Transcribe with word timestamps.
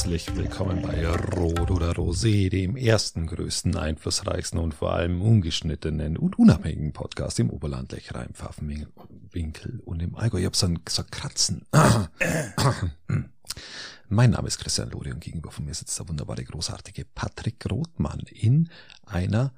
Herzlich 0.00 0.34
willkommen 0.34 0.80
bei 0.80 1.06
Rot 1.06 1.70
oder 1.70 1.90
Rosé, 1.90 2.48
dem 2.48 2.74
ersten, 2.74 3.26
größten, 3.26 3.76
einflussreichsten 3.76 4.58
und 4.58 4.72
vor 4.72 4.94
allem 4.94 5.20
ungeschnittenen 5.20 6.16
und 6.16 6.38
unabhängigen 6.38 6.94
Podcast 6.94 7.38
im 7.38 7.50
Oberland, 7.50 7.92
Lechreim, 7.92 8.32
Pfaffenwinkel 8.32 9.80
und 9.84 10.00
im 10.00 10.14
Allgäu. 10.14 10.38
Ich 10.38 10.46
hab 10.46 10.56
so 10.56 10.68
ein, 10.68 10.78
so 10.88 11.02
ein 11.02 11.10
Kratzen. 11.10 11.66
mein 14.08 14.30
Name 14.30 14.48
ist 14.48 14.58
Christian 14.58 14.88
Lori 14.88 15.12
und 15.12 15.20
gegenüber 15.20 15.50
von 15.50 15.66
mir 15.66 15.74
sitzt 15.74 15.98
der 15.98 16.08
wunderbare, 16.08 16.44
großartige 16.44 17.04
Patrick 17.04 17.62
Rothmann 17.70 18.20
in 18.30 18.70
einer 19.04 19.52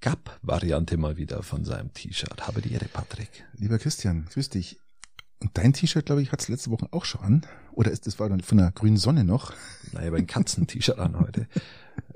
Gap-Variante 0.00 0.96
mal 0.96 1.18
wieder 1.18 1.42
von 1.42 1.66
seinem 1.66 1.92
T-Shirt. 1.92 2.46
Habe 2.46 2.62
die 2.62 2.72
Ehre, 2.72 2.86
Patrick. 2.86 3.44
Lieber 3.52 3.78
Christian, 3.78 4.24
grüß 4.32 4.48
dich. 4.48 4.78
Und 5.40 5.56
dein 5.56 5.72
T-Shirt, 5.72 6.06
glaube 6.06 6.22
ich, 6.22 6.32
hat 6.32 6.40
es 6.40 6.48
letzte 6.48 6.70
Woche 6.70 6.88
auch 6.90 7.04
schon 7.04 7.20
an. 7.20 7.46
Oder 7.72 7.92
ist 7.92 8.06
das 8.06 8.18
war 8.18 8.28
dann 8.28 8.40
von 8.40 8.58
der 8.58 8.72
grünen 8.72 8.96
Sonne 8.96 9.22
noch? 9.24 9.52
Naja, 9.92 10.12
ein 10.12 10.26
Katzen-T-Shirt 10.26 10.98
an 10.98 11.18
heute. 11.20 11.46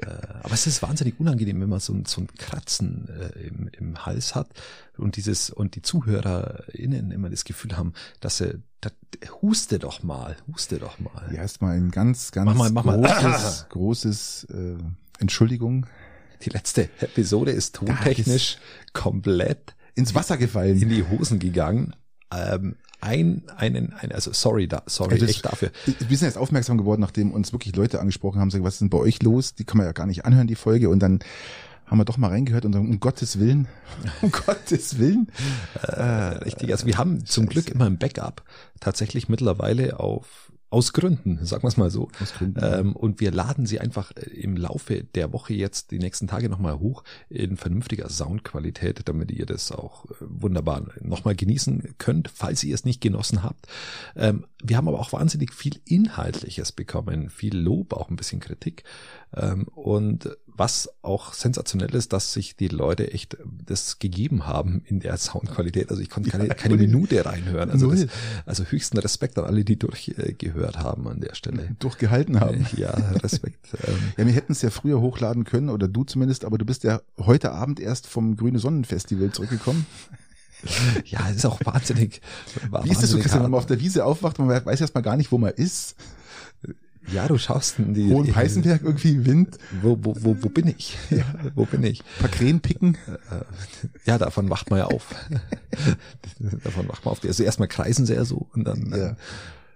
äh, 0.01 0.07
aber 0.43 0.55
es 0.55 0.67
ist 0.67 0.83
wahnsinnig 0.83 1.21
unangenehm, 1.21 1.61
wenn 1.61 1.69
man 1.69 1.79
so, 1.79 1.93
ein, 1.93 2.05
so 2.05 2.21
ein 2.21 2.27
Kratzen 2.37 3.09
äh, 3.09 3.47
im, 3.47 3.69
im 3.69 4.05
Hals 4.05 4.35
hat 4.35 4.49
und 4.99 5.17
dieses 5.17 5.51
und 5.51 5.77
die 5.77 5.83
ZuhörerInnen 5.83 7.13
immer 7.13 7.31
das 7.31 7.45
Gefühl 7.45 7.77
haben, 7.77 7.93
dass 8.21 8.39
sie 8.39 8.61
das, 8.81 8.93
huste 9.41 9.79
doch 9.79 10.03
mal, 10.03 10.37
huste 10.49 10.79
doch 10.79 10.99
mal. 10.99 11.29
Ja, 11.33 11.43
erstmal 11.43 11.77
ein 11.77 11.93
ganz, 11.93 12.33
ganz 12.33 12.47
Mach 12.47 12.55
mal, 12.57 12.71
mach 12.73 12.85
mal. 12.85 12.99
großes, 13.01 13.67
großes 13.69 14.45
äh, 14.51 14.77
Entschuldigung. 15.21 15.87
Die 16.45 16.51
letzte 16.51 16.89
Episode 17.01 17.53
ist 17.53 17.77
tontechnisch 17.77 18.59
komplett 18.93 19.77
Ins 19.95 20.15
Wasser 20.15 20.37
gefallen. 20.39 20.81
in 20.83 20.89
die 20.89 21.05
Hosen 21.05 21.39
gegangen. 21.39 21.95
Ähm, 22.33 22.75
ein, 23.03 23.43
einen, 23.57 23.93
ein, 23.95 24.13
also 24.13 24.33
sorry, 24.33 24.69
da, 24.69 24.83
sorry, 24.87 25.15
Also 25.15 25.27
das- 25.27 25.35
echt 25.37 25.45
dafür. 25.45 25.71
Wir 26.09 26.17
sind 26.17 26.29
jetzt 26.29 26.39
aufmerksam 26.39 26.79
geworden, 26.79 27.01
nachdem 27.01 27.33
uns 27.33 27.53
wirklich 27.53 27.75
Leute 27.77 28.01
angesprochen 28.01 28.41
haben, 28.41 28.51
sagen, 28.51 28.65
was 28.65 28.75
ist 28.75 28.81
denn 28.81 28.91
bei 28.91 28.99
euch 28.99 29.23
los? 29.23 29.55
Die 29.55 29.65
kann 29.65 29.77
man 29.79 29.87
ja 29.87 29.93
gar 29.93 30.07
nicht 30.07 30.25
anhören, 30.25 30.47
die 30.47 30.55
Folge. 30.55 30.89
Und 30.89 31.01
dann 31.01 31.19
haben 31.87 31.99
wir 31.99 32.05
doch 32.05 32.17
mal 32.17 32.29
reingehört 32.29 32.65
und 32.65 32.73
sagen, 32.73 32.89
um 32.89 33.01
Gottes 33.01 33.39
Willen, 33.41 33.67
um 34.23 34.31
Gottes 34.31 34.99
Willen. 34.99 35.29
Äh, 35.83 36.03
richtig, 36.03 36.71
also 36.71 36.87
wir 36.87 36.97
haben 36.97 37.27
zum 37.27 37.47
Glück 37.47 37.69
immer 37.71 37.87
ein 37.87 37.99
Backup 37.99 38.43
tatsächlich 38.81 39.29
mittlerweile 39.29 39.99
auf 40.01 40.52
aus 40.73 40.95
Gründen, 40.95 41.45
sagen 41.45 41.63
wir 41.65 41.69
es 41.69 41.77
mal 41.77 41.91
so. 41.91 42.09
Aus 42.21 42.33
Gründen. 42.33 42.59
Ähm, 42.63 42.97
und 42.97 43.21
wir 43.21 43.31
laden 43.31 43.67
sie 43.67 43.79
einfach 43.79 44.13
äh, 44.17 44.31
im 44.31 44.57
Laufe 44.57 45.05
der 45.05 45.33
Woche 45.33 45.53
jetzt 45.53 45.91
die 45.91 45.99
nächsten 45.99 46.29
Tage 46.29 46.49
nochmal 46.49 46.79
hoch 46.79 47.05
in 47.29 47.59
vernünftiger 47.59 48.09
Soundqualität, 48.09 49.03
damit 49.07 49.31
ihr 49.31 49.45
das 49.45 49.71
auch 49.71 50.07
äh, 50.07 50.15
wunderbar 50.21 50.87
nochmal 51.03 51.35
genießen 51.35 51.97
könnt, 51.99 52.31
falls 52.35 52.65
ihr 52.65 52.75
es 52.75 52.87
nicht 52.87 53.03
genossen 53.03 53.43
habt. 53.43 53.67
Ähm, 54.17 54.47
wir 54.63 54.77
haben 54.77 54.89
aber 54.89 55.01
auch 55.01 55.13
wahnsinnig 55.13 55.53
viel 55.53 55.81
Inhaltliches 55.85 56.73
bekommen, 56.73 57.31
viel 57.31 57.57
Lob, 57.57 57.93
auch 57.93 58.11
ein 58.11 58.17
bisschen 58.17 58.41
Kritik. 58.41 58.85
Ähm, 59.35 59.65
und 59.75 60.37
was 60.47 60.91
auch 61.01 61.33
sensationell 61.33 61.95
ist, 61.95 62.13
dass 62.13 62.33
sich 62.33 62.57
die 62.57 62.69
Leute 62.69 63.13
echt 63.13 63.39
das 63.65 63.99
gegeben 63.99 64.47
haben 64.47 64.83
in 64.85 65.01
der 65.01 65.17
Soundqualität. 65.17 65.91
Also 65.91 66.03
ich 66.03 66.11
konnte 66.11 66.31
keine, 66.31 66.49
keine. 66.49 66.77
Minute 66.77 67.25
reinhören. 67.25 67.71
Also, 67.71 67.91
das, 67.91 68.07
also 68.45 68.65
höchsten 68.65 68.99
Respekt 68.99 69.39
an 69.39 69.45
alle, 69.45 69.65
die 69.65 69.79
durchgehört 69.79 70.79
haben 70.79 71.09
an 71.09 71.21
der 71.21 71.35
Stelle. 71.35 71.75
Durchgehalten 71.79 72.41
haben. 72.41 72.67
Ja, 72.77 72.91
Respekt. 73.23 73.69
Ähm, 73.87 74.13
Ja, 74.17 74.27
wir 74.27 74.33
hätten 74.35 74.53
es 74.53 74.63
ja 74.63 74.71
früher 74.71 75.01
hochladen 75.01 75.45
können, 75.45 75.71
oder 75.71 75.89
du 75.89 76.05
zumindest, 76.05 76.45
aber 76.45 76.59
du 76.59 76.65
bist 76.65 76.85
ja 76.85 77.01
heute 77.19 77.53
Abend 77.53 77.81
erst 77.81 78.07
vom 78.07 78.37
Grüne 78.37 78.59
Sonnenfestival 78.59 79.31
zurückgekommen. 79.33 79.87
Ja, 81.05 81.21
es 81.31 81.37
ist 81.37 81.47
auch 81.47 81.59
wahnsinnig. 81.65 82.21
Wie 82.85 82.91
ist 82.91 83.03
das 83.03 83.11
so, 83.11 83.19
Christian, 83.19 83.43
wenn 83.45 83.51
man 83.51 83.59
auf 83.59 83.67
der 83.67 83.81
Wiese 83.81 84.05
aufwacht 84.05 84.39
und 84.39 84.47
man 84.47 84.65
weiß 84.65 84.81
erst 84.81 84.95
mal 84.95 85.01
gar 85.01 85.17
nicht, 85.17 85.33
wo 85.33 85.39
man 85.39 85.53
ist? 85.53 85.97
Ja, 87.13 87.27
du 87.27 87.37
schaust 87.37 87.81
in 87.81 87.95
die. 87.95 88.13
Hohen 88.13 88.29
Peißenberg, 88.33 88.83
irgendwie 88.85 89.27
Wind, 89.27 89.59
Wo, 89.83 89.99
wo, 90.03 90.15
wo, 90.21 90.37
wo 90.41 90.49
bin 90.49 90.69
ich? 90.69 90.97
Ja, 91.11 91.25
wo 91.57 91.65
bin 91.65 91.83
ich? 91.83 92.01
ein 92.01 92.21
paar 92.21 92.29
Krähen 92.29 92.61
picken. 92.61 92.97
Ja, 94.05 94.19
davon 94.19 94.49
wacht 94.51 94.71
man 94.71 94.79
ja 94.79 94.85
auf. 94.87 95.09
davon 96.65 96.89
wacht 96.89 97.05
man 97.05 97.13
auf. 97.13 97.25
Also 97.25 97.43
erstmal 97.43 97.69
kreisen 97.69 98.07
sie 98.07 98.15
ja 98.15 98.25
so 98.25 98.47
und 98.55 98.65
dann, 98.65 98.91
Ja. 98.91 98.97
äh, 99.11 99.15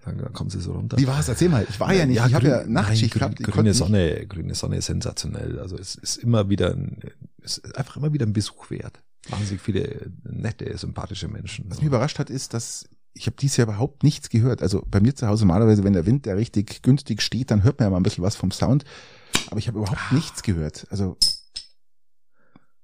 dann, 0.04 0.18
dann 0.18 0.32
kommen 0.32 0.50
sie 0.50 0.60
so 0.60 0.72
runter. 0.74 0.97
Wie 0.98 1.06
war 1.08 1.18
es? 1.18 1.28
Erzähl 1.28 1.48
mal. 1.48 1.66
Ich 1.68 1.80
war 1.80 1.92
ja 1.92 2.06
nicht, 2.06 2.24
ich 2.24 2.32
habe 2.34 2.47
ja 2.47 2.64
Nachtschicht 2.64 3.16
nein, 3.16 3.18
gehabt. 3.18 3.36
grün, 3.38 3.47
Ich 3.48 3.54
grüne 3.54 3.74
Sonne, 3.74 4.26
grüne 4.28 4.54
Sonne 4.54 4.76
ist 4.76 4.86
sensationell. 4.86 5.58
Also 5.58 5.76
es 5.76 5.97
ist 5.97 6.18
immer 6.18 6.48
wieder, 6.48 6.70
ein, 6.70 6.98
es 7.42 7.58
ist 7.58 7.76
einfach 7.76 7.97
immer 7.97 8.12
wieder 8.12 8.24
ein 8.24 8.32
Besuch 8.32 8.70
wert. 8.70 9.03
Wahnsinnig 9.28 9.60
viele 9.60 10.10
nette, 10.25 10.76
sympathische 10.76 11.28
Menschen. 11.28 11.66
Was 11.69 11.78
mich 11.78 11.87
überrascht 11.87 12.19
hat, 12.19 12.31
ist, 12.31 12.54
dass 12.54 12.88
ich 13.12 13.26
habe 13.26 13.37
dieses 13.41 13.56
Jahr 13.56 13.66
überhaupt 13.66 14.03
nichts 14.03 14.28
gehört. 14.28 14.62
Also 14.62 14.84
bei 14.87 15.00
mir 15.00 15.14
zu 15.14 15.26
Hause 15.26 15.47
normalerweise, 15.47 15.84
wenn 15.84 15.94
der 15.94 16.06
Wind 16.06 16.26
da 16.26 16.34
richtig 16.34 16.82
günstig 16.82 17.22
steht, 17.22 17.50
dann 17.50 17.62
hört 17.65 17.78
man 17.78 17.86
ja 17.86 17.91
mal 17.91 17.97
ein 17.97 18.03
bisschen 18.03 18.22
was 18.22 18.36
vom 18.36 18.50
Sound. 18.50 18.84
Aber 19.50 19.59
ich 19.59 19.69
habe 19.69 19.78
überhaupt 19.78 20.12
nichts 20.12 20.42
gehört. 20.42 20.86
Also 20.91 21.16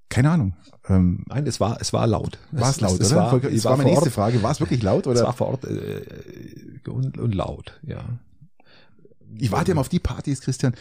keine 0.08 0.30
Ahnung. 0.30 0.54
Ähm, 0.88 1.24
Nein, 1.26 1.46
es 1.46 1.58
war, 1.58 1.80
es 1.80 1.92
war 1.94 2.06
laut. 2.06 2.38
war 2.50 2.68
es 2.68 2.80
laut, 2.80 3.00
es 3.00 3.12
oder? 3.12 3.32
War, 3.32 3.40
das 3.40 3.64
war 3.64 3.76
meine 3.78 3.90
nächste 3.90 4.10
Frage. 4.10 4.42
War 4.42 4.50
es 4.50 4.60
wirklich 4.60 4.82
laut 4.82 5.06
Es 5.06 5.16
war 5.16 5.28
oder? 5.28 5.32
vor 5.32 5.46
Ort 5.48 5.64
äh, 5.64 6.02
und, 6.86 7.18
und 7.18 7.34
laut, 7.34 7.80
ja. 7.82 8.04
Ich 9.38 9.52
warte 9.52 9.72
immer 9.72 9.80
auf 9.80 9.88
die 9.88 9.98
Partys, 9.98 10.40
Christian, 10.40 10.74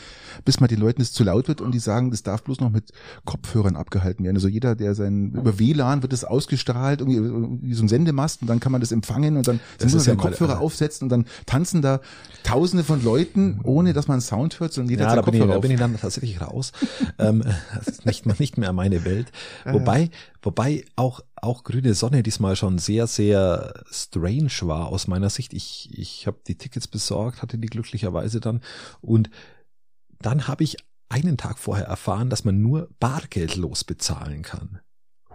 bis 0.45 0.59
mal 0.59 0.67
den 0.67 0.79
Leuten 0.79 1.01
es 1.01 1.13
zu 1.13 1.23
laut 1.23 1.47
wird 1.47 1.61
und 1.61 1.71
die 1.73 1.79
sagen, 1.79 2.11
das 2.11 2.23
darf 2.23 2.43
bloß 2.43 2.59
noch 2.59 2.69
mit 2.69 2.91
Kopfhörern 3.25 3.75
abgehalten 3.75 4.23
werden. 4.23 4.37
Also 4.37 4.47
jeder, 4.47 4.75
der 4.75 4.95
sein 4.95 5.31
über 5.31 5.59
WLAN 5.59 6.01
wird 6.01 6.13
es 6.13 6.23
ausgestrahlt, 6.23 7.01
irgendwie 7.01 7.21
wie 7.67 7.73
so 7.73 7.83
ein 7.83 7.87
Sendemast 7.87 8.41
und 8.41 8.47
dann 8.47 8.59
kann 8.59 8.71
man 8.71 8.81
das 8.81 8.91
empfangen 8.91 9.37
und 9.37 9.47
dann 9.47 9.59
Das 9.77 9.93
muss 9.93 10.05
man 10.05 10.05
ja 10.05 10.13
den 10.13 10.17
mal, 10.17 10.29
Kopfhörer 10.29 10.53
äh, 10.53 10.63
aufsetzen 10.63 11.05
und 11.05 11.09
dann 11.09 11.25
tanzen 11.45 11.81
da 11.81 12.01
Tausende 12.43 12.83
von 12.83 13.03
Leuten, 13.03 13.59
ohne 13.63 13.93
dass 13.93 14.07
man 14.07 14.19
Sound 14.21 14.59
hört, 14.59 14.73
sondern 14.73 14.89
jeder 14.89 15.03
Ja, 15.03 15.11
hat 15.11 15.17
da 15.19 15.21
bin, 15.21 15.33
ich, 15.35 15.39
Kopfhörer 15.39 15.55
da 15.55 15.61
bin 15.61 15.71
ich 15.71 15.79
dann 15.79 15.97
tatsächlich 15.99 16.41
raus. 16.41 16.71
ähm, 17.19 17.43
das 17.75 17.87
ist 17.87 18.05
nicht, 18.05 18.39
nicht 18.39 18.57
mehr 18.57 18.73
meine 18.73 19.05
Welt. 19.05 19.31
Wobei, 19.65 20.09
wobei 20.41 20.85
auch, 20.95 21.21
auch 21.35 21.63
Grüne 21.63 21.93
Sonne 21.93 22.23
diesmal 22.23 22.55
schon 22.55 22.77
sehr, 22.77 23.07
sehr 23.07 23.83
strange 23.91 24.51
war 24.61 24.87
aus 24.87 25.07
meiner 25.07 25.29
Sicht. 25.29 25.53
Ich, 25.53 25.89
ich 25.97 26.27
habe 26.27 26.39
die 26.47 26.57
Tickets 26.57 26.87
besorgt, 26.87 27.41
hatte 27.41 27.57
die 27.57 27.67
glücklicherweise 27.67 28.39
dann. 28.39 28.61
Und 29.01 29.29
dann 30.19 30.47
habe 30.47 30.63
ich 30.63 30.77
einen 31.09 31.37
Tag 31.37 31.59
vorher 31.59 31.85
erfahren, 31.85 32.29
dass 32.29 32.45
man 32.45 32.61
nur 32.61 32.89
bargeldlos 32.99 33.83
bezahlen 33.83 34.43
kann. 34.43 34.79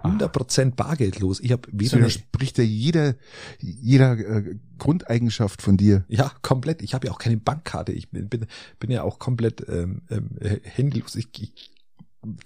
100% 0.02 0.74
bargeldlos. 0.74 1.40
Ich 1.40 1.52
habe 1.52 1.62
Das 1.72 1.80
weder 1.80 1.96
eine, 1.96 2.06
widerspricht 2.06 2.58
ja 2.58 2.64
jeder, 2.64 3.14
jeder 3.60 4.18
äh, 4.18 4.56
Grundeigenschaft 4.78 5.62
von 5.62 5.76
dir. 5.76 6.04
Ja, 6.08 6.32
komplett. 6.42 6.82
Ich 6.82 6.94
habe 6.94 7.06
ja 7.08 7.12
auch 7.12 7.18
keine 7.18 7.36
Bankkarte. 7.36 7.92
Ich 7.92 8.10
bin, 8.10 8.28
bin, 8.28 8.46
bin 8.78 8.90
ja 8.90 9.02
auch 9.02 9.18
komplett 9.18 9.66
ähm, 9.68 10.02
ähm, 10.10 10.36
äh, 10.40 10.60
handylos. 10.62 11.16
Ich, 11.16 11.28
ich 11.40 11.75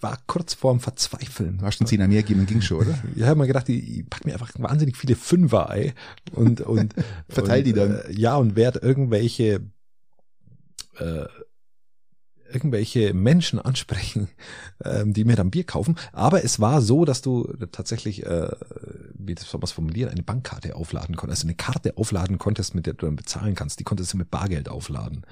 war 0.00 0.18
kurz 0.26 0.54
vorm 0.54 0.80
Verzweifeln. 0.80 1.58
Du 1.58 1.64
hast 1.64 1.76
schon 1.76 1.86
Zehner 1.86 2.08
mehr 2.08 2.22
gegeben, 2.22 2.46
ging 2.46 2.60
schon, 2.60 2.78
oder? 2.78 2.98
Ich 3.16 3.22
habe 3.22 3.38
mir 3.38 3.46
gedacht, 3.46 3.68
ich, 3.68 4.08
pack 4.08 4.24
mir 4.24 4.32
einfach 4.32 4.52
wahnsinnig 4.58 4.96
viele 4.96 5.16
Fünfer 5.16 5.70
ei 5.70 5.94
und 6.32 6.60
und 6.60 6.94
Verteil 7.28 7.58
und, 7.58 7.66
die 7.66 7.72
dann. 7.72 8.00
Äh, 8.00 8.12
ja 8.12 8.36
und 8.36 8.56
werde 8.56 8.80
irgendwelche 8.80 9.60
äh, 10.98 11.26
irgendwelche 12.52 13.14
Menschen 13.14 13.58
ansprechen, 13.58 14.28
ähm, 14.84 15.12
die 15.12 15.24
mir 15.24 15.36
dann 15.36 15.50
Bier 15.50 15.64
kaufen. 15.64 15.96
Aber 16.12 16.44
es 16.44 16.60
war 16.60 16.82
so, 16.82 17.04
dass 17.04 17.22
du 17.22 17.44
tatsächlich, 17.72 18.26
äh, 18.26 18.50
wie 19.30 19.44
soll 19.44 19.58
man 19.60 19.64
es 19.64 19.72
formulieren, 19.72 20.10
eine 20.10 20.22
Bankkarte 20.22 20.74
aufladen 20.76 21.16
konntest, 21.16 21.42
also 21.42 21.48
eine 21.48 21.56
Karte 21.56 21.96
aufladen 21.96 22.38
konntest, 22.38 22.74
mit 22.74 22.86
der 22.86 22.94
du 22.94 23.06
dann 23.06 23.16
bezahlen 23.16 23.54
kannst. 23.54 23.78
Die 23.80 23.84
konntest 23.84 24.12
du 24.12 24.18
mit 24.18 24.30
Bargeld 24.30 24.68
aufladen. 24.68 25.24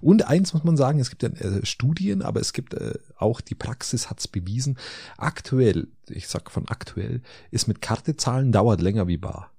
Und 0.00 0.26
eins 0.26 0.52
muss 0.54 0.64
man 0.64 0.76
sagen, 0.76 1.00
es 1.00 1.10
gibt 1.10 1.22
ja 1.22 1.28
äh, 1.28 1.64
Studien, 1.64 2.22
aber 2.22 2.40
es 2.40 2.52
gibt 2.52 2.74
äh, 2.74 2.94
auch 3.16 3.40
die 3.40 3.54
Praxis 3.54 4.10
hat's 4.10 4.28
bewiesen. 4.28 4.78
Aktuell, 5.16 5.88
ich 6.08 6.28
sag 6.28 6.50
von 6.50 6.68
aktuell, 6.68 7.22
ist 7.50 7.68
mit 7.68 7.80
Karte 7.80 8.16
zahlen 8.16 8.52
dauert 8.52 8.80
länger 8.80 9.08
wie 9.08 9.18
bar. 9.18 9.50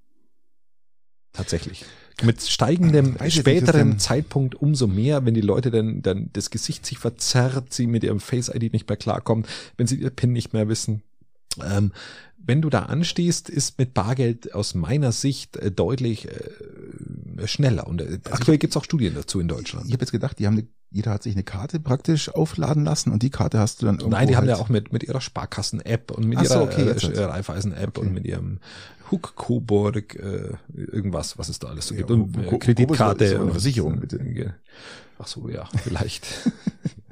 Tatsächlich. 1.36 1.84
Mit 2.22 2.40
steigendem 2.42 3.14
Weiß 3.14 3.24
nicht, 3.24 3.36
späterem 3.40 3.90
Christian. 3.90 3.98
Zeitpunkt 3.98 4.54
umso 4.54 4.86
mehr, 4.86 5.26
wenn 5.26 5.34
die 5.34 5.42
Leute 5.42 5.70
dann, 5.70 6.00
dann 6.00 6.30
das 6.32 6.50
Gesicht 6.50 6.86
sich 6.86 6.98
verzerrt, 6.98 7.74
sie 7.74 7.86
mit 7.86 8.04
ihrem 8.04 8.20
Face-ID 8.20 8.72
nicht 8.72 8.88
mehr 8.88 8.96
klarkommen, 8.96 9.44
wenn 9.76 9.86
sie 9.86 9.96
ihr 9.96 10.08
PIN 10.08 10.32
nicht 10.32 10.54
mehr 10.54 10.68
wissen. 10.68 11.02
Ähm, 11.64 11.92
wenn 12.38 12.62
du 12.62 12.70
da 12.70 12.82
anstehst, 12.84 13.50
ist 13.50 13.78
mit 13.78 13.92
Bargeld 13.92 14.54
aus 14.54 14.74
meiner 14.74 15.10
Sicht 15.12 15.56
äh, 15.56 15.70
deutlich 15.72 16.28
äh, 16.28 17.46
schneller. 17.46 17.86
Und 17.86 18.00
äh, 18.00 18.18
aktuell 18.30 18.58
gibt's 18.58 18.76
auch 18.76 18.84
Studien 18.84 19.14
dazu 19.14 19.40
in 19.40 19.48
Deutschland. 19.48 19.86
Ich 19.86 19.92
habe 19.92 20.02
jetzt 20.02 20.12
gedacht, 20.12 20.38
die 20.38 20.46
haben 20.46 20.54
eine, 20.54 20.66
jeder 20.90 21.10
hat 21.10 21.22
sich 21.24 21.34
eine 21.34 21.42
Karte 21.42 21.80
praktisch 21.80 22.28
aufladen 22.28 22.84
lassen 22.84 23.10
und 23.10 23.22
die 23.22 23.30
Karte 23.30 23.58
hast 23.58 23.82
du 23.82 23.86
dann 23.86 23.96
irgendwo 23.96 24.16
Nein, 24.16 24.28
die 24.28 24.36
haben 24.36 24.46
halt 24.46 24.56
ja 24.58 24.62
auch 24.62 24.68
mit, 24.68 24.92
mit 24.92 25.02
ihrer 25.02 25.20
Sparkassen-App 25.20 26.12
und 26.12 26.26
mit 26.26 26.38
Ach 26.38 26.44
so, 26.44 26.54
ihrer 26.54 26.62
okay, 26.64 26.82
äh, 26.82 26.90
hat's. 26.94 27.18
Raiffeisen-App 27.18 27.98
und 27.98 28.12
mit 28.12 28.24
ihrem 28.24 28.60
Hook 29.10 29.34
Coburg, 29.36 30.14
äh, 30.14 30.50
irgendwas, 30.74 31.38
was 31.38 31.48
es 31.48 31.58
da 31.58 31.68
alles 31.68 31.88
so 31.88 31.94
gibt. 31.94 32.10
Und 32.10 32.36
äh, 32.36 32.58
Kreditkarte. 32.58 33.24
Ist 33.24 33.34
eine 33.34 33.44
und- 33.44 33.50
Versicherung, 33.52 34.00
bitte. 34.00 34.18
Äh, 34.18 34.50
Ach 35.18 35.26
so, 35.26 35.48
ja, 35.48 35.68
vielleicht. 35.82 36.26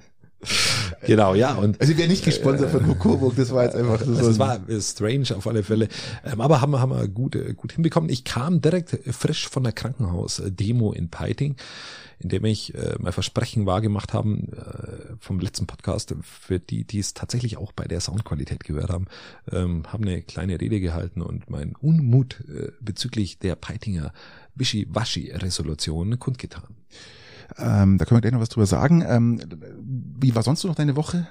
Genau, 1.07 1.35
ja. 1.35 1.55
Und 1.55 1.81
Also 1.81 1.93
wer 1.97 2.09
nicht 2.09 2.25
gesponsert 2.25 2.71
von 2.71 2.99
Coburg, 2.99 3.37
das 3.37 3.53
war 3.53 3.65
jetzt 3.65 3.77
einfach 3.77 4.01
so. 4.01 4.13
Also 4.13 4.31
es 4.31 4.39
war 4.39 4.61
strange 4.81 5.37
auf 5.37 5.47
alle 5.47 5.63
Fälle. 5.63 5.89
Ähm, 6.25 6.41
aber 6.41 6.61
haben 6.61 6.73
wir, 6.73 6.81
haben 6.81 6.93
wir 6.93 7.09
gut, 7.09 7.35
äh, 7.37 7.55
gut 7.55 7.73
hinbekommen. 7.73 8.09
Ich 8.11 8.25
kam 8.25 8.61
direkt 8.61 8.99
frisch 9.11 9.49
von 9.49 9.65
der 9.65 9.73
Krankenhaus-Demo 9.73 10.93
in 10.93 11.11
Peiting, 11.11 11.57
in 12.21 12.29
dem 12.29 12.45
ich 12.45 12.75
äh, 12.75 12.95
mein 12.99 13.13
Versprechen 13.13 13.67
wahrgemacht 13.67 14.15
haben 14.15 14.53
äh, 14.53 15.15
vom 15.19 15.41
letzten 15.41 15.67
Podcast, 15.67 16.15
für 16.23 16.59
die, 16.59 16.85
die 16.85 17.01
es 17.01 17.15
tatsächlich 17.15 17.57
auch 17.59 17.73
bei 17.73 17.85
der 17.85 18.01
Soundqualität 18.01 18.65
gehört 18.65 18.91
haben, 18.91 19.07
ähm, 19.53 19.85
haben 19.93 20.05
eine 20.05 20.23
kleine 20.23 20.61
Rede 20.61 20.81
gehalten 20.81 21.21
und 21.21 21.51
mein 21.51 21.75
Unmut 21.77 22.41
äh, 22.49 22.73
bezüglich 22.81 23.39
der 23.39 23.57
Peitinger 23.57 24.13
Wischi-Waschi-Resolution 24.55 26.19
kundgetan. 26.19 26.77
Ähm, 27.59 27.99
da 27.99 28.05
können 28.05 28.17
wir 28.19 28.21
gleich 28.23 28.33
noch 28.33 28.41
was 28.41 28.49
drüber 28.49 28.67
sagen. 28.67 29.05
Ähm, 29.07 29.41
wie 30.21 30.35
war 30.35 30.43
sonst 30.43 30.65
noch 30.65 30.75
deine 30.75 30.97
Woche? 30.97 31.27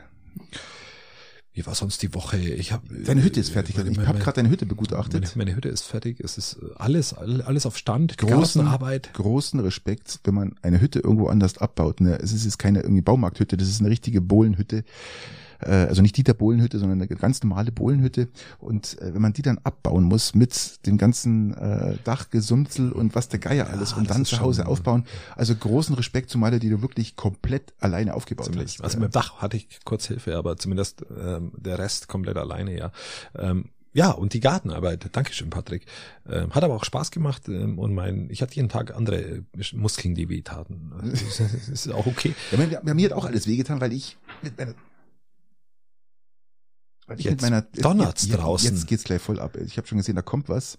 Wie 1.56 1.64
war 1.68 1.76
sonst 1.76 2.02
die 2.02 2.16
Woche? 2.16 2.38
Ich 2.40 2.72
hab, 2.72 2.82
Deine 2.90 3.24
Hütte 3.24 3.40
ist 3.40 3.52
fertig. 3.52 3.78
Meine- 3.78 3.92
ich 3.92 3.98
meine- 3.98 4.08
habe 4.10 4.18
gerade 4.18 4.38
deine 4.38 4.50
Hütte 4.50 4.66
meine, 4.66 4.70
begutachtet. 4.76 5.36
meine 5.36 5.56
Hütte 5.56 5.70
ist 5.70 5.84
fertig. 5.84 6.20
Es 6.20 6.40
ist 6.40 6.58
alles, 6.78 7.14
alles 7.14 7.68
auf 7.68 7.78
Stand. 7.78 8.18
Großen- 8.18 8.30
Gartenarbeit. 8.64 9.14
Großen 9.14 9.60
Respekt, 9.60 10.20
wenn 10.24 10.34
man 10.34 10.56
eine 10.64 10.82
Hütte 10.82 11.00
irgendwo 11.00 11.28
anders 11.28 11.60
abbaut. 11.60 12.02
Ne? 12.02 12.18
Es 12.20 12.32
ist 12.34 12.46
jetzt 12.46 12.58
keine 12.58 12.82
irgendwie 12.82 13.02
Baumarkthütte, 13.04 13.56
das 13.56 13.68
ist 13.70 13.82
eine 13.82 13.90
richtige 13.92 14.20
Bohlenhütte. 14.20 14.84
Äh, 15.66 15.88
Also 15.90 16.02
nicht 16.02 16.16
Dieter 16.18 16.34
Bohlenhütte, 16.34 16.80
sondern 16.80 17.02
eine 17.02 17.08
ganz 17.08 17.42
normale 17.44 17.72
Bohlenhütte. 17.72 18.28
Und 18.60 19.00
äh, 19.02 19.14
wenn 19.14 19.22
man 19.22 19.34
die 19.34 19.42
dann 19.42 19.60
abbauen 19.64 20.04
muss 20.04 20.36
mit 20.36 20.86
dem 20.86 20.98
ganzen 20.98 21.54
äh, 21.56 21.98
Dachgesumsel 22.04 22.92
und 22.92 23.16
was 23.16 23.30
der 23.30 23.40
Geier 23.40 23.70
alles 23.70 23.94
und 23.94 24.10
dann 24.10 24.26
zu 24.26 24.40
Hause 24.40 24.66
aufbauen. 24.68 25.06
Also 25.36 25.56
großen 25.56 25.96
Respekt 25.96 26.30
zu 26.30 26.40
alle, 26.44 26.60
die 26.60 26.70
du 26.70 26.82
wirklich 26.82 27.16
komplett 27.16 27.74
alleine 27.80 28.14
aufgebaut 28.16 28.48
Ziemlich. 28.48 28.74
hast. 28.74 28.82
Also 28.84 29.00
mit 29.00 29.10
dem 29.10 29.12
Dach 29.14 29.42
hatte 29.42 29.58
ich 29.58 29.68
kurz 29.86 30.08
Hilfe, 30.08 30.36
aber 30.38 30.58
zumindest 30.58 31.06
ähm, 31.18 31.52
der 31.58 31.80
Rest 31.80 32.08
komplett 32.08 32.38
alleine, 32.38 32.78
ja. 32.78 32.92
Ähm, 33.38 33.70
ja, 33.96 34.10
und 34.10 34.34
die 34.34 34.40
Gartenarbeit. 34.40 35.10
Dankeschön, 35.12 35.52
Patrick. 35.52 35.86
Ähm, 36.28 36.50
hat 36.56 36.64
aber 36.64 36.74
auch 36.76 36.84
Spaß 36.84 37.12
gemacht 37.12 37.48
ähm, 37.48 37.78
und 37.78 37.94
mein, 37.94 38.28
ich 38.32 38.42
hatte 38.42 38.56
jeden 38.56 38.68
Tag 38.70 38.96
andere 38.96 39.18
äh, 39.22 39.42
Muskeln, 39.74 40.16
die 40.16 40.30
wehtaten. 40.30 40.92
Das 41.04 41.40
ist- 41.70 41.92
auch 41.94 42.08
okay. 42.08 42.34
Ja, 42.52 42.58
mir- 42.82 42.94
mir 42.96 43.06
hat 43.06 43.14
auch 43.14 43.26
alles 43.26 43.46
wehgetan, 43.48 43.80
weil 43.82 43.94
ich 43.94 44.18
mit 44.42 44.58
meiner 44.58 44.74
weil 47.08 47.20
ich 47.20 47.26
Jetzt 47.26 47.42
mit 47.42 47.52
meiner 47.52 47.62
donnert's 47.62 48.28
jetzt, 48.28 48.38
draußen. 48.38 48.70
Jetzt 48.70 48.88
geht's 48.88 49.04
gleich 49.04 49.22
voll 49.22 49.40
ab. 49.40 49.58
Ich 49.58 49.78
habe 49.78 49.88
schon 49.88 49.98
gesehen, 49.98 50.16
da 50.16 50.22
kommt 50.22 50.50
was. 50.50 50.78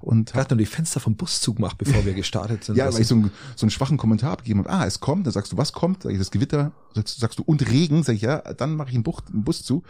Und 0.00 0.34
hatte 0.34 0.54
nur 0.54 0.58
die 0.58 0.66
Fenster 0.66 0.98
vom 0.98 1.14
Bus 1.14 1.40
zugemacht, 1.40 1.78
bevor 1.78 2.04
wir 2.04 2.14
gestartet 2.14 2.64
sind. 2.64 2.76
ja, 2.76 2.92
weil 2.92 3.00
ich 3.00 3.06
so 3.06 3.14
einen, 3.14 3.30
so 3.54 3.64
einen 3.64 3.70
schwachen 3.70 3.98
Kommentar 3.98 4.32
abgegeben 4.32 4.60
habe. 4.60 4.70
Ah, 4.70 4.84
es 4.84 4.98
kommt. 4.98 5.26
Dann 5.26 5.32
sagst 5.32 5.52
du, 5.52 5.56
was 5.56 5.72
kommt? 5.72 6.02
Sag 6.02 6.12
ich, 6.12 6.18
das 6.18 6.30
Gewitter. 6.32 6.72
Sagst, 6.94 7.20
sagst 7.20 7.38
du, 7.38 7.44
und 7.44 7.68
Regen. 7.70 8.02
Sag 8.02 8.14
ich, 8.14 8.22
ja, 8.22 8.38
dann 8.38 8.74
mache 8.74 8.88
ich 8.88 8.94
einen, 8.96 9.04
Buch, 9.04 9.20
einen 9.32 9.44
Bus 9.44 9.62
zu. 9.62 9.84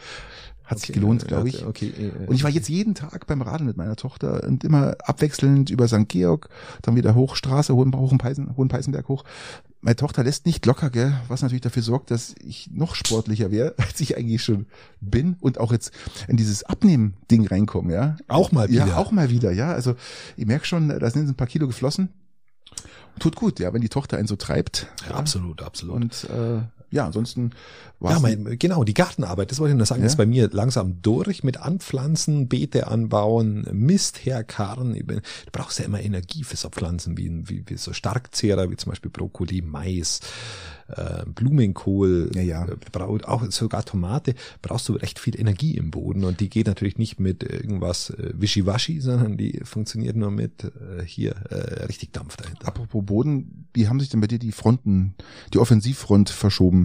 Hat 0.65 0.79
sich 0.81 0.91
Okay, 0.91 1.01
gelohnt, 1.01 1.23
ja, 1.23 1.29
glaube 1.29 1.49
ich. 1.49 1.65
Okay, 1.65 1.89
äh, 1.99 2.27
Und 2.27 2.35
ich 2.35 2.45
war 2.45 2.51
jetzt 2.51 2.69
jeden 2.69 2.95
Tag 2.95 3.27
beim 3.27 3.41
Radeln 3.43 3.67
mit 3.67 3.77
meiner 3.77 3.97
Tochter 3.97 4.45
und 4.45 4.65
immer 4.65 4.97
abwechselnd 5.05 5.71
über 5.71 5.89
St. 5.89 6.09
Georg, 6.09 6.49
dann 6.83 6.95
wieder 6.95 7.15
Hochstraße, 7.15 7.75
Hohen, 7.75 7.95
Hohenpeisen, 7.95 8.57
Hohenpeißenberg 8.57 9.09
hoch. 9.09 9.25
Meine 9.85 9.97
Tochter 9.97 10.23
lässt 10.23 10.47
nicht 10.47 10.65
locker, 10.65 10.91
gell, 10.91 11.13
was 11.27 11.43
natürlich 11.43 11.61
dafür 11.61 11.83
sorgt, 11.83 12.13
dass 12.13 12.37
ich 12.45 12.71
noch 12.73 12.95
sportlicher 12.95 13.51
wäre, 13.51 13.75
als 13.79 14.01
ich 14.01 14.17
eigentlich 14.17 14.43
schon 14.43 14.67
bin 15.01 15.37
und 15.41 15.59
auch 15.59 15.73
jetzt 15.73 15.93
in 16.29 16.37
dieses 16.37 16.63
Abnehmen-Ding 16.63 17.49
reinkomme, 17.49 17.93
ja. 17.93 18.17
Auch 18.29 18.53
mal 18.53 18.69
wieder. 18.69 18.87
Ja, 18.87 18.97
auch 18.97 19.11
mal 19.11 19.29
wieder, 19.29 19.51
ja. 19.51 19.73
Also 19.73 19.97
ich 20.37 20.47
merke 20.47 20.67
schon, 20.67 20.89
da 20.89 21.11
sind 21.11 21.29
ein 21.29 21.35
paar 21.35 21.49
Kilo 21.49 21.67
geflossen. 21.67 22.11
Tut 23.19 23.35
gut, 23.35 23.59
ja, 23.59 23.73
wenn 23.75 23.83
die 23.83 23.89
Tochter 23.89 24.19
einen 24.19 24.29
so 24.29 24.37
treibt. 24.37 24.87
ja, 25.09 25.17
absolut, 25.17 25.63
absolut. 25.63 25.97
Und 25.97 26.25
äh, 26.31 26.63
ja, 26.93 27.07
ansonsten 27.07 27.51
war 27.99 28.13
Ja, 28.13 28.21
mein, 28.21 28.57
genau, 28.59 28.85
die 28.85 28.95
Gartenarbeit, 28.95 29.51
das 29.51 29.59
wollte 29.59 29.73
ich 29.73 29.77
nur 29.79 29.87
sagen, 29.87 30.03
Ja. 30.03 30.07
ist 30.07 30.17
bei 30.17 30.27
mir 30.27 30.49
langsam 30.53 31.03
durch 31.03 31.43
mit 31.43 31.57
Anpflanzen, 31.57 32.47
Beete 32.49 32.87
anbauen, 32.87 33.67
Mist 33.73 34.25
herkarren. 34.25 34.95
Du 34.95 35.21
brauchst 35.51 35.79
ja 35.81 35.85
immer 35.85 36.01
Energie 36.03 36.45
für 36.45 36.57
so 36.57 36.69
Pflanzen 36.69 37.17
wie, 37.19 37.31
wie, 37.49 37.65
wie 37.67 37.77
so 37.77 37.93
Starkzehrer, 37.93 38.71
wie 38.71 38.77
zum 38.77 38.91
Beispiel 38.91 39.11
Brokkoli, 39.11 39.63
Mais, 39.63 40.21
äh, 40.89 41.25
Blumenkohl, 41.27 42.31
Ja, 42.35 42.43
ja. 42.43 42.65
äh, 42.67 42.77
brau- 42.91 43.19
auch 43.25 43.45
sogar 43.51 43.85
Tomate, 43.85 44.35
brauchst 44.63 44.89
du 44.89 44.95
recht 44.95 45.19
viel 45.19 45.39
Energie 45.39 45.77
im 45.77 45.91
Boden 45.91 46.25
und 46.25 46.41
die 46.41 46.51
geht 46.51 46.67
natürlich 46.67 46.99
nicht 46.99 47.21
mit 47.21 47.43
irgendwas 47.43 48.11
äh, 48.11 48.33
Wischiwaschi, 48.35 49.01
sondern 49.01 49.37
die 49.37 49.61
funktioniert 49.65 50.17
nur 50.17 50.31
mit 50.31 50.65
äh, 50.65 51.05
hier 51.05 51.35
äh, 51.51 51.85
richtig 51.85 52.13
Dampf 52.13 52.37
dahinter. 52.37 52.67
Apropos 52.69 53.05
Boden, 53.07 53.67
wie 53.75 53.89
haben 53.89 54.01
sich 54.01 54.09
denn 54.11 54.21
bei 54.21 54.27
dir 54.27 54.39
die 54.39 54.53
Fronten, 54.53 55.15
die 55.55 55.59
Offensivfront 55.59 56.31
verschoben? 56.31 56.82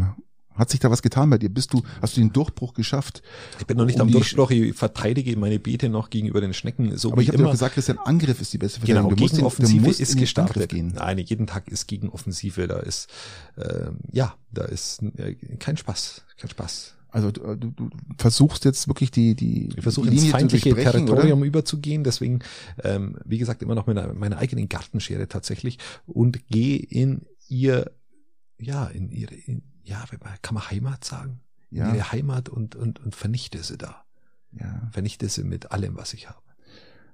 Hat 0.55 0.71
sich 0.71 0.79
da 0.79 0.89
was 0.89 1.03
getan 1.03 1.29
bei 1.29 1.37
dir? 1.37 1.49
Bist 1.49 1.71
du, 1.71 1.83
hast 2.01 2.17
du 2.17 2.21
den 2.21 2.33
Durchbruch 2.33 2.73
geschafft? 2.73 3.21
Ich 3.59 3.67
bin 3.67 3.77
noch 3.77 3.85
nicht 3.85 3.97
Um 3.97 4.07
am 4.07 4.11
Durchbruch, 4.11 4.49
ich 4.49 4.75
verteidige 4.75 5.37
meine 5.37 5.59
Beete 5.59 5.87
noch 5.87 6.09
gegenüber 6.09 6.41
den 6.41 6.55
Schnecken, 6.55 6.97
so 6.97 7.11
Aber 7.11 7.21
ich 7.21 7.27
habe 7.27 7.37
dir 7.37 7.43
doch 7.43 7.51
gesagt, 7.51 7.75
Christian, 7.75 7.99
Angriff 7.99 8.41
ist 8.41 8.53
die 8.53 8.57
beste 8.57 8.79
Verteidigung. 8.79 9.09
Genau, 9.09 9.15
du 9.15 9.21
musst, 9.21 9.33
in, 9.35 9.37
du 9.41 9.43
Gegenoffensive 9.49 9.81
musst 9.85 9.99
ist 10.01 10.09
in 10.09 10.15
den 10.15 10.21
gestartet. 10.21 10.69
Gehen. 10.69 10.93
Nein, 10.95 11.19
jeden 11.19 11.45
Tag 11.45 11.67
ist 11.67 11.85
Gegenoffensive, 11.85 12.67
da 12.67 12.79
ist, 12.79 13.07
ähm, 13.55 13.99
ja, 14.11 14.33
da 14.51 14.65
ist 14.65 15.03
äh, 15.17 15.35
kein 15.59 15.77
Spaß, 15.77 16.23
kein 16.37 16.49
Spaß. 16.49 16.95
Also 17.09 17.29
du, 17.31 17.55
du, 17.55 17.71
du 17.71 17.89
versuchst 18.17 18.65
jetzt 18.65 18.87
wirklich 18.87 19.11
die, 19.11 19.35
die, 19.35 19.69
Ich 19.75 19.83
versuche 19.83 20.09
ins 20.09 20.25
feindliche 20.25 20.73
Territorium 20.73 21.39
oder? 21.39 21.47
überzugehen, 21.47 22.03
deswegen, 22.03 22.39
ähm, 22.83 23.17
wie 23.25 23.37
gesagt, 23.37 23.61
immer 23.61 23.75
noch 23.75 23.85
mit 23.85 23.95
einer- 23.97 24.11
meiner 24.13 24.39
eigenen 24.39 24.69
Gartenschere 24.69 25.27
tatsächlich 25.27 25.77
und 26.07 26.47
gehe 26.47 26.77
in 26.79 27.27
ihr, 27.47 27.91
ja, 28.59 28.87
in 28.87 29.11
ihre, 29.11 29.35
in, 29.35 29.61
ja, 29.87 30.05
kann 30.41 30.53
man 30.53 30.69
Heimat 30.69 31.03
sagen? 31.03 31.39
Ja, 31.69 31.93
ihre 31.93 32.11
Heimat 32.11 32.49
und, 32.49 32.75
und, 32.75 32.99
und 32.99 33.15
vernichte 33.15 33.61
sie 33.63 33.77
da. 33.77 34.03
ja. 34.53 34.89
Vernichte 34.91 35.27
sie 35.27 35.43
mit 35.43 35.71
allem, 35.71 35.97
was 35.97 36.13
ich 36.13 36.29
habe. 36.29 36.39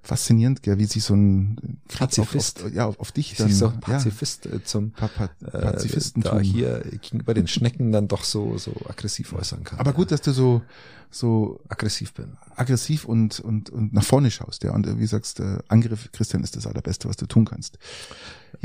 Faszinierend, 0.02 0.62
gell, 0.62 0.76
wie 0.78 0.84
sich 0.84 1.02
so 1.02 1.14
ein 1.14 1.80
Pazifist. 1.88 2.58
Auf, 2.60 2.66
auf, 2.66 2.72
ja, 2.72 2.86
auf, 2.86 3.00
auf 3.00 3.10
dich 3.10 3.32
Ich 3.32 3.38
dann, 3.38 3.50
so 3.50 3.66
ja, 3.66 3.72
Pazifist 3.72 4.44
äh, 4.44 4.62
zum 4.62 4.90
Pa 4.92 5.08
pa 5.08 5.30
äh, 5.40 5.50
Pazifistentum. 5.50 6.30
da 6.30 6.40
hier 6.40 6.80
gegenüber 7.00 7.32
den 7.32 7.46
Schnecken 7.46 7.90
dann 7.90 8.06
doch 8.06 8.22
so, 8.22 8.58
so 8.58 8.72
aggressiv 8.86 9.32
äußern 9.32 9.64
kann. 9.64 9.78
Aber 9.78 9.94
gut, 9.94 10.10
dass 10.10 10.20
du 10.20 10.32
so, 10.32 10.60
so 11.10 11.58
aggressiv 11.68 12.12
bin. 12.12 12.36
aggressiv 12.54 13.06
und, 13.06 13.40
und, 13.40 13.70
und 13.70 13.94
nach 13.94 14.04
vorne 14.04 14.30
schaust, 14.30 14.62
ja. 14.62 14.72
Und 14.72 14.86
äh, 14.86 14.98
wie 14.98 15.06
sagst, 15.06 15.40
äh, 15.40 15.58
Angriff, 15.68 16.12
Christian, 16.12 16.44
ist 16.44 16.54
das 16.54 16.66
allerbeste, 16.66 17.08
was 17.08 17.16
du 17.16 17.24
tun 17.26 17.46
kannst. 17.46 17.78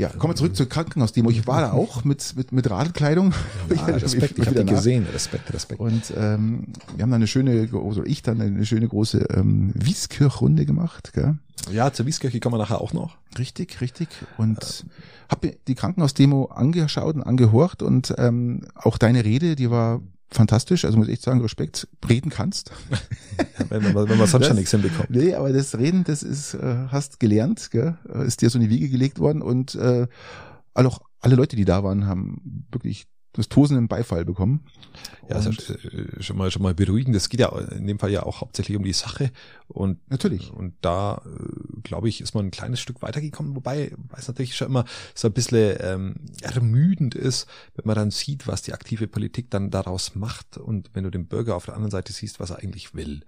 Ja, 0.00 0.08
kommen 0.08 0.32
wir 0.32 0.36
zurück 0.36 0.56
zur 0.56 0.66
Krankenhausdemo. 0.66 1.28
Ich 1.28 1.46
war 1.46 1.60
da 1.60 1.72
auch 1.72 2.04
mit, 2.04 2.34
mit, 2.34 2.52
mit 2.52 2.70
Radlkleidung. 2.70 3.34
Ja, 3.68 3.84
Respekt, 3.86 4.38
ich 4.38 4.46
habe 4.46 4.64
die 4.64 4.72
gesehen. 4.72 5.06
Respekt, 5.12 5.52
Respekt. 5.52 5.78
Und 5.78 6.14
ähm, 6.16 6.68
wir 6.96 7.02
haben 7.02 7.10
da 7.10 7.16
eine 7.16 7.26
schöne, 7.26 7.68
also 7.70 8.02
ich 8.06 8.22
dann 8.22 8.40
eine 8.40 8.64
schöne 8.64 8.88
große 8.88 9.26
ähm, 9.34 9.72
Wieskirchrunde 9.74 10.64
gemacht, 10.64 11.12
gell? 11.12 11.36
Ja, 11.70 11.92
zur 11.92 12.06
Wieskirche 12.06 12.40
kommen 12.40 12.54
wir 12.54 12.58
nachher 12.58 12.80
auch 12.80 12.94
noch. 12.94 13.18
Richtig, 13.38 13.82
richtig. 13.82 14.08
Und 14.38 14.86
hab 15.28 15.42
mir 15.42 15.54
die 15.68 15.74
Krankenhausdemo 15.74 16.46
angeschaut 16.46 17.16
und 17.16 17.22
angehorcht 17.22 17.82
und 17.82 18.14
ähm, 18.16 18.62
auch 18.74 18.96
deine 18.96 19.22
Rede, 19.26 19.54
die 19.54 19.70
war 19.70 20.00
fantastisch. 20.30 20.84
Also 20.84 20.96
muss 20.98 21.08
ich 21.08 21.14
echt 21.14 21.22
sagen, 21.22 21.40
Respekt, 21.40 21.88
reden 22.08 22.30
kannst. 22.30 22.70
Wenn, 23.68 23.82
wir- 23.82 24.08
wenn 24.08 24.18
wir 24.18 24.26
sonst 24.26 24.46
schon 24.46 24.56
nichts 24.56 24.70
hinbekommen. 24.70 25.06
Nee, 25.10 25.34
aber 25.34 25.52
das 25.52 25.76
Reden, 25.76 26.04
das 26.04 26.22
ist, 26.22 26.54
äh, 26.54 26.86
hast 26.88 27.20
gelernt, 27.20 27.70
gell? 27.70 27.96
Ist 28.26 28.40
dir 28.42 28.50
so 28.50 28.58
in 28.58 28.64
die 28.64 28.70
Wiege 28.70 28.88
gelegt 28.88 29.18
worden 29.18 29.42
und 29.42 29.74
äh, 29.74 30.06
auch 30.74 31.00
alle 31.20 31.34
Leute, 31.34 31.56
die 31.56 31.64
da 31.66 31.84
waren, 31.84 32.06
haben 32.06 32.66
wirklich 32.72 33.06
das 33.32 33.48
tosenden 33.48 33.86
Beifall 33.86 34.24
bekommen. 34.24 34.64
Ja, 35.28 35.36
also 35.36 35.50
Und- 35.50 35.70
äh, 35.70 36.22
schon 36.22 36.36
mal 36.36 36.50
schon 36.50 36.62
mal 36.62 36.74
beruhigend. 36.74 37.14
Es 37.14 37.28
geht 37.28 37.38
ja 37.40 37.48
in 37.70 37.86
dem 37.86 37.98
Fall 38.00 38.10
ja 38.10 38.24
auch 38.24 38.40
hauptsächlich 38.40 38.76
um 38.76 38.82
die 38.82 38.92
Sache 38.92 39.30
und 39.68 39.98
Natürlich. 40.10 40.52
und 40.52 40.74
da 40.80 41.22
äh, 41.24 41.80
glaube 41.82 42.08
ich 42.08 42.20
ist 42.20 42.34
man 42.34 42.46
ein 42.46 42.50
kleines 42.50 42.80
Stück 42.80 43.02
weitergekommen, 43.02 43.54
wobei 43.54 43.92
es 44.16 44.26
natürlich 44.26 44.56
schon 44.56 44.66
immer 44.68 44.84
so 45.14 45.28
ein 45.28 45.32
bisschen 45.32 45.76
ähm, 45.80 46.14
ermüdend 46.42 47.14
ist, 47.14 47.46
wenn 47.76 47.86
man 47.86 47.94
dann 47.94 48.10
sieht, 48.10 48.48
was 48.48 48.62
die 48.62 48.72
aktive 48.72 49.06
Politik 49.06 49.48
dann 49.50 49.70
daraus 49.70 50.16
macht 50.16 50.56
und 50.56 50.90
wenn 50.94 51.04
du 51.04 51.10
den 51.10 51.26
Bürger 51.26 51.54
auf 51.54 51.66
der 51.66 51.74
anderen 51.74 51.92
Seite 51.92 52.12
siehst, 52.12 52.40
was 52.40 52.50
er 52.50 52.58
eigentlich 52.58 52.94
will. 52.94 53.22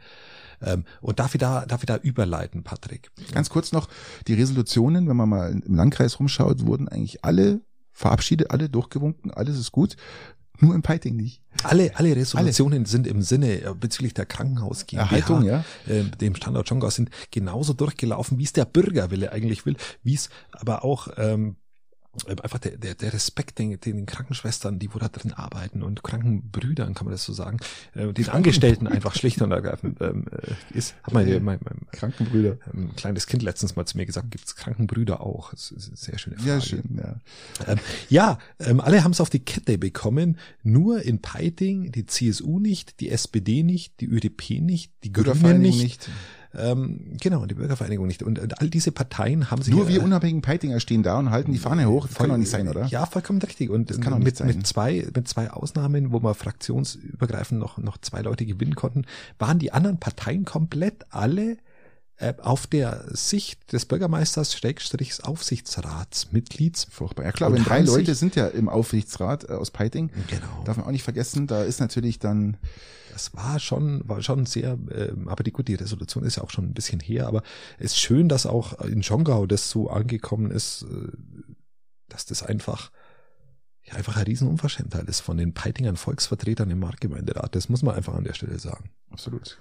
Ähm, 0.60 0.84
und 1.00 1.20
darf 1.20 1.34
ich 1.34 1.38
da 1.40 1.64
darf 1.66 1.82
ich 1.82 1.86
da 1.86 1.96
überleiten, 1.96 2.64
Patrick? 2.64 3.10
Ganz 3.32 3.50
kurz 3.50 3.70
noch, 3.72 3.88
die 4.26 4.34
Resolutionen, 4.34 5.08
wenn 5.08 5.16
man 5.16 5.28
mal 5.28 5.52
im 5.64 5.74
Landkreis 5.76 6.18
rumschaut, 6.18 6.66
wurden 6.66 6.88
eigentlich 6.88 7.24
alle 7.24 7.60
verabschiedet, 7.92 8.50
alle 8.50 8.68
durchgewunken, 8.68 9.30
alles 9.30 9.58
ist 9.58 9.72
gut. 9.72 9.96
Nur 10.60 10.74
im 10.74 10.82
Peiting 10.82 11.16
nicht. 11.16 11.42
Alle, 11.64 11.96
alle 11.96 12.14
Resolutionen 12.14 12.84
sind 12.84 13.06
im 13.06 13.22
Sinne 13.22 13.62
äh, 13.62 13.74
bezüglich 13.74 14.14
der 14.14 14.26
Krankenhaus 14.26 14.84
Erhaltung, 14.92 15.44
ja. 15.44 15.64
äh, 15.88 16.04
dem 16.04 16.36
Standort 16.36 16.68
Schongau 16.68 16.90
sind 16.90 17.10
genauso 17.30 17.72
durchgelaufen, 17.72 18.38
wie 18.38 18.44
es 18.44 18.52
der 18.52 18.64
Bürgerwille 18.64 19.32
eigentlich 19.32 19.66
will, 19.66 19.76
wie 20.04 20.14
es 20.14 20.28
aber 20.52 20.84
auch 20.84 21.08
ähm, 21.16 21.56
einfach 22.42 22.58
der, 22.58 22.76
der, 22.76 22.94
der 22.94 23.12
Respekt 23.12 23.58
den, 23.58 23.80
den 23.80 24.06
Krankenschwestern, 24.06 24.78
die 24.78 24.92
wo 24.94 24.98
da 24.98 25.08
drin 25.08 25.32
arbeiten 25.32 25.82
und 25.82 26.02
Krankenbrüdern, 26.02 26.94
kann 26.94 27.06
man 27.06 27.12
das 27.12 27.24
so 27.24 27.32
sagen, 27.32 27.58
äh, 27.94 28.12
den 28.12 28.28
Angestellten 28.28 28.86
einfach 28.86 29.14
schlicht 29.14 29.40
und 29.40 29.50
ergreifend 29.50 30.00
ähm, 30.00 30.26
äh, 30.30 30.76
ist. 30.76 30.94
Hat 31.02 31.14
mein, 31.14 31.26
mein, 31.42 31.58
mein 31.62 31.80
Krankenbrüder. 31.90 32.58
ähm, 32.74 32.94
kleines 32.96 33.26
Kind 33.26 33.42
letztens 33.42 33.76
mal 33.76 33.86
zu 33.86 33.96
mir 33.96 34.04
gesagt, 34.04 34.30
gibt's 34.30 34.56
Krankenbrüder 34.56 35.22
auch? 35.22 35.50
Das 35.52 35.70
ist 35.70 35.88
eine 35.88 35.96
sehr 35.96 36.18
schöne 36.18 36.36
Frage. 36.36 36.48
Ja, 36.48 36.60
schön, 36.60 36.82
ja. 36.96 37.20
Ähm, 37.66 37.78
ja, 38.10 38.38
ähm, 38.60 38.80
alle 38.80 39.02
haben 39.04 39.12
es 39.12 39.20
auf 39.20 39.30
die 39.30 39.40
Kette 39.40 39.78
bekommen. 39.78 40.38
Nur 40.62 41.02
in 41.02 41.20
Peiting 41.22 41.92
die 41.92 42.04
CSU 42.04 42.58
nicht, 42.58 43.00
die 43.00 43.08
SPD 43.08 43.62
nicht, 43.62 44.00
die 44.00 44.06
ÖDP 44.06 44.60
nicht, 44.60 44.92
die 45.04 45.12
Grünen 45.12 45.24
Bürgervereinigung 45.24 45.78
nicht. 45.78 46.08
Ähm, 46.54 47.16
genau, 47.20 47.42
und 47.42 47.50
die 47.50 47.54
Bürgervereinigung 47.54 48.06
nicht. 48.06 48.22
Und, 48.22 48.38
und 48.38 48.60
all 48.60 48.68
diese 48.68 48.92
Parteien 48.92 49.50
haben 49.50 49.62
sich 49.62 49.74
Nur 49.74 49.88
wir 49.88 50.00
äh, 50.00 50.04
unabhängigen 50.04 50.42
Peitinger 50.42 50.80
stehen 50.80 51.02
da 51.02 51.18
und 51.18 51.30
halten 51.30 51.52
die 51.52 51.58
Fahne 51.58 51.88
hoch. 51.88 52.06
Das 52.06 52.16
kann 52.16 52.28
doch 52.28 52.36
nicht 52.36 52.50
sein, 52.50 52.68
oder? 52.68 52.86
Ja, 52.86 53.06
vollkommen 53.06 53.40
richtig. 53.40 53.70
Und 53.70 53.90
Das 53.90 54.00
kann 54.00 54.14
nicht 54.14 54.24
mit, 54.24 54.36
sein. 54.36 54.48
mit 54.48 54.66
zwei, 54.66 55.06
mit 55.14 55.28
zwei 55.28 55.50
Ausnahmen, 55.50 56.12
wo 56.12 56.22
wir 56.22 56.34
fraktionsübergreifend 56.34 57.58
noch, 57.58 57.78
noch 57.78 57.98
zwei 57.98 58.20
Leute 58.20 58.44
gewinnen 58.44 58.74
konnten, 58.74 59.04
waren 59.38 59.58
die 59.58 59.72
anderen 59.72 59.98
Parteien 59.98 60.44
komplett 60.44 61.06
alle 61.10 61.56
auf 62.40 62.66
der 62.68 63.04
Sicht 63.10 63.72
des 63.72 63.84
Bürgermeisters 63.86 64.54
Schrägstrichs 64.54 65.20
Aufsichtsratsmitglieds. 65.20 66.84
Furchtbar. 66.90 67.24
Ja 67.24 67.32
klar, 67.32 67.50
Und 67.50 67.56
wenn 67.56 67.64
drei 67.64 67.80
Leute 67.80 68.14
sind 68.14 68.36
ja 68.36 68.46
im 68.46 68.68
Aufsichtsrat 68.68 69.48
äh, 69.48 69.54
aus 69.54 69.70
Peiting, 69.70 70.10
Genau. 70.28 70.62
darf 70.64 70.76
man 70.76 70.86
auch 70.86 70.90
nicht 70.92 71.02
vergessen, 71.02 71.46
da 71.46 71.62
ist 71.64 71.80
natürlich 71.80 72.18
dann, 72.20 72.58
Das 73.12 73.34
war 73.34 73.58
schon, 73.58 74.08
war 74.08 74.22
schon 74.22 74.46
sehr, 74.46 74.78
ähm, 74.92 75.28
aber 75.28 75.42
die, 75.42 75.50
gut, 75.52 75.68
die 75.68 75.74
Resolution 75.74 76.24
ist 76.24 76.36
ja 76.36 76.44
auch 76.44 76.50
schon 76.50 76.66
ein 76.66 76.74
bisschen 76.74 77.00
her, 77.00 77.26
aber 77.26 77.42
es 77.78 77.92
ist 77.92 77.98
schön, 78.00 78.28
dass 78.28 78.46
auch 78.46 78.80
in 78.82 79.02
Schongau 79.02 79.46
das 79.46 79.68
so 79.68 79.90
angekommen 79.90 80.50
ist, 80.50 80.82
äh, 80.82 81.08
dass 82.08 82.24
das 82.26 82.42
einfach, 82.42 82.92
ja, 83.82 83.94
einfach 83.94 84.16
eine 84.16 84.26
Riesenunverschämtheit 84.28 85.08
ist 85.08 85.20
von 85.20 85.36
den 85.38 85.54
Peitingern 85.54 85.96
Volksvertretern 85.96 86.70
im 86.70 86.78
Marktgemeinderat. 86.78 87.54
Das 87.56 87.68
muss 87.68 87.82
man 87.82 87.96
einfach 87.96 88.14
an 88.14 88.24
der 88.24 88.34
Stelle 88.34 88.58
sagen. 88.58 88.90
absolut, 89.10 89.58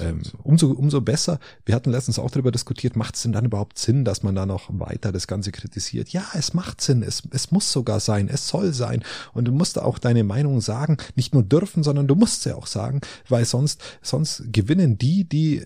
Ähm, 0.00 0.22
umso, 0.42 0.70
umso 0.72 1.00
besser. 1.00 1.38
Wir 1.64 1.74
hatten 1.74 1.90
letztens 1.90 2.18
auch 2.18 2.30
darüber 2.30 2.50
diskutiert, 2.50 2.96
macht 2.96 3.16
es 3.16 3.22
denn 3.22 3.32
dann 3.32 3.44
überhaupt 3.44 3.78
Sinn, 3.78 4.04
dass 4.04 4.22
man 4.22 4.34
da 4.34 4.46
noch 4.46 4.68
weiter 4.70 5.12
das 5.12 5.26
Ganze 5.26 5.52
kritisiert? 5.52 6.10
Ja, 6.10 6.24
es 6.34 6.54
macht 6.54 6.80
Sinn. 6.80 7.02
Es, 7.02 7.22
es 7.30 7.50
muss 7.50 7.72
sogar 7.72 8.00
sein. 8.00 8.28
Es 8.28 8.48
soll 8.48 8.72
sein. 8.72 9.02
Und 9.32 9.46
du 9.46 9.52
musst 9.52 9.76
da 9.76 9.82
auch 9.82 9.98
deine 9.98 10.24
Meinung 10.24 10.60
sagen. 10.60 10.96
Nicht 11.14 11.34
nur 11.34 11.42
dürfen, 11.42 11.82
sondern 11.82 12.06
du 12.06 12.14
musst 12.14 12.42
sie 12.42 12.56
auch 12.56 12.66
sagen, 12.66 13.00
weil 13.28 13.44
sonst, 13.44 13.82
sonst 14.02 14.44
gewinnen 14.52 14.98
die, 14.98 15.24
die 15.24 15.58
äh, 15.58 15.64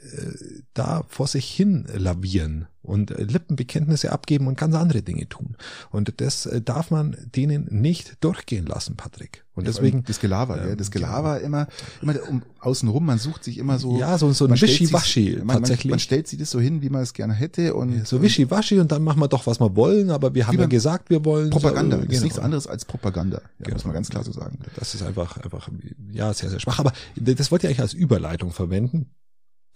da 0.74 1.04
vor 1.08 1.26
sich 1.26 1.48
hin 1.48 1.86
lavieren 1.94 2.66
und 2.82 3.10
äh, 3.12 3.22
Lippenbekenntnisse 3.22 4.10
abgeben 4.12 4.46
und 4.48 4.56
ganz 4.58 4.74
andere 4.74 5.02
Dinge 5.02 5.28
tun. 5.28 5.56
Und 5.90 6.20
das 6.20 6.46
äh, 6.46 6.60
darf 6.60 6.90
man 6.90 7.16
denen 7.34 7.66
nicht 7.70 8.16
durchgehen 8.24 8.66
lassen, 8.66 8.96
Patrick. 8.96 9.44
Und 9.54 9.66
deswegen, 9.66 10.02
das 10.04 10.18
Gelaber, 10.18 10.60
ähm, 10.62 10.68
ja, 10.70 10.76
das 10.76 10.90
Gelaber 10.90 11.40
immer, 11.42 11.68
immer 12.00 12.14
um, 12.28 12.42
außenrum, 12.60 13.04
man 13.04 13.18
sucht 13.18 13.44
sich 13.44 13.58
immer 13.58 13.78
so. 13.78 13.98
ja, 13.98 14.16
so, 14.18 14.32
so 14.32 14.46
ein 14.46 14.50
man 14.50 14.60
Wischiwaschi 14.60 15.36
man, 15.36 15.46
man, 15.46 15.56
tatsächlich. 15.58 15.90
man 15.90 15.98
stellt 15.98 16.26
sich 16.26 16.38
das 16.38 16.50
so 16.50 16.58
hin, 16.58 16.80
wie 16.82 16.88
man 16.88 17.02
es 17.02 17.12
gerne 17.12 17.34
hätte 17.34 17.74
und 17.74 18.06
So 18.06 18.22
wischiwaschi 18.22 18.80
und 18.80 18.90
dann 18.90 19.02
machen 19.02 19.20
wir 19.20 19.28
doch, 19.28 19.46
was 19.46 19.60
wir 19.60 19.76
wollen, 19.76 20.10
aber 20.10 20.34
wir 20.34 20.46
haben 20.46 20.54
ja 20.54 20.60
man- 20.62 20.70
gesagt, 20.70 21.10
wir 21.10 21.24
wollen. 21.24 21.50
Propaganda. 21.50 21.98
So, 21.98 22.04
Das 22.06 22.16
ist 22.16 22.22
nichts 22.22 22.38
anderes 22.38 22.66
als 22.66 22.84
Propaganda. 22.86 23.38
Ja, 23.42 23.64
Genau. 23.64 23.74
muss 23.74 23.84
man 23.84 23.94
ganz 23.94 24.08
klar 24.08 24.24
so 24.24 24.32
sagen. 24.32 24.58
Das 24.76 24.94
ist 24.94 25.02
einfach, 25.02 25.36
einfach, 25.36 25.68
ja, 26.10 26.32
sehr, 26.32 26.48
sehr 26.50 26.58
schwach. 26.58 26.78
Aber 26.78 26.92
das 27.16 27.50
wollte 27.52 27.66
ich 27.66 27.70
eigentlich 27.70 27.80
als 27.82 27.92
Überleitung 27.92 28.52
verwenden, 28.52 29.10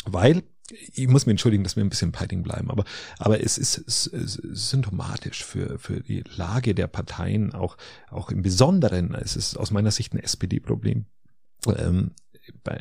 weil, 0.06 0.42
ich 0.70 1.06
muss 1.08 1.26
mir 1.26 1.32
entschuldigen, 1.32 1.62
dass 1.62 1.76
wir 1.76 1.84
ein 1.84 1.90
bisschen 1.90 2.12
Peiting 2.12 2.42
bleiben, 2.42 2.70
aber, 2.70 2.84
aber 3.18 3.42
es 3.42 3.56
ist, 3.56 3.78
es 3.86 4.06
ist 4.06 4.40
symptomatisch 4.42 5.44
für, 5.44 5.78
für 5.78 6.00
die 6.00 6.24
Lage 6.34 6.74
der 6.74 6.88
Parteien, 6.88 7.54
auch, 7.54 7.76
auch 8.10 8.30
im 8.30 8.42
Besonderen. 8.42 9.14
Es 9.14 9.36
ist 9.36 9.56
aus 9.56 9.70
meiner 9.70 9.90
Sicht 9.90 10.12
ein 10.12 10.18
SPD-Problem. 10.18 11.06
Ähm, 11.66 12.12
bei, 12.62 12.80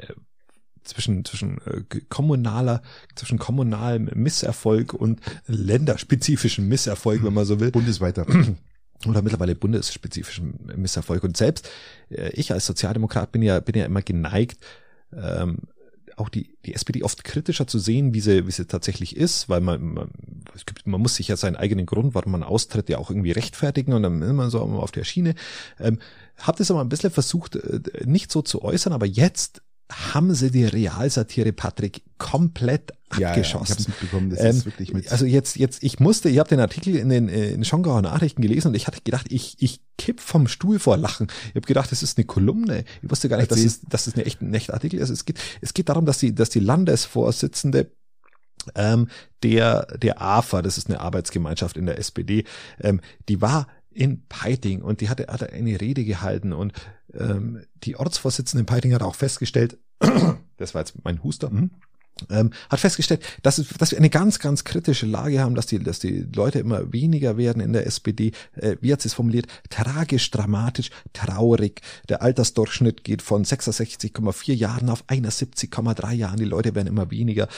zwischen 0.83 1.25
zwischen 1.25 1.59
äh, 1.65 1.81
kommunaler 2.09 2.81
zwischen 3.15 3.39
kommunalem 3.39 4.09
Misserfolg 4.13 4.93
und 4.93 5.19
länderspezifischem 5.47 6.67
Misserfolg, 6.67 7.23
wenn 7.23 7.33
man 7.33 7.45
so 7.45 7.59
will, 7.59 7.71
Bundesweiter. 7.71 8.25
oder 9.07 9.21
mittlerweile 9.21 9.55
bundesspezifischen 9.55 10.71
Misserfolg. 10.75 11.23
Und 11.23 11.37
selbst 11.37 11.69
äh, 12.09 12.29
ich 12.31 12.51
als 12.51 12.65
Sozialdemokrat 12.65 13.31
bin 13.31 13.41
ja, 13.41 13.59
bin 13.59 13.75
ja 13.75 13.85
immer 13.85 14.01
geneigt, 14.01 14.65
ähm, 15.13 15.59
auch 16.17 16.29
die, 16.29 16.57
die 16.65 16.73
SPD 16.73 17.03
oft 17.03 17.23
kritischer 17.23 17.67
zu 17.67 17.79
sehen, 17.79 18.13
wie 18.13 18.21
sie, 18.21 18.47
wie 18.47 18.51
sie 18.51 18.65
tatsächlich 18.65 19.15
ist, 19.15 19.49
weil 19.49 19.61
man, 19.61 19.93
man, 19.93 20.09
es 20.55 20.65
gibt, 20.65 20.87
man 20.87 21.01
muss 21.01 21.15
sich 21.15 21.27
ja 21.27 21.37
seinen 21.37 21.55
eigenen 21.55 21.85
Grund, 21.85 22.15
warum 22.15 22.31
man 22.31 22.43
austritt, 22.43 22.89
ja 22.89 22.97
auch 22.97 23.09
irgendwie 23.09 23.31
rechtfertigen 23.31 23.93
und 23.93 24.03
dann 24.03 24.35
man 24.35 24.49
so 24.49 24.61
auf 24.61 24.91
der 24.91 25.03
Schiene. 25.03 25.35
Ähm, 25.79 25.99
hab 26.37 26.57
das 26.57 26.71
aber 26.71 26.81
ein 26.81 26.89
bisschen 26.89 27.11
versucht, 27.11 27.55
äh, 27.55 27.81
nicht 28.05 28.31
so 28.31 28.41
zu 28.41 28.61
äußern, 28.61 28.93
aber 28.93 29.05
jetzt 29.05 29.61
haben 29.91 30.33
sie 30.33 30.49
die 30.49 30.65
Realsatire, 30.65 31.53
Patrick, 31.53 32.01
komplett 32.17 32.91
Ja, 33.13 33.19
ja, 33.19 33.37
ich 33.37 33.53
abgeschossen. 33.53 33.85
mitbekommen. 33.87 34.29
Das 34.31 34.39
Ähm, 34.39 34.49
ist 34.49 34.65
wirklich 34.65 34.93
mit. 34.93 35.11
Also 35.11 35.25
jetzt, 35.25 35.57
jetzt, 35.57 35.83
ich 35.83 35.99
musste, 35.99 36.27
ich 36.29 36.39
habe 36.39 36.49
den 36.49 36.59
Artikel 36.59 36.95
in 36.95 37.09
den 37.09 37.29
äh, 37.29 37.51
in 37.51 37.63
Schongauer 37.63 38.01
Nachrichten 38.01 38.41
gelesen 38.41 38.69
und 38.69 38.73
ich 38.75 38.87
hatte 38.87 38.99
gedacht, 39.03 39.27
ich, 39.29 39.55
ich 39.59 39.81
kipp 39.97 40.19
vom 40.21 40.47
Stuhl 40.47 40.79
vor 40.79 40.97
Lachen. 40.97 41.27
Ich 41.49 41.55
habe 41.55 41.67
gedacht, 41.67 41.91
das 41.91 42.01
ist 42.01 42.17
eine 42.17 42.25
Kolumne. 42.25 42.83
Ich 43.03 43.11
wusste 43.11 43.29
gar 43.29 43.37
nicht, 43.37 43.51
dass 43.51 43.59
es, 43.59 43.81
dass 43.81 44.07
es 44.07 44.15
eine 44.15 44.25
echt, 44.25 44.41
ein 44.41 44.53
echter 44.53 44.73
Artikel 44.73 44.99
ist. 44.99 45.09
Es 45.11 45.23
geht, 45.25 45.37
es 45.61 45.73
geht 45.75 45.89
darum, 45.89 46.05
dass 46.05 46.17
die, 46.17 46.33
dass 46.33 46.49
die 46.49 46.59
Landesvorsitzende 46.61 47.91
ähm, 48.73 49.09
der, 49.43 49.85
der 50.01 50.21
AFA, 50.21 50.61
das 50.63 50.77
ist 50.79 50.87
eine 50.89 50.99
Arbeitsgemeinschaft 50.99 51.77
in 51.77 51.85
der 51.85 51.99
SPD, 51.99 52.45
ähm, 52.79 53.01
die 53.29 53.39
war 53.41 53.67
in 53.91 54.25
Peiting 54.27 54.81
und 54.81 54.99
die 55.01 55.09
hatte, 55.09 55.27
hatte 55.29 55.53
eine 55.53 55.79
Rede 55.79 56.03
gehalten 56.03 56.51
und 56.51 56.73
ähm, 57.19 57.65
die 57.83 57.95
Ortsvorsitzende 57.95 58.61
in 58.61 58.65
Peiting 58.65 58.93
hat 58.93 59.03
auch 59.03 59.15
festgestellt, 59.15 59.77
das 60.57 60.73
war 60.73 60.81
jetzt 60.81 60.95
mein 61.03 61.23
Huster, 61.23 61.49
hm, 61.49 61.71
ähm, 62.29 62.51
hat 62.69 62.79
festgestellt, 62.79 63.23
dass, 63.43 63.61
dass 63.77 63.91
wir 63.91 63.97
eine 63.97 64.09
ganz, 64.09 64.39
ganz 64.39 64.63
kritische 64.63 65.05
Lage 65.05 65.41
haben, 65.41 65.53
dass 65.53 65.65
die, 65.65 65.79
dass 65.79 65.99
die 65.99 66.25
Leute 66.33 66.59
immer 66.59 66.93
weniger 66.93 67.35
werden 67.35 67.61
in 67.61 67.73
der 67.73 67.85
SPD. 67.85 68.31
Äh, 68.55 68.77
wie 68.79 68.93
hat 68.93 69.01
sie 69.01 69.09
es 69.09 69.13
formuliert? 69.13 69.47
Tragisch, 69.69 70.31
dramatisch, 70.31 70.91
traurig. 71.11 71.81
Der 72.07 72.21
Altersdurchschnitt 72.21 73.03
geht 73.03 73.21
von 73.21 73.43
66,4 73.43 74.53
Jahren 74.53 74.89
auf 74.89 75.03
71,3 75.09 76.13
Jahren. 76.13 76.37
Die 76.37 76.45
Leute 76.45 76.73
werden 76.73 76.87
immer 76.87 77.11
weniger. 77.11 77.49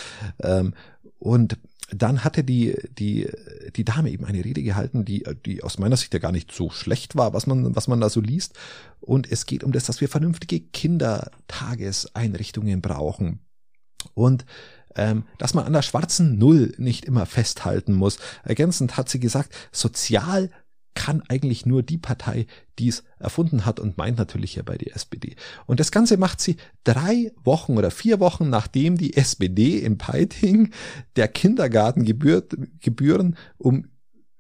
Ähm, 0.42 0.74
und 1.20 1.58
dann 1.90 2.24
hatte 2.24 2.44
die, 2.44 2.76
die, 2.98 3.30
die 3.76 3.86
Dame 3.86 4.10
eben 4.10 4.26
eine 4.26 4.44
Rede 4.44 4.62
gehalten, 4.62 5.06
die, 5.06 5.24
die 5.46 5.64
aus 5.64 5.80
meiner 5.80 5.96
Sicht 5.96 6.14
ja 6.14 6.20
gar 6.20 6.34
nicht 6.34 6.52
so 6.52 6.70
schlecht 6.70 7.16
war, 7.16 7.34
was 7.34 7.48
man, 7.48 7.74
was 7.76 7.88
man 7.88 8.02
da 8.02 8.10
so 8.10 8.20
liest. 8.20 8.60
Und 9.00 9.32
es 9.32 9.46
geht 9.46 9.64
um 9.64 9.72
das, 9.72 9.86
dass 9.86 10.02
wir 10.02 10.10
vernünftige 10.10 10.60
Kindertageseinrichtungen 10.60 12.82
brauchen. 12.82 13.40
Und 14.14 14.46
ähm, 14.96 15.24
dass 15.38 15.54
man 15.54 15.66
an 15.66 15.74
der 15.74 15.84
schwarzen 15.84 16.38
Null 16.38 16.74
nicht 16.78 17.06
immer 17.06 17.26
festhalten 17.26 17.94
muss. 17.94 18.20
Ergänzend 18.44 18.98
hat 18.98 19.08
sie 19.10 19.20
gesagt, 19.20 19.54
sozial 19.72 20.52
kann 20.98 21.22
eigentlich 21.30 21.68
nur 21.68 21.84
die 21.84 22.00
Partei, 22.00 22.48
die 22.80 22.88
es 22.88 23.04
erfunden 23.20 23.68
hat 23.68 23.80
und 23.80 24.00
meint 24.00 24.18
natürlich 24.18 24.54
hierbei 24.54 24.80
die 24.80 24.90
SPD. 24.90 25.36
Und 25.68 25.80
das 25.80 25.92
Ganze 25.92 26.18
macht 26.18 26.42
sie 26.42 26.58
drei 26.84 27.32
Wochen 27.44 27.78
oder 27.78 27.92
vier 27.92 28.20
Wochen, 28.20 28.50
nachdem 28.50 28.98
die 28.98 29.16
SPD 29.16 29.78
in 29.78 30.00
Peiting 30.00 30.72
der 31.16 31.28
Kindergartengebühren 31.28 33.36
um 33.60 33.86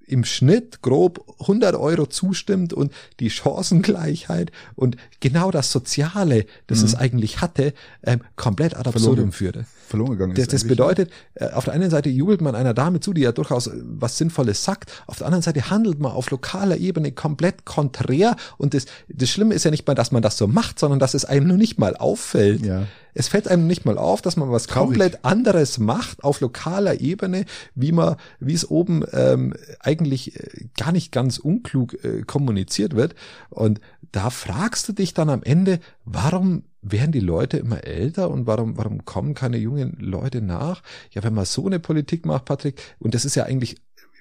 im 0.08 0.24
Schnitt 0.24 0.82
grob 0.82 1.24
100 1.42 1.76
Euro 1.76 2.08
zustimmt 2.08 2.74
und 2.74 2.92
die 3.20 3.30
Chancengleichheit 3.30 4.52
und 4.76 4.96
genau 5.20 5.52
das 5.52 5.72
Soziale, 5.72 6.46
das 6.66 6.80
Mhm. 6.80 6.86
es 6.86 6.96
eigentlich 6.96 7.42
hatte, 7.42 7.74
ähm, 8.04 8.22
komplett 8.38 8.76
ad 8.76 8.90
absurdum 8.90 9.32
führte. 9.32 9.66
Verloren 9.88 10.12
gegangen 10.12 10.34
Das, 10.36 10.44
ist. 10.44 10.54
das 10.54 10.62
eigentlich. 10.64 10.78
bedeutet, 10.78 11.12
äh, 11.36 11.50
auf 11.52 11.66
der 11.66 11.74
einen 11.74 11.90
Seite 11.90 12.10
jubelt 12.10 12.42
man 12.42 12.56
einer 12.56 12.74
Dame 12.74 13.00
zu, 13.00 13.14
die 13.14 13.22
ja 13.22 13.32
durchaus 13.32 13.68
äh, 13.68 13.72
was 13.84 14.18
Sinnvolles 14.18 14.64
sagt, 14.64 14.92
auf 15.08 15.18
der 15.18 15.28
anderen 15.28 15.42
Seite 15.42 15.70
handelt 15.70 16.00
man 16.00 16.12
auf 16.12 16.30
lokaler 16.30 16.78
Ebene 16.78 17.12
komplett 17.12 17.66
konträr 17.66 18.36
und 18.58 18.74
das, 18.74 18.86
das 19.08 19.30
Schlimme 19.30 19.56
ist 19.56 19.64
ja 19.64 19.72
nicht 19.72 19.88
mal, 19.88 19.96
dass 19.96 20.12
man 20.12 20.22
das 20.22 20.38
so 20.38 20.48
macht, 20.48 20.80
sondern 20.80 21.00
dass 21.00 21.14
es 21.14 21.26
einem 21.26 21.48
nur 21.48 21.58
nicht 21.58 21.80
mal 21.80 21.96
auffällt. 21.96 22.66
Ja. 22.66 22.84
Es 23.14 23.30
fällt 23.30 23.48
einem 23.48 23.66
nicht 23.66 23.84
mal 23.84 23.98
auf, 23.98 24.22
dass 24.22 24.38
man 24.38 24.52
was 24.52 24.68
Traurig. 24.68 24.90
komplett 24.90 25.26
anderes 25.26 25.80
macht 25.80 26.24
auf 26.24 26.40
lokaler 26.40 27.02
Ebene, 27.02 27.46
wie 27.74 27.92
man, 27.92 28.16
wie 28.40 28.54
es 28.54 28.70
oben 28.70 29.04
ähm, 29.12 29.56
eigentlich 29.80 30.36
äh, 30.36 30.68
gar 30.78 30.92
nicht 30.92 31.12
ganz 31.12 31.40
unklug 31.40 32.04
äh, 32.04 32.22
kommuniziert 32.22 32.96
wird. 32.96 33.16
Und 33.50 33.82
da 34.12 34.30
fragst 34.30 34.88
du 34.88 34.94
dich 34.94 35.16
dann 35.16 35.32
am 35.32 35.42
Ende, 35.42 35.80
warum 36.06 36.64
werden 36.82 37.12
die 37.12 37.20
Leute 37.20 37.58
immer 37.58 37.84
älter 37.84 38.30
und 38.30 38.48
warum, 38.48 38.78
warum 38.78 39.06
kommen 39.06 39.34
keine 39.34 39.58
jungen 39.58 39.98
Leute 40.00 40.42
nach? 40.42 40.84
Ja, 41.12 41.24
wenn 41.24 41.34
man 41.34 41.46
so 41.46 41.66
eine 41.66 41.80
Politik 41.80 42.26
macht, 42.26 42.46
Patrick, 42.46 42.82
und 43.00 43.14
das 43.14 43.26
ist 43.26 43.36
ja 43.36 43.44
eigentlich 43.46 43.78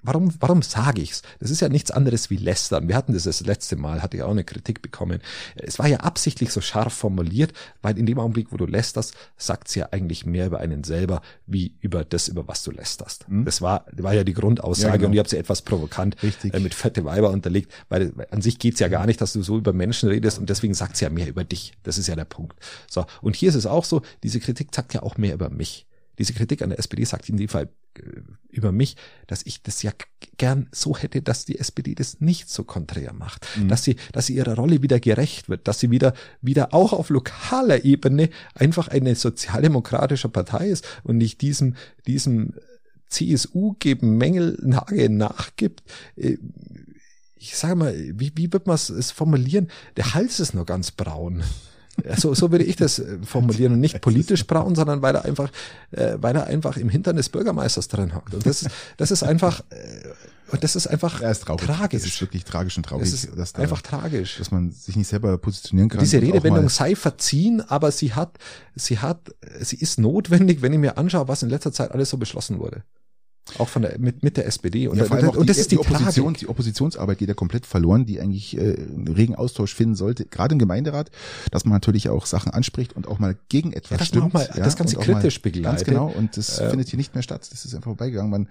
warum, 0.06 0.32
warum 0.40 0.62
sage 0.62 1.02
ich's? 1.02 1.22
Das 1.40 1.50
ist 1.50 1.60
ja 1.60 1.68
nichts 1.68 1.90
anderes 1.90 2.30
wie 2.30 2.36
lästern. 2.36 2.88
Wir 2.88 2.96
hatten 2.96 3.12
das 3.12 3.24
das 3.24 3.40
letzte 3.40 3.76
Mal, 3.76 4.02
hatte 4.02 4.16
ich 4.16 4.22
auch 4.22 4.30
eine 4.30 4.44
Kritik 4.44 4.82
bekommen. 4.82 5.20
Es 5.56 5.78
war 5.78 5.86
ja 5.86 5.98
absichtlich 5.98 6.50
so 6.52 6.60
scharf 6.60 6.92
formuliert, 6.92 7.52
weil 7.82 7.98
in 7.98 8.06
dem 8.06 8.18
Augenblick, 8.18 8.52
wo 8.52 8.56
du 8.56 8.66
lästerst, 8.66 9.14
sagt's 9.36 9.74
ja 9.74 9.88
eigentlich 9.90 10.26
mehr 10.26 10.46
über 10.46 10.60
einen 10.60 10.84
selber, 10.84 11.22
wie 11.46 11.74
über 11.80 12.04
das, 12.04 12.28
über 12.28 12.48
was 12.48 12.62
du 12.62 12.70
lästerst. 12.70 13.28
Mhm. 13.28 13.44
Das 13.44 13.60
war, 13.60 13.86
war 13.92 14.14
ja 14.14 14.24
die 14.24 14.34
Grundaussage 14.34 14.88
ja, 14.88 14.96
genau. 14.96 15.08
und 15.08 15.12
ich 15.14 15.18
habe 15.18 15.28
sie 15.28 15.36
etwas 15.36 15.62
provokant 15.62 16.16
äh, 16.22 16.60
mit 16.60 16.74
fette 16.74 17.04
Weiber 17.04 17.30
unterlegt, 17.30 17.72
weil 17.88 18.12
an 18.30 18.42
sich 18.42 18.58
geht's 18.58 18.80
ja 18.80 18.88
gar 18.88 19.06
nicht, 19.06 19.20
dass 19.20 19.32
du 19.32 19.42
so 19.42 19.58
über 19.58 19.72
Menschen 19.72 20.08
redest 20.08 20.38
und 20.38 20.48
deswegen 20.48 20.74
sagt's 20.74 21.00
ja 21.00 21.10
mehr 21.10 21.28
über 21.28 21.44
dich. 21.44 21.72
Das 21.82 21.98
ist 21.98 22.06
ja 22.06 22.16
der 22.16 22.24
Punkt. 22.24 22.58
So. 22.88 23.06
Und 23.22 23.36
hier 23.36 23.48
ist 23.48 23.54
es 23.54 23.66
auch 23.66 23.84
so, 23.84 24.02
diese 24.22 24.40
Kritik 24.40 24.74
sagt 24.74 24.94
ja 24.94 25.02
auch 25.02 25.16
mehr 25.16 25.34
über 25.34 25.50
mich. 25.50 25.86
Diese 26.18 26.32
Kritik 26.32 26.62
an 26.62 26.70
der 26.70 26.78
SPD 26.78 27.04
sagt 27.04 27.28
in 27.28 27.36
dem 27.36 27.48
Fall 27.48 27.68
über 28.50 28.72
mich, 28.72 28.96
dass 29.26 29.44
ich 29.44 29.62
das 29.62 29.82
ja 29.82 29.92
gern 30.38 30.68
so 30.72 30.96
hätte, 30.96 31.22
dass 31.22 31.44
die 31.44 31.58
SPD 31.58 31.94
das 31.94 32.20
nicht 32.20 32.48
so 32.48 32.64
konträr 32.64 33.12
macht, 33.12 33.46
mhm. 33.56 33.68
dass 33.68 33.84
sie, 33.84 33.96
dass 34.12 34.26
sie 34.26 34.34
ihrer 34.34 34.54
Rolle 34.54 34.82
wieder 34.82 35.00
gerecht 35.00 35.48
wird, 35.48 35.68
dass 35.68 35.80
sie 35.80 35.90
wieder, 35.90 36.14
wieder 36.40 36.74
auch 36.74 36.92
auf 36.92 37.10
lokaler 37.10 37.84
Ebene 37.84 38.30
einfach 38.54 38.88
eine 38.88 39.14
sozialdemokratische 39.14 40.28
Partei 40.28 40.68
ist 40.68 40.86
und 41.04 41.18
nicht 41.18 41.40
diesem, 41.40 41.76
diesem 42.06 42.54
CSU 43.08 43.74
geben 43.78 44.16
Mängel 44.16 44.58
Nage 44.62 45.08
nachgibt. 45.10 45.82
Äh, 46.16 46.38
ich 47.36 47.56
sage 47.56 47.76
mal, 47.76 47.94
wie, 47.94 48.32
wie 48.34 48.52
wird 48.52 48.66
man 48.66 48.74
es 48.74 49.10
formulieren? 49.10 49.68
Der 49.96 50.14
Hals 50.14 50.40
ist 50.40 50.54
nur 50.54 50.66
ganz 50.66 50.90
braun. 50.90 51.44
So, 52.16 52.34
so 52.34 52.50
würde 52.50 52.64
ich 52.64 52.76
das 52.76 52.98
äh, 52.98 53.18
formulieren 53.24 53.72
und 53.72 53.80
nicht 53.80 54.00
politisch 54.00 54.46
braun, 54.46 54.74
sondern 54.74 55.02
weil 55.02 55.14
er 55.14 55.24
einfach, 55.24 55.50
äh, 55.92 56.16
weil 56.20 56.36
er 56.36 56.46
einfach 56.46 56.76
im 56.76 56.88
Hintern 56.88 57.16
des 57.16 57.28
Bürgermeisters 57.28 57.88
drin 57.88 58.14
hockt. 58.14 58.34
Und 58.34 58.46
das, 58.46 58.66
das 58.96 59.10
ist 59.10 59.22
einfach, 59.22 59.60
äh, 59.70 59.74
und 60.52 60.62
das 60.62 60.76
ist 60.76 60.86
einfach 60.86 61.20
ja, 61.20 61.30
ist 61.30 61.42
traurig. 61.42 61.64
tragisch. 61.66 62.02
Das 62.02 62.12
ist 62.12 62.20
wirklich 62.20 62.44
tragisch 62.44 62.76
und 62.76 62.84
traurig. 62.84 63.10
Das 63.10 63.24
ist 63.24 63.36
dass 63.36 63.52
da, 63.52 63.62
einfach 63.62 63.82
tragisch. 63.82 64.38
Dass 64.38 64.50
man 64.50 64.70
sich 64.70 64.94
nicht 64.94 65.08
selber 65.08 65.36
positionieren 65.38 65.88
kann. 65.88 66.00
Diese 66.00 66.20
Redewendung 66.20 66.68
sei 66.68 66.94
verziehen, 66.94 67.62
aber 67.62 67.90
sie 67.90 68.12
hat, 68.12 68.38
sie 68.74 68.98
hat, 68.98 69.34
sie 69.60 69.76
ist 69.76 69.98
notwendig, 69.98 70.62
wenn 70.62 70.72
ich 70.72 70.78
mir 70.78 70.98
anschaue, 70.98 71.26
was 71.28 71.42
in 71.42 71.48
letzter 71.48 71.72
Zeit 71.72 71.90
alles 71.90 72.10
so 72.10 72.16
beschlossen 72.18 72.58
wurde. 72.58 72.84
Auch 73.58 73.68
von 73.68 73.82
der, 73.82 73.98
mit, 73.98 74.22
mit 74.22 74.36
der 74.36 74.46
SPD. 74.46 74.88
Und, 74.88 74.98
ja, 74.98 75.04
allem 75.04 75.28
und, 75.28 75.36
und 75.36 75.48
das 75.48 75.56
die, 75.56 75.60
ist 75.60 75.70
die, 75.70 75.76
die 75.76 75.80
Opposition, 75.80 76.34
die 76.34 76.48
Oppositionsarbeit 76.48 77.18
geht 77.18 77.28
ja 77.28 77.34
komplett 77.34 77.64
verloren, 77.64 78.04
die 78.04 78.20
eigentlich 78.20 78.56
äh, 78.56 78.74
einen 78.74 79.08
regen 79.08 79.34
Austausch 79.36 79.74
finden 79.74 79.94
sollte, 79.94 80.24
gerade 80.26 80.54
im 80.54 80.58
Gemeinderat, 80.58 81.10
dass 81.52 81.64
man 81.64 81.72
natürlich 81.72 82.08
auch 82.08 82.26
Sachen 82.26 82.52
anspricht 82.52 82.94
und 82.94 83.06
auch 83.06 83.18
mal 83.18 83.36
gegen 83.48 83.72
etwas 83.72 84.00
ja, 84.00 84.04
stimmt. 84.06 84.34
Mal, 84.34 84.48
ja, 84.54 84.64
das 84.64 84.76
Ganze 84.76 84.96
kritisch 84.96 85.40
begleitet. 85.42 85.64
Ganz 85.64 85.84
genau, 85.84 86.08
und 86.08 86.36
das 86.36 86.58
äh, 86.58 86.70
findet 86.70 86.88
hier 86.88 86.96
nicht 86.96 87.14
mehr 87.14 87.22
statt. 87.22 87.46
Das 87.50 87.64
ist 87.64 87.74
einfach 87.74 87.90
vorbeigegangen. 87.90 88.30
Man, 88.30 88.48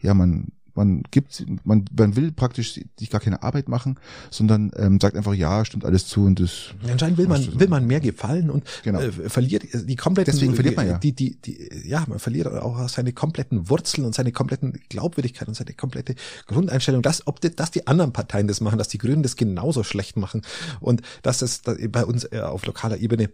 ja, 0.00 0.14
man 0.14 0.52
man 0.74 1.02
gibt, 1.10 1.44
man, 1.64 1.84
man 1.96 2.16
will 2.16 2.32
praktisch 2.32 2.80
sich 2.98 3.10
gar 3.10 3.20
keine 3.20 3.42
Arbeit 3.42 3.68
machen, 3.68 3.98
sondern 4.30 4.70
ähm, 4.76 4.98
sagt 5.00 5.16
einfach, 5.16 5.34
ja, 5.34 5.64
stimmt 5.64 5.84
alles 5.84 6.06
zu 6.06 6.24
und 6.24 6.40
das. 6.40 6.74
Anscheinend 6.90 7.18
will 7.18 7.28
man, 7.28 7.60
will 7.60 7.68
man 7.68 7.86
mehr 7.86 8.00
gefallen 8.00 8.50
und 8.50 8.64
genau. 8.82 9.00
äh, 9.00 9.10
verliert 9.10 9.64
die 9.72 9.96
kompletten, 9.96 10.32
deswegen 10.32 10.54
verliert 10.54 10.76
man 10.76 10.86
ja. 10.86 10.98
Die, 10.98 11.12
die, 11.12 11.40
die, 11.40 11.88
ja, 11.88 12.04
man 12.08 12.18
verliert 12.18 12.46
auch 12.48 12.88
seine 12.88 13.12
kompletten 13.12 13.68
Wurzeln 13.68 14.04
und 14.04 14.14
seine 14.14 14.32
kompletten 14.32 14.80
Glaubwürdigkeit 14.88 15.48
und 15.48 15.54
seine 15.54 15.74
komplette 15.74 16.14
Grundeinstellung, 16.46 17.02
dass, 17.02 17.26
ob 17.26 17.40
die, 17.40 17.54
dass 17.54 17.70
die 17.70 17.86
anderen 17.86 18.12
Parteien 18.12 18.46
das 18.48 18.60
machen, 18.60 18.78
dass 18.78 18.88
die 18.88 18.98
Grünen 18.98 19.22
das 19.22 19.36
genauso 19.36 19.82
schlecht 19.82 20.16
machen 20.16 20.42
und 20.80 21.02
dass 21.22 21.38
das 21.38 21.62
bei 21.90 22.04
uns 22.04 22.24
äh, 22.24 22.40
auf 22.40 22.66
lokaler 22.66 22.98
Ebene 22.98 23.30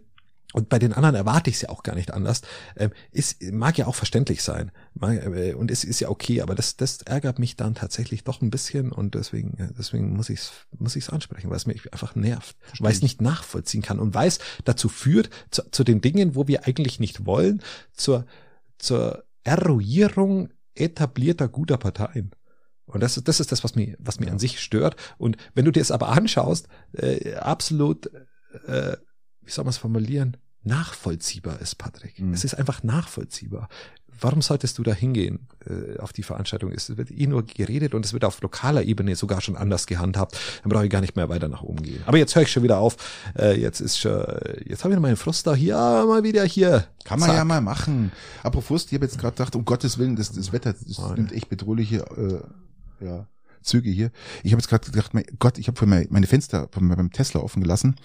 und 0.53 0.69
bei 0.69 0.79
den 0.79 0.93
anderen 0.93 1.15
erwarte 1.15 1.49
ich 1.49 1.57
es 1.57 1.61
ja 1.63 1.69
auch 1.69 1.83
gar 1.83 1.95
nicht 1.95 2.13
anders. 2.13 2.41
Ähm, 2.77 2.91
ist, 3.11 3.43
mag 3.51 3.77
ja 3.77 3.85
auch 3.85 3.95
verständlich 3.95 4.41
sein. 4.41 4.71
Mag, 4.93 5.25
äh, 5.25 5.53
und 5.53 5.69
es 5.71 5.83
ist 5.83 5.99
ja 5.99 6.09
okay, 6.09 6.41
aber 6.41 6.55
das, 6.55 6.77
das 6.77 7.01
ärgert 7.01 7.37
mich 7.37 7.57
dann 7.57 7.75
tatsächlich 7.75 8.23
doch 8.23 8.41
ein 8.41 8.49
bisschen 8.49 8.91
und 8.91 9.15
deswegen, 9.15 9.57
äh, 9.57 9.69
deswegen 9.77 10.15
muss 10.15 10.29
ich 10.29 10.39
es 10.39 10.51
muss 10.79 10.95
ich's 10.95 11.09
ansprechen, 11.09 11.49
weil 11.49 11.57
es 11.57 11.65
mich 11.65 11.91
einfach 11.91 12.15
nervt, 12.15 12.55
weil 12.79 12.91
ich 12.91 12.97
es 12.97 13.03
nicht 13.03 13.21
nachvollziehen 13.21 13.81
kann 13.81 13.99
und 13.99 14.13
weil 14.13 14.29
es 14.29 14.39
dazu 14.63 14.87
führt, 14.87 15.29
zu, 15.51 15.63
zu 15.69 15.83
den 15.83 15.99
Dingen, 15.99 16.35
wo 16.35 16.47
wir 16.47 16.65
eigentlich 16.65 16.99
nicht 16.99 17.25
wollen, 17.25 17.61
zur, 17.93 18.25
zur 18.77 19.25
Eruierung 19.43 20.49
etablierter 20.75 21.49
guter 21.49 21.77
Parteien. 21.77 22.31
Und 22.85 23.03
das, 23.03 23.21
das 23.21 23.41
ist 23.41 23.51
das, 23.51 23.65
was 23.65 23.75
mir, 23.75 23.97
was 23.99 24.21
mir 24.21 24.27
ja. 24.27 24.31
an 24.31 24.39
sich 24.39 24.61
stört. 24.61 24.95
Und 25.17 25.35
wenn 25.53 25.65
du 25.65 25.71
dir 25.71 25.81
es 25.81 25.91
aber 25.91 26.09
anschaust, 26.09 26.69
äh, 26.93 27.35
absolut 27.35 28.09
äh, 28.65 28.95
wie 29.47 29.51
soll 29.51 29.63
man 29.63 29.71
es 29.71 29.77
formulieren, 29.77 30.37
nachvollziehbar 30.63 31.61
ist, 31.61 31.75
Patrick. 31.75 32.19
Mhm. 32.19 32.33
Es 32.33 32.43
ist 32.43 32.53
einfach 32.53 32.83
nachvollziehbar. 32.83 33.69
Warum 34.19 34.41
solltest 34.41 34.77
du 34.79 34.83
da 34.83 34.93
hingehen 34.93 35.47
äh, 35.69 35.99
auf 35.99 36.11
die 36.11 36.23
Veranstaltung? 36.23 36.71
Es 36.71 36.97
wird 36.97 37.11
eh 37.11 37.27
nur 37.27 37.45
geredet 37.45 37.93
und 37.93 38.03
es 38.03 38.13
wird 38.13 38.25
auf 38.25 38.41
lokaler 38.41 38.81
Ebene 38.83 39.15
sogar 39.15 39.41
schon 39.41 39.55
anders 39.55 39.85
gehandhabt. 39.85 40.37
Dann 40.63 40.71
brauche 40.71 40.85
ich 40.85 40.89
gar 40.89 41.01
nicht 41.01 41.15
mehr 41.15 41.29
weiter 41.29 41.47
nach 41.47 41.61
oben 41.61 41.83
gehen. 41.83 42.01
Aber 42.05 42.17
jetzt 42.17 42.35
höre 42.35 42.41
ich 42.41 42.51
schon 42.51 42.63
wieder 42.63 42.79
auf. 42.79 42.97
Äh, 43.37 43.59
jetzt 43.61 43.79
ist 43.79 43.99
schon, 43.99 44.25
jetzt 44.65 44.83
habe 44.83 44.93
ich 44.93 44.99
meinen 44.99 45.17
Frust 45.17 45.45
da 45.45 45.53
hier, 45.53 45.75
mal 45.75 46.23
wieder 46.23 46.43
hier. 46.43 46.87
Kann 47.05 47.19
man 47.19 47.29
Zack. 47.29 47.37
ja 47.37 47.45
mal 47.45 47.61
machen. 47.61 48.11
Apropos 48.43 48.85
ich 48.85 48.93
habe 48.93 49.05
jetzt 49.05 49.19
gerade 49.19 49.35
gedacht, 49.35 49.55
um 49.55 49.65
Gottes 49.65 49.99
Willen, 49.99 50.15
das, 50.15 50.31
das 50.31 50.51
Wetter 50.51 50.73
das 50.73 50.97
nimmt 51.15 51.31
echt 51.31 51.49
bedrohliche 51.49 51.97
äh, 52.99 53.05
ja, 53.05 53.27
Züge 53.67 53.89
hier. 53.89 54.11
Ich 54.43 54.51
habe 54.51 54.61
jetzt 54.61 54.69
gerade 54.69 54.89
gedacht, 54.89 55.13
mein 55.13 55.25
Gott, 55.39 55.57
ich 55.57 55.67
habe 55.67 55.85
meine 55.85 56.27
Fenster 56.27 56.67
beim 56.67 57.11
Tesla 57.11 57.41
offen 57.41 57.61
gelassen 57.61 57.95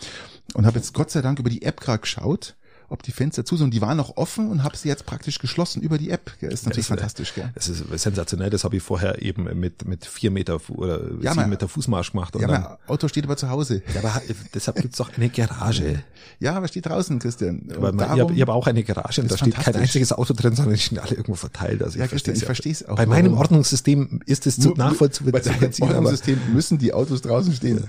und 0.54 0.66
habe 0.66 0.78
jetzt 0.78 0.92
Gott 0.92 1.10
sei 1.10 1.22
Dank 1.22 1.38
über 1.38 1.50
die 1.50 1.62
App 1.62 1.80
gerade 1.80 2.00
geschaut 2.00 2.56
ob 2.88 3.02
die 3.02 3.12
Fenster 3.12 3.44
zu 3.44 3.56
sind. 3.56 3.64
Und 3.64 3.74
die 3.74 3.80
waren 3.80 3.96
noch 3.96 4.16
offen 4.16 4.50
und 4.50 4.62
habe 4.62 4.76
sie 4.76 4.88
jetzt 4.88 5.06
praktisch 5.06 5.38
geschlossen 5.38 5.82
über 5.82 5.98
die 5.98 6.10
App. 6.10 6.32
Gell? 6.40 6.52
Ist 6.52 6.64
natürlich 6.64 6.88
das, 6.88 6.96
fantastisch. 6.96 7.34
Gell? 7.34 7.50
Das 7.54 7.68
ist 7.68 7.84
sensationell. 8.02 8.50
Das 8.50 8.64
habe 8.64 8.76
ich 8.76 8.82
vorher 8.82 9.22
eben 9.22 9.44
mit 9.58 9.86
mit 9.86 10.06
vier 10.06 10.30
Meter 10.30 10.60
oder 10.68 11.00
ja, 11.20 11.32
sieben 11.32 11.50
Meter 11.50 11.68
Fußmarsch 11.68 12.12
gemacht. 12.12 12.36
Und 12.36 12.42
ja, 12.42 12.48
mein 12.48 12.66
Auto 12.86 13.08
steht 13.08 13.24
aber 13.24 13.36
zu 13.36 13.48
Hause. 13.50 13.82
Ja, 13.94 14.00
aber 14.00 14.20
deshalb 14.54 14.80
gibt's 14.80 14.98
doch 14.98 15.10
eine 15.16 15.28
Garage. 15.28 16.02
Ja, 16.40 16.54
aber 16.54 16.68
steht 16.68 16.86
draußen, 16.86 17.18
Christian. 17.18 17.68
Aber 17.74 17.92
man, 17.92 17.98
darum, 17.98 18.34
ich 18.34 18.40
habe 18.40 18.52
hab 18.52 18.56
auch 18.56 18.66
eine 18.66 18.82
Garage 18.82 19.22
und 19.22 19.30
da 19.30 19.36
steht 19.36 19.54
kein 19.54 19.76
einziges 19.76 20.12
Auto 20.12 20.34
drin, 20.34 20.54
sondern 20.54 20.74
die 20.74 20.80
sind 20.80 20.98
alle 20.98 21.12
irgendwo 21.12 21.34
verteilt. 21.34 21.82
Also 21.82 21.98
ja, 21.98 22.06
Christian, 22.06 22.36
ich 22.36 22.44
verstehe 22.44 22.72
es 22.72 22.86
auch. 22.86 22.96
Bei 22.96 23.06
meinem 23.06 23.34
Ordnungssystem 23.34 24.20
ist 24.26 24.46
es 24.46 24.58
zu 24.58 24.70
nachvollziehen. 24.70 25.30
Bei 25.30 25.40
deinem 25.40 25.72
Ordnungssystem 25.80 26.38
müssen 26.52 26.78
die 26.78 26.92
Autos 26.92 27.22
draußen 27.22 27.52
stehen. 27.52 27.84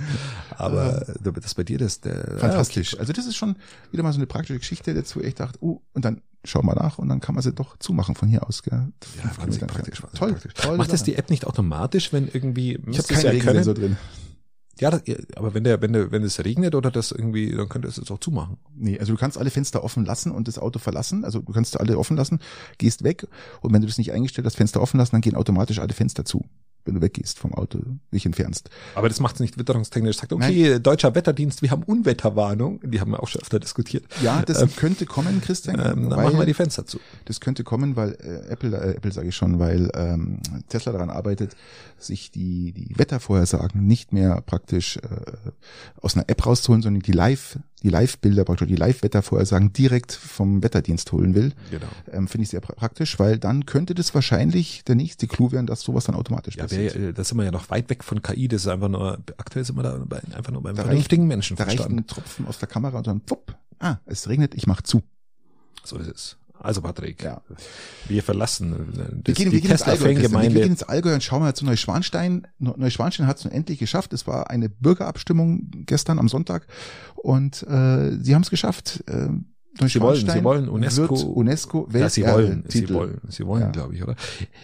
Aber 0.58 1.06
das 1.42 1.56
bei 1.56 1.64
dir, 1.64 1.78
das 1.78 2.02
der 2.02 2.38
fantastisch. 2.38 2.98
Also 3.00 3.14
das 3.14 3.26
ist 3.26 3.36
schon 3.36 3.56
wieder 3.92 4.04
mal 4.04 4.12
so 4.12 4.18
eine 4.18 4.28
praktische 4.28 4.60
Geschichte 4.60 4.93
dazu. 4.94 5.22
Ich 5.22 5.36
dachte, 5.36 5.60
oh, 5.62 5.82
und 5.94 6.06
dann 6.06 6.22
schau 6.44 6.62
mal 6.62 6.76
nach 6.76 6.98
und 6.98 7.10
dann 7.10 7.20
kann 7.22 7.36
man 7.36 7.42
sie 7.42 7.54
doch 7.54 7.78
zumachen 7.78 8.16
von 8.16 8.28
hier 8.28 8.48
aus. 8.48 8.64
Gell? 8.64 8.92
Ja, 9.24 9.38
wahnsinnig 9.38 9.72
praktisch, 9.72 10.02
toll, 10.14 10.32
praktisch. 10.34 10.54
Toll, 10.54 10.78
Macht 10.78 10.92
das 10.92 11.04
die 11.04 11.16
App 11.16 11.30
nicht 11.30 11.46
automatisch, 11.48 12.12
wenn 12.12 12.28
irgendwie 12.28 12.80
ich 12.88 12.98
habe 12.98 13.08
keine 13.08 13.24
ja 13.24 13.30
Regensensor 13.32 13.74
drin. 13.74 13.98
Ja, 14.80 14.90
das, 14.90 15.04
aber 15.36 15.54
wenn 15.54 15.64
der, 15.64 15.82
wenn 15.82 15.94
der, 15.94 16.12
wenn 16.12 16.24
es 16.24 16.44
regnet 16.44 16.74
oder 16.74 16.90
das 16.90 17.12
irgendwie, 17.12 17.52
dann 17.52 17.70
könnte 17.70 17.88
es 17.88 17.98
jetzt 17.98 18.10
auch 18.10 18.20
zumachen. 18.20 18.58
Nee, 18.76 19.00
also 19.00 19.14
du 19.14 19.20
kannst 19.20 19.38
alle 19.38 19.52
Fenster 19.52 19.84
offen 19.84 20.04
lassen 20.04 20.32
und 20.32 20.48
das 20.48 20.58
Auto 20.58 20.80
verlassen. 20.80 21.24
Also 21.24 21.40
du 21.40 21.54
kannst 21.54 21.80
alle 21.80 21.98
offen 21.98 22.18
lassen, 22.18 22.40
gehst 22.80 23.04
weg 23.04 23.28
und 23.62 23.72
wenn 23.72 23.82
du 23.82 23.88
das 23.88 24.00
nicht 24.00 24.12
eingestellt 24.12 24.46
hast, 24.46 24.56
Fenster 24.56 24.82
offen 24.82 24.98
lassen, 24.98 25.12
dann 25.12 25.22
gehen 25.22 25.36
automatisch 25.36 25.80
alle 25.80 25.94
Fenster 25.94 26.26
zu 26.26 26.44
wenn 26.86 26.96
du 26.96 27.02
weggehst 27.02 27.40
vom 27.40 27.54
Auto, 27.54 27.80
dich 28.12 28.26
entfernst. 28.26 28.70
Aber 28.96 29.08
das 29.10 29.20
macht 29.20 29.36
es 29.36 29.42
nicht 29.42 29.58
witterungstechnisch. 29.58 30.18
Sagt, 30.18 30.34
okay, 30.34 30.72
Nein. 30.72 30.84
deutscher 30.84 31.16
Wetterdienst, 31.16 31.62
wir 31.62 31.72
haben 31.72 31.84
Unwetterwarnung. 31.84 32.80
Die 32.84 33.00
haben 33.00 33.12
wir 33.12 33.24
auch 33.24 33.28
schon 33.28 33.42
öfter 33.42 33.60
diskutiert. 33.60 34.06
Ja, 34.22 34.42
das 34.42 34.62
ähm, 34.62 34.70
könnte 34.76 35.06
kommen, 35.06 35.42
Christian. 35.42 35.80
Ähm, 35.80 36.10
dann 36.10 36.24
machen 36.24 36.38
wir 36.38 36.46
die 36.46 36.54
Fenster 36.54 36.86
zu. 36.86 37.00
Das 37.26 37.40
könnte 37.40 37.64
kommen, 37.64 37.96
weil 37.96 38.14
äh, 38.22 38.50
Apple, 38.52 38.78
äh, 38.78 38.96
Apple 38.96 39.12
sage 39.12 39.30
ich 39.30 39.36
schon, 39.36 39.60
weil 39.60 39.90
ähm, 39.94 40.40
Tesla 40.70 40.92
daran 40.92 41.10
arbeitet, 41.10 41.56
sich 41.98 42.32
die, 42.32 42.74
die 42.74 42.98
Wettervorhersagen 42.98 43.86
nicht 43.86 44.14
mehr 44.14 44.42
praktisch 44.42 44.98
äh, 44.98 45.02
aus 46.02 46.16
einer 46.16 46.30
App 46.30 46.46
rauszuholen, 46.46 46.82
sondern 46.82 47.02
die 47.02 47.12
Live 47.12 47.60
die 47.84 47.90
Live-Bilder, 47.90 48.46
praktisch 48.46 48.70
die 48.70 48.76
Live-Wettervorhersagen 48.76 49.74
direkt 49.74 50.14
vom 50.14 50.64
Wetterdienst 50.64 51.12
holen 51.12 51.36
will, 51.36 51.54
genau. 51.70 51.86
ähm, 52.12 52.28
finde 52.28 52.44
ich 52.44 52.50
sehr 52.50 52.62
praktisch, 52.62 53.20
weil 53.20 53.38
dann 53.38 53.66
könnte 53.66 53.94
das 53.94 54.16
wahrscheinlich 54.16 54.84
der 54.86 54.96
nächste 54.96 55.28
Clou 55.28 55.52
werden, 55.52 55.68
dass 55.68 55.82
sowas 55.82 56.06
dann 56.06 56.16
automatisch 56.16 56.56
ja, 56.56 56.64
passiert. 56.64 57.00
Wär, 57.00 57.14
da 57.14 57.24
sind 57.24 57.38
wir 57.38 57.44
ja 57.44 57.52
noch 57.52 57.70
weit 57.70 57.90
weg 57.90 58.04
von 58.04 58.22
KI, 58.22 58.48
das 58.48 58.62
ist 58.62 58.68
einfach 58.68 58.90
nur, 58.90 59.20
aktuell 59.38 59.66
sind 59.66 59.76
wir 59.76 59.84
da 59.84 60.02
bei, 60.06 60.22
einfach 60.34 60.52
nur 60.52 60.64
beim 60.64 60.76
da 60.76 60.84
vernünftigen 60.84 61.28
Menschen 61.28 61.58
Da 61.58 61.66
reicht 61.66 61.86
ein 61.86 62.08
Tropfen 62.08 62.48
aus 62.48 62.58
der 62.58 62.70
Kamera 62.70 62.98
und 62.98 63.08
dann, 63.08 63.22
pfupp, 63.22 63.56
ah, 63.80 63.98
es 64.06 64.30
regnet, 64.30 64.56
ich 64.56 64.66
mach 64.66 64.82
zu. 64.82 65.04
So 65.84 65.98
ist 65.98 66.08
es. 66.08 66.38
Also 66.64 66.82
Patrick, 66.82 67.22
ja. 67.22 67.42
wir 68.08 68.24
verlassen 68.24 69.22
das, 69.24 69.38
wir 69.38 69.46
gehen, 69.46 69.52
wir 69.52 69.60
gehen 69.60 70.32
wir 70.32 70.50
gehen 70.50 70.72
ins 70.72 70.84
Allgäu 70.84 71.14
und 71.14 71.22
schauen 71.22 71.42
mal 71.42 71.54
zu 71.54 71.66
Neuschwanstein. 71.66 72.48
Neuschwanstein 72.58 73.28
hat 73.28 73.38
es 73.38 73.44
nun 73.44 73.54
endlich 73.54 73.80
geschafft. 73.80 74.14
Es 74.14 74.28
war 74.28 74.50
eine 74.50 74.70
Bürgerabstimmung 74.70 75.70
gestern 75.86 76.20
am 76.20 76.30
Sonntag 76.30 76.66
und 77.16 77.64
äh, 77.64 78.12
sie 78.18 78.34
haben 78.34 78.44
es 78.44 78.50
geschafft. 78.50 79.04
Äh, 79.08 79.28
Sie 79.88 80.00
wollen, 80.00 80.30
sie 80.30 80.44
wollen 80.44 80.70
UNESCO, 80.70 81.16
UNESCO 81.16 81.90
ja, 81.92 82.08
sie 82.08 82.24
wollen, 82.24 82.64
sie 82.68 82.88
wollen, 82.94 83.20
sie 83.28 83.44
wollen, 83.48 83.64
ja. 83.64 83.70
glaube 83.72 83.96
ich, 83.96 84.04
oder? 84.04 84.16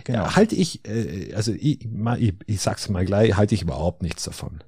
Genau. 0.03 0.35
Halte 0.35 0.53
ich, 0.53 0.87
äh, 0.87 1.33
also 1.33 1.51
ich, 1.51 1.87
ich, 2.19 2.33
ich 2.45 2.61
sag's 2.61 2.89
mal 2.89 3.05
gleich, 3.05 3.35
halte 3.35 3.55
ich 3.55 3.63
überhaupt 3.63 4.03
nichts 4.03 4.23
davon. 4.23 4.59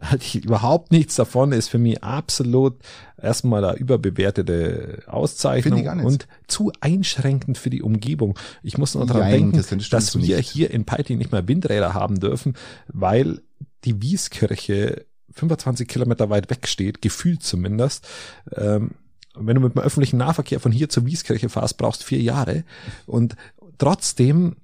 Halte 0.00 0.24
ich 0.24 0.44
überhaupt 0.44 0.92
nichts 0.92 1.16
davon, 1.16 1.52
ist 1.52 1.68
für 1.68 1.78
mich 1.78 2.02
absolut 2.02 2.74
erstmal 3.20 3.64
eine 3.64 3.78
überbewertete 3.78 5.02
Auszeichnung 5.06 5.78
ich 5.78 5.84
gar 5.84 6.04
und 6.04 6.28
zu 6.46 6.72
einschränkend 6.80 7.58
für 7.58 7.70
die 7.70 7.82
Umgebung. 7.82 8.38
Ich 8.62 8.78
muss 8.78 8.94
nur 8.94 9.06
daran 9.06 9.30
denken, 9.30 9.56
das 9.56 9.88
dass 9.88 10.18
wir 10.18 10.36
nicht. 10.36 10.50
hier 10.50 10.70
in 10.70 10.84
Peiting 10.84 11.18
nicht 11.18 11.32
mehr 11.32 11.48
Windräder 11.48 11.94
haben 11.94 12.20
dürfen, 12.20 12.54
weil 12.88 13.40
die 13.84 14.02
Wieskirche 14.02 15.06
25 15.32 15.88
Kilometer 15.88 16.30
weit 16.30 16.50
weg 16.50 16.66
steht, 16.66 17.02
gefühlt 17.02 17.42
zumindest. 17.42 18.06
Ähm, 18.54 18.92
wenn 19.34 19.54
du 19.54 19.60
mit 19.60 19.74
dem 19.74 19.82
öffentlichen 19.82 20.16
Nahverkehr 20.16 20.60
von 20.60 20.72
hier 20.72 20.88
zur 20.88 21.04
Wieskirche 21.04 21.48
fährst, 21.48 21.76
brauchst 21.76 22.02
du 22.02 22.06
vier 22.06 22.20
Jahre. 22.20 22.64
Und 23.06 23.36
trotzdem 23.78 24.56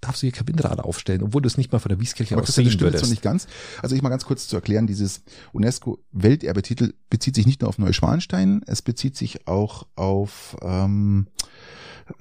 darfst 0.00 0.22
du 0.22 0.26
hier 0.26 0.32
kein 0.32 0.48
Windrad 0.48 0.80
aufstellen, 0.80 1.22
obwohl 1.22 1.42
du 1.42 1.46
es 1.46 1.56
nicht 1.56 1.72
mal 1.72 1.78
von 1.78 1.88
der 1.88 2.00
Wieskirche 2.00 2.34
Aber 2.34 2.42
aus 2.42 2.54
sehen 2.54 2.66
stimmt 2.66 2.82
würdest. 2.82 3.10
nicht 3.10 3.22
ganz. 3.22 3.46
Also 3.82 3.96
ich 3.96 4.02
mal 4.02 4.08
ganz 4.10 4.24
kurz 4.24 4.46
zu 4.48 4.56
erklären, 4.56 4.86
dieses 4.86 5.22
UNESCO-Welterbetitel 5.52 6.92
bezieht 7.10 7.34
sich 7.34 7.46
nicht 7.46 7.60
nur 7.62 7.68
auf 7.68 7.78
Neuschwanstein, 7.78 8.62
es 8.66 8.82
bezieht 8.82 9.16
sich 9.16 9.46
auch 9.46 9.86
auf 9.96 10.56
ähm, 10.62 11.28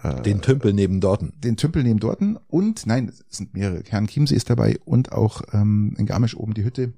äh, 0.03 0.21
Den 0.21 0.41
Tümpel 0.41 0.73
neben 0.73 0.99
Dorten. 1.01 1.33
den 1.37 1.57
Tümpel 1.57 1.83
neben 1.83 1.99
Dorten 1.99 2.37
und, 2.47 2.85
nein, 2.85 3.09
es 3.09 3.23
sind 3.29 3.53
mehrere, 3.53 3.83
Herrn 3.87 4.07
Chiemsee 4.07 4.35
ist 4.35 4.49
dabei 4.49 4.79
und 4.85 5.11
auch 5.11 5.41
ähm, 5.53 5.95
in 5.97 6.05
Garmisch 6.05 6.35
oben 6.35 6.53
die 6.53 6.63
Hütte. 6.63 6.93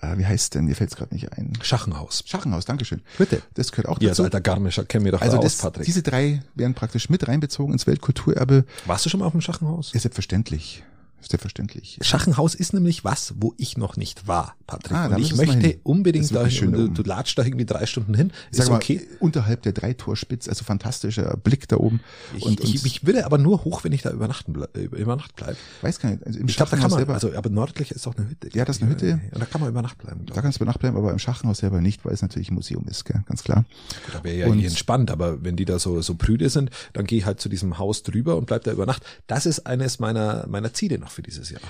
Äh, 0.00 0.18
wie 0.18 0.26
heißt 0.26 0.54
denn? 0.54 0.66
Mir 0.66 0.74
fällt 0.76 0.90
es 0.90 0.96
gerade 0.96 1.14
nicht 1.14 1.32
ein. 1.32 1.52
Schachenhaus. 1.62 2.22
Schachenhaus, 2.26 2.64
Dankeschön. 2.64 3.00
Bitte. 3.16 3.42
Das 3.54 3.72
gehört 3.72 3.88
auch 3.88 4.00
Ihr 4.00 4.08
als 4.10 4.16
dazu. 4.18 4.24
alter 4.24 4.40
Garmischer 4.40 4.84
kennt 4.84 5.04
mir 5.04 5.12
doch 5.12 5.20
Also 5.20 5.36
da 5.36 5.42
das, 5.42 5.54
aus, 5.56 5.62
Patrick. 5.62 5.86
diese 5.86 6.02
drei 6.02 6.42
werden 6.54 6.74
praktisch 6.74 7.08
mit 7.10 7.26
reinbezogen 7.28 7.72
ins 7.72 7.86
Weltkulturerbe. 7.86 8.64
Warst 8.86 9.06
du 9.06 9.10
schon 9.10 9.20
mal 9.20 9.26
auf 9.26 9.32
dem 9.32 9.40
Schachenhaus? 9.40 9.92
Ja, 9.92 10.00
selbstverständlich. 10.00 10.82
Selbstverständlich. 11.20 11.98
Schachenhaus 12.00 12.54
ist 12.54 12.72
nämlich 12.72 13.04
was, 13.04 13.34
wo 13.36 13.54
ich 13.58 13.76
noch 13.76 13.96
nicht 13.96 14.28
war, 14.28 14.54
Patrick. 14.66 14.96
Ah, 14.96 15.08
da 15.08 15.16
und 15.16 15.22
ich 15.22 15.34
möchte 15.34 15.78
unbedingt 15.82 16.34
dahin. 16.34 16.50
schön 16.50 16.72
da 16.72 16.78
du, 16.78 16.88
du 16.88 17.02
latscht 17.02 17.38
da 17.38 17.42
irgendwie 17.44 17.66
drei 17.66 17.86
Stunden 17.86 18.14
hin. 18.14 18.32
Sag 18.50 18.64
Ist 18.64 18.70
mal, 18.70 18.76
okay. 18.76 19.06
unterhalb 19.20 19.62
der 19.62 19.72
Dreitorspitz, 19.72 20.48
also 20.48 20.64
fantastischer 20.64 21.36
Blick 21.36 21.68
da 21.68 21.76
oben. 21.76 22.00
Ich, 22.36 22.44
und, 22.44 22.60
ich, 22.62 22.84
ich 22.84 23.06
würde 23.06 23.26
aber 23.26 23.38
nur 23.38 23.64
hoch, 23.64 23.84
wenn 23.84 23.92
ich 23.92 24.02
da 24.02 24.10
übernachten 24.10 24.52
ble 24.52 24.68
äh, 24.74 24.84
über 24.84 25.16
Nacht 25.16 25.34
bleibe. 25.36 25.56
weiß 25.82 25.98
gar 26.00 26.10
nicht, 26.10 26.26
also 26.26 26.38
im 26.38 26.48
Ich 26.48 26.56
glaube, 26.56 26.70
da 26.70 26.76
kann 26.76 26.90
man, 26.90 26.98
selber, 26.98 27.14
also 27.14 27.32
aber 27.34 27.50
nördlich 27.50 27.90
ist 27.90 28.06
auch 28.06 28.16
eine 28.16 28.28
Hütte. 28.28 28.48
Ja, 28.56 28.64
das 28.64 28.76
ist 28.76 28.82
eine 28.82 28.92
Hütte. 28.92 29.20
Und 29.32 29.40
da 29.40 29.46
kann 29.46 29.60
man 29.60 29.70
über 29.70 29.82
Nacht 29.82 29.98
bleiben. 29.98 30.24
da 30.26 30.40
kannst 30.40 30.58
du 30.58 30.62
über 30.64 30.70
Nacht 30.70 30.80
bleiben, 30.80 30.96
aber 30.96 31.10
im 31.12 31.18
Schachenhaus 31.18 31.58
selber 31.58 31.80
nicht, 31.80 32.04
weil 32.04 32.12
es 32.14 32.22
natürlich 32.22 32.50
ein 32.50 32.54
Museum 32.54 32.84
ist, 32.88 33.04
gell? 33.04 33.22
ganz 33.26 33.42
klar. 33.42 33.64
Da 34.12 34.22
wäre 34.24 34.36
ja 34.38 34.46
Und- 34.46 34.60
eh 34.60 34.66
entspannt, 34.66 35.10
aber 35.10 35.42
wenn 35.42 35.56
die 35.56 35.64
da 35.64 35.78
so, 35.78 36.00
so 36.00 36.14
prüde 36.14 36.48
sind, 36.48 36.70
dann 36.92 37.06
gehe 37.06 37.18
ich 37.18 37.26
halt 37.26 37.40
zu 37.40 37.48
diesem 37.48 37.78
Haus 37.78 38.02
drüber 38.02 38.36
und 38.36 38.46
bleib 38.46 38.64
da 38.64 38.72
über 38.72 38.86
Nacht. 38.86 39.02
Das 39.26 39.46
ist 39.46 39.66
eines 39.66 39.98
meiner, 39.98 40.46
meiner 40.48 40.72
Ziele 40.72 40.98
noch 40.98 41.07
für 41.10 41.22
dieses 41.22 41.50
Jahr. 41.50 41.60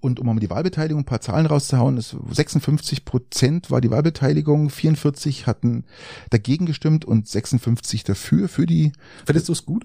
Und 0.00 0.20
um 0.20 0.26
mal 0.26 0.36
die 0.36 0.50
Wahlbeteiligung 0.50 1.02
ein 1.02 1.06
paar 1.06 1.20
Zahlen 1.20 1.46
rauszuhauen, 1.46 1.96
ist 1.96 2.14
56 2.30 3.04
Prozent 3.04 3.70
war 3.70 3.80
die 3.80 3.90
Wahlbeteiligung, 3.90 4.68
44 4.68 5.46
hatten 5.46 5.84
dagegen 6.30 6.66
gestimmt 6.66 7.04
und 7.04 7.26
56 7.26 8.04
dafür, 8.04 8.48
für 8.48 8.66
die 8.66 8.92
Findest 9.24 9.48
du 9.48 9.52
es 9.52 9.64
gut? 9.64 9.84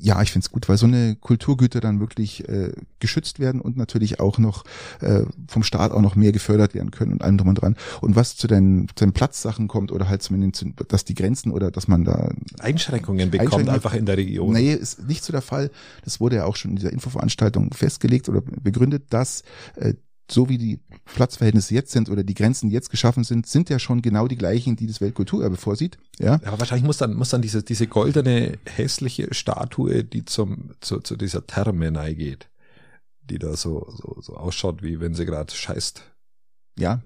Ja, 0.00 0.20
ich 0.22 0.32
find's 0.32 0.50
gut, 0.50 0.68
weil 0.68 0.76
so 0.78 0.86
eine 0.86 1.16
Kulturgüter 1.16 1.80
dann 1.80 2.00
wirklich 2.00 2.48
äh, 2.48 2.72
geschützt 3.00 3.38
werden 3.40 3.60
und 3.60 3.76
natürlich 3.76 4.20
auch 4.20 4.38
noch 4.38 4.64
äh, 5.00 5.22
vom 5.48 5.62
Staat 5.62 5.92
auch 5.92 6.00
noch 6.00 6.16
mehr 6.16 6.32
gefördert 6.32 6.74
werden 6.74 6.90
können 6.90 7.12
und 7.12 7.22
allem 7.22 7.38
drum 7.38 7.48
und 7.48 7.54
dran. 7.56 7.76
Und 8.00 8.16
was 8.16 8.36
zu 8.36 8.46
den, 8.46 8.88
zu 8.94 9.04
den 9.04 9.12
Platzsachen 9.12 9.68
kommt 9.68 9.92
oder 9.92 10.08
halt 10.08 10.22
zumindest, 10.22 10.56
zu- 10.56 10.72
dass 10.88 11.04
die 11.04 11.14
Grenzen 11.14 11.50
oder 11.52 11.70
dass 11.70 11.88
man 11.88 12.04
da 12.04 12.30
Einschränkungen 12.60 13.30
bekommt 13.30 13.52
Einschränkungen- 13.52 13.68
einfach 13.74 13.94
in 13.94 14.06
der 14.06 14.16
Region. 14.16 14.52
Nee, 14.52 14.72
ist 14.74 15.06
nicht 15.06 15.24
so 15.24 15.32
der 15.32 15.42
Fall. 15.42 15.70
Das 16.04 16.20
wurde 16.20 16.36
ja 16.36 16.44
auch 16.44 16.56
schon 16.56 16.70
in 16.72 16.76
dieser 16.76 16.92
Infoveranstaltung 16.92 17.72
festgelegt 17.72 18.28
oder 18.28 18.40
begründet, 18.42 19.04
dass 19.10 19.42
äh, 19.76 19.94
so 20.30 20.48
wie 20.48 20.58
die 20.58 20.80
Platzverhältnisse 21.06 21.74
jetzt 21.74 21.90
sind 21.92 22.10
oder 22.10 22.22
die 22.22 22.34
Grenzen 22.34 22.70
jetzt 22.70 22.90
geschaffen 22.90 23.24
sind, 23.24 23.46
sind 23.46 23.70
ja 23.70 23.78
schon 23.78 24.02
genau 24.02 24.28
die 24.28 24.36
gleichen, 24.36 24.76
die 24.76 24.86
das 24.86 25.00
Weltkulturerbe 25.00 25.56
vorsieht. 25.56 25.98
Ja, 26.18 26.34
Aber 26.44 26.58
wahrscheinlich 26.60 26.84
muss 26.84 26.98
dann, 26.98 27.14
muss 27.14 27.30
dann 27.30 27.42
diese, 27.42 27.62
diese 27.62 27.86
goldene, 27.86 28.58
hässliche 28.66 29.32
Statue, 29.32 30.04
die 30.04 30.24
zum, 30.24 30.70
zu, 30.80 31.00
zu 31.00 31.16
dieser 31.16 31.46
Therme 31.46 31.92
geht, 32.14 32.48
die 33.22 33.38
da 33.38 33.56
so, 33.56 33.86
so, 33.96 34.20
so 34.20 34.36
ausschaut, 34.36 34.82
wie 34.82 35.00
wenn 35.00 35.14
sie 35.14 35.24
gerade 35.26 35.52
scheißt. 35.54 36.02
ja. 36.78 37.00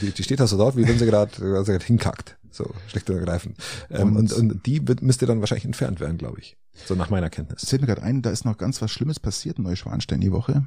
Die, 0.00 0.10
die 0.10 0.22
steht 0.22 0.40
da 0.40 0.46
so 0.46 0.56
dort, 0.56 0.74
wie 0.78 0.88
wenn 0.88 0.98
sie 0.98 1.04
gerade 1.04 1.78
hinkackt. 1.84 2.38
So, 2.50 2.72
schlicht 2.88 3.08
und 3.10 3.16
ergreifend. 3.16 3.58
Ähm, 3.90 4.16
und, 4.16 4.32
Und- 4.32 4.50
und, 4.52 4.66
die 4.66 4.88
wird, 4.88 5.02
müsste 5.02 5.26
dann 5.26 5.40
wahrscheinlich 5.40 5.66
entfernt 5.66 6.00
werden, 6.00 6.16
glaube 6.16 6.40
ich. 6.40 6.56
So 6.86 6.94
nach 6.94 7.10
meiner 7.10 7.28
Kenntnis. 7.30 7.62
Es 7.62 7.68
fällt 7.70 7.82
mir 7.82 7.88
gerade 7.88 8.02
ein, 8.02 8.22
da 8.22 8.30
ist 8.30 8.44
noch 8.44 8.56
ganz 8.56 8.80
was 8.80 8.90
Schlimmes 8.90 9.20
passiert 9.20 9.58
in 9.58 9.64
Neuschwanstein 9.64 10.20
die 10.20 10.32
Woche. 10.32 10.64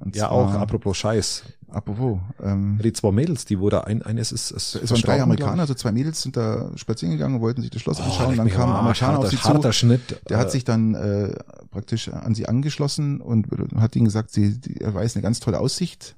Und 0.00 0.14
Ja, 0.14 0.28
zwar- 0.28 0.32
auch 0.32 0.52
apropos 0.54 0.96
Scheiß. 0.96 1.42
Apropos, 1.68 2.18
ähm, 2.42 2.78
Die 2.82 2.92
zwei 2.92 3.10
Mädels, 3.10 3.44
die 3.46 3.56
da 3.56 3.80
ein, 3.80 4.02
eines 4.02 4.30
ist, 4.30 4.52
ist 4.52 4.76
es 4.76 4.90
waren 4.90 5.00
drei 5.00 5.20
Amerikaner, 5.22 5.62
also 5.62 5.74
zwei 5.74 5.90
Mädels 5.90 6.22
sind 6.22 6.36
da 6.36 6.70
spazieren 6.76 7.12
gegangen 7.12 7.36
und 7.36 7.40
wollten 7.40 7.62
sich 7.62 7.70
das 7.70 7.82
Schloss 7.82 7.98
ich. 7.98 8.04
anschauen. 8.04 8.28
leck 8.30 8.36
dann 8.36 8.48
kam 8.50 8.70
ein 8.70 8.76
Amerikaner 8.76 9.18
auf 9.18 9.24
harter, 9.24 9.30
sie 9.30 9.36
zu. 9.36 9.72
Schnitt. 9.72 10.20
Der 10.28 10.38
hat 10.38 10.48
äh, 10.48 10.50
sich 10.50 10.64
dann 10.64 10.94
äh, 10.94 11.34
praktisch 11.72 12.08
an 12.10 12.34
sie 12.34 12.46
angeschlossen 12.46 13.20
und 13.20 13.48
hat 13.76 13.96
ihnen 13.96 14.04
gesagt, 14.04 14.30
sie, 14.30 14.60
die, 14.60 14.80
er 14.80 14.94
weiß 14.94 15.16
eine 15.16 15.22
ganz 15.22 15.40
tolle 15.40 15.58
Aussicht 15.58 16.14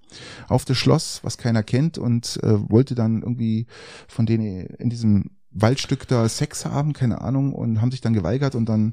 auf 0.49 0.67
das 0.67 0.77
Schloss, 0.77 1.21
was 1.23 1.39
keiner 1.39 1.63
kennt 1.63 1.97
und 1.97 2.39
äh, 2.43 2.69
wollte 2.71 2.95
dann 2.95 3.23
irgendwie 3.23 3.67
von 4.09 4.27
denen 4.27 4.67
in 4.67 4.91
diesem 4.91 5.31
Waldstück 5.59 6.07
da 6.09 6.29
Sex 6.29 6.65
haben, 6.67 6.93
keine 6.93 7.21
Ahnung, 7.23 7.53
und 7.53 7.81
haben 7.81 7.91
sich 7.91 8.01
dann 8.01 8.13
geweigert 8.13 8.55
und 8.55 8.67
dann 8.69 8.93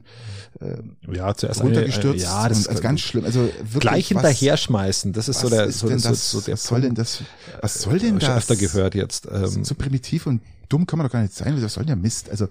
äh, 0.61 0.77
ja, 1.13 1.33
zuerst 1.35 1.59
eine- 1.61 1.69
runtergestürzt. 1.69 2.23
ja, 2.23 2.47
das 2.47 2.67
also 2.67 2.81
ganz 2.81 3.01
schlimm. 3.01 3.25
Also 3.25 3.41
wirklich, 3.41 3.79
gleich 3.81 4.03
was- 4.15 4.21
hinterher 4.23 4.57
schmeißen. 4.57 5.13
Das 5.13 5.27
ist 5.29 5.39
so 5.41 5.49
der, 5.49 5.65
ist 5.65 5.79
so, 5.79 5.87
denn 5.89 5.99
so, 5.99 6.09
das? 6.09 6.31
so 6.31 6.41
der 6.41 6.53
was 6.53 6.63
soll 6.63 6.81
denn 6.81 6.95
Punkt. 6.95 6.99
das? 6.99 7.23
Was 7.61 7.81
soll 7.81 7.99
denn 7.99 8.15
Hab 8.15 8.21
ich 8.21 8.27
das? 8.27 8.37
öfter 8.37 8.55
gehört 8.55 8.95
jetzt. 8.95 9.27
Ähm, 9.31 9.63
so 9.63 9.75
primitiv 9.75 10.25
und 10.27 10.41
dumm 10.69 10.85
kann 10.87 10.97
man 10.97 11.07
doch 11.07 11.11
gar 11.13 11.21
nicht 11.21 11.33
sein. 11.35 11.61
Was 11.61 11.73
soll 11.73 11.83
denn 11.83 11.95
der 11.95 11.95
Mist? 11.97 12.29
Also 12.29 12.47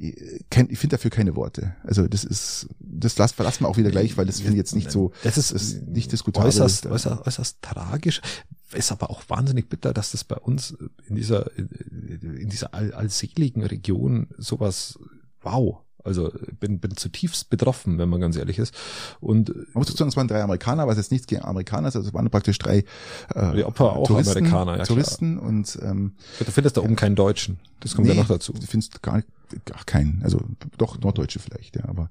ich, 0.00 0.78
finde 0.78 0.96
dafür 0.96 1.10
keine 1.10 1.36
Worte. 1.36 1.74
Also 1.84 2.06
das 2.08 2.24
ist, 2.24 2.68
das 2.78 3.18
lassen 3.18 3.34
verlassen 3.34 3.64
wir 3.64 3.68
auch 3.68 3.76
wieder 3.76 3.90
gleich, 3.90 4.16
weil 4.16 4.26
das 4.26 4.36
finde 4.36 4.52
ich 4.52 4.58
jetzt 4.58 4.74
nicht 4.74 4.90
so, 4.90 5.12
das 5.22 5.36
ist, 5.36 5.50
ist 5.50 5.86
nicht 5.86 6.10
diskutabel. 6.10 6.48
äußerst, 6.48 6.86
äußerst, 6.86 7.26
äußerst 7.26 7.62
tragisch. 7.62 8.20
Ist 8.72 8.92
aber 8.92 9.10
auch 9.10 9.22
wahnsinnig 9.28 9.68
bitter, 9.68 9.92
dass 9.92 10.12
das 10.12 10.24
bei 10.24 10.36
uns 10.36 10.76
in 11.08 11.16
dieser, 11.16 11.56
in 11.56 12.48
dieser 12.48 12.72
all, 12.72 12.94
allseligen 12.94 13.64
Region 13.64 14.28
sowas, 14.38 14.98
wow. 15.42 15.78
Also 16.02 16.32
bin, 16.58 16.78
bin 16.78 16.96
zutiefst 16.96 17.50
betroffen, 17.50 17.98
wenn 17.98 18.08
man 18.08 18.22
ganz 18.22 18.34
ehrlich 18.34 18.58
ist. 18.58 18.74
Und 19.20 19.50
Man 19.54 19.66
muss 19.74 19.88
dazu 19.88 19.98
sagen, 19.98 20.08
es 20.08 20.16
waren 20.16 20.28
drei 20.28 20.42
Amerikaner, 20.42 20.86
was 20.86 20.96
jetzt 20.96 21.12
nichts 21.12 21.26
gegen 21.26 21.42
Amerikaner 21.42 21.88
ist, 21.88 21.96
also 21.96 22.08
es 22.08 22.14
waren 22.14 22.30
praktisch 22.30 22.58
drei 22.58 22.84
äh, 23.34 23.56
Die 23.56 23.64
Opfer 23.64 23.92
auch 23.92 24.06
Touristen, 24.06 24.38
Amerikaner, 24.38 24.70
ja, 24.72 24.76
klar. 24.76 24.86
Touristen 24.86 25.38
und 25.38 25.78
ähm, 25.82 26.14
du 26.38 26.50
findest 26.50 26.78
da 26.78 26.80
oben 26.80 26.96
keinen 26.96 27.16
Deutschen. 27.16 27.58
Das 27.80 27.94
kommt 27.94 28.08
ja 28.08 28.14
noch 28.14 28.28
dazu. 28.28 28.54
Du 28.54 28.66
findest 28.66 29.02
gar, 29.02 29.22
gar 29.64 29.84
keinen, 29.84 30.20
also 30.22 30.40
doch 30.78 30.98
Norddeutsche 31.00 31.38
vielleicht, 31.38 31.76
ja, 31.76 31.84
aber 31.88 32.10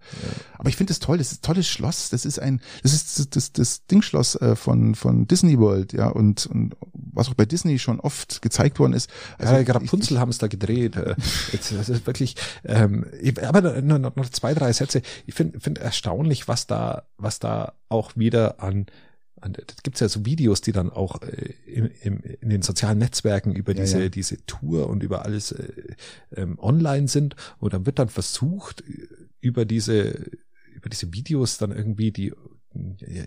aber 0.58 0.70
ich 0.70 0.76
finde 0.76 0.92
es 0.94 1.00
toll, 1.00 1.18
das 1.18 1.32
ist 1.32 1.40
ein 1.40 1.46
tolles 1.48 1.68
Schloss, 1.68 2.10
das 2.10 2.26
ist 2.26 2.40
ein 2.40 2.62
das 2.84 2.94
ist 2.94 3.20
das 3.20 3.30
das, 3.30 3.54
das 3.54 3.86
Dingschloss 3.88 4.36
äh, 4.36 4.56
von 4.56 4.96
von 4.96 5.28
Disney 5.28 5.58
World, 5.60 5.94
ja, 5.94 6.08
und, 6.08 6.46
und 6.48 6.76
was 6.94 7.30
auch 7.30 7.34
bei 7.34 7.46
Disney 7.46 7.80
schon 7.80 8.00
oft 8.00 8.42
gezeigt 8.42 8.80
worden 8.80 8.94
ist. 8.94 9.10
Also 9.38 9.54
ja, 9.56 9.64
gerade 9.64 9.84
ich- 9.86 9.90
Punzel 9.92 10.20
haben 10.20 10.30
es 10.30 10.38
da 10.38 10.48
gedreht. 10.48 10.96
Äh, 10.96 11.16
Jetzt, 11.52 11.72
das 11.72 11.90
ist 11.90 12.06
wirklich, 12.08 12.36
ähm, 12.66 13.06
aber 13.42 13.82
nur 13.82 14.00
noch, 14.00 14.16
noch 14.16 14.30
zwei, 14.30 14.54
drei 14.54 14.72
Sätze. 14.74 15.02
Ich 15.26 15.34
finde 15.36 15.60
find 15.60 15.78
erstaunlich, 15.78 16.48
was 16.48 16.68
da, 16.68 17.04
was 17.18 17.40
da 17.40 17.74
auch 17.90 18.16
wieder 18.16 18.62
an, 18.62 18.86
da 19.42 19.62
gibt's 19.84 20.00
ja 20.00 20.10
so 20.10 20.26
Videos, 20.26 20.62
die 20.62 20.72
dann 20.72 20.90
auch 20.90 21.22
äh, 21.22 21.54
im, 21.66 21.90
im, 22.02 22.22
in 22.42 22.50
den 22.50 22.62
sozialen 22.62 22.98
Netzwerken 22.98 23.54
über 23.54 23.74
Ja, 23.74 23.82
diese, 23.84 24.02
ja. 24.04 24.10
diese 24.10 24.46
Tour 24.46 24.88
und 24.88 25.04
über 25.04 25.26
alles 25.26 25.52
äh, 25.52 25.72
ähm, 26.36 26.58
online 26.60 27.08
sind. 27.08 27.36
Und 27.60 27.74
dann 27.74 27.86
wird 27.86 28.00
dann 28.00 28.10
versucht, 28.10 28.82
äh, 28.82 29.08
über 29.42 29.66
diese, 29.66 30.30
über 30.74 30.90
diese 30.90 31.14
Videos 31.14 31.58
dann 31.58 31.72
irgendwie 31.72 32.12
die 32.12 32.34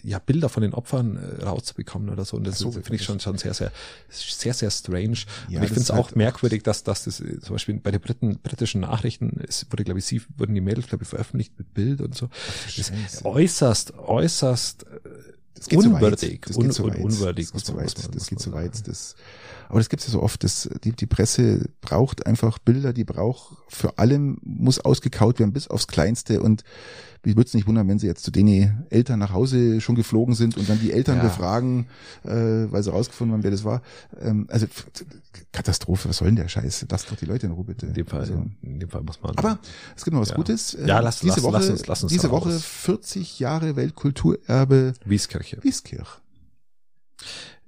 ja, 0.04 0.20
Bilder 0.20 0.48
von 0.48 0.62
den 0.62 0.72
Opfern 0.72 1.16
äh, 1.16 1.42
rauszubekommen 1.42 2.10
oder 2.10 2.24
so. 2.24 2.36
Und 2.36 2.46
das 2.46 2.54
Ach 2.54 2.60
so, 2.60 2.70
finde 2.72 2.94
ich 2.94 3.02
schon, 3.02 3.18
schon 3.18 3.38
sehr, 3.38 3.52
sehr, 3.54 3.72
sehr, 4.08 4.54
sehr 4.54 4.70
strange. 4.70 5.18
Ja, 5.48 5.58
und 5.58 5.64
ich 5.64 5.70
finde 5.70 5.80
es 5.80 5.90
auch 5.90 6.06
halt- 6.06 6.16
merkwürdig, 6.16 6.62
dass, 6.62 6.84
dass 6.84 7.04
das 7.04 7.20
äh, 7.20 7.40
zum 7.40 7.56
Beispiel 7.56 7.74
bei 7.80 7.90
den 7.90 8.00
Briten, 8.00 8.38
britischen 8.38 8.82
Nachrichten, 8.82 9.40
es 9.46 9.66
wurde, 9.70 9.82
glaube 9.82 9.98
ich, 9.98 10.04
sie 10.06 10.22
wurden 10.36 10.54
die 10.54 10.60
Mädels, 10.60 10.86
glaube 10.86 11.02
ich, 11.02 11.08
veröffentlicht 11.10 11.58
mit 11.58 11.74
Bild 11.74 12.00
und 12.00 12.14
so. 12.14 12.28
Das 12.66 12.78
ist 12.78 12.94
Scheiße. 12.94 13.24
äußerst, 13.24 13.98
äußerst 13.98 14.84
äh, 14.84 14.86
Das 15.54 15.68
geht 15.68 15.78
unwürdig. 15.78 16.40
Zu 16.44 16.54
weit. 16.56 17.38
Das 17.38 17.52
geht 17.52 17.64
zu 17.64 17.76
weit. 17.76 18.14
Das 18.14 18.26
geht 18.26 18.40
zu 18.40 18.52
weit. 18.52 18.88
Das 18.88 19.14
Das, 19.72 19.74
aber 19.74 19.80
das 19.80 19.88
gibt's 19.88 20.06
ja 20.06 20.12
so 20.12 20.22
oft. 20.22 20.44
Das, 20.44 20.68
die, 20.84 20.92
die 20.92 21.06
Presse 21.06 21.68
braucht 21.80 22.26
einfach 22.26 22.58
Bilder, 22.58 22.92
die 22.92 23.04
braucht 23.04 23.56
für 23.68 23.98
allem, 23.98 24.38
muss 24.42 24.78
ausgekaut 24.78 25.38
werden 25.38 25.52
bis 25.52 25.68
aufs 25.68 25.86
Kleinste. 25.86 26.42
Und 26.42 26.62
mich 27.24 27.36
würde 27.36 27.46
es 27.48 27.54
nicht 27.54 27.66
wundern, 27.66 27.88
wenn 27.88 27.98
sie 27.98 28.06
jetzt 28.06 28.24
zu 28.24 28.30
denen 28.30 28.84
Eltern 28.90 29.18
nach 29.20 29.32
Hause 29.32 29.80
schon 29.80 29.94
geflogen 29.94 30.34
sind 30.34 30.56
und 30.56 30.68
dann 30.68 30.80
die 30.80 30.92
Eltern 30.92 31.18
Ja. 31.18 31.22
befragen, 31.24 31.86
äh, 32.24 32.30
weil 32.70 32.82
sie 32.82 32.90
rausgefunden 32.90 33.32
haben, 33.34 33.42
wer 33.44 33.50
das 33.52 33.64
war. 33.64 33.80
Ähm, 34.20 34.46
also 34.50 34.66
Katastrophe, 35.52 36.08
was 36.08 36.16
soll 36.18 36.26
denn 36.28 36.36
der 36.36 36.48
Scheiß? 36.48 36.84
Lasst 36.90 37.10
doch 37.10 37.16
die 37.16 37.24
Leute 37.26 37.46
in 37.46 37.52
Ruhe 37.52 37.64
bitte. 37.64 37.86
In 37.86 37.94
dem 37.94 38.06
Fall, 38.06 38.20
Also, 38.20 38.44
in 38.62 38.80
dem 38.80 38.90
Fall 38.90 39.02
muss 39.02 39.22
man. 39.22 39.36
aber 39.38 39.58
es 39.96 40.04
gibt 40.04 40.14
noch 40.14 40.20
was 40.20 40.30
Ja. 40.30 40.36
Gutes. 40.36 40.74
Äh, 40.74 40.86
Ja, 40.88 41.00
lass- 41.00 41.20
diese 41.20 41.34
lass- 41.36 41.42
Woche, 41.44 41.52
lass 41.58 41.68
uns- 41.70 41.86
lass 41.86 42.02
uns 42.02 42.12
diese 42.12 42.28
raus. 42.28 42.44
Woche 42.46 42.58
40 42.58 43.38
Jahre 43.38 43.76
Weltkulturerbe 43.76 44.94
Wieskirche. 45.04 45.58
Wieskirch. 45.62 46.08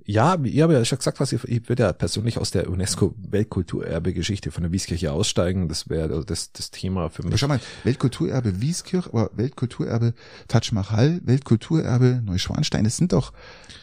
Ja, 0.06 0.38
ich 0.42 0.60
habe 0.60 0.74
ja 0.74 0.84
schon 0.84 0.98
gesagt, 0.98 1.18
was 1.18 1.32
ich, 1.32 1.42
ich 1.44 1.66
würde 1.68 1.84
ja 1.84 1.92
persönlich 1.94 2.36
aus 2.38 2.50
der 2.50 2.68
UNESCO-Weltkulturerbe-Geschichte 2.68 4.50
von 4.50 4.62
der 4.62 4.72
Wieskirche 4.72 5.12
aussteigen. 5.12 5.68
Das 5.68 5.88
wäre 5.88 6.24
das, 6.24 6.52
das 6.52 6.70
Thema 6.70 7.08
für 7.08 7.22
Aber 7.22 7.30
mich. 7.30 7.40
schau 7.40 7.48
mal, 7.48 7.60
Weltkulturerbe 7.84 8.60
Wieskirch, 8.60 9.06
aber 9.06 9.30
Weltkulturerbe 9.34 10.14
Taj 10.48 10.72
Mahal, 10.72 11.20
Weltkulturerbe 11.24 12.20
Neuschwanstein, 12.24 12.84
das 12.84 12.96
sind 12.96 13.12
doch, 13.12 13.32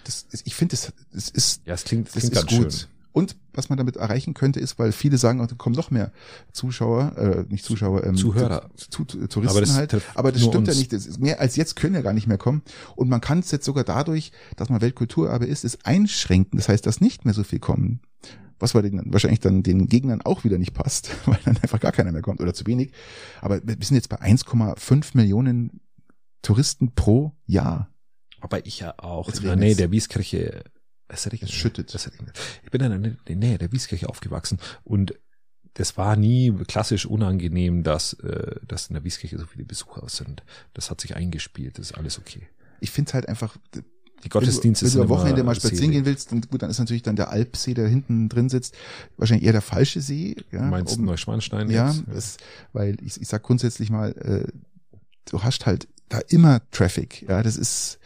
das, 0.04 0.28
ich 0.46 0.54
finde, 0.56 0.76
das, 0.76 0.94
das 1.12 1.30
ist, 1.30 1.62
Ja, 1.66 1.74
es 1.74 1.84
klingt, 1.84 2.08
das 2.08 2.14
klingt 2.14 2.34
ist 2.36 2.48
ganz 2.48 2.50
gut. 2.64 2.74
schön. 2.74 2.88
Und 3.14 3.36
was 3.54 3.70
man 3.70 3.78
damit 3.78 3.98
erreichen 3.98 4.34
könnte, 4.34 4.60
ist, 4.60 4.80
weil 4.80 4.92
viele 4.92 5.18
sagen, 5.18 5.42
oh, 5.42 5.46
da 5.46 5.56
kommen 5.56 5.76
noch 5.76 5.92
mehr 5.92 6.12
Zuschauer, 6.52 7.18
äh, 7.18 7.46
nicht 7.50 7.66
Zuschauer, 7.66 8.04
ähm, 8.06 8.16
Zuhörer. 8.16 8.70
zu, 8.76 9.06
zu, 9.06 9.28
Touristen 9.28 9.48
Aber 9.50 9.62
das 9.62 9.76
halt. 9.76 10.02
Aber 10.16 10.32
das 10.32 10.42
stimmt 10.42 10.68
ja 10.68 10.74
uns. 10.74 10.80
nicht. 10.80 10.94
Das 10.94 11.06
ist 11.06 11.20
mehr 11.20 11.40
als 11.40 11.56
jetzt 11.56 11.76
können 11.76 11.96
ja 11.96 12.02
gar 12.02 12.14
nicht 12.14 12.28
mehr 12.28 12.38
kommen. 12.38 12.62
Und 12.96 13.10
man 13.10 13.22
kann 13.22 13.40
es 13.40 13.52
jetzt 13.52 13.66
sogar 13.66 13.84
dadurch, 13.84 14.32
dass 14.56 14.70
man 14.70 14.82
Weltkulturerbe 14.82 15.46
ist, 15.46 15.64
es 15.66 15.84
einschränken. 15.86 16.58
Das 16.58 16.70
heißt, 16.70 16.86
dass 16.86 17.02
nicht 17.02 17.26
mehr 17.26 17.34
so 17.34 17.44
viel 17.44 17.60
kommen. 17.60 18.02
Was 18.60 18.74
bei 18.74 18.82
den, 18.84 19.02
wahrscheinlich 19.12 19.40
dann 19.40 19.64
den 19.64 19.88
Gegnern 19.88 20.22
auch 20.22 20.44
wieder 20.44 20.60
nicht 20.60 20.74
passt, 20.74 21.10
weil 21.26 21.40
dann 21.44 21.58
einfach 21.58 21.80
gar 21.80 21.92
keiner 21.92 22.12
mehr 22.12 22.22
kommt 22.22 22.42
oder 22.42 22.54
zu 22.54 22.66
wenig. 22.68 22.92
Aber 23.42 23.60
wir 23.64 23.76
sind 23.82 23.96
jetzt 23.96 24.10
bei 24.10 24.22
1,5 24.22 25.12
Millionen 25.14 25.82
Touristen 26.42 26.94
pro 26.94 27.34
Jahr. 27.46 27.90
Aber 28.40 28.66
ich 28.66 28.80
ja 28.80 28.96
auch 28.98 29.28
regnet's. 29.28 29.60
Nähe 29.60 29.76
der 29.76 29.92
Wieskirche. 29.92 30.64
Es 31.14 31.26
regnet. 31.28 31.44
Es 31.50 31.52
schüttet. 31.56 31.94
Es 31.94 32.08
regnet. 32.12 32.38
Ich 32.64 32.72
bin 32.72 32.82
in 32.82 32.90
der 33.04 33.12
Nä- 33.12 33.36
Nähe 33.36 33.58
der 33.58 33.72
Wieskirche 33.72 34.08
aufgewachsen 34.10 34.60
und 34.84 35.14
das 35.76 35.98
war 35.98 36.16
nie 36.18 36.52
klassisch 36.68 37.06
unangenehm, 37.06 37.84
dass, 37.84 38.14
äh, 38.14 38.56
dass 38.68 38.88
in 38.88 38.94
der 38.96 39.04
Wieskirche 39.04 39.38
so 39.38 39.46
viele 39.46 39.64
Besucher 39.66 40.08
sind. 40.10 40.44
Das 40.74 40.90
hat 40.90 41.00
sich 41.02 41.16
eingespielt, 41.16 41.78
das 41.78 41.92
ist 41.92 41.98
alles 41.98 42.20
okay. 42.20 42.48
Ich 42.82 42.92
finde 42.92 43.14
halt 43.14 43.30
einfach, 43.30 43.56
Die 44.24 44.30
Gottesdienste 44.30 44.86
wenn 44.86 44.92
du, 44.92 45.00
wenn 45.00 45.08
du 45.08 45.14
am 45.14 45.18
Wochenende 45.20 45.44
mal 45.44 45.56
spazieren 45.56 45.78
selig. 45.78 45.92
gehen 45.94 46.06
willst, 46.06 46.32
dann 46.32 46.42
gut, 46.42 46.62
dann 46.62 46.70
ist 46.70 46.80
natürlich 46.80 47.04
dann 47.04 47.16
der 47.16 47.30
Alpsee, 47.32 47.74
der 47.74 47.88
hinten 47.88 48.28
drin 48.30 48.50
sitzt, 48.50 48.76
wahrscheinlich 49.18 49.46
eher 49.46 49.54
der 49.54 49.62
falsche 49.62 50.02
See. 50.02 50.36
Ja, 50.52 50.60
Du 50.60 50.66
meinst 50.66 50.98
um- 50.98 51.06
Neuschwanstein 51.06 51.70
Ja, 51.70 51.90
jetzt? 51.92 52.04
das, 52.14 52.38
weil 52.74 52.98
ich, 53.02 53.20
ich 53.22 53.28
sag 53.28 53.42
grundsätzlich 53.44 53.90
mal, 53.90 54.12
äh, 54.12 54.48
du 55.30 55.42
hast 55.44 55.66
halt 55.66 55.88
da 56.10 56.20
immer 56.28 56.62
Traffic. 56.72 57.22
Ja, 57.30 57.42
das 57.44 57.56
ist. 57.56 57.98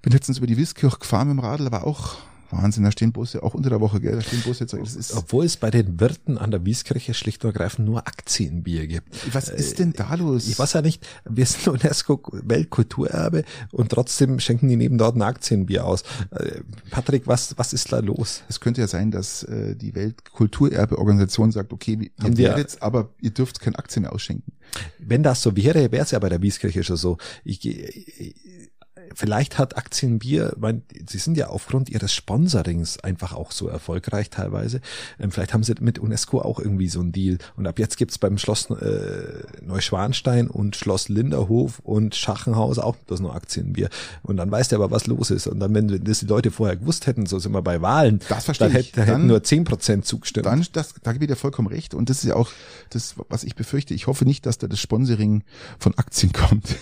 Ich 0.00 0.02
bin 0.02 0.14
letztens 0.14 0.38
über 0.38 0.46
die 0.46 0.56
Wiskirch 0.56 0.98
gefahren 0.98 1.28
mit 1.28 1.36
dem 1.36 1.40
Radl, 1.40 1.66
aber 1.66 1.86
auch 1.86 2.16
Wahnsinn, 2.50 2.84
da 2.84 2.90
stehen 2.90 3.12
Busse, 3.12 3.42
auch 3.42 3.52
unter 3.52 3.68
der 3.68 3.82
Woche, 3.82 4.00
gell, 4.00 4.14
da 4.14 4.22
stehen 4.22 4.40
Busse. 4.40 4.64
jetzt, 4.64 4.72
Das 4.72 4.96
ist, 4.96 5.14
Obwohl 5.14 5.44
es 5.44 5.58
bei 5.58 5.70
den 5.70 6.00
Wirten 6.00 6.38
an 6.38 6.50
der 6.50 6.64
Wieskirche 6.64 7.12
schlicht 7.12 7.44
und 7.44 7.50
ergreifend 7.50 7.86
nur 7.86 8.06
Aktienbier 8.08 8.86
gibt. 8.86 9.34
was 9.34 9.50
ist 9.50 9.78
denn 9.78 9.92
da 9.92 10.14
los? 10.14 10.48
Ich 10.48 10.58
weiß 10.58 10.72
ja 10.72 10.80
nicht, 10.80 11.06
wir 11.28 11.44
sind 11.44 11.68
UNESCO-Weltkulturerbe 11.68 13.44
und 13.72 13.90
trotzdem 13.90 14.40
schenken 14.40 14.68
die 14.68 14.76
neben 14.76 14.96
dort 14.96 15.16
ein 15.16 15.22
Aktienbier 15.22 15.84
aus. 15.84 16.02
Äh, 16.30 16.62
Patrick, 16.90 17.26
was, 17.26 17.58
was 17.58 17.74
ist 17.74 17.92
da 17.92 17.98
los? 17.98 18.42
Es 18.48 18.58
könnte 18.58 18.80
ja 18.80 18.88
sein, 18.88 19.10
dass 19.10 19.42
äh, 19.42 19.76
die 19.76 19.94
Weltkulturerbeorganisation 19.94 21.52
sagt, 21.52 21.74
okay, 21.74 22.10
ihr 22.24 22.38
werdet, 22.38 22.80
aber 22.80 23.10
ihr 23.20 23.32
dürft 23.32 23.60
keine 23.60 23.78
Aktien 23.78 24.02
mehr 24.04 24.14
ausschenken. 24.14 24.54
Wenn 24.98 25.22
das 25.22 25.42
so 25.42 25.56
wäre, 25.56 25.92
wäre 25.92 26.04
es 26.04 26.12
ja 26.12 26.18
bei 26.18 26.30
der 26.30 26.40
Wieskirche 26.40 26.84
schon 26.84 26.96
so. 26.96 27.18
Ich, 27.44 27.66
ich, 27.66 28.69
vielleicht 29.14 29.58
hat 29.58 29.76
Aktienbier, 29.76 30.54
mein, 30.58 30.82
sie 31.06 31.18
sind 31.18 31.36
ja 31.36 31.48
aufgrund 31.48 31.90
ihres 31.90 32.12
Sponsorings 32.12 32.98
einfach 33.00 33.34
auch 33.34 33.52
so 33.52 33.68
erfolgreich 33.68 34.30
teilweise. 34.30 34.80
Ähm, 35.18 35.30
vielleicht 35.30 35.54
haben 35.54 35.62
sie 35.62 35.74
mit 35.80 35.98
UNESCO 35.98 36.40
auch 36.40 36.58
irgendwie 36.58 36.88
so 36.88 37.00
einen 37.00 37.12
Deal. 37.12 37.38
Und 37.56 37.66
ab 37.66 37.78
jetzt 37.78 37.96
gibt's 37.96 38.18
beim 38.18 38.38
Schloss 38.38 38.70
äh, 38.70 39.44
Neuschwanstein 39.62 40.48
und 40.48 40.76
Schloss 40.76 41.08
Linderhof 41.08 41.80
und 41.80 42.14
Schachenhaus 42.14 42.78
auch 42.78 42.96
bloß 42.96 43.20
nur 43.20 43.34
Aktienbier. 43.34 43.88
Und 44.22 44.36
dann 44.36 44.50
weißt 44.50 44.72
du 44.72 44.76
aber, 44.76 44.90
was 44.90 45.06
los 45.06 45.30
ist. 45.30 45.46
Und 45.46 45.60
dann, 45.60 45.74
wenn 45.74 46.04
das 46.04 46.20
die 46.20 46.26
Leute 46.26 46.50
vorher 46.50 46.76
gewusst 46.76 47.06
hätten, 47.06 47.26
so 47.26 47.38
sind 47.38 47.52
wir 47.52 47.62
bei 47.62 47.82
Wahlen, 47.82 48.20
Das 48.28 48.44
verstehe 48.44 48.68
dann, 48.68 48.76
hätte, 48.76 48.92
dann 48.96 49.04
hätten 49.06 49.26
nur 49.26 49.42
zehn 49.42 49.64
Prozent 49.64 50.06
zugestimmt. 50.06 50.46
Dann, 50.46 50.66
das, 50.72 50.94
da 51.02 51.12
gebe 51.12 51.24
ich 51.24 51.30
dir 51.30 51.36
vollkommen 51.36 51.68
recht. 51.68 51.94
Und 51.94 52.10
das 52.10 52.18
ist 52.18 52.24
ja 52.24 52.36
auch 52.36 52.50
das, 52.90 53.14
was 53.28 53.44
ich 53.44 53.54
befürchte. 53.54 53.94
Ich 53.94 54.06
hoffe 54.06 54.24
nicht, 54.24 54.46
dass 54.46 54.58
da 54.58 54.66
das 54.66 54.80
Sponsoring 54.80 55.42
von 55.78 55.96
Aktien 55.96 56.32
kommt. 56.32 56.76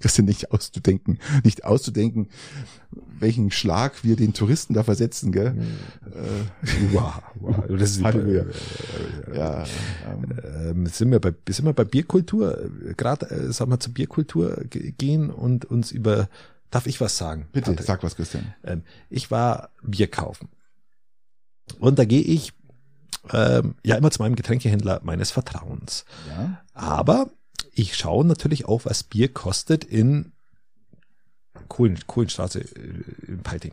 Das 0.00 0.14
sind 0.14 0.26
nicht 0.26 0.50
auszudenken, 0.52 1.18
nicht 1.44 1.64
auszudenken, 1.64 2.28
welchen 3.18 3.50
Schlag 3.50 4.04
wir 4.04 4.16
den 4.16 4.32
Touristen 4.34 4.74
da 4.74 4.82
versetzen, 4.82 5.32
gell? 5.32 5.54
wow, 6.92 7.22
wow. 7.36 7.64
Das 7.68 7.90
ist 7.92 8.02
Halleluja. 8.04 8.44
Ja, 9.34 9.64
ähm, 10.12 10.26
ähm, 10.44 10.86
sind 10.86 11.10
wir 11.10 11.20
bei 11.20 11.32
sind 11.48 11.64
wir 11.64 11.72
bei 11.72 11.84
Bierkultur 11.84 12.70
gerade 12.96 13.30
äh, 13.30 13.52
sagen 13.52 13.70
wir 13.70 13.80
zur 13.80 13.94
Bierkultur 13.94 14.56
ge- 14.68 14.92
gehen 14.92 15.30
und 15.30 15.64
uns 15.64 15.90
über 15.92 16.28
darf 16.70 16.86
ich 16.86 17.00
was 17.00 17.16
sagen 17.16 17.48
bitte, 17.52 17.70
Patrick? 17.70 17.86
sag 17.86 18.02
was, 18.02 18.16
Christian. 18.16 18.54
ähm, 18.64 18.82
ich 19.10 19.30
war 19.30 19.70
Bier 19.82 20.08
kaufen 20.10 20.48
und 21.78 21.98
da 21.98 22.04
gehe 22.04 22.22
ich 22.22 22.52
ähm, 23.32 23.76
ja 23.84 23.96
immer 23.96 24.10
zu 24.10 24.20
meinem 24.22 24.36
Getränkehändler 24.36 25.00
meines 25.04 25.30
Vertrauens 25.30 26.04
Ja, 26.28 26.60
aber 26.74 27.30
ich 27.74 27.96
schaue 27.96 28.24
natürlich 28.24 28.66
auch 28.66 28.84
was 28.84 29.02
Bier 29.02 29.28
kostet 29.32 29.84
in 29.84 30.32
Kohlen, 31.68 31.98
Kohlenstraße 32.06 32.60
äh, 32.60 32.66
in 33.28 33.42
Peiting 33.42 33.72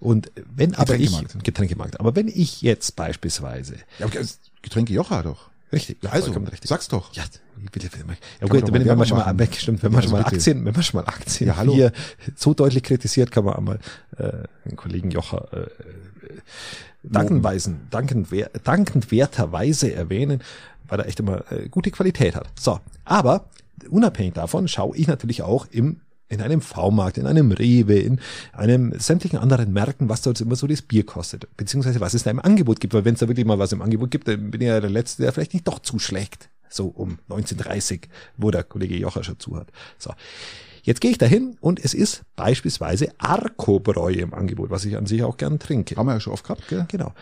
und 0.00 0.30
wenn 0.54 0.74
aber 0.74 0.94
ich 0.96 1.12
Getränkemarkt. 1.42 2.00
Aber 2.00 2.14
wenn 2.16 2.28
ich 2.28 2.62
jetzt 2.62 2.96
beispielsweise 2.96 3.76
ja 3.98 4.06
okay, 4.06 4.24
Getränke 4.62 4.92
Jocha 4.92 5.22
doch. 5.22 5.50
richtig 5.72 5.98
Ja, 6.02 6.10
also, 6.10 6.32
richtig 6.32 6.68
sag's 6.68 6.88
doch. 6.88 7.12
Ja, 7.14 7.24
bitte, 7.72 7.88
bitte. 7.90 8.04
Ja 8.40 8.46
gut, 8.46 8.72
wenn, 8.72 8.84
wenn 8.86 8.98
man 8.98 9.06
schon 9.06 9.18
mal 9.18 9.24
machen. 9.26 9.38
weg, 9.40 9.56
stimmt, 9.56 9.82
wenn 9.82 9.92
Ja, 9.92 9.96
man 9.96 10.02
schon 10.02 10.12
mal 10.12 10.22
also. 10.22 10.36
Aktien, 10.36 10.64
wenn 10.64 10.72
man 10.72 10.82
schon 10.82 11.00
mal 11.00 11.06
Aktien 11.06 11.48
Ja, 11.48 11.56
hallo. 11.56 11.74
hier 11.74 11.92
so 12.36 12.54
deutlich 12.54 12.82
kritisiert, 12.82 13.30
kann 13.30 13.44
man 13.44 13.54
einmal 13.56 13.80
äh, 14.16 14.44
den 14.64 14.76
Kollegen 14.76 15.10
Jocher 15.10 15.48
äh, 15.52 15.56
äh, 15.60 15.68
dankenweisen, 17.02 17.88
dankend, 17.90 18.28
dankendwerterweise 18.64 19.92
erwähnen, 19.92 20.42
weil 20.88 21.00
er 21.00 21.06
echt 21.06 21.20
immer 21.20 21.50
äh, 21.52 21.68
gute 21.68 21.90
Qualität 21.90 22.34
hat. 22.34 22.48
So, 22.58 22.80
aber 23.04 23.46
unabhängig 23.90 24.34
davon 24.34 24.68
schaue 24.68 24.96
ich 24.96 25.06
natürlich 25.06 25.42
auch 25.42 25.66
im 25.70 26.00
in 26.30 26.42
einem 26.42 26.60
V-Markt, 26.60 27.16
in 27.16 27.26
einem 27.26 27.52
Rewe, 27.52 27.98
in 27.98 28.20
einem 28.52 28.92
sämtlichen 28.98 29.38
anderen 29.38 29.72
Märkten, 29.72 30.08
was 30.08 30.22
dort 30.22 30.40
immer 30.40 30.56
so 30.56 30.66
das 30.66 30.82
Bier 30.82 31.04
kostet, 31.06 31.48
beziehungsweise 31.56 32.00
was 32.00 32.14
es 32.14 32.22
da 32.22 32.30
im 32.30 32.38
Angebot 32.38 32.80
gibt, 32.80 32.94
weil 32.94 33.04
wenn 33.04 33.14
es 33.14 33.20
da 33.20 33.28
wirklich 33.28 33.46
mal 33.46 33.58
was 33.58 33.72
im 33.72 33.80
Angebot 33.80 34.10
gibt, 34.10 34.28
dann 34.28 34.50
bin 34.50 34.60
ich 34.60 34.66
ja 34.66 34.80
der 34.80 34.90
Letzte, 34.90 35.22
der 35.22 35.32
vielleicht 35.32 35.54
nicht 35.54 35.66
doch 35.66 35.78
zuschlägt. 35.78 36.50
So 36.68 36.88
um 36.88 37.18
1930, 37.30 38.08
wo 38.36 38.50
der 38.50 38.62
Kollege 38.62 38.94
Jocher 38.94 39.24
schon 39.24 39.38
zu 39.38 39.56
hat. 39.56 39.72
So. 39.96 40.12
Jetzt 40.82 41.00
gehe 41.00 41.10
ich 41.10 41.18
dahin 41.18 41.56
und 41.60 41.82
es 41.82 41.94
ist 41.94 42.22
beispielsweise 42.36 43.12
Arkobräu 43.18 44.12
im 44.12 44.34
Angebot, 44.34 44.70
was 44.70 44.84
ich 44.84 44.96
an 44.96 45.06
sich 45.06 45.22
auch 45.22 45.38
gern 45.38 45.58
trinke. 45.58 45.96
Haben 45.96 46.06
wir 46.06 46.14
ja 46.14 46.20
schon 46.20 46.34
oft 46.34 46.44
gehabt, 46.44 46.68
gell? 46.68 46.84
Genau. 46.88 47.14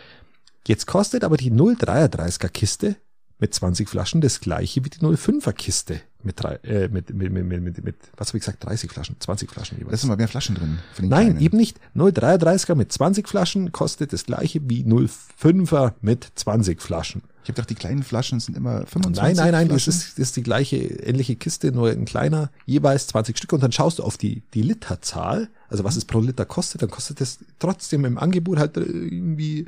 Jetzt 0.67 0.87
kostet 0.87 1.23
aber 1.23 1.37
die 1.37 1.53
0,33er 1.53 2.49
Kiste 2.49 2.97
mit 3.39 3.53
20 3.55 3.89
Flaschen 3.89 4.21
das 4.21 4.41
gleiche 4.41 4.85
wie 4.85 4.91
die 4.91 4.99
0,5er 4.99 5.53
Kiste 5.53 6.01
mit, 6.23 6.43
drei, 6.43 6.55
äh, 6.65 6.89
mit, 6.89 7.15
mit, 7.15 7.33
mit, 7.33 7.45
mit, 7.45 7.63
mit, 7.63 7.85
mit, 7.85 7.97
was 8.17 8.29
habe 8.29 8.39
ich 8.39 8.45
gesagt, 8.45 8.65
30 8.65 8.91
Flaschen, 8.91 9.17
20 9.19 9.51
Flaschen 9.51 9.79
Da 9.79 9.85
jeweils. 9.85 10.01
sind 10.01 10.09
mal 10.09 10.17
mehr 10.17 10.29
Flaschen 10.29 10.57
drin. 10.57 10.79
Nein, 10.99 11.09
Kleinen. 11.09 11.41
eben 11.41 11.57
nicht. 11.57 11.79
0,33er 11.95 12.75
mit 12.75 12.93
20 12.93 13.29
Flaschen 13.29 13.73
kostet 13.73 14.13
das 14.13 14.25
gleiche 14.25 14.61
wie 14.69 14.83
0,5er 14.85 15.93
mit 16.01 16.27
20 16.35 16.83
Flaschen. 16.83 17.23
Ich 17.45 17.49
habe 17.49 17.55
gedacht, 17.55 17.71
die 17.71 17.75
kleinen 17.77 18.03
Flaschen 18.03 18.41
sind 18.41 18.57
immer 18.57 18.87
25 18.87 19.23
Nein, 19.23 19.37
nein, 19.37 19.53
nein, 19.53 19.69
das 19.69 19.87
ist, 19.87 20.13
das 20.15 20.19
ist 20.19 20.37
die 20.37 20.43
gleiche 20.43 20.79
ähnliche 20.79 21.37
Kiste, 21.37 21.71
nur 21.71 21.91
ein 21.91 22.05
kleiner, 22.07 22.51
jeweils 22.65 23.07
20 23.07 23.39
Stück 23.39 23.53
und 23.53 23.63
dann 23.63 23.71
schaust 23.71 24.01
du 24.01 24.03
auf 24.03 24.17
die, 24.19 24.43
die 24.53 24.63
Literzahl, 24.63 25.49
also 25.69 25.85
was 25.85 25.95
es 25.95 26.05
pro 26.07 26.19
Liter 26.19 26.45
kostet, 26.45 26.83
dann 26.83 26.91
kostet 26.91 27.21
es 27.21 27.39
trotzdem 27.61 28.05
im 28.05 28.19
Angebot 28.19 28.59
halt 28.59 28.77
irgendwie 28.77 29.67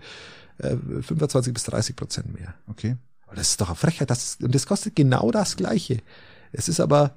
äh, 0.58 0.76
25 1.02 1.54
bis 1.54 1.62
30 1.64 1.94
Prozent 1.94 2.34
mehr. 2.34 2.54
Okay. 2.66 2.96
Das 3.34 3.50
ist 3.50 3.60
doch 3.60 3.68
eine 3.68 3.76
Frechheit, 3.76 4.10
das 4.10 4.24
ist, 4.24 4.42
und 4.42 4.54
das 4.54 4.66
kostet 4.66 4.96
genau 4.96 5.30
das 5.30 5.56
gleiche. 5.56 5.98
Es 6.52 6.68
ist 6.68 6.80
aber 6.80 7.14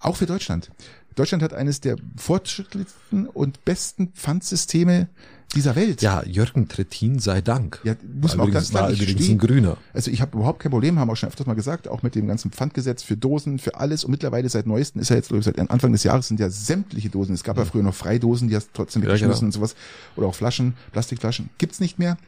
Auch 0.00 0.16
für 0.16 0.26
Deutschland. 0.26 0.70
Deutschland 1.16 1.42
hat 1.42 1.54
eines 1.54 1.80
der 1.80 1.96
fortschrittlichsten 2.16 3.26
und 3.26 3.64
besten 3.64 4.08
Pfandsysteme 4.08 5.08
dieser 5.54 5.74
Welt. 5.76 6.02
Ja, 6.02 6.22
Jürgen 6.24 6.68
Trittin 6.68 7.18
sei 7.18 7.40
Dank. 7.40 7.80
Ja, 7.84 7.94
muss 8.20 8.36
man 8.36 8.48
auch 8.48 8.52
ganz 8.52 8.70
klar 8.70 8.90
nicht 8.90 9.00
übrigens 9.00 9.28
ein 9.28 9.38
Grüner. 9.38 9.78
Also 9.94 10.10
ich 10.10 10.20
habe 10.20 10.36
überhaupt 10.36 10.60
kein 10.60 10.70
Problem, 10.70 10.98
haben 10.98 11.08
auch 11.08 11.16
schon 11.16 11.28
öfters 11.28 11.46
mal 11.46 11.54
gesagt, 11.54 11.88
auch 11.88 12.02
mit 12.02 12.14
dem 12.14 12.26
ganzen 12.26 12.50
Pfandgesetz 12.50 13.02
für 13.02 13.16
Dosen, 13.16 13.58
für 13.58 13.76
alles. 13.76 14.04
Und 14.04 14.10
mittlerweile 14.10 14.48
seit 14.48 14.66
neuesten 14.66 14.98
ist 14.98 15.08
ja 15.08 15.16
jetzt, 15.16 15.28
glaube 15.28 15.38
ich, 15.38 15.46
seit 15.46 15.58
Anfang 15.58 15.92
des 15.92 16.02
Jahres 16.02 16.28
sind 16.28 16.38
ja 16.38 16.50
sämtliche 16.50 17.08
Dosen. 17.08 17.34
Es 17.34 17.44
gab 17.44 17.56
ja 17.56 17.64
früher 17.64 17.82
noch 17.82 17.94
Freidosen, 17.94 18.48
die 18.48 18.56
hast 18.56 18.70
trotzdem 18.74 19.02
Ja, 19.02 19.08
weggeschmissen 19.08 19.38
genau. 19.38 19.46
und 19.46 19.52
sowas. 19.52 19.76
Oder 20.16 20.26
auch 20.26 20.34
Flaschen, 20.34 20.74
Plastikflaschen. 20.92 21.48
Gibt's 21.56 21.80
nicht 21.80 21.98
mehr. 21.98 22.18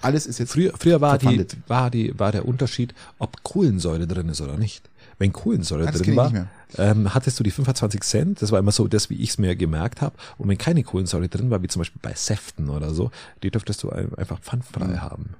Alles 0.00 0.26
ist 0.26 0.38
jetzt 0.38 0.52
Früher, 0.52 0.72
früher 0.78 1.00
war, 1.00 1.18
die, 1.18 1.44
war, 1.66 1.90
die, 1.90 2.18
war 2.18 2.30
der 2.32 2.46
Unterschied, 2.46 2.94
ob 3.18 3.42
Kohlensäure 3.42 4.06
drin 4.06 4.28
ist 4.28 4.40
oder 4.40 4.56
nicht. 4.56 4.88
Wenn 5.18 5.32
Kohlensäure 5.32 5.88
Ah, 5.88 5.90
das 5.90 6.02
drin 6.02 6.16
war, 6.16 6.32
ähm, 6.76 7.12
hattest 7.12 7.38
du 7.40 7.42
die 7.44 7.50
25 7.50 8.02
Cent, 8.04 8.40
das 8.42 8.52
war 8.52 8.58
immer 8.60 8.70
so 8.72 8.86
das, 8.86 9.10
wie 9.10 9.16
ich 9.16 9.30
es 9.30 9.38
mir 9.38 9.56
gemerkt 9.56 10.00
habe. 10.00 10.14
Und 10.36 10.48
wenn 10.48 10.58
keine 10.58 10.84
Kohlensäure 10.84 11.28
drin 11.28 11.50
war, 11.50 11.60
wie 11.62 11.66
zum 11.68 11.80
Beispiel 11.80 12.00
bei 12.00 12.14
Säften 12.14 12.70
oder 12.70 12.94
so, 12.94 13.10
die 13.42 13.50
dürftest 13.50 13.82
du 13.82 13.90
ein- 13.90 14.14
einfach 14.14 14.38
pfandfrei 14.40 14.84
Mhm. 14.86 15.02
haben. 15.02 15.30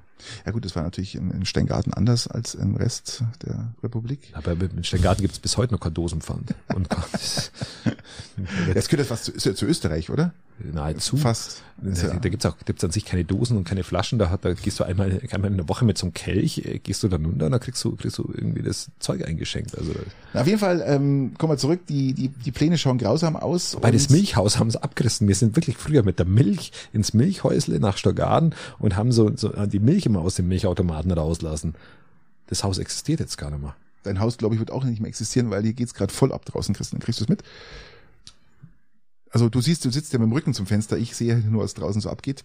Ja 0.45 0.53
gut, 0.53 0.65
das 0.65 0.77
war 0.77 0.83
natürlich 0.83 1.15
in, 1.15 1.31
in 1.31 1.45
Steingarten 1.45 1.93
anders 1.93 2.29
als 2.29 2.55
im 2.55 2.77
Rest 2.77 3.23
der 3.45 3.73
Republik. 3.83 4.31
Aber 4.33 4.55
mit 4.55 4.87
Steingarten 4.87 5.23
gibt 5.23 5.35
es 5.35 5.41
bis 5.41 5.57
heute 5.57 5.75
noch 5.75 5.81
kein 5.81 5.95
Dosenpfand. 5.95 6.55
Und 6.75 6.89
Jetzt 8.75 8.89
gehört 8.89 9.05
das 9.05 9.11
was 9.11 9.25
zu, 9.25 9.33
ist 9.33 9.47
ja 9.47 9.55
zu 9.55 9.67
Österreich, 9.67 10.11
oder? 10.11 10.33
nahezu. 10.73 11.17
Fast. 11.17 11.63
Da, 11.81 12.15
da 12.15 12.29
gibt's 12.29 12.45
auch 12.45 12.57
gibt's 12.65 12.83
an 12.83 12.91
sich 12.91 13.05
keine 13.05 13.25
Dosen 13.25 13.57
und 13.57 13.63
keine 13.63 13.85
Flaschen. 13.85 14.19
Da, 14.19 14.31
hat, 14.31 14.45
da 14.45 14.53
gehst 14.55 14.81
du 14.81 14.85
einmal, 14.85 15.21
einmal 15.31 15.51
in 15.51 15.57
der 15.57 15.69
Woche 15.69 15.85
mit 15.85 15.97
so 15.97 16.07
einem 16.07 16.15
Kelch, 16.15 16.63
äh, 16.65 16.81
gehst 16.81 17.05
du 17.05 17.09
dann 17.09 17.25
runter 17.25 17.47
und 17.47 17.53
dann 17.53 17.61
kriegst 17.61 17.85
du, 17.85 17.95
kriegst 17.95 18.19
du 18.19 18.29
irgendwie 18.35 18.63
das 18.63 18.91
Zeug 18.99 19.25
eingeschenkt. 19.25 19.79
Also 19.79 19.93
Na, 20.35 20.41
auf 20.41 20.47
jeden 20.49 20.59
Fall, 20.59 20.83
ähm, 20.85 21.35
kommen 21.39 21.53
wir 21.53 21.57
zurück, 21.57 21.87
die, 21.89 22.15
die, 22.15 22.29
die 22.29 22.51
Pläne 22.51 22.79
schauen 22.79 22.99
grausam 22.99 23.37
aus. 23.37 23.77
bei 23.81 23.93
das 23.93 24.11
Milchhaus 24.11 24.59
haben 24.59 24.71
sie 24.71 24.83
abgerissen. 24.83 25.29
Wir 25.29 25.37
sind 25.37 25.55
wirklich 25.55 25.77
früher 25.77 26.03
mit 26.03 26.19
der 26.19 26.27
Milch 26.27 26.73
ins 26.93 27.15
Milchhäusle 27.15 27.79
nach 27.79 27.97
Stockarden 27.97 28.57
und 28.81 28.97
haben 28.97 29.13
so, 29.13 29.31
so 29.37 29.51
die 29.67 29.79
Milch 29.79 30.05
immer 30.09 30.21
aus 30.21 30.35
dem 30.35 30.49
Milchautomaten 30.49 31.11
rauslassen. 31.13 31.75
Das 32.47 32.65
Haus 32.65 32.79
existiert 32.79 33.21
jetzt 33.21 33.39
gar 33.39 33.51
nicht 33.51 33.63
mehr. 33.63 33.77
Dein 34.03 34.21
Haus, 34.21 34.39
glaube 34.39 34.55
ich, 34.55 34.59
wird 34.59 34.71
auch 34.71 34.85
nicht 34.85 35.01
mehr 35.01 35.09
existieren, 35.09 35.51
weil 35.51 35.63
hier 35.63 35.75
geht's 35.75 35.95
gerade 35.95 36.13
voll 36.13 36.33
ab 36.33 36.45
draußen, 36.45 36.75
Christian. 36.75 37.01
Kriegst 37.01 37.21
du 37.21 37.25
es 37.25 37.29
mit? 37.29 37.43
Also 39.31 39.49
du 39.49 39.61
siehst, 39.61 39.85
du 39.85 39.91
sitzt 39.91 40.13
ja 40.13 40.19
mit 40.19 40.29
dem 40.29 40.33
Rücken 40.33 40.55
zum 40.55 40.67
Fenster. 40.67 40.97
Ich 40.97 41.15
sehe 41.15 41.39
nur, 41.39 41.63
was 41.63 41.75
draußen 41.75 42.01
so 42.01 42.11
abgeht. 42.11 42.43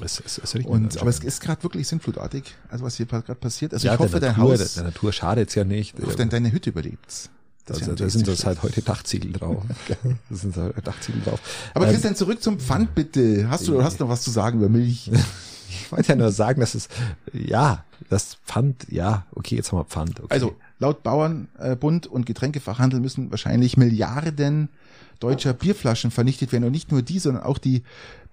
Es, 0.00 0.22
es, 0.24 0.38
es 0.38 0.54
Und 0.54 0.98
aber 0.98 1.10
es 1.10 1.18
ist 1.18 1.40
gerade 1.40 1.62
wirklich 1.62 1.86
sinnflutartig, 1.86 2.44
also 2.70 2.84
was 2.84 2.96
hier 2.96 3.04
gerade 3.04 3.34
passiert. 3.34 3.74
Also 3.74 3.86
ja, 3.86 3.94
ich 3.94 4.00
hoffe, 4.00 4.20
der 4.20 4.32
dein 4.32 4.38
Natur, 4.38 4.52
Haus, 4.52 4.58
der, 4.58 4.82
der 4.82 4.90
Natur 4.90 5.12
schadet's 5.12 5.54
ja 5.54 5.64
nicht. 5.64 5.94
hoffe, 6.02 6.16
dein, 6.16 6.30
deine 6.30 6.50
Hütte 6.50 6.70
überlebt's. 6.70 7.28
Das 7.66 7.76
also, 7.76 7.88
wäre 7.88 7.96
da 7.96 8.08
sind 8.08 8.26
das 8.26 8.44
halt 8.44 8.62
heute 8.62 8.82
Dachziegel 8.82 9.32
drauf. 9.32 9.62
Da 9.88 10.36
sind 10.36 10.56
halt 10.56 10.86
Dachziegel 10.86 11.20
drauf. 11.20 11.40
Aber 11.74 11.86
Ähm, 11.86 11.92
Christian, 11.92 12.16
zurück 12.16 12.42
zum 12.42 12.58
Pfand 12.58 12.94
bitte. 12.94 13.48
Hast 13.50 13.68
du, 13.68 13.82
hast 13.84 14.00
du 14.00 14.04
noch 14.04 14.10
was 14.10 14.22
zu 14.22 14.30
sagen 14.30 14.58
über 14.58 14.68
Milch? 14.68 15.10
Ich 15.80 15.92
wollte 15.92 16.10
ja 16.10 16.16
nur 16.16 16.30
sagen, 16.30 16.60
dass 16.60 16.74
es, 16.74 16.88
ja, 17.32 17.84
das 18.08 18.36
Pfand, 18.46 18.86
ja, 18.90 19.26
okay, 19.34 19.56
jetzt 19.56 19.72
haben 19.72 19.78
wir 19.78 19.84
Pfand. 19.84 20.20
Okay. 20.20 20.28
Also, 20.30 20.56
laut 20.78 21.02
Bauernbund 21.02 22.06
und 22.06 22.26
Getränkefachhandel 22.26 23.00
müssen 23.00 23.30
wahrscheinlich 23.30 23.76
Milliarden 23.76 24.68
deutscher 25.20 25.52
Bierflaschen 25.54 26.10
vernichtet 26.10 26.52
werden. 26.52 26.64
Und 26.64 26.72
nicht 26.72 26.90
nur 26.90 27.02
die, 27.02 27.18
sondern 27.18 27.44
auch 27.44 27.58
die 27.58 27.82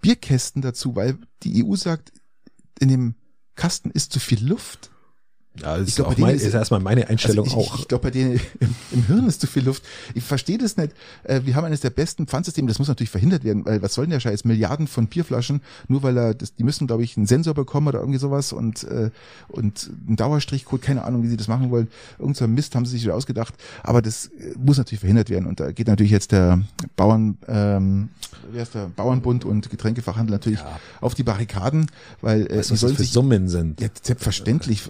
Bierkästen 0.01 0.61
dazu, 0.61 0.95
weil 0.95 1.17
die 1.43 1.63
EU 1.63 1.75
sagt, 1.75 2.11
in 2.79 2.89
dem 2.89 3.15
Kasten 3.55 3.91
ist 3.91 4.11
zu 4.11 4.19
viel 4.19 4.45
Luft. 4.45 4.89
Ja, 5.61 5.73
das 5.77 5.81
ich 5.83 5.87
ist, 5.89 5.95
glaub, 5.97 6.07
bei 6.09 6.13
auch 6.13 6.17
mein, 6.17 6.35
ist- 6.35 6.43
ist 6.43 6.53
erstmal 6.53 6.79
meine 6.79 7.07
Einstellung 7.07 7.45
Also 7.45 7.59
ich, 7.59 7.67
auch. 7.67 7.79
Ich 7.79 7.87
glaube, 7.87 8.03
bei 8.03 8.11
denen 8.11 8.39
im, 8.59 8.75
im 8.91 9.03
Hirn 9.03 9.27
ist 9.27 9.41
zu 9.41 9.47
viel 9.47 9.63
Luft. 9.63 9.83
Ich 10.13 10.23
verstehe 10.23 10.57
das 10.57 10.77
nicht. 10.77 10.93
Äh, 11.23 11.41
Wir 11.45 11.55
haben 11.55 11.65
eines 11.65 11.81
der 11.81 11.89
besten 11.89 12.27
Pfandsysteme. 12.27 12.67
Das 12.67 12.79
muss 12.79 12.87
natürlich 12.87 13.09
verhindert 13.09 13.43
werden, 13.43 13.65
weil 13.65 13.81
was 13.81 13.93
soll 13.93 14.05
denn 14.05 14.11
der 14.11 14.19
Scheiß? 14.19 14.45
Milliarden 14.45 14.87
von 14.87 15.07
Bierflaschen, 15.07 15.61
nur 15.87 16.03
weil 16.03 16.17
er, 16.17 16.33
das, 16.33 16.55
die 16.55 16.63
müssen, 16.63 16.87
glaube 16.87 17.03
ich, 17.03 17.17
einen 17.17 17.25
Sensor 17.25 17.53
bekommen 17.53 17.87
oder 17.87 17.99
irgendwie 17.99 18.19
sowas 18.19 18.53
und 18.53 18.83
äh, 18.83 19.09
und 19.47 19.89
einen 20.07 20.15
Dauerstrichcode, 20.15 20.81
keine 20.81 21.03
Ahnung, 21.03 21.23
wie 21.23 21.27
sie 21.27 21.37
das 21.37 21.47
machen 21.47 21.69
wollen. 21.71 21.87
Irgend 22.17 22.37
so 22.37 22.45
ein 22.45 22.53
Mist 22.53 22.75
haben 22.75 22.85
sie 22.85 22.91
sich 22.93 23.03
wieder 23.03 23.15
ausgedacht. 23.15 23.53
Aber 23.83 24.01
das 24.01 24.27
äh, 24.27 24.53
muss 24.57 24.77
natürlich 24.77 24.99
verhindert 24.99 25.29
werden. 25.29 25.45
Und 25.47 25.59
da 25.59 25.71
geht 25.71 25.87
natürlich 25.87 26.11
jetzt 26.11 26.31
der 26.31 26.61
Bauern, 26.95 27.37
ähm, 27.47 28.09
wer 28.51 28.63
ist 28.63 28.75
der 28.75 28.87
Bauernbund 28.95 29.45
und 29.45 29.69
Getränkefachhandel 29.69 30.31
natürlich 30.33 30.59
Ja. 30.59 30.79
auf 31.01 31.13
die 31.15 31.23
Barrikaden, 31.23 31.87
weil 32.21 32.47
äh, 32.47 32.57
Weißt 32.57 32.69
die 32.69 32.73
was 32.73 32.79
sollen 32.81 32.95
sich 32.95 33.11
Summen 33.11 33.47
sind? 33.49 33.81
ja, 33.81 33.87
selbstverständlich 34.01 34.83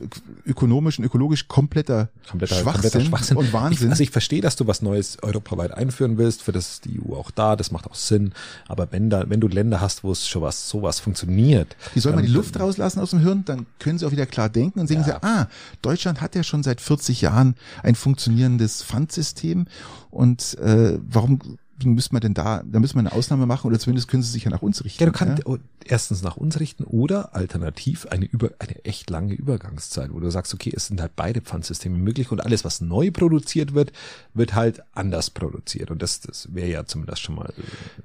ökonomisch 0.60 1.00
und 1.00 1.06
ökologisch 1.06 1.48
kompletter, 1.48 2.10
Kompletter, 2.30 2.56
Schwachsinn, 2.56 2.82
kompletter 2.82 3.02
Schwachsinn 3.02 3.38
und 3.38 3.54
Wahnsinn. 3.54 3.88
Ich, 3.88 3.92
also 3.92 4.04
ich 4.04 4.12
verstehe, 4.12 4.42
dass 4.42 4.56
du 4.56 4.68
was 4.68 4.82
Neues 4.82 5.18
europaweit 5.24 5.72
einführen 5.72 6.18
willst, 6.18 6.44
für 6.44 6.52
das 6.52 6.72
ist 6.72 6.86
die 6.86 7.00
EU 7.00 7.16
auch 7.16 7.32
da, 7.32 7.56
das 7.56 7.72
macht 7.72 7.88
auch 7.88 7.96
Sinn. 7.96 8.34
Aber 8.68 8.92
wenn 8.92 9.10
da, 9.10 9.30
wenn 9.30 9.40
du 9.40 9.48
Länder 9.48 9.80
hast, 9.80 10.04
wo 10.04 10.12
es 10.12 10.28
schon 10.28 10.42
was, 10.42 10.70
sowas 10.70 11.00
funktioniert. 11.00 11.76
die 11.96 12.00
soll 12.00 12.14
man 12.14 12.26
die 12.26 12.32
Luft 12.32 12.60
rauslassen 12.60 13.00
aus 13.00 13.12
dem 13.12 13.20
Hirn, 13.20 13.44
dann 13.46 13.66
können 13.80 13.98
sie 13.98 14.06
auch 14.06 14.12
wieder 14.12 14.26
klar 14.26 14.50
denken 14.50 14.80
und 14.82 14.88
sehen 14.88 15.00
Ja. 15.00 15.04
sie, 15.06 15.24
ah, 15.24 15.48
Deutschland 15.82 16.22
hat 16.22 16.36
ja 16.36 16.44
schon 16.44 16.64
seit 16.64 16.82
40 16.82 17.22
Jahren 17.22 17.56
ein 17.84 17.96
funktionierendes 17.96 18.84
Pfandsystem 18.84 19.66
und 20.12 20.58
äh, 20.60 21.00
warum 21.08 21.40
müssen 21.84 22.14
wir 22.14 22.20
denn 22.20 22.34
da, 22.34 22.64
da 22.66 22.80
müssen 22.80 22.96
wir 22.96 23.00
eine 23.00 23.12
Ausnahme 23.12 23.46
machen 23.46 23.68
oder 23.68 23.80
zumindest 23.80 24.08
können 24.08 24.24
sie 24.24 24.32
sich 24.32 24.44
ja 24.44 24.52
nach 24.52 24.62
uns 24.62 24.84
richten. 24.84 25.02
Ja, 25.04 25.10
du 25.10 25.12
kannst 25.12 25.46
oh, 25.46 25.58
erstens 25.86 26.22
nach 26.22 26.38
uns 26.38 26.60
richten 26.60 26.84
oder 26.84 27.36
alternativ 27.36 28.06
eine 28.08 28.26
über 28.26 28.52
eine 28.60 28.84
echt 28.86 29.10
lange 29.10 29.34
Übergangszeit, 29.34 30.14
wo 30.14 30.20
du 30.20 30.30
sagst, 30.30 30.54
okay, 30.54 30.72
es 30.76 30.88
sind 30.88 31.02
halt 31.02 31.16
beide 31.16 31.42
Pfandsysteme 31.42 31.98
möglich 31.98 32.32
und 32.32 32.42
alles, 32.42 32.66
was 32.66 32.82
neu 32.82 33.12
produziert 33.12 33.74
wird, 33.74 33.92
wird 34.34 34.56
halt 34.56 34.82
anders 34.94 35.30
produziert. 35.30 35.92
Und 35.92 36.02
das, 36.02 36.22
das 36.22 36.54
wäre 36.54 36.70
ja 36.70 36.86
zumindest 36.86 37.22
schon 37.22 37.36
mal 37.36 37.54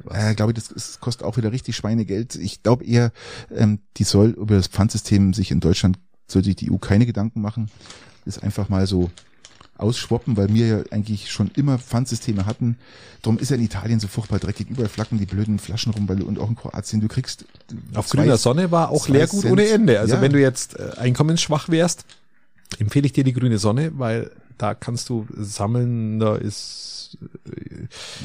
was. 0.05 0.17
Äh, 0.17 0.35
glaube 0.35 0.53
ich, 0.53 0.57
das, 0.57 0.69
das 0.69 1.01
kostet 1.01 1.27
auch 1.27 1.37
wieder 1.37 1.53
richtig 1.53 1.77
Schweinegeld. 1.77 2.37
Ich 2.37 2.63
glaube 2.63 2.85
eher, 2.85 3.13
ähm, 3.55 3.81
die 3.97 4.05
soll 4.05 4.31
über 4.31 4.57
das 4.57 4.69
Pfandsystem 4.69 5.35
sich 5.35 5.51
in 5.51 5.61
Deutschland, 5.61 5.99
soll 6.27 6.45
sich 6.45 6.57
die 6.57 6.71
EU 6.71 6.79
keine 6.79 7.07
Gedanken 7.07 7.41
machen. 7.41 7.71
Das 8.25 8.39
einfach 8.39 8.69
mal 8.69 8.87
so 8.87 9.11
ausschwoppen, 9.77 10.37
weil 10.37 10.53
wir 10.55 10.67
ja 10.67 10.83
eigentlich 10.91 11.31
schon 11.33 11.51
immer 11.57 11.79
Pfandsysteme 11.79 12.47
hatten. 12.47 12.77
Darum 13.23 13.39
ist 13.39 13.51
ja 13.51 13.57
in 13.57 13.63
Italien 13.63 13.99
so 14.01 14.07
furchtbar 14.09 14.39
dreckig. 14.39 14.71
Überall 14.71 14.89
flacken 14.89 15.19
die 15.19 15.27
blöden 15.27 15.59
Flaschen 15.59 15.93
rum, 15.93 16.09
weil 16.09 16.23
und 16.23 16.39
auch 16.39 16.49
in 16.49 16.55
Kroatien, 16.57 17.01
du 17.01 17.09
kriegst 17.09 17.45
Auf 17.95 18.07
zwei- 18.07 18.23
grüner 18.23 18.37
Sonne 18.37 18.71
war 18.71 18.91
auch 18.91 19.09
Leergut 19.09 19.41
Cent. 19.41 19.53
ohne 19.53 19.67
Ende. 19.69 19.99
Also 20.01 20.15
Ja. 20.17 20.21
wenn 20.21 20.33
du 20.33 20.41
jetzt 20.41 20.79
äh, 20.79 20.93
einkommensschwach 20.99 21.69
wärst, 21.69 22.05
empfehle 22.79 23.07
ich 23.07 23.13
dir 23.13 23.25
die 23.25 23.33
grüne 23.33 23.59
Sonne, 23.59 23.93
weil 23.99 24.31
da 24.59 24.75
kannst 24.75 25.09
du 25.09 25.27
sammeln, 25.37 26.21
da 26.21 26.37
ist 26.37 27.19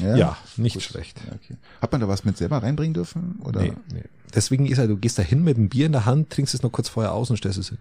äh, 0.02 0.16
ja, 0.18 0.36
nicht 0.56 0.80
schlecht. 0.82 1.18
Ja, 1.26 1.32
okay. 1.34 1.56
Hat 1.82 1.90
man 1.92 2.00
da 2.00 2.08
was 2.08 2.24
mit 2.24 2.36
selber 2.36 2.62
reinbringen 2.62 2.94
dürfen? 2.94 3.40
Oder? 3.44 3.62
Nee, 3.62 3.72
nee. 3.92 4.02
Deswegen 4.34 4.66
ist 4.66 4.78
er, 4.78 4.86
du 4.86 4.96
gehst 4.96 5.18
da 5.18 5.22
hin 5.22 5.42
mit 5.42 5.56
einem 5.56 5.68
Bier 5.68 5.86
in 5.86 5.92
der 5.92 6.06
Hand, 6.06 6.30
trinkst 6.30 6.54
es 6.54 6.62
noch 6.62 6.70
kurz 6.70 6.88
vorher 6.88 7.12
aus 7.12 7.30
und 7.30 7.36
stellst 7.36 7.58
es 7.58 7.68
hin. 7.70 7.78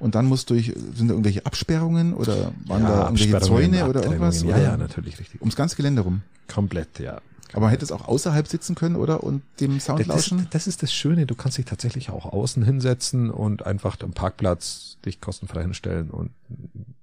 Und 0.00 0.14
dann 0.14 0.26
muss 0.26 0.46
durch, 0.46 0.74
sind 0.94 1.08
da 1.08 1.12
irgendwelche 1.14 1.46
Absperrungen 1.46 2.14
oder 2.14 2.52
waren 2.66 2.82
da 2.82 3.04
irgendwelche 3.04 3.40
Zäune 3.40 3.88
oder 3.88 4.02
irgendwas? 4.02 4.42
Ja, 4.42 4.58
ja, 4.58 4.76
natürlich, 4.76 5.18
richtig. 5.18 5.40
Ums 5.40 5.56
ganze 5.56 5.76
Gelände 5.76 6.02
rum. 6.02 6.22
Komplett, 6.48 6.98
ja. 6.98 7.20
Aber 7.52 7.62
man 7.62 7.70
hätte 7.70 7.84
es 7.84 7.92
auch 7.92 8.06
außerhalb 8.06 8.46
sitzen 8.46 8.74
können, 8.74 8.96
oder? 8.96 9.22
Und 9.24 9.42
dem 9.60 9.80
Sound 9.80 10.00
Das, 10.00 10.06
lauschen? 10.06 10.46
das 10.50 10.66
ist 10.66 10.82
das 10.82 10.92
Schöne, 10.92 11.26
du 11.26 11.34
kannst 11.34 11.58
dich 11.58 11.66
tatsächlich 11.66 12.10
auch 12.10 12.26
außen 12.32 12.62
hinsetzen 12.64 13.30
und 13.30 13.66
einfach 13.66 13.96
am 14.02 14.12
Parkplatz 14.12 14.98
dich 15.04 15.20
kostenfrei 15.20 15.62
hinstellen 15.62 16.10
und 16.10 16.30
ein 16.48 16.94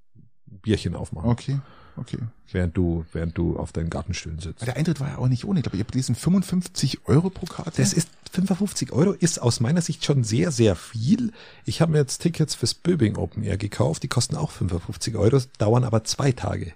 Bierchen 0.62 0.96
aufmachen, 0.96 1.30
Okay, 1.30 1.60
okay. 1.98 2.18
während 2.52 2.76
du, 2.78 3.06
während 3.14 3.38
du 3.38 3.58
auf 3.58 3.72
deinen 3.72 3.90
Gartenstühlen 3.90 4.40
sitzt. 4.40 4.62
Aber 4.62 4.66
der 4.68 4.78
Eintritt 4.78 5.00
war 5.00 5.10
ja 5.10 5.18
auch 5.18 5.28
nicht 5.28 5.46
ohne. 5.46 5.60
Ich 5.60 5.64
glaube, 5.64 5.78
ich 5.78 5.82
habe 5.84 5.92
gelesen, 5.92 6.16
55 6.16 7.08
Euro 7.08 7.30
pro 7.30 7.46
Karte. 7.46 7.74
Das 7.82 7.94
ist 7.94 8.10
55 8.32 8.92
Euro 8.92 9.12
ist 9.14 9.42
aus 9.42 9.60
meiner 9.60 9.82
Sicht 9.82 10.06
schon 10.06 10.24
sehr, 10.24 10.52
sehr 10.52 10.76
viel. 10.76 11.32
Ich 11.66 11.82
habe 11.82 11.92
mir 11.94 12.00
jetzt 12.00 12.20
Tickets 12.20 12.56
fürs 12.56 12.74
Böbing 12.74 13.16
Open 13.18 13.44
Air 13.44 13.58
gekauft, 13.58 14.04
die 14.04 14.08
kosten 14.08 14.36
auch 14.36 14.52
55 14.52 15.16
Euro, 15.16 15.40
dauern 15.58 15.84
aber 15.84 16.04
zwei 16.04 16.32
Tage. 16.32 16.74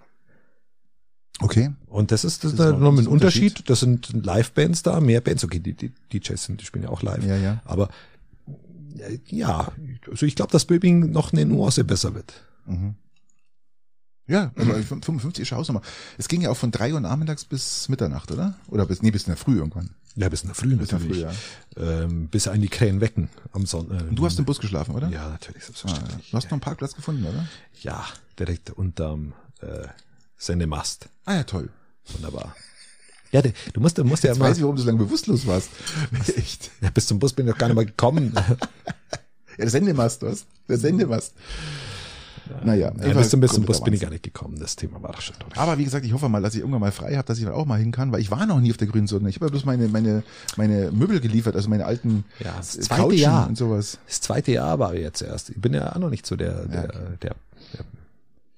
okay. 1.42 1.72
Und 1.88 2.12
das 2.12 2.24
ist, 2.24 2.44
das 2.44 2.52
Das 2.56 2.60
ist 2.60 2.66
ist 2.68 2.74
auch- 2.74 2.80
noch 2.80 2.90
das 2.92 3.00
ein 3.00 3.00
ist 3.02 3.08
ein 3.08 3.12
Unterschied. 3.14 3.44
Unterschied. 3.60 3.70
Das 3.70 3.80
sind 3.82 4.26
Live-Bands 4.26 4.84
da, 4.84 5.00
mehr 5.02 5.22
Bands. 5.22 5.44
Okay, 5.44 5.60
die, 5.60 5.74
die 5.74 5.92
DJs 6.14 6.44
sind, 6.44 6.62
die 6.62 6.66
spielen 6.66 6.84
ja 6.86 6.90
auch 6.90 7.02
live. 7.02 7.26
Ja, 7.26 7.36
ja. 7.36 7.62
Aber 7.66 7.90
äh, 8.98 9.18
ja, 9.28 9.72
also 10.10 10.26
ich 10.26 10.36
glaube, 10.36 10.52
dass 10.52 10.66
Böbing 10.66 11.12
noch 11.12 11.34
eine 11.34 11.46
Nuance 11.46 11.84
besser 11.84 12.14
wird. 12.16 12.34
Mhm. 12.66 12.96
Ja, 14.28 14.52
also 14.56 14.74
55 14.74 15.42
ist 15.42 15.52
Hausnummer. 15.52 15.82
Es 16.18 16.28
ging 16.28 16.42
ja 16.42 16.50
auch 16.52 16.58
von 16.58 16.72
drei 16.72 16.94
Uhr 16.94 17.00
nachmittags 17.02 17.44
bis 17.44 17.90
Mitternacht, 17.90 18.32
oder? 18.32 18.56
Oder 18.68 18.86
bis, 18.86 19.02
nee, 19.02 19.12
bis 19.12 19.24
in 19.24 19.32
der 19.32 19.38
Früh 19.38 19.58
irgendwann. 19.58 19.90
Ja, 20.16 20.30
bis 20.30 20.42
in 20.42 20.48
der 20.50 20.56
Früh 20.56 20.76
Bis 20.76 20.90
in 20.92 21.00
der 21.00 21.00
natürlich. 21.00 21.26
Früh, 21.26 21.82
ja. 21.84 22.02
ähm, 22.04 22.28
bis 22.28 22.48
einen 22.48 22.62
die 22.62 22.70
Krähen 22.70 23.02
wecken 23.02 23.30
am 23.54 23.66
Sonntag. 23.66 24.02
Und 24.10 24.16
du 24.16 24.26
hast 24.26 24.38
im 24.40 24.46
Bus 24.46 24.60
geschlafen, 24.60 24.94
oder? 24.96 25.10
Ja, 25.10 25.30
natürlich, 25.30 25.64
Ah, 25.64 25.68
ja. 25.68 25.74
selbstverständlich. 25.74 26.32
Du 26.32 26.38
hast 26.38 26.46
noch 26.46 26.52
einen 26.54 26.62
Parkplatz 26.62 26.96
gefunden, 26.96 27.26
oder? 27.26 27.48
ja, 27.82 28.06
direkt 28.38 28.70
unterm 28.72 29.34
äh, 29.62 29.88
Sendemast. 30.38 31.08
Ah 31.26 31.36
ja, 31.36 31.44
toll. 31.44 31.70
Wunderbar. 32.14 32.56
Ja, 33.32 33.42
du 33.42 33.52
musst, 33.80 33.98
du 33.98 34.04
musst 34.04 34.24
ja 34.26 34.34
immer, 34.34 34.46
weiß 34.46 34.58
ich, 34.58 34.64
warum 34.64 34.76
du 34.76 34.82
so 34.82 34.88
lange 34.88 35.00
bewusstlos 35.00 35.48
warst. 35.48 35.70
Echt. 36.36 36.70
ja, 36.82 36.90
bis 36.90 37.08
zum 37.08 37.20
Bus 37.20 37.32
bin 37.34 37.48
ich 37.48 37.54
noch 37.54 37.58
gar 37.58 37.68
nicht 37.68 37.76
mal 37.76 37.86
gekommen. 37.86 38.34
Ja, 39.58 39.66
der 39.66 39.70
Sendemast, 39.70 40.22
was? 40.22 40.46
Der 40.70 40.78
Sendemast. 40.78 41.34
Naja, 42.64 42.92
Ja, 43.02 43.14
bis 43.14 43.30
zum, 43.30 43.46
zum 43.48 43.66
Bus 43.66 43.84
bin 43.84 43.94
ich 43.94 44.02
gar 44.02 44.10
nicht 44.10 44.24
gekommen. 44.24 44.58
Das 44.60 44.76
Thema 44.76 45.02
war 45.02 45.12
doch 45.12 45.22
schon 45.22 45.36
durch. 45.40 45.58
Aber 45.58 45.78
wie 45.78 45.84
gesagt, 45.84 46.06
ich 46.06 46.14
hoffe 46.14 46.30
mal, 46.30 46.42
dass 46.42 46.54
ich 46.54 46.60
irgendwann 46.62 46.82
mal 46.82 46.92
frei 46.92 47.16
habe, 47.16 47.26
dass 47.26 47.40
ich 47.40 47.48
auch 47.48 47.66
mal 47.66 47.80
hin 47.80 47.92
kann, 47.92 48.12
weil 48.12 48.20
ich 48.22 48.32
war 48.32 48.46
noch 48.46 48.60
nie 48.60 48.72
auf 48.72 48.78
der 48.78 48.88
grünen 48.88 49.08
Sonne. 49.08 49.30
Ich 49.30 49.36
habe 49.36 49.46
ja 49.46 49.52
bloß 49.52 49.66
meine, 49.66 49.88
meine, 49.88 50.24
meine 50.58 50.92
Möbel 50.92 51.20
geliefert, 51.20 51.56
also 51.56 51.70
meine 51.70 51.86
alten 51.86 52.26
Ja, 52.40 52.54
das 52.58 52.78
äh, 52.78 52.82
zweite 52.82 53.02
Couchen 53.04 53.18
Jahr. 53.18 53.48
und 53.48 53.58
sowas. 53.58 54.00
Das 54.08 54.22
zweite 54.22 54.52
Jahr 54.52 54.80
war 54.80 54.96
jetzt 54.96 55.22
erst. 55.22 55.50
Ich 55.52 55.62
bin 55.62 55.74
ja 55.74 55.94
auch 55.94 56.00
noch 56.00 56.10
nicht 56.10 56.26
so 56.26 56.36
der, 56.36 56.66
der, 56.68 56.84
okay. 56.86 56.98
der, 57.22 57.36
der 57.74 57.86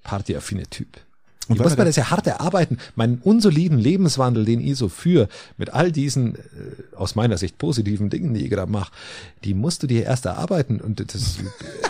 partyaffine 0.02 0.64
Typ. 0.64 0.88
Und 1.48 1.58
muss 1.60 1.76
da- 1.76 1.84
das 1.84 1.96
ja 1.96 2.10
hart 2.10 2.26
erarbeiten. 2.26 2.78
Meinen 2.96 3.18
unsoliden 3.18 3.78
Lebenswandel, 3.78 4.44
den 4.44 4.60
ich 4.60 4.76
so 4.76 4.88
führe, 4.88 5.28
mit 5.58 5.70
all 5.74 5.92
diesen, 5.92 6.36
äh, 6.36 6.38
aus 6.96 7.14
meiner 7.14 7.36
Sicht 7.38 7.58
positiven 7.58 8.08
Dingen, 8.10 8.32
die 8.34 8.44
ich 8.44 8.50
gerade 8.50 8.70
mache, 8.70 8.90
die 9.44 9.54
musst 9.54 9.82
du 9.82 9.86
dir 9.86 10.04
erst 10.04 10.24
erarbeiten. 10.24 10.80
Und 10.80 11.00
das, 11.00 11.36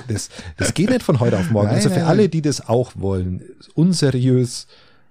das, 0.09 0.29
das 0.57 0.75
geht 0.75 0.91
nicht 0.91 1.03
von 1.03 1.21
heute 1.21 1.39
auf 1.39 1.51
morgen. 1.51 1.69
Nein, 1.69 1.77
also 1.77 1.89
für 1.91 1.97
nein, 2.01 2.05
alle, 2.09 2.29
die 2.29 2.43
das 2.43 2.69
auch 2.69 2.93
wollen, 2.97 3.43
unseriös, 3.75 4.67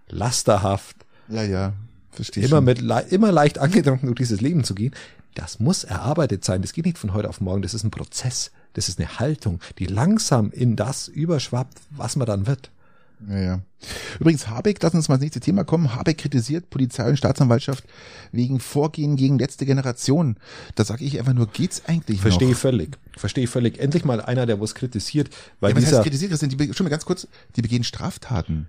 lasterhaft, 0.10 0.96
Ja, 1.30 1.44
ja, 1.44 1.74
verstehe 2.12 2.44
immer 2.46 2.58
schon. 2.58 2.66
mit 2.66 2.82
le 2.82 3.00
immer 3.10 3.32
leicht 3.32 3.58
angetrunken 3.60 4.08
durch 4.08 4.18
dieses 4.18 4.42
Leben 4.42 4.64
zu 4.64 4.76
gehen, 4.76 4.94
das 5.36 5.60
muss 5.60 5.84
erarbeitet 5.84 6.46
sein. 6.46 6.62
Das 6.62 6.74
geht 6.74 6.86
nicht 6.86 6.98
von 7.00 7.14
heute 7.14 7.28
auf 7.30 7.42
morgen. 7.42 7.62
Das 7.64 7.74
ist 7.74 7.84
ein 7.84 7.90
Prozess. 7.92 8.52
Das 8.74 8.88
ist 8.90 9.00
eine 9.00 9.20
Haltung, 9.20 9.60
die 9.80 9.86
langsam 9.86 10.52
in 10.52 10.76
das 10.76 11.08
überschwappt, 11.08 11.78
was 11.90 12.16
man 12.16 12.28
dann 12.28 12.46
wird. 12.46 12.70
Ja, 13.30 13.40
ja. 13.40 13.62
Übrigens, 14.20 14.48
Habeck, 14.48 14.80
lass 14.82 14.94
uns 14.94 15.10
mal 15.10 15.16
ins 15.16 15.24
nächste 15.24 15.40
Thema 15.40 15.64
kommen. 15.64 15.94
Habeck 15.96 16.18
kritisiert 16.18 16.70
Polizei 16.70 17.08
und 17.10 17.18
Staatsanwaltschaft 17.18 17.84
wegen 18.32 18.60
Vorgehen 18.60 19.16
gegen 19.16 19.38
letzte 19.40 19.66
Generation. 19.66 20.38
Da 20.76 20.86
sage 20.86 21.04
ich 21.06 21.20
einfach 21.20 21.34
nur, 21.34 21.48
geht's 21.48 21.84
eigentlich 21.86 22.22
Verstehe 22.22 22.50
noch? 22.52 22.58
völlig. 22.58 22.98
Verstehe 23.18 23.48
völlig. 23.48 23.80
Endlich 23.80 24.06
mal 24.06 24.22
einer, 24.22 24.46
der 24.46 24.60
was 24.62 24.76
kritisiert, 24.76 25.30
weil 25.60 25.72
Ja, 25.72 25.76
was 25.78 25.84
heißt 25.84 25.92
dieser, 25.94 26.04
kritisiert, 26.04 26.32
Christian? 26.32 26.50
Die, 26.50 26.56
be- 26.56 26.74
schon 26.74 26.86
mal 26.86 26.90
ganz 26.90 27.06
kurz, 27.06 27.28
die 27.56 27.62
begehen 27.62 27.84
Straftaten. 27.84 28.68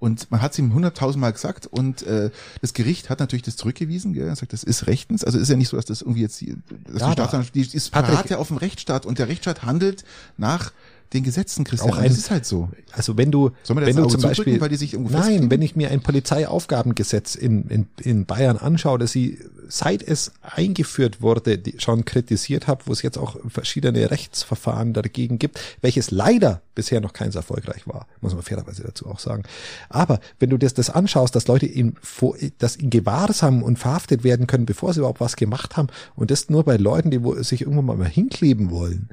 Und 0.00 0.30
man 0.30 0.40
hat 0.40 0.52
es 0.52 0.58
ihm 0.60 0.72
hunderttausendmal 0.74 1.32
gesagt 1.32 1.66
und 1.66 2.02
äh, 2.02 2.30
das 2.60 2.72
Gericht 2.72 3.10
hat 3.10 3.18
natürlich 3.18 3.42
das 3.42 3.56
zurückgewiesen, 3.56 4.12
gell? 4.12 4.28
Er 4.28 4.36
sagt, 4.36 4.52
das 4.52 4.62
ist 4.62 4.86
rechtens. 4.86 5.24
Also 5.24 5.38
ist 5.40 5.48
ja 5.48 5.56
nicht 5.56 5.68
so, 5.70 5.76
dass 5.76 5.86
das 5.86 6.02
irgendwie 6.02 6.20
jetzt 6.20 6.40
die, 6.40 6.54
dass 6.84 7.00
Ja, 7.00 7.08
die 7.08 7.12
Staatsanwaltschaft, 7.14 7.54
die 7.56 7.62
ist 7.76 7.90
Patrick- 7.90 8.14
parat 8.14 8.30
ja 8.30 8.36
auf 8.38 8.46
dem 8.46 8.58
Rechtsstaat 8.58 9.06
und 9.06 9.18
der 9.18 9.26
Rechtsstaat 9.26 9.64
handelt 9.64 10.04
nach 10.36 10.72
den 11.12 11.22
Gesetzen, 11.22 11.64
Christian. 11.64 11.92
Auch 11.92 11.96
ein- 11.98 12.08
das 12.08 12.18
ist 12.18 12.30
halt 12.30 12.44
so. 12.44 12.68
also 12.92 13.16
wenn 13.16 13.30
du, 13.30 13.50
wenn 13.86 13.96
du 13.96 14.02
zum 14.08 14.20
Beispiel, 14.20 14.60
weil 14.60 14.68
die 14.68 14.76
sich 14.76 14.92
irgendwo 14.92 15.16
nein, 15.16 15.50
wenn 15.50 15.62
ich 15.62 15.74
mir 15.76 15.90
ein 15.90 16.00
Polizeiaufgabengesetz 16.02 17.34
in, 17.34 17.68
in, 17.68 17.86
in 18.02 18.26
Bayern 18.26 18.56
anschaue, 18.56 18.98
dass 18.98 19.12
sie, 19.12 19.38
seit 19.68 20.02
es 20.02 20.32
eingeführt 20.42 21.20
wurde, 21.22 21.58
die 21.58 21.74
schon 21.78 22.04
kritisiert 22.04 22.66
habe, 22.66 22.82
wo 22.86 22.92
es 22.92 23.02
jetzt 23.02 23.18
auch 23.18 23.36
verschiedene 23.48 24.10
Rechtsverfahren 24.10 24.92
dagegen 24.92 25.38
gibt, 25.38 25.60
welches 25.82 26.10
leider 26.10 26.62
bisher 26.74 27.00
noch 27.00 27.12
keins 27.12 27.34
erfolgreich 27.34 27.86
war, 27.86 28.06
muss 28.20 28.34
man 28.34 28.42
fairerweise 28.42 28.82
dazu 28.82 29.06
auch 29.06 29.18
sagen. 29.18 29.42
Aber 29.88 30.20
wenn 30.38 30.50
du 30.50 30.58
das, 30.58 30.74
das 30.74 30.90
anschaust, 30.90 31.34
dass 31.34 31.46
Leute 31.48 31.66
in, 31.66 31.94
vor, 32.02 32.36
dass 32.58 32.76
in 32.76 32.90
Gewahrsam 32.90 33.62
und 33.62 33.78
verhaftet 33.78 34.24
werden 34.24 34.46
können, 34.46 34.66
bevor 34.66 34.92
sie 34.94 35.00
überhaupt 35.00 35.20
was 35.20 35.36
gemacht 35.36 35.76
haben, 35.76 35.88
und 36.16 36.30
das 36.30 36.48
nur 36.50 36.64
bei 36.64 36.76
Leuten, 36.76 37.10
die 37.10 37.22
wo, 37.22 37.34
sich 37.42 37.62
irgendwann 37.62 37.98
mal 37.98 38.08
hinkleben 38.08 38.70
wollen, 38.70 39.08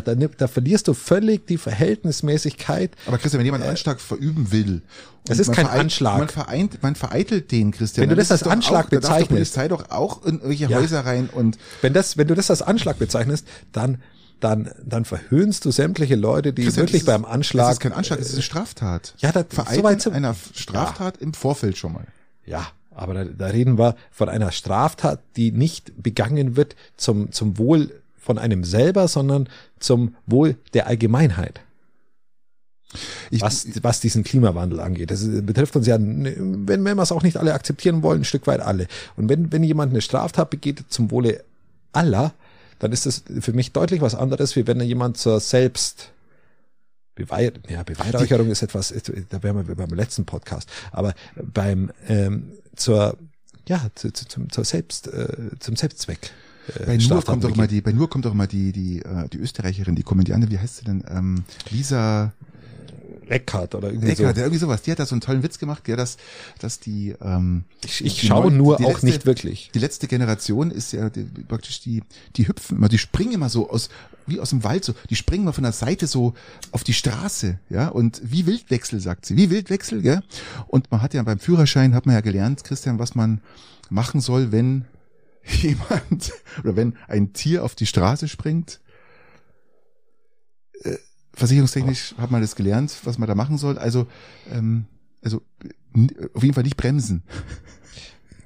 da, 0.00 0.14
da, 0.14 0.14
da 0.14 0.46
verlierst 0.48 0.88
du 0.88 0.94
völlig 0.94 1.46
die 1.46 1.58
Verhältnismäßigkeit. 1.58 2.92
Aber 3.06 3.18
Christian, 3.18 3.38
wenn 3.40 3.46
jemand 3.46 3.62
einen 3.64 3.70
Anschlag 3.70 4.00
verüben 4.00 4.52
will, 4.52 4.82
Das 5.26 5.38
ist 5.38 5.52
kein 5.52 5.66
Anschlag. 5.66 6.18
Man 6.18 6.28
vereint, 6.28 6.82
man 6.82 6.94
vereitelt 6.94 7.50
den, 7.50 7.70
Christian. 7.72 8.02
Wenn 8.02 8.10
du 8.10 8.16
das 8.16 8.30
als 8.30 8.42
Anschlag 8.44 8.86
auch, 8.86 8.90
da 8.90 8.96
bezeichnest. 8.96 9.28
Polizei 9.28 9.68
doch 9.68 9.90
auch 9.90 10.24
in 10.24 10.34
irgendwelche 10.34 10.66
Ja. 10.68 10.78
Häuser 10.78 11.00
rein 11.06 11.28
und 11.30 11.58
Wenn 11.82 11.92
das, 11.92 12.16
wenn 12.16 12.28
du 12.28 12.34
das 12.34 12.50
als 12.50 12.62
Anschlag 12.62 12.98
bezeichnest, 12.98 13.46
dann, 13.72 14.02
dann, 14.40 14.70
dann 14.84 15.04
verhöhnst 15.04 15.64
du 15.64 15.70
sämtliche 15.70 16.16
Leute, 16.16 16.52
die 16.52 16.64
Christian, 16.64 16.86
wirklich 16.86 17.04
das 17.04 17.14
ist- 17.14 17.22
beim 17.22 17.30
Anschlag. 17.30 17.66
Das 17.68 17.74
ist 17.74 17.80
kein 17.80 17.92
Anschlag, 17.92 18.18
das 18.18 18.28
ist 18.28 18.34
eine 18.34 18.42
Straftat. 18.42 19.14
Ja, 19.18 19.32
da- 19.32 19.44
Vereiteln 19.48 20.00
sind- 20.00 20.12
einer 20.14 20.34
Straftat 20.54 21.16
im 21.18 21.32
Vorfeld 21.34 21.78
schon 21.78 21.92
mal. 21.94 22.06
Ja, 22.44 22.66
aber 22.94 23.14
da, 23.14 23.24
da 23.24 23.46
reden 23.46 23.78
wir 23.78 23.96
von 24.10 24.28
einer 24.28 24.52
Straftat, 24.52 25.20
die 25.36 25.50
nicht 25.52 25.92
begangen 26.02 26.56
wird 26.56 26.76
zum, 26.98 27.32
zum 27.32 27.56
Wohl 27.56 27.90
von 28.24 28.38
einem 28.38 28.64
selber, 28.64 29.08
sondern 29.08 29.48
zum 29.78 30.16
Wohl 30.26 30.56
der 30.72 30.86
Allgemeinheit. 30.86 31.60
Ich, 33.30 33.40
was, 33.40 33.66
was 33.82 34.00
diesen 34.00 34.22
Klimawandel 34.22 34.80
angeht. 34.80 35.10
Das 35.10 35.24
betrifft 35.24 35.74
uns 35.76 35.86
ja, 35.86 35.96
wenn, 35.98 36.66
wenn 36.66 36.96
wir 36.96 37.02
es 37.02 37.12
auch 37.12 37.22
nicht 37.22 37.36
alle 37.36 37.54
akzeptieren 37.54 38.02
wollen, 38.02 38.20
ein 38.20 38.24
Stück 38.24 38.46
weit 38.46 38.60
alle. 38.60 38.86
Und 39.16 39.28
wenn, 39.28 39.52
wenn 39.52 39.64
jemand 39.64 39.90
eine 39.90 40.00
Straftat 40.00 40.50
begeht 40.50 40.84
zum 40.88 41.10
Wohle 41.10 41.42
aller, 41.92 42.34
dann 42.78 42.92
ist 42.92 43.06
das 43.06 43.24
für 43.40 43.52
mich 43.52 43.72
deutlich 43.72 44.00
was 44.00 44.14
anderes, 44.14 44.56
wie 44.56 44.66
wenn 44.66 44.80
jemand 44.80 45.16
zur 45.16 45.40
Selbst 45.40 46.10
ja, 47.68 47.82
Beweihräucherung 47.84 48.50
ist 48.50 48.62
etwas, 48.62 48.92
da 49.30 49.42
wären 49.42 49.68
wir 49.68 49.74
beim 49.76 49.90
letzten 49.90 50.24
Podcast, 50.24 50.68
aber 50.90 51.14
beim 51.36 51.92
ähm, 52.08 52.52
zur 52.74 53.16
ja 53.68 53.86
zu, 53.94 54.12
zu, 54.12 54.26
zum 54.26 54.50
zur 54.50 54.64
Selbst 54.64 55.06
äh, 55.06 55.50
zum 55.60 55.76
Selbstzweck. 55.76 56.32
Äh, 56.80 56.86
bei 56.86 56.96
Nur 56.96 57.22
kommt 57.22 57.44
doch 57.44 57.48
immer 57.50 57.62
begeht. 57.64 57.70
die, 57.70 57.80
bei 57.80 57.92
Nur 57.92 58.08
kommt 58.10 58.24
doch 58.24 58.32
immer 58.32 58.46
die, 58.46 58.72
die, 58.72 59.00
äh, 59.00 59.28
die 59.32 59.38
Österreicherin, 59.38 59.94
die 59.94 60.02
Komödiante, 60.02 60.50
wie 60.50 60.58
heißt 60.58 60.76
sie 60.78 60.84
denn? 60.84 61.04
Ähm, 61.08 61.44
Lisa 61.70 62.32
Eckhardt 63.26 63.74
oder 63.74 63.88
irgendwie 63.88 64.10
Eckert, 64.10 64.36
so. 64.36 64.42
irgendwie 64.42 64.58
sowas. 64.58 64.82
Die 64.82 64.90
hat 64.90 64.98
da 64.98 65.06
so 65.06 65.14
einen 65.14 65.22
tollen 65.22 65.42
Witz 65.42 65.58
gemacht, 65.58 65.84
gell, 65.84 65.96
dass, 65.96 66.18
dass 66.58 66.78
die, 66.78 67.14
ähm, 67.22 67.64
Ich, 67.84 68.04
ich 68.04 68.20
die 68.20 68.26
schaue 68.26 68.50
neu- 68.50 68.56
nur 68.56 68.74
auch 68.76 68.80
letzte- 68.80 69.06
nicht 69.06 69.24
wirklich. 69.26 69.70
Die 69.74 69.78
letzte 69.78 70.08
Generation 70.08 70.70
ist 70.70 70.92
ja 70.92 71.08
die, 71.08 71.22
praktisch 71.48 71.80
die, 71.80 72.02
die 72.36 72.46
hüpfen 72.48 72.76
immer, 72.76 72.88
die 72.90 72.98
springen 72.98 73.32
immer 73.32 73.48
so 73.48 73.70
aus, 73.70 73.88
wie 74.26 74.40
aus 74.40 74.50
dem 74.50 74.62
Wald 74.62 74.84
so, 74.84 74.94
die 75.08 75.16
springen 75.16 75.44
mal 75.44 75.52
von 75.52 75.64
der 75.64 75.72
Seite 75.72 76.06
so 76.06 76.34
auf 76.70 76.84
die 76.84 76.92
Straße, 76.92 77.58
ja, 77.70 77.88
und 77.88 78.20
wie 78.24 78.44
Wildwechsel, 78.46 79.00
sagt 79.00 79.24
sie, 79.24 79.36
wie 79.38 79.48
Wildwechsel, 79.48 80.02
gell? 80.02 80.22
Und 80.66 80.90
man 80.90 81.00
hat 81.00 81.14
ja 81.14 81.22
beim 81.22 81.38
Führerschein, 81.38 81.94
hat 81.94 82.04
man 82.04 82.14
ja 82.14 82.20
gelernt, 82.20 82.62
Christian, 82.64 82.98
was 82.98 83.14
man 83.14 83.40
machen 83.88 84.20
soll, 84.20 84.52
wenn 84.52 84.84
jemand 85.62 86.32
oder 86.62 86.76
wenn 86.76 86.96
ein 87.08 87.32
Tier 87.32 87.64
auf 87.64 87.74
die 87.74 87.86
Straße 87.86 88.28
springt. 88.28 88.80
Äh, 90.82 90.96
Versicherungstechnisch 91.34 92.14
hat 92.16 92.30
man 92.30 92.40
das 92.40 92.54
gelernt, 92.54 92.96
was 93.04 93.18
man 93.18 93.28
da 93.28 93.34
machen 93.34 93.58
soll. 93.58 93.76
Also, 93.78 94.06
ähm, 94.50 94.86
also 95.22 95.42
auf 96.34 96.42
jeden 96.42 96.54
Fall 96.54 96.62
nicht 96.62 96.76
bremsen. 96.76 97.24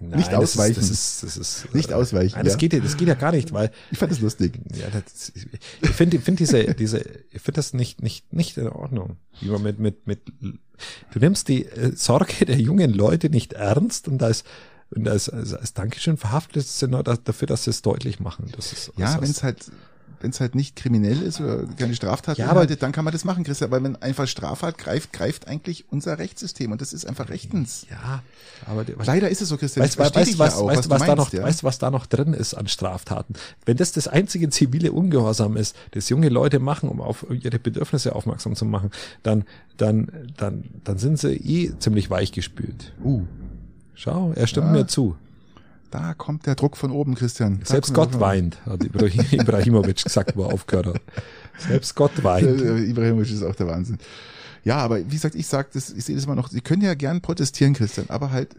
Nein, 0.01 0.19
Nicht 0.19 0.33
das 0.33 0.39
ausweichen. 0.39 0.81
Ist, 0.81 0.91
das 0.91 0.91
ist, 0.91 1.25
das 1.25 1.37
ist, 1.37 1.75
Nicht 1.75 1.91
äh, 1.91 1.95
ausweichen, 1.95 2.37
Nein, 2.37 2.45
das 2.45 2.55
ja. 2.55 2.59
geht 2.59 2.73
ja, 2.73 2.79
das 2.79 2.97
geht 2.97 3.09
ja 3.09 3.15
gar 3.15 3.33
nicht, 3.33 3.53
weil 3.53 3.73
Ich 3.91 3.99
fand 3.99 4.13
das 4.13 4.21
lustig. 4.21 4.61
ja, 4.75 4.87
das, 4.91 5.33
ich 5.35 5.91
finde, 5.91 6.19
ich 6.19 6.23
finde 6.23 6.39
diese, 6.39 6.75
diese, 6.75 7.01
ich 7.33 7.43
finde 7.43 7.59
das 7.59 7.75
nicht, 7.75 8.01
nicht, 8.01 8.33
nicht 8.33 8.57
in 8.59 8.69
Ordnung. 8.69 9.17
Wie 9.41 9.49
man 9.49 9.63
mit, 9.63 9.81
mit, 9.81 10.07
mit, 10.07 10.21
du 10.41 11.19
nimmst 11.19 11.49
die 11.49 11.65
äh, 11.67 11.97
Sorge 11.97 12.47
der 12.47 12.61
jungen 12.61 12.93
Leute 12.93 13.29
nicht 13.29 13.55
ernst 13.55 14.07
und 14.07 14.23
als, 14.23 14.45
und 14.91 15.07
als, 15.09 15.29
als, 15.29 15.53
als 15.55 15.75
Dankeschön 15.75 16.17
verhaftet 16.17 16.67
sie 16.67 16.89
nur 16.89 17.03
da- 17.03 17.17
dafür, 17.23 17.47
dass 17.47 17.65
sie 17.65 17.71
es 17.71 17.83
deutlich 17.83 18.21
machen. 18.21 18.51
Das 18.57 18.73
ist 18.73 18.93
Ja, 18.97 19.21
wenn 19.21 19.31
es 19.31 19.43
halt, 19.43 19.71
wenn 20.21 20.31
es 20.31 20.41
halt 20.41 20.57
nicht 20.57 20.75
kriminell 20.75 21.23
ist 21.23 21.41
oder 21.41 21.65
keine 21.77 21.95
Straftat 21.95 22.39
Ja, 22.39 22.47
beinhaltet, 22.47 22.83
dann 22.83 22.91
kann 22.91 23.05
man 23.05 23.13
das 23.13 23.25
machen, 23.25 23.45
Christian. 23.45 23.71
Aber 23.71 23.85
wenn 23.85 23.95
einfach 24.03 24.27
Straftat 24.27 24.77
greift, 24.77 25.13
greift 25.13 25.47
eigentlich 25.47 25.85
unser 25.91 26.19
Rechtssystem 26.19 26.73
und 26.73 26.81
das 26.81 26.93
ist 26.93 27.05
einfach 27.07 27.29
rechtens. 27.29 27.87
ja, 27.89 28.23
aber 28.67 28.83
der- 28.85 28.97
Leider 29.05 29.29
ist 29.29 29.43
es 29.43 29.49
so, 29.51 29.57
Christian. 29.59 29.85
Weißt, 29.85 29.97
weißt, 29.97 30.17
weißt, 30.17 30.39
ja 30.39 30.47
auch, 30.57 30.67
weißt, 30.67 30.87
du 30.87 30.91
was, 30.91 31.01
da 31.03 31.07
meinst, 31.07 31.17
noch, 31.17 31.33
ja. 31.33 31.45
weißt, 31.45 31.63
was 31.63 31.79
da 31.79 31.91
noch 31.93 32.07
drin 32.07 32.33
ist 32.33 32.55
an 32.55 32.67
Straftaten? 32.67 33.35
Wenn 33.65 33.77
das 33.77 33.93
das 33.93 34.09
einzige 34.09 34.49
zivile 34.51 34.91
Ungehorsam 34.91 35.57
ist, 35.57 35.77
das 35.93 36.09
junge 36.09 36.31
Leute 36.31 36.59
machen, 36.59 36.89
um 36.89 37.01
auf 37.01 37.25
ihre 37.31 37.61
Bedürfnisse 37.61 38.17
aufmerksam 38.17 38.57
zu 38.57 38.65
machen, 38.65 38.91
dann, 39.23 39.45
dann, 39.77 40.33
dann, 40.37 40.65
dann 40.83 40.99
sind 40.99 41.21
sie 41.21 41.35
eh 41.35 41.79
ziemlich 41.79 42.11
weichgespült. 42.11 42.93
Uh, 43.05 43.25
Schau, 44.01 44.33
er 44.37 44.47
stimmt 44.47 44.69
Ja. 44.69 44.73
mir 44.73 44.87
zu. 44.87 45.17
da 45.91 46.15
kommt 46.15 46.47
der 46.47 46.55
Druck 46.55 46.77
von 46.77 46.93
oben, 46.93 47.15
Christian. 47.17 47.59
Da 47.61 47.67
Selbst 47.67 47.93
Gott 47.95 48.21
weint, 48.21 48.59
hat 48.65 48.85
Ibrahim, 48.85 49.25
Ibrahimovic 49.33 50.05
gesagt, 50.05 50.37
wo 50.37 50.45
er 50.45 50.53
aufgehört 50.53 50.87
hat. 50.87 51.01
Selbst 51.59 51.95
Gott 51.97 52.23
weint. 52.23 52.61
Ibrahimovic 52.61 53.33
ist 53.33 53.43
auch 53.43 53.57
der 53.57 53.67
Wahnsinn. 53.67 53.99
Ja, 54.65 54.77
aber 54.79 54.99
wie 54.99 55.15
gesagt, 55.15 55.35
ich 55.35 55.47
sag 55.47 55.73
das, 55.73 55.91
ich 55.91 56.05
sehe 56.05 56.15
das 56.17 56.25
immer 56.25 56.35
noch, 56.35 56.49
Sie 56.49 56.61
können 56.61 56.83
ja 56.83 56.95
gern 56.95 57.21
protestieren, 57.21 57.75
Christian, 57.75 58.07
aber 58.09 58.31
halt 58.33 58.57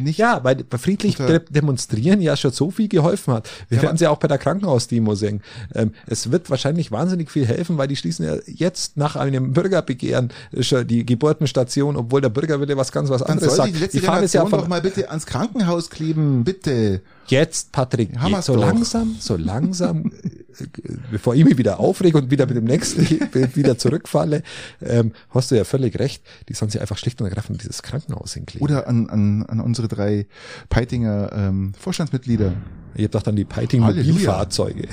nicht. 0.00 0.18
Ja, 0.18 0.42
weil 0.44 0.56
bei 0.56 0.78
friedlich 0.78 1.18
Unter- 1.20 1.38
de 1.40 1.50
demonstrieren 1.50 2.20
ja 2.20 2.36
schon 2.36 2.52
so 2.52 2.70
viel 2.70 2.88
geholfen 2.88 3.34
hat. 3.34 3.48
Wir 3.68 3.76
Ja, 3.78 3.82
werden 3.84 3.96
sie 3.96 4.06
auch 4.06 4.18
bei 4.18 4.28
der 4.28 4.38
Krankenhausdemo 4.38 5.14
sehen. 5.14 5.42
Ähm, 5.74 5.92
es 6.06 6.30
wird 6.30 6.50
wahrscheinlich 6.50 6.90
wahnsinnig 6.92 7.30
viel 7.30 7.46
helfen, 7.46 7.78
weil 7.78 7.88
die 7.88 7.96
schließen 7.96 8.24
ja 8.24 8.36
jetzt 8.46 8.96
nach 8.96 9.16
einem 9.16 9.52
Bürgerbegehren 9.52 10.30
schon 10.60 10.86
die 10.86 11.04
Geburtenstation, 11.04 11.96
obwohl 11.96 12.20
der 12.20 12.28
Bürgerwille 12.30 12.76
was 12.76 12.92
ganz 12.92 13.10
was 13.10 13.22
anderes 13.22 13.56
sagt. 13.56 13.74
die 13.74 13.78
letzte 13.78 13.98
die 14.00 14.04
fahren 14.06 14.24
es 14.24 14.32
ja 14.32 14.42
von 14.46 14.60
doch 14.60 14.68
mal 14.68 14.80
bitte 14.82 15.08
ans 15.10 15.26
Krankenhaus 15.26 15.90
kleben, 15.90 16.44
bitte. 16.44 17.00
Jetzt, 17.28 17.72
Patrick, 17.72 18.10
wir's 18.20 18.46
so 18.46 18.54
doch. 18.54 18.62
langsam, 18.66 19.16
so 19.18 19.36
langsam, 19.36 20.12
äh, 20.22 20.64
bevor 21.10 21.34
ich 21.34 21.44
mich 21.44 21.58
wieder 21.58 21.80
aufrege 21.80 22.18
und 22.18 22.30
wieder 22.30 22.46
mit 22.46 22.56
dem 22.56 22.64
nächsten 22.64 23.02
wieder 23.54 23.78
zurückfalle, 23.78 24.42
ähm, 24.80 25.12
hast 25.30 25.50
du 25.50 25.56
ja 25.56 25.64
völlig 25.64 25.98
recht. 25.98 26.22
Die 26.48 26.54
sollen 26.54 26.70
sich 26.70 26.80
einfach 26.80 26.98
schlicht 26.98 27.20
und 27.20 27.26
ergreifend 27.28 27.62
dieses 27.62 27.82
Krankenhaus 27.82 28.34
hinkleben. 28.34 28.64
Oder 28.66 28.86
an, 28.88 29.08
an, 29.10 29.44
an 29.46 29.60
unsere 29.60 29.88
drei 29.88 30.26
Peitinger 30.68 31.30
ähm, 31.32 31.72
Vorstandsmitglieder. 31.78 32.52
Ihr 32.96 33.04
habt 33.04 33.14
doch 33.14 33.22
dann 33.22 33.36
die 33.36 33.44
Peiting. 33.44 33.80
Mobilfahrzeuge. 33.82 34.88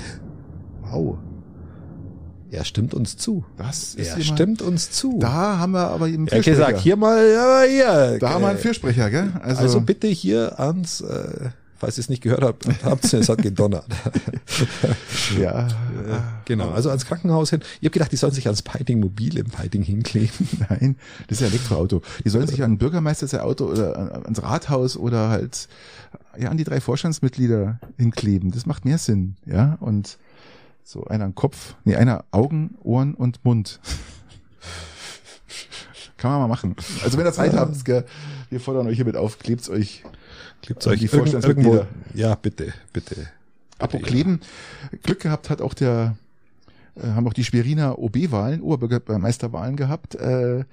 Wow. 0.84 1.18
Er 2.52 2.66
stimmt 2.66 2.96
uns 2.96 3.16
zu. 3.16 3.46
Das 3.58 3.94
ist 3.94 4.08
Er 4.08 4.18
jemand- 4.18 4.24
stimmt 4.40 4.62
uns 4.64 4.90
zu. 4.90 5.20
Da 5.20 5.60
haben 5.60 5.74
wir 5.74 5.90
aber 5.90 6.06
einen 6.06 6.28
er 6.28 6.38
hat 6.38 6.44
Fürsprecher. 6.46 6.58
gesagt, 6.68 6.80
hier 6.80 6.96
mal, 6.96 7.24
ja, 7.32 7.62
hier. 7.70 8.18
da 8.20 8.30
haben 8.32 8.42
wir 8.42 8.48
einen 8.48 8.58
äh, 8.58 8.62
Fürsprecher, 8.62 9.12
gell? 9.12 9.32
Also, 9.44 9.62
Also, 9.62 9.82
bitte 9.82 10.08
hier 10.08 10.60
ans, 10.60 11.02
äh, 11.02 11.50
falls 11.80 11.98
ihr 11.98 12.02
es 12.02 12.10
nicht 12.10 12.22
gehört 12.22 12.44
habt, 12.44 12.68
habt 12.84 13.12
ihr, 13.12 13.20
es 13.20 13.30
hat 13.30 13.42
gedonnert. 13.42 13.86
ja, 15.40 15.68
genau, 16.46 16.70
also 16.72 16.90
ans 16.90 17.06
Krankenhaus 17.06 17.50
hin. 17.50 17.62
Ich 17.80 17.86
habe 17.86 17.92
gedacht, 17.92 18.12
die 18.12 18.18
sollen 18.18 18.34
sich 18.34 18.46
ans 18.48 18.62
Piting 18.62 19.00
Mobil 19.00 19.38
im 19.38 19.48
Piting 19.48 19.82
hinkleben. 19.82 20.48
nein, 20.70 20.96
das 21.28 21.38
ist 21.38 21.42
ja 21.42 21.48
Elektroauto. 21.48 22.02
Die 22.24 22.30
sollen 22.30 22.48
sich 22.48 22.62
an 22.64 22.78
Bürgermeister 22.78 23.28
sein 23.28 23.40
Auto 23.42 23.66
oder 23.66 23.98
an- 23.98 24.26
ans 24.26 24.44
Rathaus 24.44 24.98
oder 24.98 25.30
halt 25.30 25.68
ja 26.38 26.50
an 26.50 26.58
die 26.58 26.64
drei 26.64 26.82
Vorstandsmitglieder 26.82 27.80
hinkleben. 27.98 28.52
Das 28.52 28.66
macht 28.66 28.86
mehr 28.86 28.98
Sinn, 28.98 29.36
ja? 29.46 29.78
Und 29.80 30.18
so 30.84 31.06
einer 31.06 31.26
am 31.26 31.36
Kopf, 31.36 31.76
nee, 31.86 31.96
einer 31.96 32.26
Augen, 32.32 32.76
Ohren 32.84 33.14
und 33.14 33.44
Mund. 33.46 33.80
Kann 36.18 36.32
man 36.32 36.42
mal 36.42 36.48
machen. 36.48 36.76
Also 37.04 37.18
wenn 37.18 37.26
ihr 37.26 37.32
Zeit 37.32 37.54
habt, 37.54 37.86
gell, 37.86 38.06
wir 38.50 38.60
fordern 38.60 38.88
euch 38.88 38.96
hiermit 38.98 39.16
auf, 39.16 39.40
klebt's 39.40 39.70
euch 39.70 40.04
Klebt's 40.62 40.86
Und 40.86 40.93
euch 40.93 40.99
die 40.99 41.05
irgendwo, 41.05 41.18
Vorstandsmitglieder. 41.20 41.88
ja, 42.14 42.36
bitte, 42.36 42.74
bitte. 42.93 43.28
Apropos 43.78 44.07
Kleben, 44.07 44.41
Glück 45.03 45.22
gehabt 45.22 45.49
hat 45.49 45.62
auch 45.62 45.74
der, 45.74 46.18
äh, 46.95 47.07
haben 47.07 47.26
auch 47.28 47.34
die 47.34 47.43
Schweriner 47.45 47.97
OB-Wahlen, 47.97 48.62
Oberbürgermeisterwahlen 48.62 49.76
gehabt. 49.78 50.16
Äh, 50.16 50.66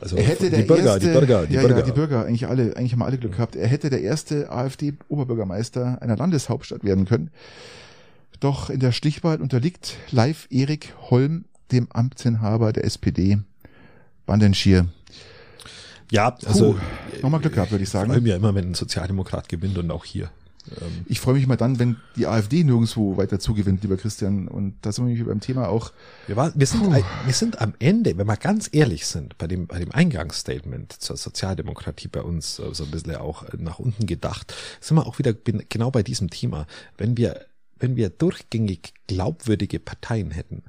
Also 0.00 0.16
er 0.16 0.24
hätte 0.24 0.50
die 0.50 0.56
der 0.56 0.62
Bürger, 0.64 0.84
erste, 0.94 1.00
die 1.06 1.12
Bürger, 1.12 1.46
die 1.46 1.54
ja, 1.54 1.60
Bürger. 1.62 1.76
ja, 1.78 1.82
die 1.82 1.92
Bürger, 1.92 2.24
eigentlich 2.26 2.46
alle, 2.48 2.76
eigentlich 2.76 2.92
haben 2.92 3.02
alle 3.02 3.18
Glück 3.18 3.32
gehabt. 3.32 3.56
Er 3.56 3.66
hätte 3.68 3.88
der 3.88 4.02
erste 4.02 4.50
AfD-Oberbürgermeister 4.50 6.02
einer 6.02 6.16
Landeshauptstadt 6.16 6.84
werden 6.84 7.04
können. 7.06 7.30
Doch 8.40 8.68
in 8.70 8.80
der 8.80 8.92
Stichwahl 8.92 9.40
unterliegt 9.40 9.96
Live 10.10 10.48
Erik 10.50 10.92
Holm 11.10 11.44
dem 11.70 11.86
Amtsinhaber 11.92 12.72
der 12.72 12.84
SPD, 12.84 13.38
Bandenschier. 14.26 14.86
Ja, 16.12 16.36
also 16.44 16.74
Puh, 16.74 17.22
nochmal 17.22 17.40
Glück 17.40 17.54
gehabt, 17.54 17.70
würde 17.70 17.82
ich 17.84 17.88
sagen. 17.90 18.10
allem 18.10 18.26
ja 18.26 18.36
immer, 18.36 18.54
wenn 18.54 18.72
ein 18.72 18.74
Sozialdemokrat 18.74 19.48
gewinnt 19.48 19.78
und 19.78 19.90
auch 19.90 20.04
hier. 20.04 20.30
Ähm, 20.70 21.06
Ich 21.06 21.20
freue 21.20 21.34
mich 21.34 21.46
mal 21.46 21.56
dann, 21.56 21.78
wenn 21.78 21.96
die 22.16 22.26
AfD 22.26 22.64
nirgendwo 22.64 23.16
weiter 23.16 23.38
zugewinnt, 23.38 23.82
lieber 23.82 23.96
Christian. 23.96 24.46
Und 24.46 24.74
da 24.82 24.92
sind 24.92 25.04
wir 25.04 25.08
nämlich 25.08 25.26
beim 25.26 25.40
Thema 25.40 25.68
auch. 25.68 25.90
Wir, 26.26 26.36
war, 26.36 26.52
wir, 26.54 26.66
sind, 26.66 26.82
wir 26.92 27.32
sind 27.32 27.62
am 27.62 27.72
Ende, 27.78 28.18
wenn 28.18 28.26
wir 28.26 28.36
ganz 28.36 28.68
ehrlich 28.72 29.06
sind, 29.06 29.38
bei 29.38 29.46
dem, 29.46 29.66
bei 29.66 29.78
dem 29.78 29.90
Eingangsstatement 29.90 30.92
zur 30.92 31.16
Sozialdemokratie 31.16 32.08
bei 32.08 32.20
uns 32.20 32.58
äh, 32.58 32.74
so 32.74 32.84
ein 32.84 32.90
bisschen 32.90 33.16
auch 33.16 33.44
äh, 33.44 33.56
nach 33.58 33.78
unten 33.78 34.06
gedacht, 34.06 34.54
sind 34.80 34.98
wir 34.98 35.06
auch 35.06 35.18
wieder 35.18 35.32
genau 35.32 35.90
bei 35.90 36.02
diesem 36.02 36.28
Thema. 36.28 36.66
Wenn 36.98 37.16
wir, 37.16 37.46
wenn 37.78 37.96
wir 37.96 38.10
durchgängig 38.10 38.92
glaubwürdige 39.06 39.80
Parteien 39.80 40.30
hätten, 40.30 40.62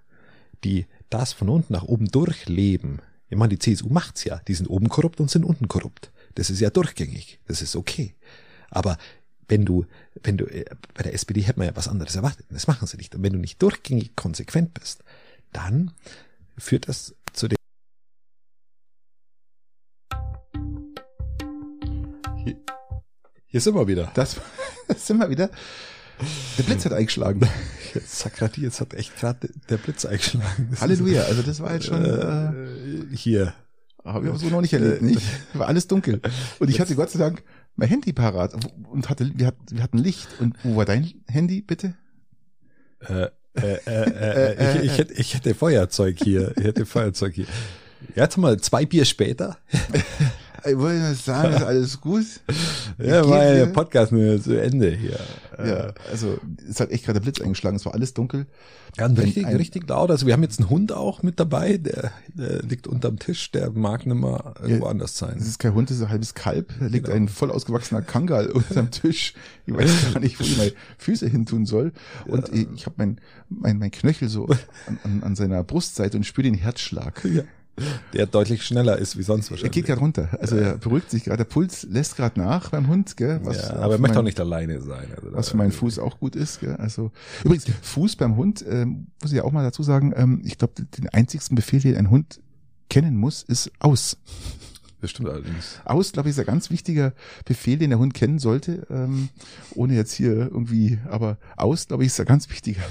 die 0.63 0.85
das 1.09 1.33
von 1.33 1.49
unten 1.49 1.73
nach 1.73 1.83
oben 1.83 2.07
durchleben, 2.07 3.01
ich 3.33 3.39
meine, 3.39 3.55
die 3.55 3.59
CSU 3.59 3.89
macht's 3.89 4.23
ja, 4.23 4.39
die 4.47 4.53
sind 4.53 4.67
oben 4.67 4.89
korrupt 4.89 5.19
und 5.19 5.29
sind 5.29 5.43
unten 5.43 5.67
korrupt. 5.67 6.11
Das 6.35 6.49
ist 6.49 6.59
ja 6.59 6.69
durchgängig, 6.69 7.39
das 7.47 7.61
ist 7.61 7.75
okay. 7.75 8.15
Aber 8.69 8.97
wenn 9.47 9.65
du, 9.65 9.85
wenn 10.23 10.37
du, 10.37 10.45
äh, 10.45 10.65
bei 10.93 11.03
der 11.03 11.13
SPD 11.13 11.41
hätte 11.41 11.59
man 11.59 11.67
ja 11.67 11.75
was 11.75 11.87
anderes 11.87 12.15
erwartet. 12.15 12.45
Das 12.49 12.67
machen 12.67 12.87
sie 12.87 12.97
nicht. 12.97 13.15
Und 13.15 13.23
wenn 13.23 13.33
du 13.33 13.39
nicht 13.39 13.61
durchgängig 13.61 14.15
konsequent 14.15 14.73
bist, 14.73 15.03
dann 15.51 15.91
führt 16.57 16.87
das 16.87 17.15
zu 17.33 17.47
dem. 17.47 17.57
Hier, 22.43 22.57
hier 23.47 23.61
sind 23.61 23.75
wir 23.75 23.87
wieder. 23.87 24.11
Das, 24.13 24.37
das 24.87 25.07
sind 25.07 25.17
wir 25.17 25.29
wieder. 25.29 25.49
Der 26.57 26.63
Blitz 26.63 26.85
hat 26.85 26.93
eingeschlagen. 26.93 27.47
Sakrati, 28.05 28.61
jetzt 28.61 28.81
hat 28.81 28.93
echt 28.93 29.15
gerade 29.17 29.49
der 29.69 29.77
Blitz 29.77 30.05
eingeschlagen. 30.05 30.69
Das 30.71 30.81
Halleluja. 30.81 31.23
Also 31.23 31.41
das 31.41 31.59
war 31.59 31.73
jetzt 31.73 31.85
schon. 31.85 32.03
Äh, 32.03 32.09
äh, 32.09 33.15
hier. 33.15 33.53
Habe 34.03 34.29
ich 34.29 34.37
so 34.37 34.47
noch 34.47 34.61
nicht 34.61 34.73
erlebt, 34.73 35.01
nicht? 35.01 35.21
War 35.53 35.67
alles 35.67 35.87
dunkel. 35.87 36.19
Und 36.59 36.69
ich 36.69 36.81
hatte 36.81 36.93
Gott 36.95 37.09
sei 37.09 37.19
Dank 37.19 37.41
mein 37.75 37.89
Handy 37.89 38.13
parat 38.13 38.53
und 38.91 39.09
hatte, 39.09 39.31
wir 39.35 39.47
hatten, 39.47 39.65
wir 39.71 39.81
hatten 39.81 39.97
Licht. 39.97 40.27
Und 40.39 40.55
wo 40.63 40.75
war 40.75 40.85
dein 40.85 41.13
Handy, 41.27 41.61
bitte? 41.61 41.95
Äh, 42.99 43.29
äh, 43.55 43.79
äh, 43.85 44.55
äh, 44.55 44.77
ich, 44.79 44.91
ich, 44.91 44.97
hätte, 44.97 45.13
ich 45.13 45.33
hätte 45.33 45.55
Feuerzeug 45.55 46.17
hier. 46.21 46.53
Ich 46.57 46.63
hätte 46.63 46.85
Feuerzeug 46.85 47.33
hier. 47.33 47.45
Jetzt 48.15 48.37
mal 48.37 48.59
zwei 48.59 48.85
Bier 48.85 49.05
später. 49.05 49.57
Ich 50.65 50.77
wollte 50.77 50.99
nur 51.01 51.13
sagen, 51.15 51.53
ist 51.55 51.63
alles 51.63 52.01
gut. 52.01 52.25
Ja, 52.99 53.27
war 53.27 53.43
ja 53.43 53.65
dir? 53.65 53.71
Podcast 53.73 54.11
nur 54.11 54.39
zu 54.41 54.61
Ende 54.61 54.91
hier. 54.91 55.19
Ja, 55.65 55.93
also 56.11 56.37
es 56.69 56.79
hat 56.79 56.91
echt 56.91 57.05
gerade 57.05 57.19
der 57.19 57.23
Blitz 57.23 57.41
eingeschlagen. 57.41 57.75
Es 57.75 57.85
war 57.85 57.93
alles 57.95 58.13
dunkel. 58.13 58.45
Ja, 58.97 59.07
und 59.07 59.17
richtig, 59.19 59.47
ein- 59.47 59.55
richtig 59.57 59.89
laut. 59.89 60.11
Also 60.11 60.27
wir 60.27 60.33
haben 60.33 60.43
jetzt 60.43 60.59
einen 60.59 60.69
Hund 60.69 60.91
auch 60.91 61.23
mit 61.23 61.39
dabei, 61.39 61.77
der, 61.77 62.11
der 62.35 62.61
liegt 62.61 62.85
unterm 62.85 63.17
Tisch, 63.17 63.49
der 63.51 63.71
mag 63.71 64.05
nicht 64.05 64.15
mehr 64.15 64.53
irgendwo 64.61 64.85
Ja, 64.85 64.91
anders 64.91 65.17
sein. 65.17 65.37
Es 65.39 65.47
ist 65.47 65.57
kein 65.57 65.73
Hund, 65.73 65.89
es 65.89 65.97
ist 65.97 66.03
ein 66.03 66.09
halbes 66.09 66.35
Kalb. 66.35 66.71
Da 66.79 66.85
liegt 66.85 67.05
Genau. 67.05 67.15
ein 67.17 67.27
voll 67.29 67.49
ausgewachsener 67.51 68.03
Kangal 68.03 68.47
unterm 68.51 68.91
Tisch. 68.91 69.33
Ich 69.65 69.73
weiß 69.73 70.13
gar 70.13 70.19
nicht, 70.19 70.39
wo 70.39 70.43
ich 70.43 70.57
meine 70.57 70.71
Füße 70.99 71.27
hin 71.27 71.47
tun 71.47 71.65
soll. 71.65 71.93
Und 72.27 72.49
ich, 72.53 72.67
ich 72.75 72.85
habe 72.85 72.95
mein, 72.99 73.19
mein, 73.49 73.79
mein 73.79 73.91
Knöchel 73.91 74.29
so 74.29 74.45
an, 74.85 74.99
an, 75.03 75.23
an 75.23 75.35
seiner 75.35 75.63
Brustseite 75.63 76.15
und 76.15 76.25
spüre 76.25 76.43
den 76.43 76.53
Herzschlag. 76.55 77.25
Ja. 77.25 77.41
Der 78.13 78.27
deutlich 78.27 78.63
schneller 78.63 78.97
ist 78.99 79.17
wie 79.17 79.23
sonst 79.23 79.47
Er 79.47 79.51
wahrscheinlich. 79.51 79.71
geht 79.71 79.85
gerade 79.87 79.99
runter. 79.99 80.29
Also 80.39 80.55
er 80.57 80.77
beruhigt 80.77 81.09
sich 81.09 81.23
gerade. 81.23 81.37
Der 81.37 81.43
Puls 81.45 81.83
lässt 81.89 82.15
gerade 82.15 82.39
nach 82.39 82.69
beim 82.69 82.87
Hund, 82.87 83.17
gell? 83.17 83.39
Was 83.43 83.57
ja, 83.57 83.73
aber 83.77 83.93
er 83.95 83.99
möchte 83.99 84.13
mein- 84.15 84.17
auch 84.17 84.23
nicht 84.25 84.39
alleine 84.39 84.79
sein. 84.81 85.07
Also 85.15 85.33
Was 85.33 85.49
für 85.49 85.57
meinen 85.57 85.71
Fuß 85.71 85.97
auch 85.99 86.19
gut 86.19 86.35
ist. 86.35 86.59
Gell? 86.59 86.75
Also 86.75 87.11
übrigens 87.43 87.65
Fuß 87.81 88.15
beim 88.15 88.35
Hund 88.35 88.63
ähm, 88.69 89.07
muss 89.21 89.31
ich 89.31 89.37
ja 89.37 89.43
auch 89.43 89.51
mal 89.51 89.63
dazu 89.63 89.81
sagen. 89.81 90.13
Ähm, 90.15 90.41
ich 90.45 90.57
glaube, 90.59 90.73
den 90.83 91.09
einzigsten 91.09 91.55
Befehl, 91.55 91.79
den 91.79 91.97
ein 91.97 92.09
Hund 92.11 92.39
kennen 92.89 93.17
muss, 93.17 93.41
ist 93.41 93.71
aus. 93.79 94.17
Das 95.01 95.09
stimmt 95.09 95.29
allerdings. 95.29 95.79
Aus, 95.83 96.11
glaube 96.13 96.29
ich, 96.29 96.33
ist 96.35 96.39
ein 96.39 96.45
ganz 96.45 96.69
wichtiger 96.69 97.13
Befehl, 97.43 97.77
den 97.77 97.89
der 97.89 97.99
Hund 97.99 98.13
kennen 98.13 98.39
sollte, 98.39 98.85
ähm, 98.89 99.29
ohne 99.75 99.95
jetzt 99.95 100.13
hier 100.13 100.31
irgendwie, 100.33 100.99
aber 101.09 101.37
aus, 101.57 101.87
glaube 101.87 102.03
ich, 102.03 102.07
ist 102.07 102.19
ein 102.21 102.25
ganz 102.25 102.49
wichtiger, 102.49 102.81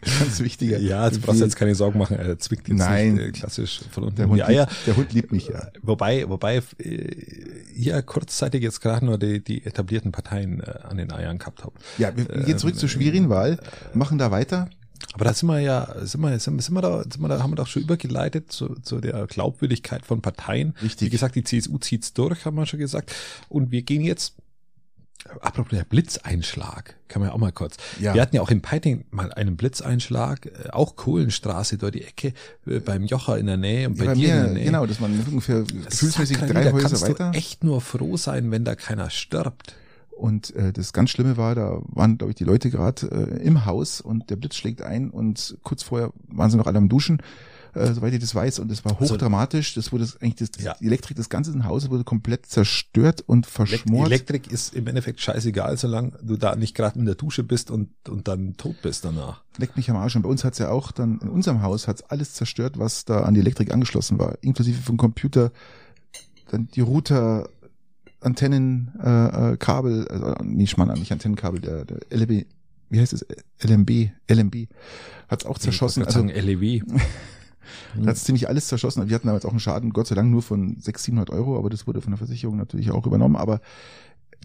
ganz 0.18 0.40
wichtiger. 0.40 0.78
Ja, 0.78 1.06
jetzt 1.06 1.14
brauchst 1.14 1.22
du 1.22 1.26
Befehl. 1.32 1.42
jetzt 1.42 1.56
keine 1.56 1.74
Sorgen 1.74 1.98
machen, 1.98 2.16
er 2.18 2.38
zwickt 2.38 2.68
jetzt 2.68 2.78
Nein. 2.78 3.14
nicht 3.14 3.26
äh, 3.26 3.32
klassisch 3.32 3.80
von 3.90 4.04
unten 4.04 4.16
der 4.16 4.28
Hund, 4.28 4.38
die 4.38 4.44
Eier. 4.44 4.66
liebt, 4.66 4.86
der 4.86 4.96
Hund 4.96 5.12
liebt 5.12 5.32
mich 5.32 5.48
ja. 5.48 5.68
Wobei, 5.82 6.28
wobei 6.28 6.62
äh, 6.78 7.14
ihr 7.74 8.00
kurzzeitig 8.02 8.62
jetzt 8.62 8.80
gerade 8.80 9.04
nur 9.04 9.18
die, 9.18 9.42
die 9.42 9.64
etablierten 9.64 10.12
Parteien 10.12 10.60
äh, 10.60 10.78
an 10.82 10.96
den 10.96 11.12
Eiern 11.12 11.38
gehabt 11.38 11.64
habt. 11.64 11.78
Ja, 11.98 12.16
wir, 12.16 12.24
gehen 12.24 12.58
zurück 12.58 12.76
zur 12.76 12.88
Schwerin-Wahl, 12.88 13.58
machen 13.94 14.18
da 14.18 14.30
weiter. 14.30 14.68
Aber 15.14 15.24
da 15.24 15.34
sind 15.34 15.48
wir 15.48 15.60
ja, 15.60 15.94
sind 16.02 16.20
wir, 16.20 16.38
sind, 16.38 16.62
sind 16.62 16.74
wir 16.74 16.82
da, 16.82 17.02
sind 17.02 17.20
wir 17.20 17.28
da, 17.28 17.42
haben 17.42 17.50
wir 17.50 17.56
doch 17.56 17.66
schon 17.66 17.82
übergeleitet 17.82 18.52
zu, 18.52 18.76
zu 18.82 19.00
der 19.00 19.26
Glaubwürdigkeit 19.26 20.04
von 20.04 20.22
Parteien. 20.22 20.74
Richtig. 20.82 21.06
Wie 21.06 21.10
gesagt, 21.10 21.34
die 21.34 21.42
CSU 21.42 21.78
zieht's 21.78 22.12
durch, 22.12 22.44
haben 22.44 22.56
wir 22.56 22.66
schon 22.66 22.78
gesagt. 22.78 23.12
Und 23.48 23.70
wir 23.72 23.82
gehen 23.82 24.02
jetzt, 24.02 24.34
apropos 25.40 25.70
der 25.76 25.84
Blitzeinschlag, 25.84 26.96
kann 27.08 27.20
man 27.20 27.28
ja 27.30 27.34
auch 27.34 27.38
mal 27.38 27.52
kurz. 27.52 27.76
Ja. 28.00 28.14
Wir 28.14 28.22
hatten 28.22 28.36
ja 28.36 28.42
auch 28.42 28.50
in 28.50 28.62
Peiting 28.62 29.04
mal 29.10 29.32
einen 29.32 29.56
Blitzeinschlag, 29.56 30.46
äh, 30.46 30.70
auch 30.70 30.96
Kohlenstraße 30.96 31.78
durch 31.78 31.92
die 31.92 32.02
Ecke, 32.04 32.32
äh, 32.66 32.80
beim 32.80 33.04
Jocher 33.04 33.38
in 33.38 33.46
der 33.46 33.56
Nähe 33.56 33.88
und 33.88 33.98
Ja, 33.98 34.04
bei 34.04 34.10
bei 34.10 34.14
dir 34.14 34.28
in 34.28 34.36
mir, 34.36 34.44
der 34.44 34.52
Nähe. 34.54 34.64
genau, 34.64 34.86
dass 34.86 35.00
man 35.00 35.18
ungefähr 35.26 35.62
gefühlsmäßig 35.62 36.38
drei 36.38 36.72
Häuser 36.72 36.88
kannst 36.88 37.02
weiter. 37.08 37.30
du 37.32 37.38
echt 37.38 37.64
nur 37.64 37.80
froh 37.80 38.16
sein, 38.16 38.50
wenn 38.50 38.64
da 38.64 38.74
keiner 38.74 39.10
stirbt. 39.10 39.74
Und 40.10 40.54
äh, 40.54 40.72
das 40.72 40.92
ganz 40.92 41.08
Schlimme 41.10 41.38
war, 41.38 41.54
da 41.54 41.80
waren, 41.86 42.18
glaube 42.18 42.32
ich, 42.32 42.36
die 42.36 42.44
Leute 42.44 42.68
gerade 42.70 43.06
äh, 43.06 43.42
im 43.42 43.64
Haus 43.64 44.02
und 44.02 44.28
der 44.28 44.36
Blitz 44.36 44.54
schlägt 44.56 44.82
ein 44.82 45.08
und 45.10 45.56
kurz 45.62 45.82
vorher 45.82 46.12
waren 46.28 46.50
sie 46.50 46.58
noch 46.58 46.66
alle 46.66 46.76
am 46.76 46.90
Duschen, 46.90 47.22
äh, 47.74 47.92
soweit 47.92 48.12
ich 48.12 48.20
das 48.20 48.34
weiß. 48.34 48.58
Und 48.58 48.70
es 48.72 48.84
war 48.84 48.98
Also- 49.00 49.14
hochdramatisch. 49.14 49.74
Das 49.74 49.92
wurde 49.92 50.08
eigentlich 50.20 50.50
das, 50.50 50.62
Ja. 50.62 50.74
die 50.80 50.86
Elektrik 50.86 51.16
des 51.16 51.28
ganzen 51.28 51.64
Hauses 51.64 51.90
wurde 51.90 52.04
komplett 52.04 52.46
zerstört 52.46 53.22
und 53.26 53.46
verschmort. 53.46 54.06
Elektrik 54.08 54.50
ist 54.50 54.74
im 54.74 54.86
Endeffekt 54.86 55.20
scheißegal, 55.20 55.76
solange 55.76 56.12
du 56.22 56.36
da 56.36 56.56
nicht 56.56 56.74
gerade 56.74 56.98
in 56.98 57.04
der 57.04 57.14
Dusche 57.14 57.42
bist 57.44 57.70
und, 57.70 57.90
und 58.08 58.28
dann 58.28 58.56
tot 58.56 58.76
bist 58.82 59.04
danach. 59.04 59.42
Leckt 59.58 59.76
mich 59.76 59.90
am 59.90 59.96
Arsch. 59.96 60.16
Und 60.16 60.22
bei 60.22 60.28
uns 60.28 60.44
hat's 60.44 60.58
ja 60.58 60.70
auch 60.70 60.92
dann, 60.92 61.18
in 61.20 61.28
unserem 61.28 61.62
Haus 61.62 61.88
hat's 61.88 62.02
alles 62.02 62.34
zerstört, 62.34 62.78
was 62.78 63.04
da 63.04 63.22
an 63.22 63.34
die 63.34 63.40
Elektrik 63.40 63.72
angeschlossen 63.72 64.18
war. 64.18 64.38
Inklusive 64.42 64.80
vom 64.80 64.96
Computer, 64.96 65.52
dann 66.50 66.68
die 66.68 66.80
Router, 66.80 67.48
Antennen, 68.22 68.92
äh, 69.02 69.52
äh, 69.52 69.56
Kabel, 69.56 70.06
also 70.08 70.34
nicht 70.44 70.70
Schmarrn, 70.70 70.98
nicht 70.98 71.10
Antennenkabel, 71.12 71.60
der, 71.60 71.84
der 71.86 72.00
LB, 72.10 72.44
wie 72.90 73.00
heißt 73.00 73.14
es? 73.14 73.24
LMB, 73.62 74.10
LMB, 74.28 74.66
hat's 75.28 75.46
auch 75.46 75.58
zerschossen. 75.58 76.02
Ich 76.02 76.08
Also 76.08 76.18
sagen, 76.20 76.28
LEW. 76.28 76.82
da 77.96 78.10
hat's 78.10 78.24
ziemlich 78.24 78.48
alles 78.48 78.68
zerschossen. 78.68 79.08
Wir 79.08 79.14
hatten 79.14 79.26
damals 79.26 79.44
auch 79.44 79.50
einen 79.50 79.60
Schaden, 79.60 79.92
Gott 79.92 80.06
sei 80.08 80.14
Dank 80.14 80.30
nur 80.30 80.42
von 80.42 80.76
600, 80.80 81.00
700 81.26 81.30
Euro, 81.30 81.58
aber 81.58 81.70
das 81.70 81.86
wurde 81.86 82.00
von 82.00 82.12
der 82.12 82.18
Versicherung 82.18 82.56
natürlich 82.56 82.90
auch 82.90 83.06
übernommen. 83.06 83.36
Aber 83.36 83.60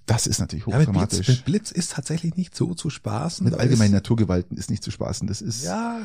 das 0.05 0.27
ist 0.27 0.39
natürlich 0.39 0.65
Ja, 0.67 0.77
mit 0.77 0.85
Blitz, 0.87 0.95
hochdramatisch. 0.97 1.27
mit 1.27 1.45
Blitz 1.45 1.71
ist 1.71 1.91
tatsächlich 1.93 2.35
nicht 2.37 2.55
so 2.55 2.73
zu 2.73 2.89
spaßen. 2.89 3.43
mit 3.43 3.55
allgemeinen 3.55 3.93
Naturgewalten 3.93 4.57
ist 4.57 4.69
nicht 4.69 4.83
zu 4.83 4.91
spaßen. 4.91 5.27
Das 5.27 5.41
ist, 5.41 5.63
Ja, 5.63 5.99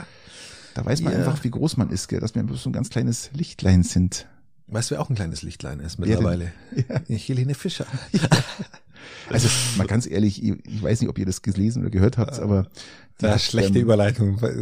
Da 0.75 0.85
weiß 0.87 1.01
man 1.03 1.13
Ja. 1.13 1.19
einfach, 1.19 1.43
wie 1.45 1.51
groß 1.51 1.77
man 1.77 1.91
ist, 1.91 2.09
gell? 2.09 2.21
dass 2.21 2.35
wir 2.35 2.47
so 2.55 2.71
ein 2.71 2.73
ganz 2.73 2.91
kleines 2.91 3.31
Lichtlein 3.35 3.83
sind. 3.83 4.27
weißt 4.69 4.91
du, 4.91 4.95
wer 4.95 5.03
auch 5.03 5.11
ein 5.11 5.17
kleines 5.17 5.43
Lichtlein 5.43 5.81
ist 5.81 5.99
mittlerweile? 5.99 6.53
Helene 7.09 7.55
Fischer. 7.55 7.87
Also 9.31 9.49
mal 9.79 9.87
ganz 9.87 10.07
ehrlich, 10.07 10.43
ich 10.43 10.55
ich 10.67 10.83
weiß 10.83 11.01
nicht, 11.01 11.09
ob 11.09 11.17
ihr 11.19 11.25
das 11.27 11.43
gelesen 11.43 11.83
oder 11.83 11.91
gehört 11.91 12.19
habt, 12.19 12.39
aber 12.39 12.67
Ja, 13.21 13.39
schlechte 13.39 13.79
ähm, 13.79 13.85
Überleitung. 13.85 14.37
Ganz 14.39 14.53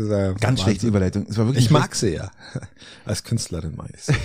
Wahnsinn. 0.43 0.57
schlechte 0.59 0.87
Überleitung. 0.87 1.27
Es 1.29 1.37
war 1.39 1.47
wirklich 1.47 1.65
Ich 1.67 1.71
mag 1.71 1.95
sie 1.95 2.15
ja. 2.15 2.31
Als 3.05 3.25
Künstlerin 3.25 3.75
mag 3.77 3.89
ich 3.95 4.03
sie. 4.05 4.15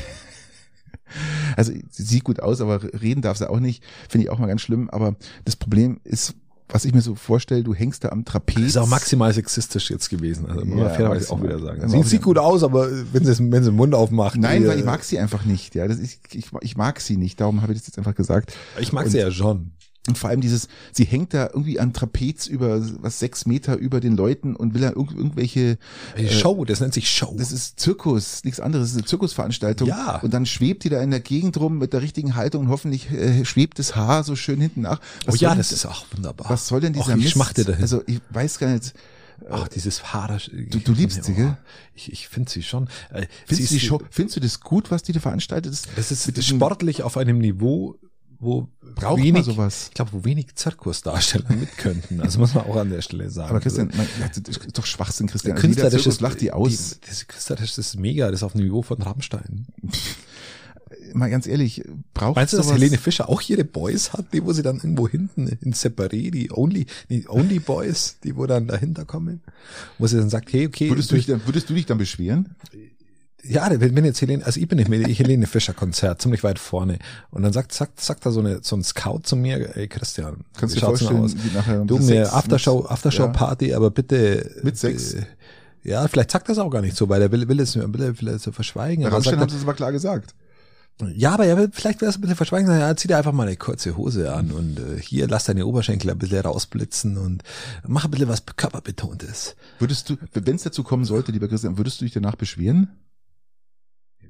Also 1.56 1.72
sie 1.92 2.04
sieht 2.04 2.24
gut 2.24 2.40
aus, 2.40 2.60
aber 2.60 2.82
reden 3.00 3.22
darf 3.22 3.38
sie 3.38 3.48
auch 3.48 3.60
nicht. 3.60 3.84
Finde 4.10 4.26
ich 4.26 4.32
auch 4.32 4.40
mal 4.40 4.48
ganz 4.48 4.62
schlimm. 4.62 4.90
Aber 4.90 5.16
das 5.46 5.56
Problem 5.56 6.00
ist, 6.04 6.34
was 6.70 6.86
ich 6.86 6.94
mir 6.94 7.02
so 7.02 7.14
vorstelle, 7.14 7.64
du 7.64 7.76
hängst 7.76 8.04
da 8.04 8.10
am 8.10 8.26
Trapez. 8.26 8.58
Ist 8.60 8.78
auch 8.78 8.88
maximal 8.88 9.32
sexistisch 9.32 9.92
jetzt 9.92 10.10
gewesen. 10.10 10.48
Also 10.50 10.66
muss 10.66 10.78
Ja, 10.78 10.84
man 10.86 10.94
fairerweise 10.96 11.32
auch 11.32 11.44
wieder 11.44 11.60
sagen. 11.60 11.88
Sie 11.88 12.02
sieht 12.04 12.24
gut 12.24 12.40
aus, 12.40 12.64
aber 12.64 12.90
wenn 13.12 13.26
sie, 13.26 13.52
wenn 13.52 13.64
sie 13.64 13.70
den 13.70 13.76
Mund 13.76 13.94
aufmacht. 13.94 14.40
Nein, 14.40 14.64
die, 14.64 14.68
weil 14.68 14.78
ich 14.78 14.84
äh, 14.84 14.88
mag 14.88 15.04
sie 15.04 15.20
einfach 15.20 15.46
nicht. 15.46 15.76
Ja, 15.76 15.88
das 15.88 16.00
ist, 16.00 16.20
ich, 16.34 16.48
ich 16.62 16.78
mag 16.78 17.00
sie 17.00 17.18
nicht. 17.18 17.40
Darum 17.40 17.62
habe 17.62 17.74
ich 17.74 17.80
das 17.80 17.88
jetzt 17.88 17.98
einfach 18.00 18.16
gesagt. 18.16 18.54
Ich 18.80 18.92
mag 18.92 19.06
Und- 19.06 19.12
sie 19.12 19.20
ja 19.20 19.30
schon. 19.30 19.72
Und 20.08 20.18
vor 20.18 20.30
allem 20.30 20.42
dieses, 20.42 20.68
sie 20.92 21.06
hängt 21.06 21.34
da 21.34 21.48
irgendwie 21.48 21.80
an 21.80 21.94
Trapez 21.94 22.48
über 22.48 22.82
was 23.02 23.20
sechs 23.20 23.46
Meter 23.46 23.78
über 23.78 24.02
den 24.02 24.18
Leuten 24.18 24.54
und 24.54 24.74
will 24.74 24.82
da 24.82 24.90
irg 24.90 25.12
irgendwelche, 25.16 25.78
Die 26.18 26.28
Show, 26.28 26.66
das 26.66 26.82
nennt 26.82 26.94
sich 26.94 27.10
Show. 27.10 27.34
das 27.38 27.54
ist 27.54 27.80
Zirkus, 27.80 28.44
nichts 28.44 28.60
anderes, 28.60 28.88
das 28.88 28.92
ist 28.92 28.98
eine 28.98 29.06
Zirkusveranstaltung. 29.08 29.88
Ja. 29.88 30.20
Und 30.20 30.34
dann 30.34 30.46
schwebt 30.46 30.84
die 30.84 30.90
da 30.90 31.02
in 31.02 31.12
der 31.12 31.22
Gegend 31.22 31.58
rum 31.58 31.78
mit 31.78 31.94
der 31.94 32.02
richtigen 32.02 32.36
Haltung 32.36 32.64
und 32.66 32.70
hoffentlich 32.70 33.10
äh, 33.12 33.46
schwebt 33.46 33.80
das 33.80 33.96
Haar 33.96 34.26
so 34.26 34.36
schön 34.36 34.60
hinten 34.60 34.82
nach. 34.82 35.00
oh 35.26 35.32
Was 35.32 35.40
ja, 35.40 35.50
soll 35.52 35.58
das 35.58 35.70
denn- 35.70 35.76
ist 35.78 35.86
auch 35.86 36.06
wunderbar. 36.14 36.50
Was 36.50 36.68
soll 36.68 36.82
denn 36.82 36.92
dieser 36.92 37.14
Och, 37.14 37.18
ich 37.18 37.36
Mist? 37.38 37.58
dahin. 37.70 37.82
Also 37.82 38.04
ich 38.06 38.20
weiß 38.30 38.60
gar 38.60 38.74
nicht. 38.74 38.94
Ach, 39.50 39.68
dieses 39.70 40.14
Haar. 40.14 40.38
Du- 40.70 40.80
du 40.80 40.92
liebst 40.94 41.24
sie, 41.24 41.34
gell? 41.34 41.58
Ich, 41.96 42.12
ich 42.12 42.28
finde 42.28 42.50
sie 42.52 42.62
schon. 42.64 42.88
Äh, 43.12 43.26
Findest 43.48 43.70
sie 43.70 43.80
Show, 43.80 44.02
findest 44.10 44.36
du 44.36 44.40
das 44.42 44.60
gut, 44.60 44.92
was 44.92 45.04
die 45.04 45.12
da 45.14 45.20
veranstaltet? 45.22 45.72
Das, 45.74 45.84
Das 45.96 46.12
ist 46.12 46.44
sportlich 46.46 47.04
auf 47.04 47.18
einem 47.18 47.40
Niveau, 47.40 47.98
wo 48.40 48.68
Braucht 48.96 49.18
man 49.18 49.26
wenig, 49.26 49.46
sowas? 49.46 49.88
ich 49.90 49.94
glaube, 49.94 50.12
wo 50.14 50.24
wenig 50.26 50.56
Zirkusdarsteller 50.56 51.50
mit 51.60 51.78
könnten. 51.78 52.22
Also 52.22 52.40
muss 52.40 52.54
man 52.54 52.66
auch 52.66 52.76
an 52.76 52.90
der 52.90 53.02
Stelle 53.02 53.30
sagen. 53.30 53.50
Aber 53.50 53.60
Christian, 53.60 53.92
man, 53.96 54.08
das 54.20 54.38
ist 54.38 54.78
doch 54.78 54.86
Schwachsinn, 54.86 55.28
Christian. 55.28 55.54
also, 55.54 55.68
Also 55.68 55.74
künstlerisch 55.74 56.04
Zirkus 56.04 56.16
ist, 56.16 56.22
lacht 56.22 56.42
die 56.42 56.52
aus. 56.52 57.00
Die, 57.00 57.08
das 57.08 57.28
künstlerisch 57.28 57.78
ist 57.78 57.98
mega, 58.00 58.30
das 58.30 58.40
ist 58.40 58.44
auf 58.44 58.54
dem 58.54 58.62
Niveau 58.62 58.82
von 58.82 59.02
Rammstein. 59.02 59.68
Mal 61.14 61.30
ganz 61.30 61.48
ehrlich, 61.48 61.84
braucht 62.14 62.36
Meinst 62.36 62.54
du, 62.54 62.58
dass? 62.58 62.72
Helene 62.72 62.98
Fischer 62.98 63.30
auch 63.30 63.42
ihre 63.42 63.64
Boys 63.64 64.14
hat, 64.14 64.34
die 64.34 64.44
wo 64.44 64.54
sie 64.54 64.62
dann 64.64 64.78
irgendwo 64.78 65.08
hinten 65.08 65.48
in 65.48 65.74
Separé, 65.74 66.32
die 66.32 66.50
Only, 66.52 66.86
die 67.10 67.28
Only 67.28 67.60
Boys, 67.60 68.18
die 68.24 68.36
wo 68.36 68.46
dann 68.48 68.68
dahinter 68.68 69.06
kommen, 69.06 69.42
wo 70.00 70.08
sie 70.08 70.18
dann 70.18 70.30
sagt, 70.30 70.52
hey, 70.54 70.66
okay, 70.68 70.90
Würdest 70.90 71.12
du 71.12 71.16
dich 71.16 71.26
dann, 71.26 71.46
würdest 71.46 71.70
du 71.70 71.74
dich 71.74 71.86
dann 71.86 71.98
beschweren? 71.98 72.56
Ja, 73.44 73.70
wenn 73.70 73.96
wenn 73.96 74.06
jetzt 74.06 74.22
Helene, 74.22 74.46
also 74.46 74.60
ich 74.60 74.68
bin 74.68 74.78
nicht 74.78 74.90
mit 74.90 75.06
Helene 75.08 75.48
Fischer 75.48 75.74
Konzert, 75.74 76.22
ziemlich 76.22 76.44
weit 76.44 76.60
vorne. 76.60 77.00
Und 77.30 77.44
dann 77.44 77.52
sagt, 77.52 77.74
sagt, 77.74 78.00
sagt 78.00 78.26
da 78.26 78.32
so 78.32 78.40
eine, 78.40 78.60
so 78.62 78.76
ein 78.76 78.84
Scout 78.84 79.22
zu 79.24 79.36
mir, 79.36 79.76
ey 79.76 79.88
Christian, 79.88 80.46
Kannst 80.58 80.76
du 80.76 80.80
dir 80.80 80.86
vorstellen, 80.86 81.44
wie 81.44 81.56
nachher 81.56 81.86
Du 81.86 82.00
mir 82.00 82.34
Aftershow, 82.34 82.86
Aftershow 82.86 83.24
ja. 83.24 83.30
Party, 83.30 83.74
aber 83.74 83.92
bitte. 83.92 84.50
Mit 84.64 84.78
Sex? 84.78 85.14
äh, 85.14 85.26
Ja, 85.84 86.08
vielleicht 86.08 86.32
sagt 86.32 86.48
das 86.48 86.58
auch 86.58 86.70
gar 86.70 86.82
nicht 86.82 86.96
so, 86.96 87.10
weil 87.10 87.22
er 87.22 87.32
will, 87.32 87.48
will 87.50 87.60
es, 87.60 87.76
will, 87.76 88.22
will 88.22 88.28
es 88.30 88.44
so 88.44 88.52
verschweigen. 88.52 89.06
Aber 89.06 89.22
sagt 89.22 89.38
haben 89.38 89.50
sie 89.50 89.58
es 89.58 89.64
aber 89.64 89.74
klar 89.74 89.92
gesagt. 89.92 90.34
ja, 91.14 91.34
aber 91.34 91.46
er 91.46 91.58
will, 91.58 91.70
vielleicht 91.74 92.00
will 92.00 92.08
er 92.08 92.12
es 92.12 92.18
ein 92.18 92.22
bisschen 92.22 92.38
verschweigen, 92.38 92.70
ja, 92.70 92.96
zieh 92.96 93.10
dir 93.10 93.18
einfach 93.18 93.34
mal 93.34 93.48
eine 93.48 93.58
kurze 93.58 93.98
Hose 93.98 94.34
an 94.34 94.52
und 94.52 94.80
äh, 94.80 95.02
hier 95.02 95.28
lass 95.28 95.44
deine 95.46 95.66
Oberschenkel 95.66 96.12
ein 96.12 96.18
bisschen 96.18 96.40
rausblitzen 96.40 97.18
und 97.18 97.44
mach 97.86 98.06
ein 98.06 98.12
bisschen 98.12 98.30
was 98.30 98.46
körperbetontes. 98.46 99.58
Würdest 99.80 100.10
du, 100.10 100.16
wenn 100.32 100.56
es 100.56 100.64
dazu 100.64 100.84
kommen 100.84 101.04
sollte, 101.04 101.34
lieber 101.34 101.50
Christian, 101.50 101.78
würdest 101.78 102.00
du 102.00 102.06
dich 102.06 102.14
danach 102.14 102.36
beschweren? 102.36 102.88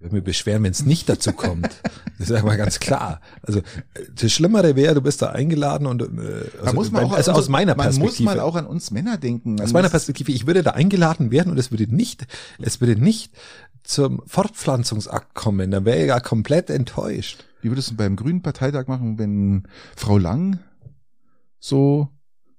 Ich 0.03 0.07
würde 0.07 0.15
mich 0.17 0.25
beschweren, 0.25 0.63
wenn 0.63 0.71
es 0.71 0.85
nicht 0.85 1.07
dazu 1.07 1.31
kommt. 1.31 1.69
Das 2.19 2.29
ist 2.29 2.35
ja 2.35 2.43
mal 2.43 2.57
ganz 2.57 2.81
klar. 2.81 3.21
Also 3.41 3.61
das 4.13 4.33
Schlimmere 4.33 4.75
wäre, 4.75 4.95
du 4.95 5.01
bist 5.01 5.21
da 5.21 5.29
eingeladen 5.29 5.87
und 5.87 6.01
äh, 6.01 6.49
also, 6.61 6.73
muss 6.75 6.91
man 6.91 7.05
auch 7.05 7.13
also 7.13 7.31
aus 7.31 7.47
meiner 7.47 7.73
man 7.75 7.87
muss 7.87 7.95
Perspektive. 7.99 8.25
mal 8.25 8.39
auch 8.41 8.55
an 8.57 8.65
uns 8.65 8.91
Männer 8.91 9.17
denken. 9.17 9.61
Aus 9.61 9.71
meiner 9.71 9.87
Perspektive, 9.87 10.33
ich 10.33 10.45
würde 10.45 10.61
da 10.61 10.71
eingeladen 10.71 11.31
werden 11.31 11.53
und 11.53 11.57
es 11.57 11.71
würde 11.71 11.87
nicht, 11.87 12.27
es 12.59 12.81
würde 12.81 12.97
nicht 13.01 13.31
zum 13.83 14.21
Fortpflanzungsakt 14.27 15.35
kommen. 15.35 15.71
Da 15.71 15.85
wäre 15.85 16.01
ich 16.01 16.07
ja 16.07 16.19
komplett 16.19 16.69
enttäuscht. 16.69 17.45
Wie 17.61 17.71
würdest 17.71 17.91
du 17.91 17.95
beim 17.95 18.17
Grünen 18.17 18.41
Parteitag 18.41 18.87
machen, 18.87 19.17
wenn 19.17 19.63
Frau 19.95 20.17
Lang 20.17 20.59
so 21.59 22.09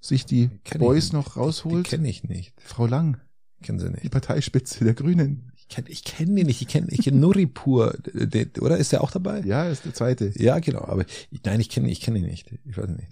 sich 0.01 0.25
die 0.25 0.49
Boys 0.79 1.13
noch 1.13 1.35
Die 1.35 1.39
rausholt? 1.41 1.87
kenne 1.87 2.09
ich 2.09 2.25
nicht. 2.25 2.55
Frau 2.65 2.87
Lang, 2.87 3.19
Kennen 3.63 3.79
sie 3.79 3.89
die 3.89 3.93
nicht. 3.93 4.11
Parteispitze 4.11 4.83
der 4.85 4.95
Grünen. 4.95 5.51
Ich 5.69 5.75
kenne 5.77 5.89
ich 5.89 6.05
kenn 6.05 6.37
die 6.37 6.45
nicht. 6.45 6.61
Ich 6.63 6.69
kenne 6.69 6.87
ich 6.91 7.01
kenn 7.05 7.21
Nuripur, 7.21 7.97
der- 8.13 8.47
oder? 8.61 8.77
Ist 8.77 8.93
der 8.93 9.03
auch 9.03 9.11
dabei? 9.11 9.41
Ja, 9.41 9.69
ist 9.69 9.85
der 9.85 9.95
zweite. 9.95 10.31
Ja, 10.37 10.59
genau. 10.59 10.83
Aber 10.83 11.05
ich, 11.31 11.41
nein, 11.45 11.61
ich 11.61 11.69
kenne 11.71 11.91
ich 11.91 12.01
kenne 12.01 12.19
ihn 12.19 12.27
nicht. 12.27 12.51
Ich 12.65 12.77
weiß 12.77 12.89
nicht. 12.89 13.09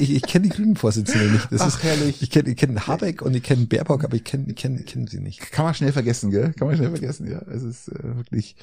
Ich, 0.00 0.10
ich 0.10 0.22
kenne 0.22 0.48
die 0.48 0.54
Grünen-Vorsitzende 0.54 1.30
nicht. 1.30 1.52
Das 1.52 1.60
Ach, 1.60 1.68
ist, 1.68 1.82
herrlich. 1.82 2.22
ich 2.22 2.30
kenne 2.30 2.50
ich 2.50 2.56
kenn 2.56 2.86
Habeck 2.86 3.22
und 3.22 3.34
ich 3.34 3.42
kenne 3.42 3.66
Baerbock, 3.66 4.04
aber 4.04 4.16
ich 4.16 4.24
kenne 4.24 4.46
ich 4.48 4.56
kenn, 4.56 4.78
ich 4.78 4.86
kenn 4.86 5.06
sie 5.06 5.20
nicht. 5.20 5.52
Kann 5.52 5.64
man 5.64 5.74
schnell 5.74 5.92
vergessen, 5.92 6.30
gell? 6.30 6.52
Kann 6.54 6.68
man 6.68 6.76
schnell 6.76 6.90
vergessen, 6.90 7.30
ja. 7.30 7.40
Es 7.42 7.62
ist 7.62 7.88
äh, 7.88 8.16
wirklich, 8.16 8.56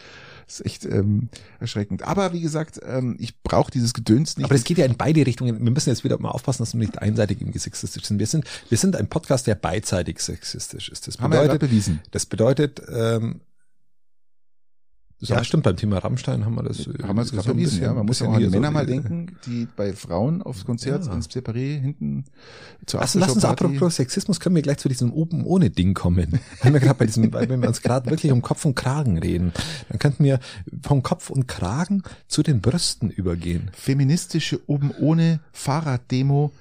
es 0.47 0.59
ist 0.59 0.65
echt 0.65 0.85
ähm, 0.85 1.29
erschreckend. 1.59 2.03
Aber 2.03 2.33
wie 2.33 2.41
gesagt, 2.41 2.79
ähm, 2.85 3.15
ich 3.19 3.41
brauche 3.41 3.71
dieses 3.71 3.93
Gedöns 3.93 4.37
nicht. 4.37 4.45
Aber 4.45 4.55
es 4.55 4.63
geht 4.63 4.77
ja 4.77 4.85
in 4.85 4.97
beide 4.97 5.25
Richtungen. 5.25 5.63
Wir 5.63 5.71
müssen 5.71 5.89
jetzt 5.89 6.03
wieder 6.03 6.19
mal 6.19 6.29
aufpassen, 6.29 6.63
dass 6.63 6.73
wir 6.73 6.79
nicht 6.79 6.99
einseitig 6.99 7.41
irgendwie 7.41 7.59
sexistisch 7.59 8.05
sind. 8.05 8.19
Wir 8.19 8.27
sind, 8.27 8.45
wir 8.69 8.77
sind 8.77 8.95
ein 8.95 9.07
Podcast, 9.07 9.47
der 9.47 9.55
beidseitig 9.55 10.19
sexistisch 10.19 10.89
ist. 10.89 11.07
Das 11.07 11.19
haben 11.19 11.31
wir 11.31 11.37
ja 11.37 11.43
bedeutet, 11.43 11.69
bewiesen. 11.69 12.01
das 12.11 12.25
bedeutet, 12.25 12.81
ähm, 12.91 13.41
Das 15.21 15.29
ja, 15.29 15.43
stimmt, 15.43 15.63
beim 15.63 15.77
Thema 15.77 15.99
Rammstein 15.99 16.45
haben 16.45 16.55
wir 16.55 16.63
das. 16.63 16.79
äh, 16.87 16.93
Haben 17.03 17.15
wir 17.15 17.21
es 17.21 17.29
so 17.29 17.35
gerade 17.35 17.51
ein 17.51 17.57
bisschen- 17.57 17.83
ja. 17.83 17.93
Man 17.93 18.07
muss 18.07 18.19
ja 18.19 18.25
auch 18.27 18.31
an 18.33 18.37
die 18.39 18.45
hier 18.45 18.49
so, 18.49 18.55
Männer 18.57 18.71
mal 18.71 18.83
äh, 18.83 18.87
denken, 18.87 19.37
die 19.45 19.67
bei 19.75 19.93
Frauen 19.93 20.41
aufs 20.41 20.65
Konzert 20.65 21.05
Ja. 21.05 21.13
ins 21.13 21.29
Separé 21.29 21.79
hinten 21.79 22.25
zur 22.87 22.99
Lass, 23.01 23.13
lass 23.13 23.31
uns 23.33 23.45
apropos 23.45 23.97
Sexismus, 23.97 24.39
können 24.39 24.55
wir 24.55 24.63
gleich 24.63 24.79
zu 24.79 24.89
diesem 24.89 25.13
oben 25.13 25.45
ohne 25.45 25.69
Ding 25.69 25.93
kommen. 25.93 26.39
Wenn 26.63 26.73
wir 26.73 26.79
gerade 26.79 26.97
bei 26.97 27.05
diesem, 27.05 27.31
weil 27.31 27.47
wenn 27.49 27.61
wir 27.61 27.67
uns 27.69 27.81
gerade 27.83 28.09
wirklich 28.09 28.31
um 28.31 28.41
Kopf 28.41 28.65
und 28.65 28.73
Kragen 28.75 29.19
reden, 29.19 29.53
dann 29.89 29.99
könnten 29.99 30.23
wir 30.23 30.39
vom 30.81 31.03
Kopf 31.03 31.29
und 31.29 31.47
Kragen 31.47 32.01
zu 32.27 32.41
den 32.41 32.59
Brüsten 32.61 33.11
übergehen. 33.11 33.69
feministische 33.73 34.59
oben 34.67 34.89
ohne 34.99 35.39
Fahrraddemo, 35.53 36.51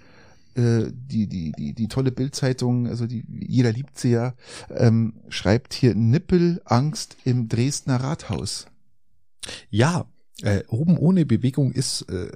äh, 0.55 0.91
die, 0.93 1.27
die, 1.27 1.53
die, 1.53 1.75
die 1.75 1.89
tolle 1.89 2.13
Bildzeitung, 2.13 2.87
also 2.87 3.07
die, 3.07 3.25
jeder 3.29 3.73
liebt 3.73 3.99
sie 3.99 4.11
ja, 4.11 4.35
ähm, 4.71 5.15
schreibt 5.29 5.75
hier 5.75 5.95
Nippelangst 5.95 7.17
im 7.25 7.49
Dresdner 7.49 7.97
Rathaus. 7.97 8.67
Ja, 9.71 10.07
äh, 10.43 10.63
oben 10.69 10.97
ohne 10.99 11.27
Bewegung 11.27 11.73
ist, 11.73 12.03
äh, 12.03 12.31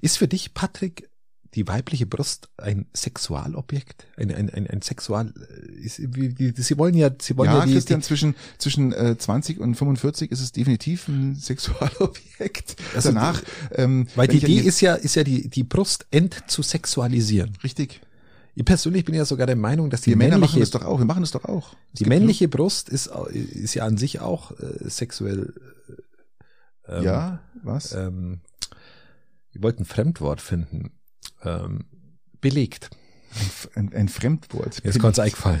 ist 0.00 0.18
für 0.18 0.28
dich, 0.28 0.54
Patrick, 0.54 1.08
die 1.54 1.66
weibliche 1.68 2.06
Brust 2.06 2.48
ein 2.56 2.86
Sexualobjekt? 2.94 4.06
Ein, 4.16 4.34
ein, 4.34 4.50
ein, 4.50 4.66
ein 4.66 4.82
Sexual, 4.82 5.32
äh, 5.36 5.70
ist, 5.84 6.00
wie, 6.14 6.38
wie, 6.38 6.52
sie 6.60 6.76
wollen 6.78 6.94
ja, 6.94 7.10
sie 7.20 7.36
wollen 7.36 7.50
ja, 7.50 7.60
Ja, 7.60 7.66
die, 7.66 7.72
Christian, 7.72 8.00
die 8.00 8.06
zwischen, 8.06 8.34
zwischen 8.58 8.92
äh, 8.92 9.16
20 9.16 9.60
und 9.60 9.74
45 9.74 10.30
ist 10.30 10.40
es 10.40 10.52
definitiv 10.52 11.08
ein 11.08 11.34
Sexualobjekt. 11.40 12.76
Also 12.94 13.10
Danach, 13.10 13.42
ähm, 13.72 14.08
weil 14.14 14.28
die 14.28 14.38
Idee 14.38 14.58
ist 14.58 14.80
ja, 14.80 14.94
ist 14.94 15.14
ja 15.14 15.24
die, 15.24 15.48
die 15.48 15.64
Brust 15.64 16.06
entzusexualisieren. 16.10 17.56
Richtig. 17.62 18.00
Ich 18.56 18.64
persönlich 18.64 19.04
bin 19.04 19.14
ja 19.16 19.24
sogar 19.24 19.46
der 19.48 19.56
Meinung, 19.56 19.90
dass 19.90 20.02
die 20.02 20.10
Wir 20.10 20.16
Männer 20.16 20.38
machen 20.38 20.60
das 20.60 20.70
doch 20.70 20.84
auch. 20.84 20.98
Wir 20.98 21.04
machen 21.06 21.22
das 21.22 21.32
doch 21.32 21.44
auch. 21.44 21.72
Es 21.92 21.98
die 21.98 22.04
männliche 22.04 22.46
Brust 22.48 22.88
ist, 22.88 23.08
au- 23.10 23.26
ist 23.26 23.74
ja 23.74 23.84
an 23.84 23.96
sich 23.96 24.20
auch 24.20 24.52
äh, 24.60 24.88
sexuell, 24.88 25.54
äh, 26.86 26.98
ähm, 26.98 27.02
ja, 27.04 27.40
was? 27.64 27.92
ähm, 27.94 28.40
ich 29.50 29.60
wollte 29.62 29.82
ein 29.82 29.86
Fremdwort 29.86 30.40
finden, 30.40 30.92
ähm, 31.44 31.84
belegt. 32.40 32.90
Ein, 33.74 33.92
ein 33.92 34.08
Fremdwort. 34.08 34.80
Jetzt 34.84 34.98
konnte 35.00 35.20
es 35.20 35.24
eingefallen. 35.24 35.60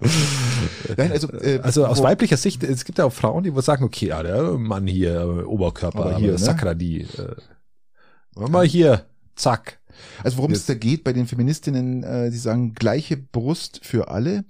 Nein, 0.96 1.12
also, 1.12 1.32
äh, 1.32 1.60
Also 1.62 1.86
aus 1.86 2.02
weiblicher 2.02 2.36
Sicht, 2.36 2.62
es 2.62 2.84
gibt 2.84 2.98
ja 2.98 3.04
auch 3.04 3.12
Frauen, 3.12 3.44
die 3.44 3.54
wohl 3.54 3.62
sagen, 3.62 3.84
okay, 3.84 4.08
ja, 4.08 4.22
der 4.22 4.52
Mann 4.52 4.86
hier, 4.86 5.20
äh, 5.20 5.42
Oberkörper, 5.44 5.98
Aber 5.98 6.10
aber 6.10 6.18
hier, 6.18 6.30
hier, 6.30 6.32
ne? 6.32 6.38
Sakradi, 6.38 7.06
äh, 7.16 8.48
mal 8.48 8.66
hier, 8.66 9.06
zack. 9.36 9.78
Also 10.22 10.38
worum 10.38 10.52
es 10.52 10.66
da 10.66 10.74
geht 10.74 11.04
bei 11.04 11.12
den 11.12 11.26
Feministinnen, 11.26 12.02
äh, 12.02 12.30
die 12.30 12.38
sagen 12.38 12.74
gleiche 12.74 13.16
Brust 13.16 13.80
für 13.82 14.08
alle 14.08 14.44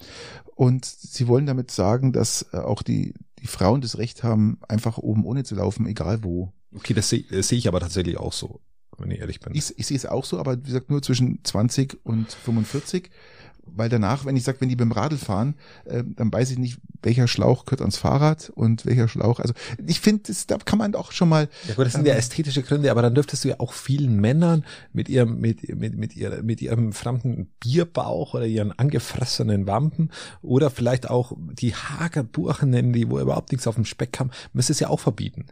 und 0.57 0.84
sie 0.84 1.28
wollen 1.28 1.47
damit 1.47 1.70
sagen, 1.70 2.12
dass 2.12 2.47
äh, 2.53 2.59
auch 2.59 2.82
die, 2.82 3.14
die 3.41 3.47
Frauen 3.47 3.80
das 3.80 3.99
Recht 3.99 4.24
haben, 4.24 4.59
einfach 4.68 4.99
oben 4.99 5.24
ohne 5.24 5.45
zu 5.45 5.55
laufen, 5.55 5.87
egal 5.87 6.24
wo. 6.24 6.53
Okay, 6.74 6.95
das 6.95 7.09
sehe 7.09 7.24
das 7.30 7.49
seh 7.49 7.57
ich 7.57 7.68
aber 7.68 7.80
tatsächlich 7.80 8.16
auch 8.16 8.32
so, 8.32 8.61
wenn 8.99 9.11
ich 9.11 9.20
ehrlich 9.20 9.40
bin. 9.40 9.55
Ich, 9.55 9.78
ich 9.78 9.86
sehe 9.86 9.97
es 9.97 10.07
auch 10.07 10.24
so, 10.24 10.38
aber 10.38 10.59
wie 10.59 10.66
gesagt 10.66 10.90
nur 10.90 11.03
zwischen 11.03 11.40
20 11.44 11.99
und 12.05 12.32
45, 12.32 13.11
weil 13.66 13.88
danach, 13.88 14.24
wenn 14.24 14.36
ich 14.36 14.44
sage, 14.44 14.61
wenn 14.61 14.68
die 14.68 14.76
beim 14.76 14.92
Radl 14.92 15.18
fahren, 15.18 15.55
äh, 15.84 16.03
dann 16.05 16.32
weiß 16.32 16.51
ich 16.51 16.59
nicht, 16.59 16.78
welcher 17.03 17.28
Schlauch 17.28 17.64
gehört 17.64 17.80
ans 17.80 17.97
Fahrrad 17.97 18.51
und 18.55 18.86
welcher 18.86 19.09
Schlauch. 19.09 19.40
Also 19.40 19.55
ich 19.84 20.01
finde, 20.01 20.32
da 20.47 20.59
kann 20.59 20.78
man 20.78 20.92
doch 20.92 21.12
schon 21.12 21.28
mal 21.28 21.49
Ja 21.68 21.74
gut, 21.74 21.86
das 21.86 21.92
sind 21.92 22.07
ja 22.07 22.14
ästhetische 22.14 22.62
Gründe, 22.62 22.90
aber 22.90 23.03
dann 23.03 23.14
dürftest 23.14 23.44
du 23.44 23.49
ja 23.49 23.61
auch 23.61 23.72
vielen 23.72 24.20
Männern 24.20 24.64
mit 24.92 25.09
ihrem, 25.09 25.40
mit, 25.40 25.68
mit, 25.76 25.97
mit, 25.97 26.16
ihrer, 26.16 26.42
mit 26.42 26.62
ihrem 26.62 26.92
fremden 26.92 27.49
Bierbauch 27.61 28.34
oder 28.34 28.47
ihren 28.47 28.76
angefressenen 28.78 29.66
Wampen 29.66 30.11
oder 30.42 30.70
vielleicht 30.70 31.11
auch 31.11 31.32
die 31.36 31.74
Hagerburchen 31.74 32.70
nennen, 32.70 32.92
die 32.92 33.11
wo 33.11 33.18
überhaupt 33.18 33.53
nichts 33.53 33.66
auf 33.66 33.74
dem 33.74 33.84
Speck 33.84 34.18
haben, 34.18 34.30
müsstest 34.53 34.76
es 34.76 34.80
ja 34.80 34.88
auch 34.88 35.01
verbieten. 35.01 35.47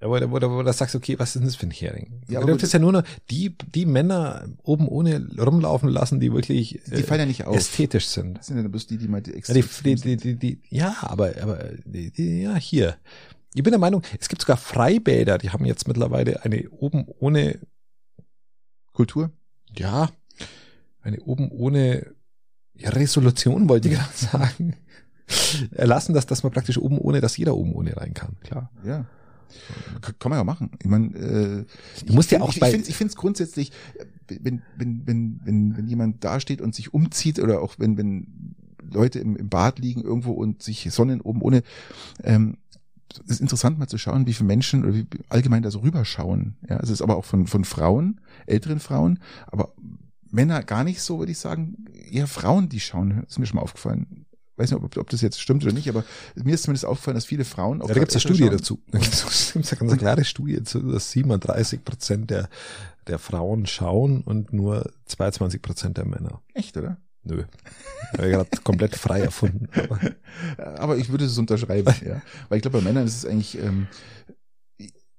Wo, 0.00 0.10
wo, 0.10 0.30
wo, 0.30 0.50
wo 0.58 0.62
du 0.62 0.72
sagst, 0.72 0.94
okay, 0.94 1.18
was 1.18 1.30
ist 1.30 1.36
denn 1.40 1.44
das 1.44 1.56
für 1.56 1.66
ein 1.66 1.70
Hering? 1.72 2.22
Ja, 2.28 2.38
aber 2.38 2.46
du 2.46 2.52
dürftest 2.52 2.72
ja 2.72 2.78
nur 2.78 2.92
noch 2.92 3.02
die, 3.30 3.56
die 3.74 3.84
Männer 3.86 4.48
oben 4.62 4.86
ohne 4.86 5.26
rumlaufen 5.38 5.88
lassen, 5.88 6.20
die 6.20 6.32
wirklich 6.32 6.80
Die 6.86 7.02
fallen 7.02 7.20
ja 7.20 7.26
nicht 7.26 7.44
auf. 7.46 7.56
ästhetisch 7.56 8.06
sind. 8.06 8.38
Das 8.38 8.46
sind 8.46 8.62
ja 8.62 8.68
bloß 8.68 8.86
die, 8.86 8.98
die 8.98 9.08
mal 9.08 9.20
die 9.22 9.32
Ja, 9.32 9.54
die, 9.54 9.94
die, 9.96 10.16
die, 10.16 10.36
die, 10.36 10.62
ja 10.68 10.96
aber, 11.00 11.32
aber 11.42 11.64
die, 11.84 12.12
die, 12.12 12.42
ja, 12.42 12.54
hier. 12.56 12.96
Ich 13.54 13.62
bin 13.62 13.72
der 13.72 13.80
Meinung, 13.80 14.02
es 14.20 14.28
gibt 14.28 14.42
sogar 14.42 14.56
Freibäder, 14.56 15.38
die 15.38 15.50
haben 15.50 15.64
jetzt 15.64 15.88
mittlerweile 15.88 16.44
eine 16.44 16.68
oben 16.70 17.06
ohne, 17.18 17.58
Kultur? 18.92 19.32
ja, 19.76 20.10
eine 21.02 21.20
oben 21.22 21.50
ohne 21.50 22.12
ja, 22.74 22.90
Resolution, 22.90 23.68
wollte 23.68 23.88
ich 23.88 23.94
gerade 23.94 24.12
sagen. 24.14 24.76
Erlassen, 25.72 26.14
dass, 26.14 26.26
dass 26.26 26.42
man 26.42 26.52
praktisch 26.52 26.78
oben 26.78 26.98
ohne, 26.98 27.20
dass 27.20 27.36
jeder 27.36 27.56
oben 27.56 27.72
ohne 27.74 27.96
rein 27.96 28.14
kann, 28.14 28.36
klar. 28.40 28.70
Ja. 28.84 29.06
Kann 30.18 30.30
man 30.30 30.38
ja 30.38 30.44
machen. 30.44 30.70
Ich 30.82 30.88
meine, 30.88 31.06
äh, 31.16 31.64
Du 32.06 32.12
musst 32.14 32.28
ich 32.28 32.32
ja 32.32 32.38
find- 32.38 32.42
auch 32.42 32.52
ich, 32.54 32.60
bei- 32.60 32.68
ich 32.68 32.74
finde 32.76 32.92
find's 32.92 33.16
grundsätzlich, 33.16 33.72
wenn, 34.28 34.62
wenn, 34.76 35.02
wenn, 35.06 35.40
wenn, 35.44 35.76
wenn 35.76 35.86
jemand 35.88 36.22
dasteht 36.24 36.60
und 36.60 36.74
sich 36.74 36.92
umzieht 36.94 37.38
oder 37.38 37.60
auch 37.62 37.74
wenn, 37.78 37.96
wenn 37.96 38.54
Leute 38.90 39.18
im, 39.18 39.36
im 39.36 39.48
Bad 39.48 39.78
liegen 39.78 40.02
irgendwo 40.02 40.32
und 40.32 40.62
sich 40.62 40.88
Sonnen 40.92 41.20
oben 41.20 41.42
ohne, 41.42 41.62
ähm, 42.22 42.56
es 43.24 43.32
ist 43.36 43.40
interessant 43.40 43.78
mal 43.78 43.86
zu 43.88 43.96
schauen, 43.98 44.26
wie 44.26 44.34
viele 44.34 44.46
Menschen 44.48 44.84
oder 44.84 44.94
wie 44.94 45.06
allgemein 45.30 45.62
da 45.62 45.70
so 45.70 45.78
rüberschauen. 45.80 46.56
Ja, 46.68 46.78
es 46.80 46.90
ist 46.90 47.00
aber 47.02 47.16
auch 47.16 47.24
von, 47.24 47.46
von 47.46 47.64
Frauen, 47.64 48.20
älteren 48.46 48.80
Frauen, 48.80 49.18
aber 49.46 49.72
Männer 50.30 50.62
gar 50.62 50.84
nicht 50.84 51.00
so, 51.00 51.18
würde 51.18 51.32
ich 51.32 51.38
sagen, 51.38 51.86
eher 52.10 52.26
Frauen, 52.26 52.68
die 52.68 52.80
schauen, 52.80 53.24
ist 53.26 53.38
mir 53.38 53.46
schon 53.46 53.56
mal 53.56 53.62
aufgefallen. 53.62 54.26
Weiß 54.58 54.70
nicht, 54.70 54.82
ob, 54.82 54.96
ob 54.96 55.10
das 55.10 55.20
jetzt 55.20 55.40
stimmt 55.40 55.64
oder 55.64 55.72
nicht, 55.72 55.88
aber 55.88 56.04
mir 56.34 56.54
ist 56.54 56.64
zumindest 56.64 56.84
aufgefallen, 56.84 57.14
dass 57.14 57.24
viele 57.24 57.44
Frauen 57.44 57.80
auch 57.80 57.88
Ja, 57.88 57.94
da 57.94 58.00
gibt 58.00 58.10
es 58.10 58.16
eine 58.16 58.20
Studie 58.20 58.44
schauen. 58.44 58.56
dazu. 58.56 58.82
Da 58.90 58.98
gibt 58.98 59.14
es 59.14 59.54
eine 59.54 59.88
ganz 59.88 59.96
klare 59.98 60.24
Studie 60.24 60.56
dazu, 60.56 60.80
dass 60.80 61.10
37 61.12 61.84
Prozent 61.84 62.30
der, 62.30 62.48
der 63.06 63.18
Frauen 63.18 63.66
schauen 63.66 64.22
und 64.22 64.52
nur 64.52 64.90
22 65.06 65.62
Prozent 65.62 65.96
der 65.96 66.06
Männer. 66.06 66.42
Echt, 66.54 66.76
oder? 66.76 66.98
Nö. 67.24 67.44
Habe 68.16 68.26
ich 68.26 68.32
gerade 68.32 68.50
komplett 68.64 68.96
frei 68.96 69.20
erfunden. 69.20 69.68
Aber 69.76 69.98
Aber 70.78 70.96
ich 70.96 71.10
würde 71.10 71.26
es 71.26 71.36
unterschreiben, 71.36 71.94
ja. 72.06 72.22
Weil 72.48 72.56
ich 72.58 72.62
glaube, 72.62 72.78
bei 72.78 72.84
Männern 72.84 73.06
ist 73.06 73.16
es 73.16 73.26
eigentlich, 73.26 73.58
ähm, 73.58 73.86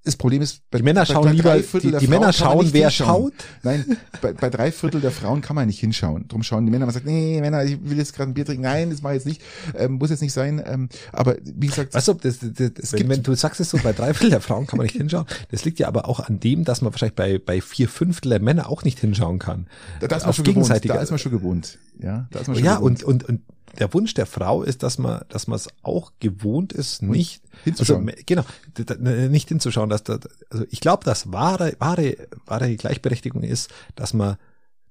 das 0.10 0.18
Problem 0.18 0.42
ist, 0.42 0.62
bei, 0.72 0.78
die 0.80 0.84
Männer 0.84 1.02
bei, 1.02 1.06
schauen 1.06 1.24
bei 1.26 1.32
lieber, 1.32 1.58
die, 1.80 1.92
die 1.98 2.08
Männer 2.08 2.34
schauen, 2.34 2.68
wer 2.74 2.90
hinschauen. 2.90 3.32
schaut. 3.32 3.34
Nein, 3.64 3.98
bei, 4.22 4.34
bei 4.34 4.50
drei 4.50 4.72
Viertel 4.72 5.02
der 5.02 5.12
Frauen 5.12 5.42
kann 5.42 5.56
man 5.56 5.68
nicht 5.68 5.80
hinschauen. 5.80 6.28
Drum 6.28 6.44
schauen 6.44 6.66
die 6.66 6.72
Männer, 6.72 6.86
man 6.86 6.94
sagt, 6.94 7.06
nee, 7.06 7.40
Männer, 7.42 7.64
ich 7.64 7.78
will 7.84 7.98
jetzt 7.98 8.16
gerade 8.16 8.32
ein 8.32 8.34
Bier 8.34 8.46
trinken. 8.46 8.64
Nein, 8.64 8.90
das 8.90 9.02
mache 9.02 9.14
ich 9.16 9.20
jetzt 9.24 9.28
nicht. 9.28 9.42
Ähm, 9.78 9.94
muss 9.94 10.10
jetzt 10.10 10.22
nicht 10.22 10.34
sein. 10.34 10.62
Ähm, 10.66 10.90
aber 11.12 11.38
wie 11.44 11.68
gesagt, 11.68 11.94
Weißt 11.94 12.08
du, 12.08 12.14
das, 12.16 12.40
das, 12.40 12.50
das, 12.74 12.94
wenn, 12.94 12.98
gibt- 13.00 13.10
wenn 13.10 13.24
du 13.24 13.36
sagst 13.36 13.60
es 13.60 13.70
so, 13.70 13.78
bei 13.84 13.94
drei 13.94 14.14
Viertel 14.14 14.32
der 14.32 14.42
Frauen 14.42 14.68
kann 14.68 14.78
man 14.78 14.86
nicht 14.86 14.96
hinschauen. 14.98 15.26
Das 15.52 15.64
liegt 15.66 15.80
ja 15.80 15.88
aber 15.88 16.08
auch 16.08 16.20
an 16.20 16.40
dem, 16.40 16.64
dass 16.66 16.82
man 16.82 16.92
wahrscheinlich 16.94 17.16
bei, 17.16 17.40
bei 17.40 17.62
vier 17.62 17.88
Fünftel 17.90 18.30
der 18.30 18.42
Männer 18.42 18.70
auch 18.70 18.84
nicht 18.84 19.00
hinschauen 19.00 19.40
kann. 19.40 19.68
da, 20.00 20.08
da 20.08 20.16
ist 20.18 20.24
man 20.24 20.30
auf 20.30 20.36
schon 20.36 20.46
gewohnt. 20.46 20.70
Da 20.70 20.96
ist 21.02 21.10
man 21.12 21.20
schon 21.20 21.32
gewohnt. 21.32 21.78
Ja, 22.02 22.28
da 22.32 22.40
ist 22.40 22.48
man 22.48 22.56
schon 22.56 22.66
Ja, 22.66 22.76
gewohnt. 22.78 23.04
und, 23.04 23.24
und, 23.24 23.30
und 23.30 23.42
der 23.78 23.94
Wunsch 23.94 24.14
der 24.14 24.26
Frau 24.26 24.64
ist, 24.64 24.84
dass 24.84 24.98
man, 24.98 25.24
dass 25.30 25.48
man 25.48 25.58
es 25.58 25.68
auch 25.84 26.14
gewohnt 26.20 26.74
ist, 26.74 27.02
nicht 27.02 27.44
hinzuschauen. 27.64 28.10
Also, 28.10 28.22
genau, 28.26 28.44
d- 28.78 29.28
nicht 29.30 29.50
hinzuschauen, 29.50 29.90
dass 29.90 30.04
da, 30.04 30.20
also 30.50 30.66
ich 30.70 30.80
glaube, 30.80 31.04
dass 31.04 31.32
wahre, 31.32 31.76
wahre, 31.80 32.28
wahre 32.46 32.76
Gleichberechtigung 32.76 33.44
ist, 33.44 33.70
dass 33.96 34.14
man, 34.14 34.38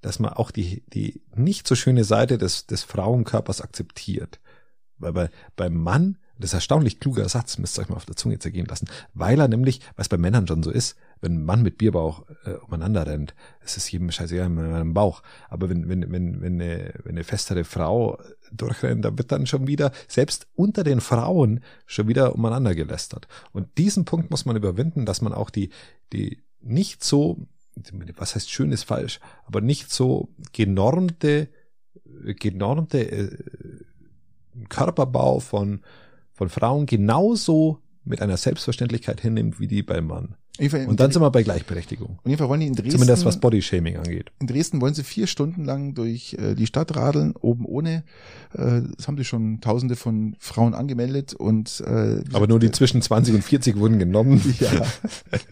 dass 0.01 0.19
man 0.19 0.31
auch 0.33 0.51
die, 0.51 0.83
die 0.93 1.21
nicht 1.35 1.67
so 1.67 1.75
schöne 1.75 2.03
Seite 2.03 2.37
des, 2.37 2.67
des 2.67 2.83
Frauenkörpers 2.83 3.61
akzeptiert. 3.61 4.39
Weil 4.97 5.13
bei, 5.13 5.29
beim 5.55 5.75
Mann, 5.75 6.17
das 6.37 6.49
ist 6.49 6.53
ein 6.53 6.57
erstaunlich 6.57 6.99
kluger 6.99 7.27
Satz, 7.27 7.57
müsst 7.57 7.77
ihr 7.77 7.81
euch 7.81 7.89
mal 7.89 7.95
auf 7.97 8.05
der 8.05 8.15
Zunge 8.15 8.39
zergehen 8.39 8.65
lassen, 8.65 8.87
weil 9.13 9.39
er 9.39 9.47
nämlich, 9.49 9.81
was 9.97 10.07
bei 10.07 10.17
Männern 10.17 10.47
schon 10.47 10.63
so 10.63 10.71
ist, 10.71 10.95
wenn 11.21 11.33
ein 11.33 11.45
Mann 11.45 11.63
mit 11.63 11.77
Bierbauch 11.77 12.25
äh, 12.45 12.51
umeinander 12.65 13.05
rennt, 13.05 13.33
es 13.59 13.75
ist 13.75 13.91
jedem 13.91 14.09
scheißegal 14.09 14.45
in 14.45 14.55
meinem 14.55 14.93
Bauch. 14.93 15.21
Aber 15.49 15.69
wenn, 15.69 15.89
wenn, 15.89 16.09
wenn, 16.11 16.41
wenn, 16.41 16.61
eine, 16.61 16.93
wenn 17.03 17.15
eine 17.15 17.25
festere 17.25 17.65
Frau 17.65 18.17
durchrennt, 18.51 19.05
da 19.05 19.17
wird 19.17 19.31
dann 19.31 19.47
schon 19.47 19.67
wieder, 19.67 19.91
selbst 20.07 20.47
unter 20.55 20.83
den 20.83 21.01
Frauen, 21.01 21.61
schon 21.85 22.07
wieder 22.07 22.35
umeinander 22.35 22.75
gelästert. 22.75 23.27
Und 23.51 23.77
diesen 23.77 24.05
Punkt 24.05 24.31
muss 24.31 24.45
man 24.45 24.55
überwinden, 24.55 25.05
dass 25.05 25.21
man 25.21 25.33
auch 25.33 25.49
die, 25.49 25.69
die 26.13 26.41
nicht 26.61 27.03
so, 27.03 27.47
was 28.17 28.35
heißt 28.35 28.49
schön 28.49 28.71
ist 28.71 28.83
falsch, 28.83 29.19
aber 29.45 29.61
nicht 29.61 29.91
so 29.91 30.29
genormte, 30.53 31.49
genormte 32.39 33.11
äh, 33.11 33.37
Körperbau 34.67 35.39
von, 35.39 35.81
von 36.33 36.49
Frauen 36.49 36.85
genauso 36.85 37.79
mit 38.09 38.21
einer 38.21 38.37
Selbstverständlichkeit 38.37 39.21
hinnimmt 39.21 39.59
wie 39.59 39.67
die 39.67 39.83
beim 39.83 40.07
Mann. 40.07 40.35
Fall- 40.69 40.87
Und 40.87 40.99
dann 40.99 41.09
sind 41.09 41.21
wir 41.21 41.31
bei 41.31 41.41
Gleichberechtigung. 41.43 42.19
Fall 42.37 42.49
wollen 42.49 42.59
die 42.59 42.67
in 42.67 42.73
Dresden, 42.75 42.91
Zumindest 42.91 43.23
was 43.23 43.39
Bodyshaming 43.39 43.95
angeht. 43.95 44.29
in 44.41 44.47
Dresden 44.47 44.81
wollen 44.81 44.93
sie 44.93 45.03
vier 45.05 45.25
Stunden 45.25 45.63
lang 45.63 45.93
durch 45.93 46.33
äh, 46.37 46.53
die 46.53 46.65
Stadt 46.67 46.93
radeln, 46.97 47.33
oben 47.39 47.63
ohne. 47.65 48.03
Äh, 48.53 48.81
das 48.97 49.07
haben 49.07 49.15
sie 49.17 49.23
schon 49.23 49.61
tausende 49.61 49.95
von 49.95 50.35
Frauen 50.39 50.73
angemeldet 50.73 51.33
und 51.33 51.81
äh, 51.87 52.21
Aber 52.33 52.47
nur 52.47 52.59
die 52.59 52.65
gesagt, 52.65 52.75
zwischen 52.75 53.01
20 53.01 53.35
und 53.35 53.43
40 53.43 53.77
wurden 53.77 53.99
genommen. 53.99 54.41
Ja. 54.59 54.69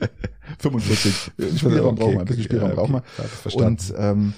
45. 0.59 1.31
Spielraum 1.57 1.95
brauchen 1.95 2.13
wir, 2.13 2.19
ein 2.21 2.25
bisschen 2.25 2.43
Spielraum 2.43 2.69
Ja, 2.69 2.75
brauchen 2.75 2.93
wir. 2.93 2.97
okay. 2.99 3.05
Das 3.17 3.31
verstanden. 3.41 3.67
Und 3.91 3.93
ähm, 3.97 4.33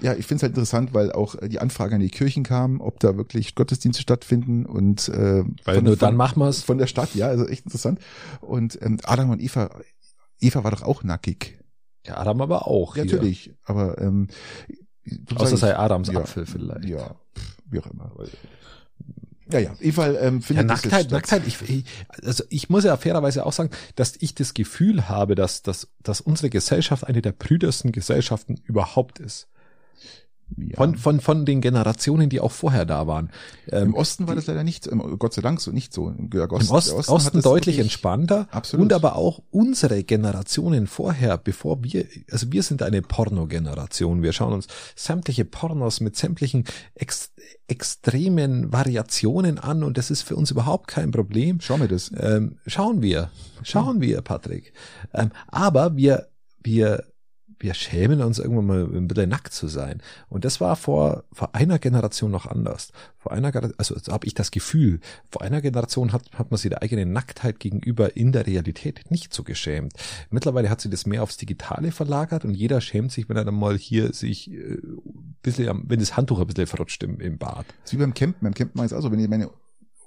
ja, 0.00 0.14
ich 0.14 0.26
finde 0.26 0.36
es 0.36 0.42
halt 0.42 0.52
interessant, 0.52 0.94
weil 0.94 1.12
auch 1.12 1.34
äh, 1.36 1.48
die 1.48 1.58
Anfrage 1.58 1.94
an 1.94 2.00
die 2.00 2.10
Kirchen 2.10 2.42
kam, 2.42 2.80
ob 2.80 3.00
da 3.00 3.16
wirklich 3.16 3.54
Gottesdienste 3.54 4.02
stattfinden 4.02 4.66
und 4.66 5.08
äh, 5.08 5.44
Weil 5.64 5.76
von, 5.76 5.84
nur 5.84 5.96
von, 5.96 6.08
dann 6.08 6.16
machen 6.16 6.40
wir's. 6.40 6.62
von 6.62 6.78
der 6.78 6.86
Stadt, 6.86 7.14
ja, 7.14 7.28
also 7.28 7.46
echt 7.46 7.64
interessant. 7.64 8.00
Und 8.40 8.80
ähm, 8.82 8.98
Adam 9.04 9.30
und 9.30 9.40
Eva, 9.40 9.70
Eva 10.40 10.64
war 10.64 10.70
doch 10.70 10.82
auch 10.82 11.02
nackig. 11.02 11.58
Ja, 12.06 12.16
Adam 12.16 12.40
aber 12.40 12.66
auch. 12.66 12.96
Ja, 12.96 13.04
natürlich, 13.04 13.52
aber 13.64 13.98
ähm, 14.00 14.28
Außer 15.34 15.56
sei 15.56 15.76
Adams 15.76 16.08
ja, 16.08 16.20
Apfel 16.20 16.46
vielleicht. 16.46 16.84
Ja, 16.84 17.16
wie 17.70 17.80
auch 17.80 17.86
immer. 17.86 18.12
Ja, 19.52 19.58
ja, 19.58 19.74
Eva 19.80 20.06
ähm, 20.06 20.36
Ja, 20.36 20.40
findet 20.40 20.70
das 20.70 20.84
Nacktheit, 20.84 21.10
Nacktheit, 21.10 21.46
ich, 21.46 21.60
ich, 21.68 21.84
also 22.22 22.44
ich 22.50 22.70
muss 22.70 22.84
ja 22.84 22.96
fairerweise 22.96 23.44
auch 23.44 23.52
sagen, 23.52 23.70
dass 23.96 24.14
ich 24.20 24.34
das 24.34 24.54
Gefühl 24.54 25.08
habe, 25.08 25.34
dass, 25.34 25.62
dass, 25.62 25.88
dass 26.02 26.20
unsere 26.20 26.50
Gesellschaft 26.50 27.04
eine 27.04 27.20
der 27.20 27.32
prüdesten 27.32 27.90
Gesellschaften 27.90 28.56
überhaupt 28.64 29.18
ist. 29.18 29.48
Ja. 30.56 30.76
Von, 30.76 30.96
von, 30.96 31.20
von 31.20 31.46
den 31.46 31.60
Generationen, 31.60 32.28
die 32.28 32.40
auch 32.40 32.52
vorher 32.52 32.84
da 32.84 33.06
waren. 33.06 33.30
Ähm, 33.70 33.88
Im 33.88 33.94
Osten 33.94 34.26
war 34.26 34.34
das 34.34 34.46
leider 34.46 34.64
nicht, 34.64 34.88
Gott 35.18 35.34
sei 35.34 35.42
Dank 35.42 35.60
so 35.60 35.70
nicht 35.70 35.92
so. 35.92 36.08
Im, 36.08 36.30
Im 36.32 36.40
Osten, 36.50 36.72
Ost, 36.72 36.88
der 36.88 37.14
Osten, 37.14 37.36
das 37.38 37.44
deutlich 37.44 37.78
entspannter 37.78 38.48
Absolut. 38.50 38.84
und 38.84 38.92
aber 38.92 39.16
auch 39.16 39.42
unsere 39.50 40.02
Generationen 40.02 40.86
vorher, 40.86 41.38
bevor 41.38 41.82
wir, 41.84 42.06
also 42.30 42.52
wir 42.52 42.62
sind 42.62 42.82
eine 42.82 43.02
Pornogeneration. 43.02 44.22
Wir 44.22 44.32
schauen 44.32 44.52
uns 44.52 44.66
sämtliche 44.96 45.44
Pornos 45.44 46.00
mit 46.00 46.16
sämtlichen 46.16 46.64
ex, 46.94 47.32
extremen 47.68 48.72
Variationen 48.72 49.58
an 49.58 49.84
und 49.84 49.98
das 49.98 50.10
ist 50.10 50.22
für 50.22 50.36
uns 50.36 50.50
überhaupt 50.50 50.88
kein 50.88 51.10
Problem. 51.10 51.60
Schau 51.60 51.78
mir 51.78 51.88
das. 51.88 52.10
Ähm, 52.18 52.58
schauen 52.66 53.02
wir, 53.02 53.30
schauen 53.62 54.00
wir, 54.00 54.20
Patrick. 54.22 54.72
Ähm, 55.14 55.30
aber 55.48 55.96
wir, 55.96 56.28
wir, 56.62 57.04
wir 57.60 57.74
schämen 57.74 58.22
uns 58.22 58.38
irgendwann 58.38 58.66
mal 58.66 58.82
ein 58.84 59.06
bisschen 59.06 59.28
nackt 59.28 59.52
zu 59.52 59.68
sein. 59.68 60.02
Und 60.28 60.44
das 60.44 60.60
war 60.60 60.76
vor, 60.76 61.24
vor 61.32 61.54
einer 61.54 61.78
Generation 61.78 62.30
noch 62.30 62.46
anders. 62.46 62.92
Vor 63.18 63.32
einer, 63.32 63.52
also 63.76 63.98
so 63.98 64.12
habe 64.12 64.26
ich 64.26 64.34
das 64.34 64.50
Gefühl, 64.50 65.00
vor 65.30 65.42
einer 65.42 65.60
Generation 65.60 66.12
hat, 66.12 66.22
hat 66.34 66.50
man 66.50 66.58
sich 66.58 66.70
der 66.70 66.82
eigenen 66.82 67.12
Nacktheit 67.12 67.60
gegenüber 67.60 68.16
in 68.16 68.32
der 68.32 68.46
Realität 68.46 69.10
nicht 69.10 69.34
so 69.34 69.42
geschämt. 69.42 69.92
Mittlerweile 70.30 70.70
hat 70.70 70.80
sie 70.80 70.90
das 70.90 71.06
mehr 71.06 71.22
aufs 71.22 71.36
Digitale 71.36 71.92
verlagert 71.92 72.44
und 72.44 72.54
jeder 72.54 72.80
schämt 72.80 73.12
sich, 73.12 73.28
wenn 73.28 73.36
er 73.36 73.44
dann 73.44 73.54
mal 73.54 73.76
hier 73.76 74.12
sich 74.14 74.50
äh, 74.50 74.78
bisschen, 75.42 75.84
wenn 75.86 76.00
das 76.00 76.16
Handtuch 76.16 76.40
ein 76.40 76.46
bisschen 76.46 76.66
verrutscht 76.66 77.02
im, 77.02 77.20
im 77.20 77.38
Bad. 77.38 77.66
Das 77.82 77.92
ist 77.92 77.98
wie 77.98 78.02
beim 78.02 78.14
Campen. 78.14 78.40
Beim 78.42 78.54
Campen 78.54 78.76
mache 78.76 78.86
ich 78.86 78.92
es 78.92 78.98
auch 78.98 79.02
so. 79.02 79.12
Wenn 79.12 79.20
ich 79.20 79.28
meine 79.28 79.50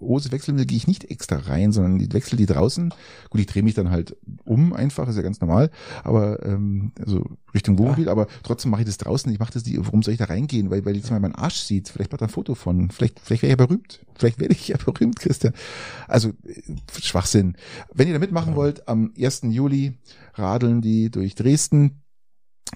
Hose 0.04 0.32
wechseln 0.32 0.58
will, 0.58 0.66
gehe 0.66 0.78
ich 0.78 0.88
nicht 0.88 1.10
extra 1.10 1.38
rein, 1.38 1.72
sondern 1.72 2.00
ich 2.00 2.14
wechsle 2.14 2.38
die 2.38 2.46
draußen. 2.46 2.94
Gut, 3.30 3.42
ich 3.42 3.48
drehe 3.48 3.64
mich 3.64 3.74
dann 3.74 3.90
halt 3.90 4.16
um 4.46 4.74
einfach, 4.74 5.08
ist 5.08 5.16
ja 5.16 5.22
ganz 5.22 5.42
normal. 5.42 5.70
Aber 6.04 6.46
ähm, 6.46 6.92
also 7.00 7.26
Richtung 7.54 7.78
Wohnmobil, 7.78 8.10
aber 8.10 8.28
trotzdem 8.44 8.72
mache 8.72 8.82
ich 8.82 8.88
das 8.88 8.98
draußen. 8.98 9.32
Ich 9.32 9.40
mache 9.40 9.54
das 9.54 9.66
nicht, 9.66 9.78
warum 9.80 10.04
soll 10.04 10.14
ich 10.14 10.20
da 10.20 10.26
reingehen? 10.26 10.70
Weil, 10.70 10.86
weil 10.86 10.96
jetzt 10.96 11.12
mal 11.12 11.20
mein 11.20 11.36
Arsch 11.36 11.62
sieht. 11.62 11.90
Vielleicht 11.90 12.12
macht 12.12 12.22
er 12.22 12.28
ein 12.28 12.32
Foto 12.32 12.56
von. 12.56 12.90
Vielleicht, 12.92 13.20
vielleicht 13.20 13.44
wäre 13.44 13.54
ich 13.54 13.60
ja 13.60 13.66
berühmt. 13.66 14.06
Vielleicht 14.16 14.40
werde 14.40 14.54
ich 14.54 14.68
ja 14.68 14.78
berühmt, 14.86 15.20
Christian. 15.20 15.54
Also 16.08 16.30
äh, 16.30 16.62
Schwachsinn. 17.02 17.56
Wenn 17.94 18.08
ihr 18.08 18.14
da 18.14 18.20
mitmachen 18.20 18.56
wollt, 18.56 18.88
am 18.88 19.14
1. 19.18 19.42
Juli 19.50 19.94
radeln 20.36 20.82
die 20.82 21.10
durch 21.10 21.36
Dresden. 21.36 22.03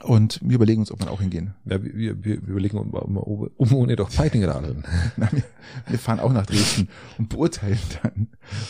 Und 0.04 0.40
wir 0.44 0.56
überlegen 0.56 0.82
uns, 0.82 0.92
ob 0.92 1.00
wir 1.00 1.10
auch 1.12 1.20
hingehen. 1.22 1.54
Ja, 1.66 1.82
wir, 1.84 1.94
wir, 1.96 2.24
wir 2.24 2.36
überlegen, 2.48 2.78
um, 2.78 2.92
um, 2.94 3.18
um, 3.18 3.50
um 3.58 3.74
ohne 3.76 3.96
doch 3.96 4.10
Fighting 4.10 4.44
radeln. 4.46 4.84
Wir, 5.18 5.44
wir 5.88 6.00
fahren 6.00 6.20
auch 6.20 6.32
nach 6.32 6.46
Dresden 6.46 6.88
und 7.18 7.30
beurteilen 7.30 7.80
dann, 8.04 8.28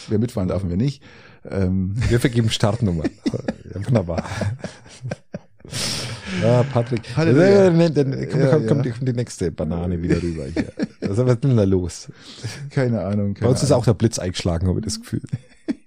wer 0.07 0.17
mitfahren 0.19 0.47
darf 0.47 0.63
und 0.63 0.69
wer 0.69 0.78
nicht. 0.78 1.03
Ähm, 1.49 1.93
Wir 2.09 2.19
vergeben 2.19 2.49
Startnummern. 2.49 3.09
Ja, 3.73 3.86
wunderbar. 3.86 4.23
Ja, 6.41 6.63
Patrick. 6.63 7.01
Halleluja. 7.17 7.69
Dann, 7.69 7.93
dann, 7.93 8.11
dann 8.11 8.30
kommt, 8.30 8.43
Ja, 8.43 8.49
kommt, 8.51 8.67
kommt, 8.67 8.78
ja. 8.78 8.82
die, 8.84 8.97
kommt 8.97 9.07
die 9.09 9.13
nächste 9.13 9.51
Banane 9.51 10.01
wieder 10.01 10.21
rüber 10.21 10.45
hier. 10.45 10.71
Also, 11.01 11.25
was 11.25 11.34
ist 11.36 11.43
denn 11.43 11.57
da 11.57 11.63
los? 11.65 12.09
keine 12.69 13.01
Ahnung. 13.03 13.34
Bei 13.34 13.39
Keine 13.41 13.51
uns 13.51 13.63
ist 13.63 13.71
Ahnung. 13.71 13.82
auch 13.82 13.86
der 13.86 13.93
Blitz 13.93 14.19
eingeschlagen, 14.19 14.67
habe 14.67 14.80
ich 14.80 14.86
das 14.86 14.99
Gefühl. 15.01 15.21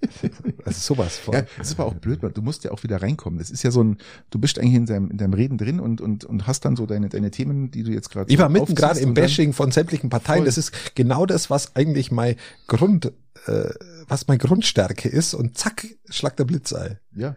Also 0.64 0.95
sowas 0.95 1.16
von. 1.16 1.35
Ja, 1.35 1.43
das 1.57 1.68
ist 1.68 1.78
aber 1.81 1.89
auch 1.89 1.95
blöd, 1.95 2.22
weil 2.22 2.31
du 2.31 2.43
musst 2.43 2.64
ja 2.64 2.70
auch 2.72 2.83
wieder 2.83 3.01
reinkommen. 3.01 3.39
Das 3.39 3.51
ist 3.51 3.62
ja 3.62 3.70
so 3.70 3.83
ein, 3.83 3.97
du 4.31 4.39
bist 4.39 4.59
eigentlich 4.59 4.74
in 4.74 4.87
deinem, 4.87 5.11
in 5.11 5.16
deinem 5.16 5.33
Reden 5.33 5.57
drin 5.57 5.81
und, 5.81 6.01
und, 6.01 6.24
und 6.24 6.47
hast 6.47 6.64
dann 6.64 6.76
so 6.76 6.85
deine, 6.87 7.09
deine 7.09 7.31
Themen, 7.31 7.70
die 7.70 7.83
du 7.83 7.91
jetzt 7.91 8.11
gerade 8.11 8.31
Ich 8.31 8.39
war 8.39 8.49
mitten 8.51 8.74
gerade 8.74 9.01
im 9.01 9.14
Bashing 9.14 9.53
von 9.55 9.70
sämtlichen 9.72 10.11
Parteien. 10.11 10.41
Voll. 10.41 10.47
Das 10.47 10.59
ist 10.59 10.95
genau 10.95 11.24
das, 11.26 11.49
was 11.49 11.74
eigentlich 11.76 12.11
mein 12.11 12.37
Grund, 12.66 13.12
äh, 13.47 13.70
was 14.07 14.28
meine 14.28 14.39
Grundstärke 14.39 15.09
ist. 15.09 15.33
Und 15.35 15.57
zack, 15.57 15.87
schlag 16.11 16.37
der 16.37 16.45
Blitz 16.45 16.72
ein. 16.74 16.99
Ja, 17.14 17.37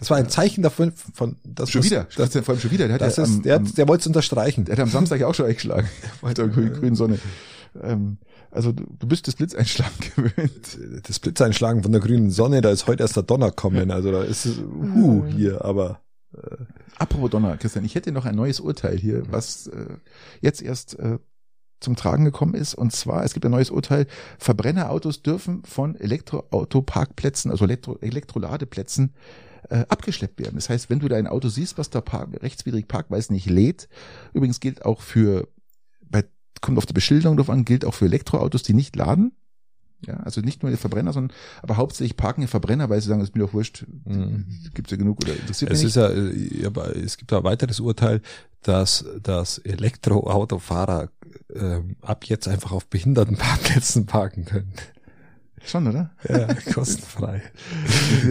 Das 0.00 0.08
war 0.10 0.16
ein 0.16 0.28
Zeichen 0.30 0.62
davon, 0.62 0.92
von, 1.12 1.36
dass 1.44 1.70
schon 1.70 1.82
das- 1.82 1.90
wieder. 1.90 2.08
Das, 2.16 2.30
Das, 2.30 2.44
vor 2.44 2.54
allem 2.54 2.60
schon 2.62 2.70
wieder. 2.70 2.86
Der 2.86 2.94
hat, 2.94 3.00
das 3.02 3.16
ja 3.16 3.24
ist, 3.24 3.28
am, 3.30 3.42
der, 3.42 3.56
am, 3.56 3.74
der 3.74 3.88
wollte 3.88 4.00
es 4.02 4.06
unterstreichen. 4.06 4.64
der 4.64 4.76
hat 4.76 4.80
am 4.82 4.90
Samstag 4.90 5.20
ja 5.20 5.26
auch 5.26 5.34
schon 5.34 5.46
eingeschlagen. 5.46 5.88
Bei 6.22 6.32
der 6.32 6.48
grünen, 6.48 6.72
grünen 6.72 6.96
Sonne. 6.96 7.18
Ähm, 7.82 8.18
also 8.54 8.72
du, 8.72 8.84
du 8.98 9.06
bist 9.06 9.28
das 9.28 9.36
Blitzeinschlagen 9.36 9.94
gewöhnt. 10.16 10.78
Das 11.06 11.18
Blitzeinschlagen 11.18 11.82
von 11.82 11.92
der 11.92 12.00
grünen 12.00 12.30
Sonne, 12.30 12.60
da 12.60 12.70
ist 12.70 12.86
heute 12.86 13.02
erst 13.02 13.16
der 13.16 13.22
Donner 13.22 13.50
kommen. 13.50 13.90
Also 13.90 14.12
da 14.12 14.22
ist 14.22 14.46
es, 14.46 14.58
uh, 14.58 15.24
hier, 15.26 15.64
aber 15.64 16.00
Apropos 16.98 17.30
Donner, 17.30 17.56
Christian, 17.56 17.84
ich 17.84 17.94
hätte 17.94 18.12
noch 18.12 18.24
ein 18.24 18.34
neues 18.34 18.60
Urteil 18.60 18.96
hier, 18.96 19.22
was 19.30 19.66
äh, 19.66 19.96
jetzt 20.40 20.62
erst 20.62 20.98
äh, 20.98 21.18
zum 21.80 21.96
Tragen 21.96 22.24
gekommen 22.24 22.54
ist. 22.54 22.74
Und 22.74 22.92
zwar, 22.92 23.24
es 23.24 23.34
gibt 23.34 23.44
ein 23.44 23.50
neues 23.50 23.70
Urteil, 23.70 24.06
Verbrennerautos 24.38 25.22
dürfen 25.22 25.62
von 25.64 25.96
Elektroautoparkplätzen, 25.96 27.50
also 27.50 27.64
Elektro 27.64 27.98
Elektroladeplätzen, 28.00 29.14
äh, 29.70 29.84
abgeschleppt 29.88 30.38
werden. 30.38 30.56
Das 30.56 30.68
heißt, 30.68 30.90
wenn 30.90 31.00
du 31.00 31.08
dein 31.08 31.26
Auto 31.26 31.48
siehst, 31.48 31.78
was 31.78 31.90
da 31.90 32.00
park 32.00 32.30
rechtswidrig 32.42 32.86
parkt, 32.86 33.10
weil 33.10 33.18
es 33.18 33.30
nicht 33.30 33.48
lädt, 33.48 33.88
übrigens 34.32 34.60
gilt 34.60 34.84
auch 34.84 35.00
für, 35.00 35.48
kommt 36.64 36.78
auf 36.78 36.86
die 36.86 36.92
Beschilderung 36.92 37.36
drauf 37.36 37.50
an, 37.50 37.64
gilt 37.64 37.84
auch 37.84 37.94
für 37.94 38.06
Elektroautos, 38.06 38.62
die 38.64 38.74
nicht 38.74 38.96
laden. 38.96 39.32
Ja, 40.06 40.16
also 40.18 40.40
nicht 40.42 40.62
nur 40.62 40.70
die 40.70 40.76
Verbrenner, 40.76 41.12
sondern 41.14 41.34
aber 41.62 41.76
hauptsächlich 41.78 42.16
parken 42.16 42.42
die 42.42 42.46
Verbrenner, 42.46 42.90
weil 42.90 43.00
sie 43.00 43.08
sagen, 43.08 43.20
das 43.20 43.30
ist 43.30 43.36
mir 43.36 43.42
doch 43.44 43.54
wurscht, 43.54 43.86
Mhm. 44.04 44.44
gibt's 44.74 44.90
ja 44.90 44.98
genug 44.98 45.22
oder 45.22 45.34
interessiert 45.34 45.70
es 45.70 45.78
mich 45.82 45.96
ist 45.96 45.96
nicht. 45.96 46.52
ja, 46.54 46.62
äh, 46.62 46.66
aber 46.66 46.94
es 46.96 47.16
gibt 47.16 47.32
ein 47.32 47.42
weiteres 47.44 47.80
Urteil, 47.80 48.20
dass, 48.62 49.04
dass 49.22 49.58
Elektroautofahrer 49.58 51.08
ähm, 51.54 51.96
ab 52.02 52.24
jetzt 52.26 52.48
einfach 52.48 52.72
auf 52.72 52.86
Behindertenparkplätzen 52.88 54.04
parken 54.06 54.44
können. 54.44 54.72
Schon, 55.74 55.88
oder? 55.88 56.10
Ja, 56.28 56.46
kostenfrei. 56.72 57.42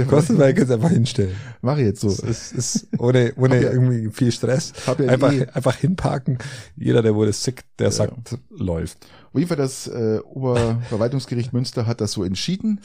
kostenfrei 0.07 0.53
kannst 0.53 0.69
du 0.69 0.75
einfach 0.75 0.91
hinstellen. 0.91 1.35
Mache 1.61 1.81
ich 1.81 1.87
jetzt 1.87 1.99
so. 1.99 2.07
Es 2.07 2.53
ist 2.53 2.87
ohne, 2.97 3.33
ohne 3.35 3.55
Hab 3.57 3.63
ja- 3.63 3.71
irgendwie 3.73 4.09
viel 4.11 4.31
Stress. 4.31 4.71
Hab 4.87 5.01
ja 5.01 5.09
Einfach, 5.09 5.33
eh- 5.33 5.47
einfach 5.51 5.75
hinparken. 5.75 6.37
Jeder, 6.77 7.01
der 7.01 7.13
das 7.25 7.43
sieht, 7.43 7.65
der 7.79 7.91
sagt, 7.91 8.37
läuft. 8.49 9.05
Auf 9.33 9.39
jeden 9.39 9.47
Fall 9.47 9.57
das 9.57 9.87
äh, 9.87 10.19
Oberverwaltungsgericht 10.23 11.53
Münster 11.53 11.87
hat 11.87 12.01
das 12.01 12.11
so 12.11 12.23
entschieden, 12.23 12.79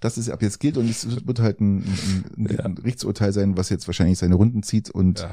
dass 0.00 0.16
es 0.16 0.28
ab 0.28 0.42
jetzt 0.42 0.58
gilt 0.58 0.76
und 0.76 0.90
es 0.90 1.26
wird 1.26 1.38
halt 1.38 1.60
ein, 1.60 1.78
ein, 1.78 2.24
ein, 2.48 2.60
ein 2.60 2.74
Gerichtsurteil 2.74 3.32
sein, 3.32 3.56
was 3.56 3.68
jetzt 3.68 3.86
wahrscheinlich 3.86 4.18
seine 4.18 4.34
Runden 4.34 4.62
zieht 4.64 4.90
und 4.90 5.20
Ja. 5.20 5.30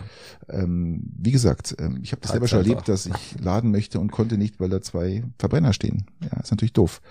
ähm, 0.48 1.02
wie 1.18 1.32
gesagt, 1.32 1.76
ähm, 1.80 2.00
ich 2.04 2.12
habe 2.12 2.22
das 2.22 2.32
selber 2.32 2.48
schon 2.48 2.60
erlebt, 2.60 2.88
dass 2.88 3.08
ich 3.08 3.40
laden 3.42 3.72
möchte 3.72 4.00
und 4.00 4.12
konnte 4.12 4.38
nicht, 4.38 4.60
weil 4.60 4.70
da 4.70 4.80
zwei 4.82 5.24
Verbrenner 5.40 5.74
stehen. 5.74 6.06
Ja, 6.22 6.40
ist 6.40 6.52
natürlich 6.52 6.74
doof. 6.74 7.02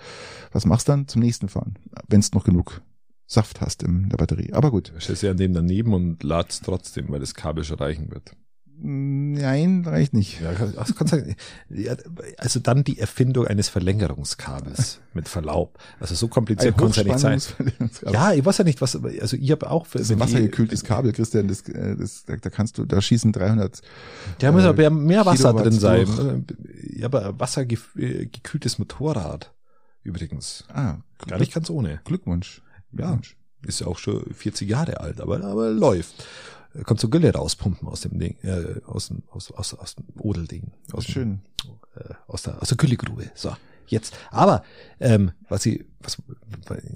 Was 0.53 0.65
machst 0.65 0.87
du 0.87 0.93
dann? 0.93 1.07
Zum 1.09 1.21
nächsten 1.21 1.49
fahren, 1.49 1.75
wenn 2.07 2.21
es 2.21 2.31
noch 2.33 2.45
genug 2.45 2.81
Saft 3.27 3.61
hast 3.61 3.83
in 3.83 4.09
der 4.09 4.17
Batterie. 4.17 4.53
Aber 4.53 4.71
gut. 4.71 4.93
Stellst 4.99 5.21
ja 5.21 5.31
an 5.31 5.37
dem 5.37 5.53
daneben 5.53 5.93
und 5.93 6.23
ladst 6.23 6.63
trotzdem, 6.63 7.09
weil 7.09 7.19
das 7.19 7.35
Kabel 7.35 7.63
schon 7.63 7.77
reichen 7.77 8.09
wird. 8.09 8.31
Nein, 8.81 9.83
reicht 9.85 10.13
nicht. 10.13 10.39
Ja, 10.41 10.51
also, 12.37 12.59
dann 12.59 12.83
die 12.83 12.99
Erfindung 12.99 13.45
eines 13.45 13.67
Verlängerungskabels 13.67 15.01
mit 15.13 15.27
Verlaub. 15.27 15.77
Also 15.99 16.15
so 16.15 16.27
kompliziert 16.29 16.77
kann 16.77 16.89
es 16.89 16.95
ja 16.95 17.03
nicht 17.03 17.19
sein. 17.19 17.41
Ja, 18.09 18.33
ich 18.33 18.45
weiß 18.45 18.59
ja 18.59 18.63
nicht, 18.63 18.79
was, 18.79 18.95
also 18.95 19.35
ich 19.35 19.51
habe 19.51 19.69
auch, 19.69 19.85
Das 19.87 20.03
ist 20.03 20.11
ein 20.11 20.19
wassergekühltes 20.19 20.83
Kabel, 20.83 21.11
Christian, 21.11 21.47
das, 21.47 21.67
äh, 21.67 21.95
das, 21.97 22.25
da, 22.25 22.37
da 22.37 22.49
kannst 22.49 22.77
du, 22.77 22.85
da 22.85 23.01
schießen 23.01 23.33
300. 23.33 23.81
Da 24.39 24.51
muss 24.51 24.63
äh, 24.63 24.67
aber 24.67 24.89
mehr 24.89 25.25
Wasser 25.25 25.49
Kilowatt 25.49 25.65
drin 25.65 25.79
sein. 25.79 26.05
durch. 26.05 26.57
Ja, 26.97 27.05
aber 27.07 27.39
wassergekühltes 27.39 28.79
Motorrad 28.79 29.53
übrigens. 30.03 30.63
Ah, 30.73 30.97
Gar 31.27 31.39
nicht 31.39 31.53
ganz 31.53 31.69
ohne. 31.69 31.99
Glückwunsch. 32.05 32.61
Ja. 32.91 33.07
Glückwunsch. 33.07 33.35
Ist 33.65 33.81
ja 33.81 33.87
auch 33.87 33.97
schon 33.97 34.23
40 34.33 34.69
Jahre 34.69 35.01
alt, 35.01 35.19
aber, 35.19 35.43
aber 35.43 35.69
läuft. 35.69 36.25
Kannst 36.85 37.03
du 37.03 37.09
Gülle 37.09 37.33
rauspumpen 37.33 37.87
aus 37.87 38.01
dem 38.01 38.19
Ding, 38.19 38.37
äh, 38.43 38.81
aus 38.85 39.07
dem, 39.07 39.23
aus, 39.29 39.51
aus, 39.51 39.73
aus 39.73 39.95
dem 39.95 40.05
Odelding. 40.19 40.71
Aus 40.91 41.05
dem, 41.05 41.11
Schön. 41.11 41.41
Äh, 41.95 42.13
aus 42.27 42.43
der, 42.43 42.61
aus 42.61 42.69
der 42.69 42.77
Güllegrube. 42.77 43.31
So. 43.33 43.55
Jetzt. 43.87 44.15
Aber, 44.29 44.63
ähm, 44.99 45.31
was 45.47 45.65
ich, 45.65 45.83
was, 45.99 46.21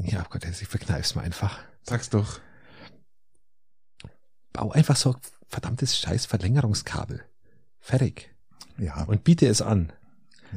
ja, 0.03 0.21
oh 0.23 0.29
Gott, 0.29 0.45
ich 0.45 0.67
verkneif's 0.67 1.15
mir 1.15 1.21
einfach. 1.21 1.59
Sag's 1.81 2.09
doch. 2.09 2.39
Bau 4.53 4.71
einfach 4.71 4.95
so 4.95 5.15
verdammtes 5.47 5.97
scheiß 5.97 6.27
Verlängerungskabel. 6.27 7.23
Fertig. 7.79 8.33
Ja. 8.77 9.03
Und 9.05 9.23
biete 9.23 9.47
es 9.47 9.61
an. 9.61 9.91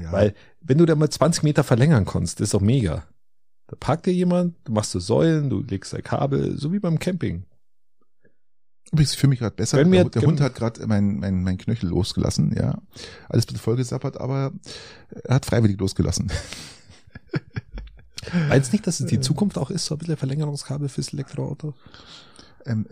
ja. 0.01 0.12
Weil, 0.12 0.35
wenn 0.61 0.79
du 0.79 0.85
da 0.85 0.95
mal 0.95 1.09
20 1.09 1.43
Meter 1.43 1.64
verlängern 1.64 2.05
kannst, 2.05 2.41
das 2.41 2.49
ist 2.49 2.55
doch 2.55 2.61
mega. 2.61 3.07
Da 3.69 3.77
parkt 3.77 4.07
dir 4.07 4.12
jemand, 4.12 4.57
du 4.64 4.73
machst 4.73 4.93
so 4.93 5.01
Säulen, 5.01 5.49
du 5.49 5.62
legst 5.62 5.95
ein 5.95 6.03
Kabel, 6.03 6.59
so 6.59 6.73
wie 6.73 6.79
beim 6.79 6.99
Camping. 6.99 7.47
Übrigens, 8.93 9.12
ich 9.12 9.18
fühle 9.18 9.30
mich 9.30 9.39
gerade 9.41 9.57
besser. 9.57 9.84
Mir- 9.84 10.05
der, 10.05 10.11
der 10.20 10.22
Hund 10.22 10.41
hat 10.41 10.55
gerade 10.55 10.87
mein, 10.87 11.18
mein, 11.18 11.43
mein 11.43 11.59
Knöchel 11.59 11.89
losgelassen, 11.91 12.55
ja. 12.57 12.78
Alles 13.28 13.45
bisschen 13.47 13.61
vollgesappert, 13.61 14.20
aber 14.20 14.53
er 15.24 15.34
hat 15.34 15.47
freiwillig 15.47 15.78
losgelassen. 15.80 16.30
Meinst 18.49 18.72
nicht, 18.72 18.87
dass 18.87 19.01
es 19.01 19.07
die 19.07 19.20
Zukunft 19.20 19.57
auch 19.59 19.70
ist, 19.70 19.84
so 19.87 19.95
ein 19.95 19.99
bisschen 19.99 20.16
Verlängerungskabel 20.16 20.89
fürs 20.89 21.12
Elektroauto? 21.12 21.74
Ähm, 22.64 22.87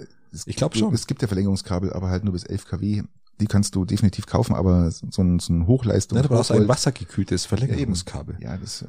Ich 0.47 0.57
glaub 0.57 0.77
schon. 0.77 0.95
Es 0.95 1.07
gibt 1.07 1.23
ja 1.23 1.29
Verlängerungskabel, 1.29 1.93
aber 1.93 2.09
halt 2.09 2.25
nur 2.25 2.33
bis 2.33 2.45
11 2.45 2.67
kW. 2.67 3.03
Die 3.41 3.47
kannst 3.47 3.75
du 3.75 3.85
definitiv 3.85 4.27
kaufen, 4.27 4.55
aber 4.55 4.91
so 4.93 5.07
ein, 5.23 5.41
so 5.41 5.53
ein 5.53 5.67
Hochleistung. 5.67 6.17
Nein, 6.17 6.29
du 6.29 6.35
brauchst 6.35 6.53
ein 6.53 6.69
wassergekühltes 6.69 7.47
Verlängerungskabel. 7.47 8.37
Ja, 8.41 8.57
das, 8.57 8.83
äh, 8.83 8.87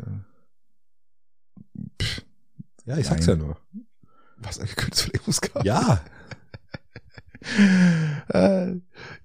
pff, 2.01 2.21
Ja, 2.85 2.97
ich 2.97 3.07
sag's 3.07 3.25
ja 3.25 3.35
Nein. 3.35 3.47
nur. 3.47 3.57
wassergekühltes 4.37 5.01
Verlängerungskabel. 5.01 5.65
Ja, 5.65 6.01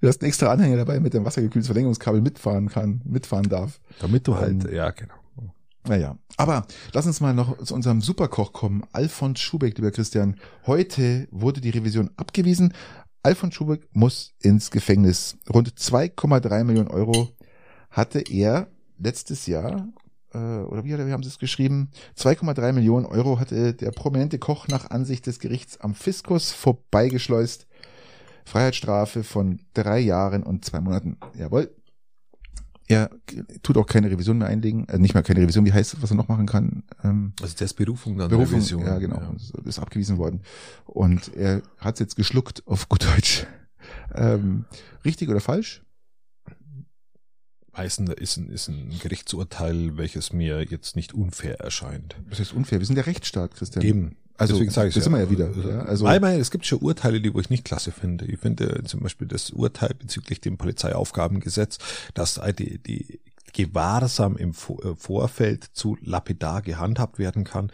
du 0.01 0.09
hast 0.09 0.21
einen 0.23 0.29
extra 0.29 0.49
Anhänger 0.53 0.77
dabei, 0.77 1.01
mit 1.01 1.15
dem 1.15 1.25
wassergekühltes 1.25 1.67
Verlängerungskabel 1.67 2.21
mitfahren 2.21 2.69
kann, 2.69 3.01
mitfahren 3.05 3.49
darf. 3.49 3.81
damit 4.01 4.27
du 4.27 4.37
halt, 4.37 4.65
Ähm, 4.65 4.75
ja, 4.75 4.91
genau. 4.91 5.15
Naja, 5.89 6.19
aber 6.37 6.67
lass 6.93 7.07
uns 7.07 7.21
mal 7.23 7.33
noch 7.33 7.57
zu 7.65 7.75
unserem 7.75 8.03
Superkoch 8.03 8.53
kommen. 8.53 8.85
Alfons 8.93 9.41
Schubeck, 9.41 9.79
lieber 9.79 9.91
Christian. 9.91 10.37
Heute 10.67 11.27
wurde 11.31 11.63
die 11.63 11.71
Revision 11.71 12.11
abgewiesen. 12.17 12.75
Alfons 13.23 13.55
Schubeck 13.55 13.89
muss 13.93 14.35
ins 14.43 14.71
Gefängnis. 14.71 15.39
Rund 15.53 15.71
2,3 15.71 16.65
Millionen 16.65 16.89
Euro 16.89 17.31
hatte 17.91 18.21
er 18.21 18.69
letztes 18.99 19.47
Jahr, 19.47 19.89
äh, 20.35 20.39
oder 20.39 20.85
wie, 20.85 20.91
wie 20.91 21.13
haben 21.13 21.23
Sie 21.23 21.31
es 21.31 21.39
geschrieben? 21.39 21.91
2,3 22.17 22.73
Millionen 22.73 23.07
Euro 23.07 23.41
hatte 23.41 23.73
der 23.73 23.91
prominente 23.91 24.39
Koch 24.39 24.69
nach 24.69 24.91
Ansicht 24.91 25.27
des 25.27 25.39
Gerichts 25.41 25.81
am 25.81 25.95
Fiskus 25.95 26.53
vorbeigeschleust. 26.53 27.67
Freiheitsstrafe 28.51 29.22
von 29.22 29.61
drei 29.74 30.01
Jahren 30.01 30.42
und 30.42 30.64
zwei 30.64 30.80
Monaten. 30.80 31.16
Jawohl. 31.38 31.70
Er 32.88 33.09
tut 33.62 33.76
auch 33.76 33.86
keine 33.86 34.11
Revision 34.11 34.38
mehr 34.38 34.48
einlegen, 34.48 34.88
äh, 34.88 34.98
nicht 34.98 35.14
mal 35.14 35.22
keine 35.22 35.40
Revision, 35.40 35.64
wie 35.64 35.72
heißt 35.72 35.94
es, 35.94 36.03
was 36.03 36.11
er 36.11 36.16
noch 36.16 36.26
machen 36.26 36.46
kann? 36.46 36.82
Ähm, 37.05 37.32
Also 37.40 37.55
der 37.57 37.66
ist 37.66 37.74
Berufung 37.74 38.18
dann 38.18 38.28
Berufung, 38.28 38.57
Revision. 38.57 38.82
ja 38.84 38.98
genau, 38.98 39.22
Das 39.32 39.53
ist 39.64 39.78
abgewiesen 39.78 40.18
worden. 40.18 40.40
Und 40.86 41.32
er 41.36 41.62
hat 41.78 41.94
es 41.94 42.01
jetzt 42.01 42.16
geschluckt 42.16 42.66
auf 42.66 42.88
gut 42.88 43.05
Deutsch. 43.07 43.46
Ähm, 44.12 44.64
richtig 45.05 45.28
oder 45.28 45.38
falsch? 45.40 45.82
Heißen, 47.77 48.07
da 48.07 48.12
ist 48.12 48.37
ein, 48.37 48.49
ist 48.49 48.68
ein 48.68 48.99
Gerichtsurteil, 49.01 49.97
welches 49.97 50.33
mir 50.33 50.62
jetzt 50.62 50.97
nicht 50.97 51.14
unfair 51.14 51.61
erscheint. 51.61 52.16
Das 52.29 52.41
ist 52.41 52.53
unfair. 52.53 52.81
Wir 52.81 52.87
sind 52.87 52.97
der 52.97 53.07
Rechtsstaat, 53.07 53.55
Christian. 53.55 53.85
Eben. 53.85 54.16
Also, 54.37 54.55
Deswegen 54.55 54.71
sage 54.71 54.89
ich 54.89 54.95
das 54.95 55.05
sind 55.05 55.12
wir 55.12 55.21
ja 55.21 55.31
wieder. 55.31 55.51
Ja, 55.51 55.83
also, 55.83 56.07
Weil 56.07 56.18
man, 56.18 56.33
es 56.41 56.51
gibt 56.51 56.64
schon 56.64 56.79
Urteile, 56.79 57.21
die 57.21 57.35
wo 57.35 57.41
ich 57.41 57.51
nicht 57.51 57.64
klasse 57.64 57.93
finde. 57.93 58.25
Ich 58.25 58.39
finde 58.39 58.83
zum 58.85 59.01
Beispiel 59.01 59.29
das 59.29 59.51
Urteil 59.51 59.95
bezüglich 59.99 60.41
dem 60.41 60.57
Polizeiaufgabengesetz, 60.57 61.77
dass 62.14 62.41
die, 62.59 62.79
die 62.79 63.21
Gewahrsam 63.53 64.37
im 64.37 64.51
äh, 64.51 64.95
Vorfeld 64.97 65.64
zu 65.75 65.99
lapidar 66.01 66.62
gehandhabt 66.62 67.18
werden 67.18 67.45
kann. 67.45 67.71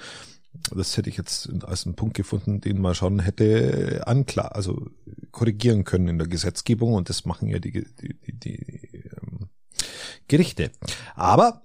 Das 0.74 0.96
hätte 0.96 1.08
ich 1.08 1.16
jetzt 1.16 1.50
als 1.64 1.86
einen 1.86 1.94
Punkt 1.94 2.16
gefunden, 2.16 2.60
den 2.60 2.80
man 2.80 2.94
schon 2.94 3.20
hätte 3.20 4.02
anklar, 4.06 4.56
also 4.56 4.90
korrigieren 5.30 5.84
können 5.84 6.08
in 6.08 6.18
der 6.18 6.26
Gesetzgebung 6.28 6.94
und 6.94 7.08
das 7.10 7.26
machen 7.26 7.48
ja 7.48 7.58
die, 7.58 7.84
die, 8.00 8.14
die, 8.14 8.32
die 8.32 9.04
ähm, 9.04 9.48
Gerichte. 10.28 10.70
Aber 11.14 11.62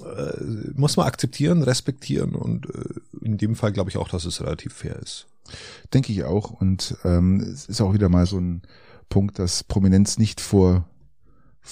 äh, 0.00 0.44
muss 0.74 0.96
man 0.96 1.06
akzeptieren, 1.06 1.62
respektieren 1.62 2.34
und 2.34 2.66
äh, 2.66 3.24
in 3.24 3.38
dem 3.38 3.54
Fall 3.56 3.72
glaube 3.72 3.90
ich 3.90 3.96
auch, 3.96 4.08
dass 4.08 4.24
es 4.24 4.40
relativ 4.40 4.72
fair 4.74 4.96
ist. 4.96 5.26
denke 5.92 6.12
ich 6.12 6.24
auch. 6.24 6.50
Und 6.50 6.96
ähm, 7.04 7.40
es 7.40 7.66
ist 7.66 7.80
auch 7.80 7.94
wieder 7.94 8.08
mal 8.08 8.26
so 8.26 8.38
ein 8.38 8.62
Punkt, 9.08 9.38
dass 9.38 9.64
Prominenz 9.64 10.18
nicht 10.18 10.40
vor 10.40 10.84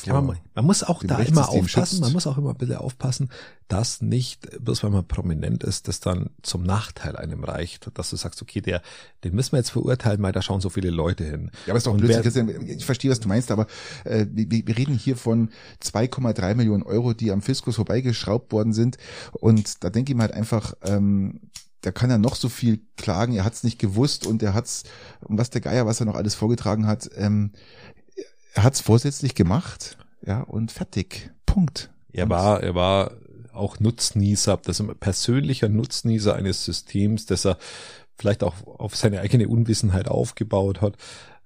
Ja, 0.06 0.14
man, 0.22 0.38
man 0.54 0.64
muss 0.64 0.82
auch 0.82 1.02
da 1.04 1.16
immer 1.18 1.42
aufpassen, 1.50 2.00
man 2.00 2.12
muss 2.14 2.26
auch 2.26 2.38
immer 2.38 2.50
ein 2.50 2.56
bisschen 2.56 2.76
aufpassen, 2.76 3.28
dass 3.68 4.00
nicht, 4.00 4.48
bloß 4.64 4.82
weil 4.82 4.90
man 4.90 5.06
prominent 5.06 5.62
ist, 5.64 5.86
das 5.86 6.00
dann 6.00 6.30
zum 6.42 6.62
Nachteil 6.62 7.14
einem 7.16 7.44
reicht, 7.44 7.90
dass 7.98 8.08
du 8.10 8.16
sagst, 8.16 8.40
okay, 8.40 8.62
der, 8.62 8.80
den 9.22 9.34
müssen 9.34 9.52
wir 9.52 9.58
jetzt 9.58 9.70
verurteilen, 9.70 10.22
weil 10.22 10.32
da 10.32 10.40
schauen 10.40 10.62
so 10.62 10.70
viele 10.70 10.88
Leute 10.90 11.24
hin. 11.24 11.50
Ja, 11.66 11.72
aber 11.72 11.78
ist 11.78 11.86
doch 11.86 11.96
wer- 12.00 12.22
Christian. 12.22 12.48
Ich 12.66 12.86
verstehe, 12.86 13.10
was 13.10 13.20
du 13.20 13.28
meinst, 13.28 13.50
aber 13.50 13.66
äh, 14.04 14.26
wir, 14.30 14.66
wir 14.66 14.76
reden 14.78 14.94
hier 14.96 15.16
von 15.16 15.50
2,3 15.82 16.54
Millionen 16.54 16.82
Euro, 16.82 17.12
die 17.12 17.30
am 17.30 17.42
Fiskus 17.42 17.76
vorbeigeschraubt 17.76 18.50
worden 18.52 18.72
sind. 18.72 18.96
Und 19.32 19.84
da 19.84 19.90
denke 19.90 20.12
ich 20.12 20.16
mir 20.16 20.22
halt 20.22 20.32
einfach, 20.32 20.72
ähm, 20.82 21.40
da 21.82 21.90
kann 21.92 22.10
er 22.10 22.18
noch 22.18 22.36
so 22.36 22.48
viel 22.48 22.80
klagen, 22.96 23.34
er 23.34 23.44
hat 23.44 23.54
es 23.54 23.64
nicht 23.64 23.78
gewusst 23.78 24.26
und 24.26 24.42
er 24.42 24.54
hat's, 24.54 24.84
was 25.20 25.50
der 25.50 25.60
Geier, 25.60 25.84
was 25.84 26.00
er 26.00 26.06
noch 26.06 26.14
alles 26.14 26.34
vorgetragen 26.34 26.86
hat, 26.86 27.10
ähm, 27.16 27.50
er 28.54 28.62
hat 28.62 28.74
es 28.74 28.80
vorsätzlich 28.80 29.34
gemacht, 29.34 29.96
ja, 30.24 30.40
und 30.42 30.72
fertig. 30.72 31.30
Punkt. 31.46 31.90
Er 32.12 32.24
Und- 32.24 32.30
war, 32.30 32.62
er 32.62 32.74
war 32.74 33.12
auch 33.52 33.80
Nutznießer, 33.80 34.58
das 34.64 34.80
ist 34.80 34.88
ein 34.88 34.96
persönlicher 34.98 35.68
Nutznießer 35.68 36.34
eines 36.34 36.64
Systems, 36.64 37.26
das 37.26 37.44
er 37.44 37.58
vielleicht 38.16 38.42
auch 38.42 38.54
auf 38.66 38.96
seine 38.96 39.20
eigene 39.20 39.48
Unwissenheit 39.48 40.08
aufgebaut 40.08 40.80
hat, 40.80 40.96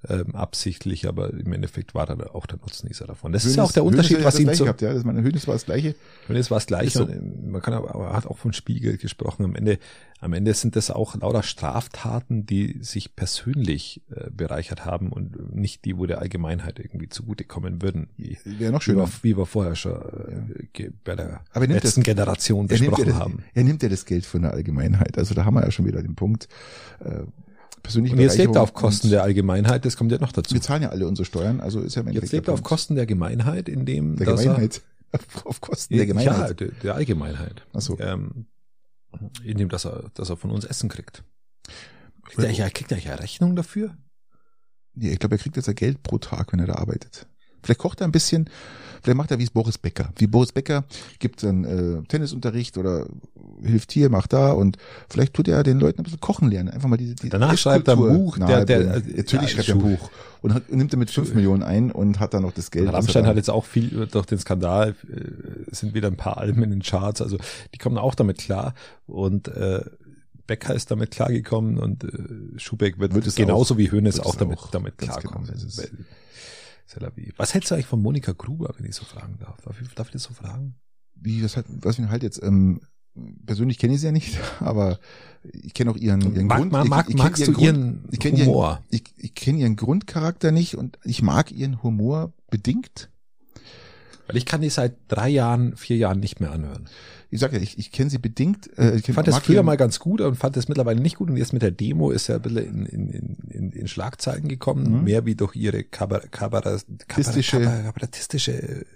ähm, 0.08 0.34
absichtlich, 0.34 1.06
aber 1.08 1.32
im 1.32 1.52
Endeffekt 1.52 1.94
war 1.94 2.08
er 2.08 2.34
auch 2.34 2.46
der 2.46 2.58
Nutznießer 2.58 3.06
davon. 3.06 3.32
Das 3.32 3.44
ist 3.44 3.56
ja 3.56 3.62
auch 3.62 3.72
der 3.72 3.82
Hönes 3.82 3.94
Unterschied, 3.98 4.24
was 4.24 4.38
ihm 4.38 4.52
zu, 4.54 4.64
gehabt, 4.64 4.82
ja, 4.82 4.92
das 4.94 5.04
meine 5.04 5.22
Hönes 5.22 5.46
war 5.46 5.54
das 5.54 5.64
Gleiche. 5.66 5.94
Und 6.28 6.36
es 6.36 6.50
war 6.50 6.56
das 6.58 6.66
Gleiche. 6.66 6.98
So. 6.98 7.06
Man 7.06 7.60
kann 7.62 7.74
aber, 7.74 7.94
aber 7.94 8.06
er 8.08 8.12
hat 8.14 8.26
auch 8.26 8.38
von 8.38 8.52
Spiegel 8.52 8.96
gesprochen. 8.98 9.44
Am 9.44 9.54
Ende, 9.54 9.78
am 10.20 10.32
Ende 10.32 10.52
sind 10.54 10.76
das 10.76 10.90
auch 10.90 11.14
lauter 11.16 11.42
Straftaten, 11.42 12.46
die 12.46 12.78
sich 12.82 13.16
persönlich 13.16 14.02
äh, 14.10 14.30
bereichert 14.30 14.84
haben 14.84 15.10
und 15.12 15.54
nicht 15.54 15.84
die, 15.84 15.98
wo 15.98 16.06
der 16.06 16.20
Allgemeinheit 16.20 16.78
irgendwie 16.78 17.08
zugutekommen 17.08 17.82
würden, 17.82 18.08
wie, 18.16 18.38
Wäre 18.44 18.72
noch 18.72 18.82
schöner. 18.82 19.08
wie 19.22 19.36
wir 19.36 19.46
vorher 19.46 19.74
schon 19.76 19.92
äh, 19.92 20.66
ge- 20.72 20.90
bei 21.04 21.14
der 21.16 21.40
letzten 21.54 22.00
das- 22.00 22.04
Generation 22.04 22.68
Er 22.68 22.76
ja 22.76 22.88
besprochen 22.90 23.08
das, 23.10 23.18
haben. 23.18 23.44
er 23.54 23.64
nimmt 23.64 23.82
ja 23.82 23.88
das 23.88 24.04
Geld 24.06 24.24
von 24.26 24.42
der 24.42 24.52
Allgemeinheit. 24.52 25.18
Also 25.18 25.34
da 25.34 25.44
haben 25.44 25.54
wir 25.54 25.62
ja 25.64 25.70
schon 25.70 25.86
wieder 25.86 26.02
den 26.02 26.14
Punkt. 26.14 26.48
Äh, 27.00 27.22
persönliche 27.86 28.14
Und 28.16 28.20
jetzt 28.20 28.36
lebt 28.36 28.56
er 28.56 28.62
auf 28.62 28.74
Kosten 28.74 29.10
der 29.10 29.22
Allgemeinheit, 29.22 29.84
das 29.84 29.96
kommt 29.96 30.10
ja 30.12 30.18
noch 30.18 30.32
dazu. 30.32 30.54
Wir 30.54 30.60
zahlen 30.60 30.82
ja 30.82 30.88
alle 30.90 31.06
unsere 31.06 31.24
Steuern, 31.24 31.60
also 31.60 31.80
ist 31.80 31.94
ja 31.94 32.02
im 32.02 32.08
Jetzt 32.08 32.16
Endeffekt 32.16 32.32
lebt 32.32 32.46
der 32.48 32.52
er 32.52 32.54
auf. 32.58 32.62
Kosten 32.62 32.96
der 32.96 33.06
Gemeinheit, 33.06 33.68
indem 33.68 34.16
der 34.16 34.26
dass 34.26 34.42
Gemeinheit. 34.42 34.82
auf 35.44 35.60
Kosten 35.60 35.94
er, 35.94 35.98
der 35.98 36.06
Gemeinheit. 36.06 36.48
Ja, 36.48 36.54
der, 36.54 36.68
der 36.82 36.94
Allgemeinheit. 36.96 37.62
Ach 37.72 37.80
so. 37.80 37.98
Ähm, 38.00 38.46
indem 39.44 39.68
dass 39.68 39.86
er, 39.86 40.10
dass 40.14 40.28
er 40.28 40.36
von 40.36 40.50
uns 40.50 40.64
Essen 40.64 40.88
kriegt. 40.88 41.22
Kriegt 42.24 42.42
er, 42.42 42.50
ja, 42.50 42.68
kriegt 42.68 42.90
er 42.90 42.98
ja 42.98 43.14
Rechnung 43.14 43.56
dafür? 43.56 43.96
Nee, 44.94 45.12
ich 45.12 45.18
glaube, 45.18 45.36
er 45.36 45.38
kriegt 45.38 45.56
jetzt 45.56 45.66
ja 45.66 45.72
Geld 45.72 46.02
pro 46.02 46.18
Tag, 46.18 46.52
wenn 46.52 46.60
er 46.60 46.66
da 46.66 46.74
arbeitet. 46.74 47.26
Vielleicht 47.66 47.80
kocht 47.80 48.00
er 48.00 48.06
ein 48.06 48.12
bisschen, 48.12 48.48
vielleicht 49.02 49.16
macht 49.18 49.30
er 49.30 49.38
wie 49.38 49.44
es 49.44 49.50
Boris 49.50 49.76
Becker. 49.78 50.10
Wie 50.16 50.26
Boris 50.26 50.52
Becker 50.52 50.84
gibt 51.18 51.42
dann 51.42 51.64
äh, 51.64 52.02
Tennisunterricht 52.08 52.78
oder 52.78 53.06
hilft 53.62 53.92
hier, 53.92 54.08
macht 54.10 54.32
da 54.32 54.52
und 54.52 54.76
vielleicht 55.08 55.34
tut 55.34 55.48
er 55.48 55.62
den 55.62 55.78
Leuten 55.80 56.00
ein 56.00 56.04
bisschen 56.04 56.20
kochen 56.20 56.50
lernen. 56.50 56.68
Einfach 56.70 56.88
mal 56.88 56.96
diese, 56.96 57.14
die 57.16 57.28
Danach 57.28 57.56
schreibt 57.58 57.88
er 57.88 57.94
ein 57.94 57.98
Buch, 58.00 58.38
der- 58.38 58.64
der- 58.64 58.84
nahebringen. 58.84 59.16
Natürlich 59.16 59.56
ja, 59.56 59.62
schreibt 59.62 59.68
er 59.68 59.74
ein. 59.76 59.80
Buch 59.80 60.10
und 60.42 60.54
hat, 60.54 60.70
nimmt 60.70 60.92
damit 60.92 61.10
fünf 61.10 61.34
Millionen 61.34 61.62
ein 61.62 61.90
und 61.90 62.20
hat 62.20 62.34
dann 62.34 62.42
noch 62.42 62.52
das 62.52 62.70
Geld. 62.70 62.92
Rammstein 62.92 63.26
hat 63.26 63.36
jetzt 63.36 63.50
auch 63.50 63.64
viel 63.64 64.06
durch 64.06 64.26
den 64.26 64.38
Skandal, 64.38 64.94
äh, 65.10 65.74
sind 65.74 65.94
wieder 65.94 66.08
ein 66.08 66.16
paar 66.16 66.36
Alben 66.38 66.62
in 66.62 66.70
den 66.70 66.82
Charts, 66.82 67.20
also 67.22 67.38
die 67.74 67.78
kommen 67.78 67.98
auch 67.98 68.14
damit 68.14 68.38
klar 68.38 68.74
und 69.06 69.48
äh, 69.48 69.80
Becker 70.46 70.74
ist 70.76 70.92
damit 70.92 71.10
klargekommen 71.10 71.78
und 71.78 72.04
äh, 72.04 72.58
Schubeck 72.58 73.00
wird, 73.00 73.14
Wird 73.14 73.26
es 73.26 73.34
genauso 73.34 73.74
auch. 73.74 73.78
wie 73.78 73.90
Hönes 73.90 74.18
Wird 74.18 74.26
auch 74.26 74.36
damit, 74.36 74.58
auch. 74.58 74.70
damit 74.70 74.96
Ganz 74.98 75.18
klarkommen. 75.18 75.48
genau, 75.48 75.58
vie. 77.16 77.32
Was 77.36 77.54
hältst 77.54 77.70
du 77.70 77.74
eigentlich 77.74 77.86
von 77.86 78.00
Monika 78.02 78.32
Gruber, 78.32 78.74
wenn 78.78 78.86
ich 78.86 78.94
so 78.94 79.04
fragen 79.04 79.38
darf? 79.38 79.60
Darf 79.62 79.80
ich, 79.80 79.88
darf 79.94 80.08
ich 80.08 80.12
das 80.14 80.22
so 80.24 80.34
fragen? 80.34 80.76
wie, 81.18 81.42
was, 81.42 81.56
hat, 81.56 81.64
was 81.68 81.98
mir 81.98 82.10
halt 82.10 82.22
jetzt, 82.22 82.42
ähm, 82.42 82.80
persönlich 83.46 83.78
kenne 83.78 83.94
ich 83.94 84.00
sie 84.00 84.06
ja 84.06 84.12
nicht, 84.12 84.38
aber 84.60 84.98
ich 85.42 85.72
kenne 85.74 85.90
auch 85.90 85.96
ihren, 85.96 86.20
ihren 86.34 86.46
Mag, 86.46 86.58
Grund. 86.58 86.72
mag, 86.72 86.84
ich, 86.84 86.90
mag, 86.90 87.08
ich 87.08 87.16
kenn 87.16 87.24
magst 87.24 87.46
du 87.48 87.52
Grund, 87.52 87.64
ihren 87.64 88.04
ich 88.10 88.18
kenn 88.18 88.36
ihren- 88.36 88.48
Humor? 88.48 88.84
ich, 88.90 89.04
ich 89.16 89.34
kenne 89.34 89.58
ihren 89.60 89.76
Grundcharakter 89.76 90.52
nicht 90.52 90.76
und 90.76 90.98
ich 91.04 91.22
mag 91.22 91.50
ihren 91.52 91.82
Humor 91.82 92.34
bedingt. 92.50 93.10
Weil 94.26 94.36
ich 94.36 94.44
kann 94.44 94.60
die 94.60 94.70
seit 94.70 94.96
drei 95.08 95.28
Jahren, 95.28 95.76
vier 95.76 95.96
Jahren 95.96 96.20
nicht 96.20 96.40
mehr 96.40 96.50
anhören. 96.50 96.88
Ich 97.30 97.40
sage 97.40 97.56
ja, 97.56 97.62
ich, 97.62 97.78
ich 97.78 97.90
kenne 97.90 98.10
sie 98.10 98.18
bedingt. 98.18 98.70
Äh, 98.78 98.96
ich 98.96 99.02
kenn, 99.02 99.14
fand 99.14 99.26
das 99.26 99.38
früher 99.38 99.62
mal 99.62 99.76
ganz 99.76 99.98
gut 99.98 100.20
und 100.20 100.36
fand 100.36 100.56
das 100.56 100.68
mittlerweile 100.68 101.00
nicht 101.00 101.16
gut. 101.16 101.28
Und 101.28 101.36
jetzt 101.36 101.52
mit 101.52 101.62
der 101.62 101.72
Demo 101.72 102.10
ist 102.10 102.28
er 102.28 102.36
ein 102.36 102.42
bisschen 102.42 102.86
in, 102.86 103.10
in, 103.10 103.36
in, 103.48 103.72
in, 103.72 103.88
Schlagzeilen 103.88 104.48
gekommen, 104.48 104.98
Mhm. 104.98 105.04
mehr 105.04 105.26
wie 105.26 105.34
durch 105.34 105.56
ihre 105.56 105.82
Kabar 105.82 106.20
Kabar 106.20 106.62
kabarettistische 107.08 108.86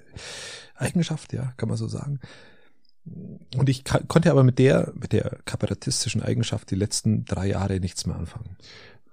Eigenschaft, 0.77 1.33
ja, 1.33 1.53
kann 1.57 1.69
man 1.69 1.77
so 1.77 1.89
sagen. 1.89 2.21
Und 3.57 3.69
ich 3.69 3.85
konnte 3.85 4.31
aber 4.31 4.45
mit 4.45 4.59
der, 4.59 4.93
mit 4.95 5.13
der 5.13 5.39
kabarettistischen 5.45 6.23
Eigenschaft 6.23 6.71
die 6.71 6.77
letzten 6.77 7.25
drei 7.25 7.49
Jahre 7.49 7.81
nichts 7.81 8.07
mehr 8.07 8.17
anfangen. 8.17 8.57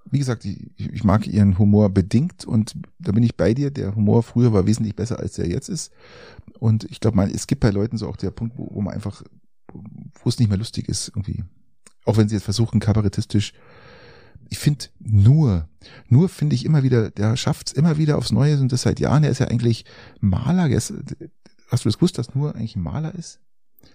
Wie 0.10 0.20
gesagt, 0.20 0.46
ich, 0.46 0.70
ich 0.78 1.04
mag 1.04 1.28
ihren 1.28 1.58
Humor 1.58 1.90
bedingt 1.90 2.46
und 2.46 2.76
da 3.00 3.12
bin 3.12 3.24
ich 3.24 3.36
bei 3.36 3.54
dir. 3.54 3.72
Der 3.72 3.96
Humor 3.96 4.24
früher 4.24 4.54
war 4.54 4.66
wesentlich 4.66 4.96
besser, 4.96 5.20
als 5.20 5.34
der 5.34 5.48
jetzt 5.48 5.68
ist. 5.68 5.92
Und 6.60 6.86
ich 6.86 7.00
glaube, 7.00 7.18
man, 7.18 7.30
es 7.30 7.48
gibt 7.48 7.62
bei 7.62 7.70
Leuten 7.70 7.98
so 7.98 8.08
auch 8.08 8.18
der 8.18 8.32
Punkt, 8.32 8.58
wo, 8.58 8.70
wo 8.72 8.82
man 8.82 8.94
einfach, 8.94 9.24
wo 9.74 10.30
es 10.30 10.40
nicht 10.40 10.50
mehr 10.50 10.58
lustig 10.58 10.90
ist 10.90 11.10
irgendwie. 11.10 11.44
Auch 12.06 12.18
wenn 12.18 12.30
sie 12.30 12.36
jetzt 12.36 12.46
versuchen, 12.46 12.80
kabarettistisch 12.80 13.54
ich 14.50 14.60
finde 14.60 14.86
nur, 15.00 15.68
nur 16.08 16.30
finde 16.30 16.56
ich 16.56 16.66
immer 16.66 16.84
wieder, 16.84 17.12
der 17.12 17.36
schafft 17.38 17.68
es 17.68 17.74
immer 17.74 17.98
wieder 17.98 18.18
aufs 18.18 18.32
Neue 18.32 18.60
und 18.60 18.72
das 18.72 18.84
seit 18.84 19.00
Jahren. 19.00 19.24
Er 19.24 19.32
ist 19.32 19.40
ja 19.40 19.48
eigentlich 19.48 19.86
Maler. 20.20 20.70
Er 20.70 20.78
ist, 20.78 20.94
hast 21.70 21.86
du 21.86 21.90
das 21.90 21.98
gewusst, 21.98 22.18
dass 22.18 22.36
nur 22.36 22.56
eigentlich 22.56 22.76
ein 22.76 22.84
Maler 22.84 23.14
ist? 23.16 23.40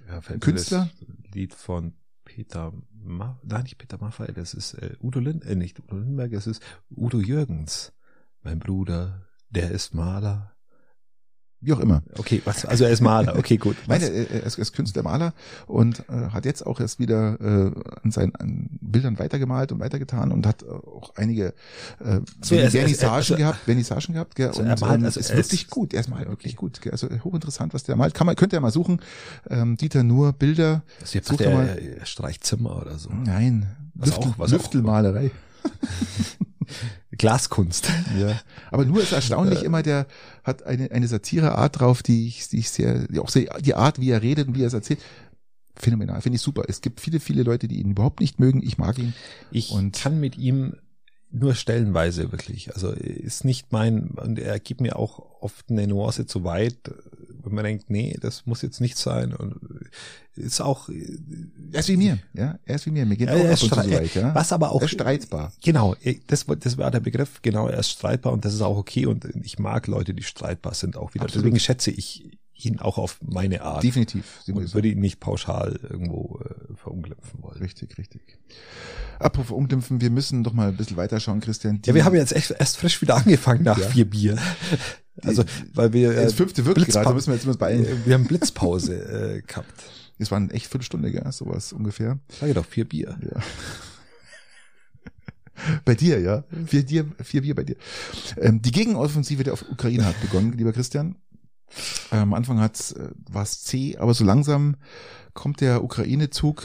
Ja, 0.08 0.20
mir 0.28 0.38
Künstler? 0.38 0.90
Das 1.00 1.34
Lied 1.34 1.54
von 1.54 1.94
Peter 2.24 2.72
Ma 3.04 3.40
nein, 3.42 3.64
nicht 3.64 3.78
Peter 3.78 3.98
Maffay, 3.98 4.32
das 4.32 4.54
ist 4.54 4.74
äh, 4.74 4.94
Udo 5.02 5.18
Lind, 5.18 5.44
äh, 5.44 5.56
nicht 5.56 5.80
Udo 5.80 5.96
Lindenberg, 5.96 6.30
das 6.30 6.46
ist 6.46 6.62
Udo 6.88 7.18
Jürgens. 7.18 7.92
Mein 8.42 8.58
Bruder, 8.58 9.26
der 9.50 9.70
ist 9.72 9.94
Maler. 9.94 10.51
Wie 11.64 11.72
auch 11.72 11.78
immer. 11.78 12.02
Okay, 12.18 12.42
was, 12.44 12.64
also 12.64 12.84
er 12.84 12.90
ist 12.90 13.00
Maler, 13.00 13.38
okay, 13.38 13.56
gut. 13.56 13.76
Ich 13.82 13.88
meine, 13.88 14.02
Was? 14.02 14.10
er, 14.10 14.30
er 14.32 14.42
ist, 14.42 14.58
er 14.58 14.62
ist 14.62 14.72
Künstler, 14.72 15.04
Maler 15.04 15.32
und 15.68 16.00
äh, 16.08 16.30
hat 16.32 16.44
jetzt 16.44 16.66
auch 16.66 16.80
erst 16.80 16.98
wieder 16.98 17.40
äh, 17.40 17.70
an 18.02 18.10
seinen 18.10 18.34
an 18.34 18.68
Bildern 18.80 19.18
weitergemalt 19.20 19.70
und 19.70 19.78
weitergetan 19.78 20.32
und 20.32 20.44
hat 20.46 20.62
äh, 20.64 20.66
auch 20.66 21.12
einige 21.14 21.54
äh, 22.04 22.18
So, 22.42 22.56
er 22.56 22.70
Vernissagen 22.70 23.14
also- 23.14 23.36
gehabt, 23.36 23.58
Vernissagen 23.64 24.12
gehabt, 24.14 24.34
gell? 24.34 24.48
Also 24.48 24.60
und 24.62 24.66
er 24.66 24.78
malt, 24.80 24.98
ähm, 24.98 25.04
also 25.04 25.20
ist 25.20 25.30
er 25.30 25.36
wirklich 25.36 25.62
ist- 25.62 25.70
gut. 25.70 25.94
Er 25.94 26.00
ist 26.00 26.08
malt 26.10 26.28
wirklich 26.28 26.56
gut. 26.56 26.80
Gell? 26.82 26.90
Also 26.92 27.08
hochinteressant, 27.22 27.72
was 27.74 27.84
der 27.84 27.94
malt. 27.94 28.14
Kann 28.14 28.26
man, 28.26 28.34
könnt 28.34 28.52
ihr 28.52 28.60
mal 28.60 28.72
suchen. 28.72 29.00
Ähm, 29.48 29.76
Dieter 29.76 30.02
Nur 30.02 30.32
Bilder. 30.32 30.82
Also 31.00 31.18
ich 31.18 31.24
such 31.24 31.36
dachte, 31.36 31.44
doch 31.44 31.50
er, 31.52 31.56
mal. 31.58 31.78
er 32.00 32.06
streicht 32.06 32.44
Zimmer 32.44 32.76
oder 32.82 32.98
so. 32.98 33.10
Nein, 33.10 33.66
Was 33.94 34.08
Lüftel, 34.08 34.30
auch- 34.32 34.38
was 34.38 34.50
Lüftelmalerei. 34.50 35.30
Glaskunst. 37.18 37.88
Ja. 38.18 38.40
Aber 38.70 38.84
nur 38.84 39.02
ist 39.02 39.12
erstaunlich 39.12 39.62
immer, 39.62 39.82
der 39.82 40.06
hat 40.42 40.62
eine, 40.64 40.90
eine 40.90 41.06
Satireart 41.08 41.80
drauf, 41.80 42.02
die 42.02 42.26
ich, 42.26 42.48
die 42.48 42.58
ich 42.58 42.70
sehr, 42.70 43.06
die 43.08 43.18
auch 43.20 43.28
sehr, 43.28 43.58
die 43.60 43.74
Art, 43.74 44.00
wie 44.00 44.10
er 44.10 44.22
redet 44.22 44.48
und 44.48 44.56
wie 44.56 44.62
er 44.62 44.66
es 44.68 44.74
erzählt, 44.74 45.00
phänomenal, 45.76 46.20
finde 46.20 46.36
ich 46.36 46.42
super. 46.42 46.64
Es 46.68 46.80
gibt 46.80 47.00
viele, 47.00 47.20
viele 47.20 47.42
Leute, 47.42 47.68
die 47.68 47.80
ihn 47.80 47.92
überhaupt 47.92 48.20
nicht 48.20 48.38
mögen. 48.40 48.62
Ich 48.62 48.78
mag 48.78 48.98
ihn. 48.98 49.14
Ich 49.50 49.70
Und- 49.70 49.94
kann 49.96 50.20
mit 50.20 50.36
ihm 50.36 50.74
nur 51.30 51.54
stellenweise 51.54 52.30
wirklich. 52.30 52.74
Also 52.74 52.90
ist 52.90 53.44
nicht 53.44 53.72
mein, 53.72 54.08
und 54.10 54.38
er 54.38 54.58
gibt 54.60 54.80
mir 54.82 54.96
auch 54.96 55.40
oft 55.40 55.70
eine 55.70 55.86
Nuance 55.86 56.26
zu 56.26 56.44
weit, 56.44 56.76
wenn 57.44 57.54
man 57.54 57.64
denkt, 57.64 57.90
nee, 57.90 58.16
das 58.20 58.46
muss 58.46 58.62
jetzt 58.62 58.80
nicht 58.80 58.96
sein. 58.98 59.34
Und 59.34 59.58
ist 60.34 60.60
auch. 60.60 60.88
Er 60.88 61.80
ist 61.80 61.88
wie 61.88 61.96
mir, 61.96 62.18
ja. 62.32 62.58
Er 62.64 62.74
ist 62.76 62.86
wie 62.86 62.90
mir. 62.90 63.04
Mir 63.06 63.16
geht 63.16 63.28
Ja, 63.28 63.34
auch 63.34 63.38
er 63.44 63.52
ab 63.52 63.58
so 63.58 63.70
weit, 63.76 64.14
ja. 64.14 64.34
Was 64.34 64.52
aber 64.52 64.72
auch. 64.72 64.80
Er 64.80 64.86
ist 64.86 64.92
streitbar. 64.92 65.52
Genau, 65.62 65.94
das, 66.26 66.48
war- 66.48 66.56
das 66.56 66.78
war 66.78 66.90
der 66.90 67.00
Begriff, 67.00 67.40
genau, 67.42 67.68
er 67.68 67.78
ist 67.78 67.90
streitbar 67.90 68.32
und 68.32 68.44
das 68.44 68.54
ist 68.54 68.62
auch 68.62 68.76
okay 68.76 69.06
und 69.06 69.26
ich 69.42 69.58
mag 69.58 69.86
Leute, 69.86 70.14
die 70.14 70.22
streitbar 70.22 70.74
sind 70.74 70.96
auch 70.96 71.14
wieder. 71.14 71.24
Absolut. 71.24 71.44
Deswegen 71.44 71.60
schätze 71.60 71.90
ich 71.90 72.38
ihn 72.54 72.78
auch 72.78 72.96
auf 72.96 73.18
meine 73.22 73.62
Art 73.62 73.82
Definitiv. 73.82 74.40
Und 74.46 74.64
ich 74.64 74.72
würde 74.74 74.86
ihn 74.88 75.00
nicht 75.00 75.18
pauschal 75.18 75.80
irgendwo 75.82 76.38
äh, 76.44 76.74
verunglimpfen 76.76 77.42
wollen. 77.42 77.58
Richtig, 77.58 77.98
richtig. 77.98 78.20
Apropos 79.18 79.56
umdämpfen, 79.56 80.00
wir 80.00 80.10
müssen 80.10 80.44
doch 80.44 80.52
mal 80.52 80.68
ein 80.68 80.76
bisschen 80.76 80.96
weiterschauen, 80.96 81.40
Christian. 81.40 81.80
Ja, 81.84 81.94
wir 81.94 82.04
haben 82.04 82.14
jetzt 82.14 82.32
echt 82.32 82.52
erst 82.52 82.76
frisch 82.76 83.00
wieder 83.02 83.16
angefangen 83.16 83.64
nach 83.64 83.78
Ja. 83.78 83.88
vier 83.88 84.04
Bier. 84.08 84.38
Also, 85.20 85.44
weil 85.74 85.92
wir, 85.92 86.12
das 86.14 86.32
äh, 86.32 86.36
fünfte 86.36 86.64
wirkt 86.64 86.78
Blitzpa- 86.78 87.02
gerade, 87.02 87.14
müssen 87.14 87.28
wir 87.28 87.34
jetzt 87.34 87.46
mal 87.46 87.56
beeilen. 87.56 87.84
äh, 87.84 87.96
wir 88.06 88.14
haben 88.14 88.24
Blitzpause 88.26 88.94
äh, 89.38 89.42
gehabt. 89.42 89.84
Das 90.18 90.30
waren 90.30 90.50
echt 90.50 90.66
Viertelstunde, 90.68 91.10
gell, 91.10 91.30
sowas 91.32 91.72
ungefähr. 91.72 92.18
Sage 92.40 92.54
doch, 92.54 92.64
vier 92.64 92.88
Bier. 92.88 93.18
Ja. 93.22 93.40
Bei 95.84 95.94
dir, 95.94 96.18
ja. 96.20 96.44
Vier, 96.66 96.82
dir, 96.84 97.06
vier 97.22 97.42
Bier 97.42 97.54
bei 97.54 97.62
dir. 97.64 97.76
Ähm, 98.36 98.62
die 98.62 98.72
Gegenoffensive 98.72 99.44
der 99.44 99.54
Ukraine 99.70 100.04
hat 100.04 100.20
begonnen, 100.20 100.52
lieber 100.52 100.72
Christian. 100.72 101.16
Ähm, 102.10 102.18
am 102.20 102.34
Anfang 102.34 102.60
hat's, 102.60 102.92
äh, 102.92 103.10
war 103.30 103.42
es 103.42 103.62
zäh, 103.62 103.96
aber 103.98 104.14
so 104.14 104.24
langsam 104.24 104.76
kommt 105.34 105.60
der 105.60 105.84
Ukraine-Zug. 105.84 106.64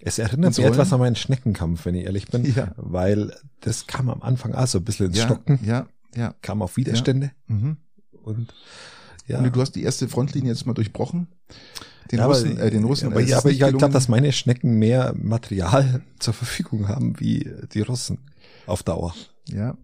Es 0.00 0.18
erinnert 0.18 0.56
mich 0.56 0.64
etwas 0.66 0.92
an 0.92 1.00
meinen 1.00 1.16
Schneckenkampf, 1.16 1.84
wenn 1.86 1.94
ich 1.96 2.04
ehrlich 2.04 2.28
bin, 2.28 2.44
Ja. 2.54 2.72
weil 2.76 3.34
das 3.60 3.86
kam 3.88 4.08
am 4.10 4.22
Anfang 4.22 4.54
auch 4.54 4.66
so 4.66 4.78
ein 4.78 4.84
bisschen 4.84 5.06
ins 5.06 5.18
Ja, 5.18 5.24
Stocken, 5.24 5.58
ja, 5.64 5.86
ja. 6.14 6.34
kam 6.42 6.62
auf 6.62 6.76
Widerstände 6.76 7.32
Mhm. 7.46 7.76
und 8.22 8.52
ja. 9.28 9.38
Und 9.40 9.54
du 9.54 9.60
hast 9.60 9.72
die 9.72 9.82
erste 9.82 10.08
Frontlinie 10.08 10.50
jetzt 10.52 10.64
mal 10.64 10.72
durchbrochen. 10.72 11.28
Den 12.10 12.20
ja, 12.20 12.26
Russen, 12.26 12.52
aber, 12.52 12.62
äh, 12.62 12.70
den 12.70 12.84
Russen. 12.84 13.08
Aber, 13.08 13.20
äh, 13.20 13.24
es 13.24 13.30
ja, 13.30 13.38
aber 13.38 13.50
ich 13.50 13.58
glaube, 13.58 13.90
dass 13.90 14.08
meine 14.08 14.32
Schnecken 14.32 14.78
mehr 14.78 15.14
Material 15.14 16.02
zur 16.18 16.32
Verfügung 16.32 16.88
haben 16.88 17.20
wie 17.20 17.50
die 17.72 17.82
Russen 17.82 18.18
auf 18.66 18.82
Dauer. 18.82 19.14
Ja. 19.46 19.76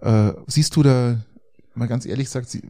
Äh, 0.00 0.32
siehst 0.46 0.74
du 0.76 0.82
da, 0.82 1.22
mal 1.74 1.86
ganz 1.88 2.06
ehrlich 2.06 2.26
gesagt, 2.26 2.48
sie, 2.48 2.62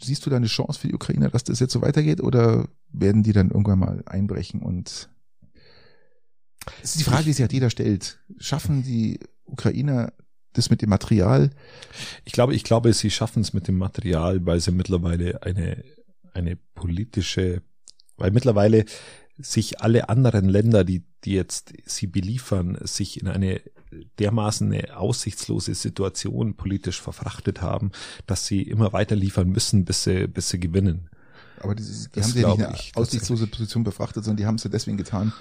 siehst 0.00 0.24
du 0.24 0.30
da 0.30 0.36
eine 0.36 0.46
Chance 0.46 0.78
für 0.78 0.88
die 0.88 0.94
Ukrainer, 0.94 1.28
dass 1.28 1.42
das 1.42 1.58
jetzt 1.58 1.72
so 1.72 1.82
weitergeht 1.82 2.20
oder 2.20 2.68
werden 2.92 3.24
die 3.24 3.32
dann 3.32 3.50
irgendwann 3.50 3.80
mal 3.80 4.02
einbrechen 4.06 4.62
und 4.62 5.08
das 6.80 6.90
ist 6.92 7.00
die 7.00 7.04
Frage, 7.04 7.24
die 7.24 7.32
sich 7.32 7.40
halt 7.40 7.52
jeder 7.52 7.70
stellt. 7.70 8.20
Schaffen 8.38 8.84
die 8.84 9.18
Ukrainer 9.44 10.12
das 10.52 10.70
mit 10.70 10.82
dem 10.82 10.90
Material? 10.90 11.50
Ich 12.24 12.32
glaube, 12.32 12.54
ich 12.54 12.64
glaube, 12.64 12.92
sie 12.92 13.10
schaffen 13.10 13.42
es 13.42 13.52
mit 13.52 13.68
dem 13.68 13.78
Material, 13.78 14.44
weil 14.46 14.60
sie 14.60 14.72
mittlerweile 14.72 15.42
eine, 15.42 15.82
eine 16.34 16.56
politische, 16.74 17.62
weil 18.16 18.30
mittlerweile 18.30 18.84
sich 19.38 19.80
alle 19.80 20.08
anderen 20.08 20.48
Länder, 20.48 20.84
die, 20.84 21.02
die 21.24 21.32
jetzt 21.32 21.72
sie 21.86 22.06
beliefern, 22.06 22.78
sich 22.82 23.20
in 23.20 23.28
eine 23.28 23.60
dermaßen 24.18 24.72
eine 24.72 24.96
aussichtslose 24.96 25.74
Situation 25.74 26.54
politisch 26.54 27.00
verfrachtet 27.00 27.60
haben, 27.60 27.90
dass 28.26 28.46
sie 28.46 28.62
immer 28.62 28.92
weiter 28.92 29.16
liefern 29.16 29.48
müssen, 29.50 29.84
bis 29.84 30.04
sie, 30.04 30.28
bis 30.28 30.48
sie 30.48 30.58
gewinnen. 30.60 31.10
Aber 31.60 31.74
dieses, 31.74 32.04
die 32.10 32.14
Das 32.20 32.24
haben 32.24 32.32
sie 32.32 32.40
ja 32.40 32.48
nicht 32.56 32.66
eine 32.66 32.74
ich 32.74 32.96
aussichtslose 32.96 33.46
Position 33.46 33.84
befrachtet, 33.84 34.24
sondern 34.24 34.38
die 34.38 34.46
haben 34.46 34.54
es 34.56 34.64
ja 34.64 34.70
deswegen 34.70 34.96
getan, 34.96 35.32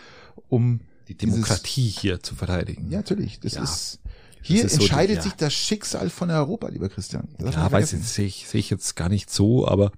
um 0.49 0.81
Die 1.07 1.15
Dieses- 1.15 1.35
Demokratie 1.35 1.87
hier 1.87 2.21
zu 2.21 2.35
verteidigen. 2.35 2.89
Ja, 2.91 2.97
natürlich. 2.99 3.39
Das 3.39 3.53
Ja. 3.55 3.63
ist 3.63 3.99
hier 4.41 4.65
ist 4.65 4.75
so 4.75 4.81
entscheidet 4.81 5.17
ja. 5.17 5.21
sich 5.21 5.33
das 5.33 5.53
Schicksal 5.53 6.09
von 6.09 6.29
Europa, 6.29 6.67
lieber 6.69 6.89
Christian. 6.89 7.29
Das 7.37 7.55
Ja, 7.55 7.71
weiß 7.71 7.93
ich, 7.93 8.03
sehe 8.03 8.25
ich, 8.25 8.47
sehe 8.47 8.59
ich 8.59 8.69
jetzt 8.69 8.95
gar 8.95 9.09
nicht 9.09 9.29
so, 9.29 9.67
aber 9.67 9.91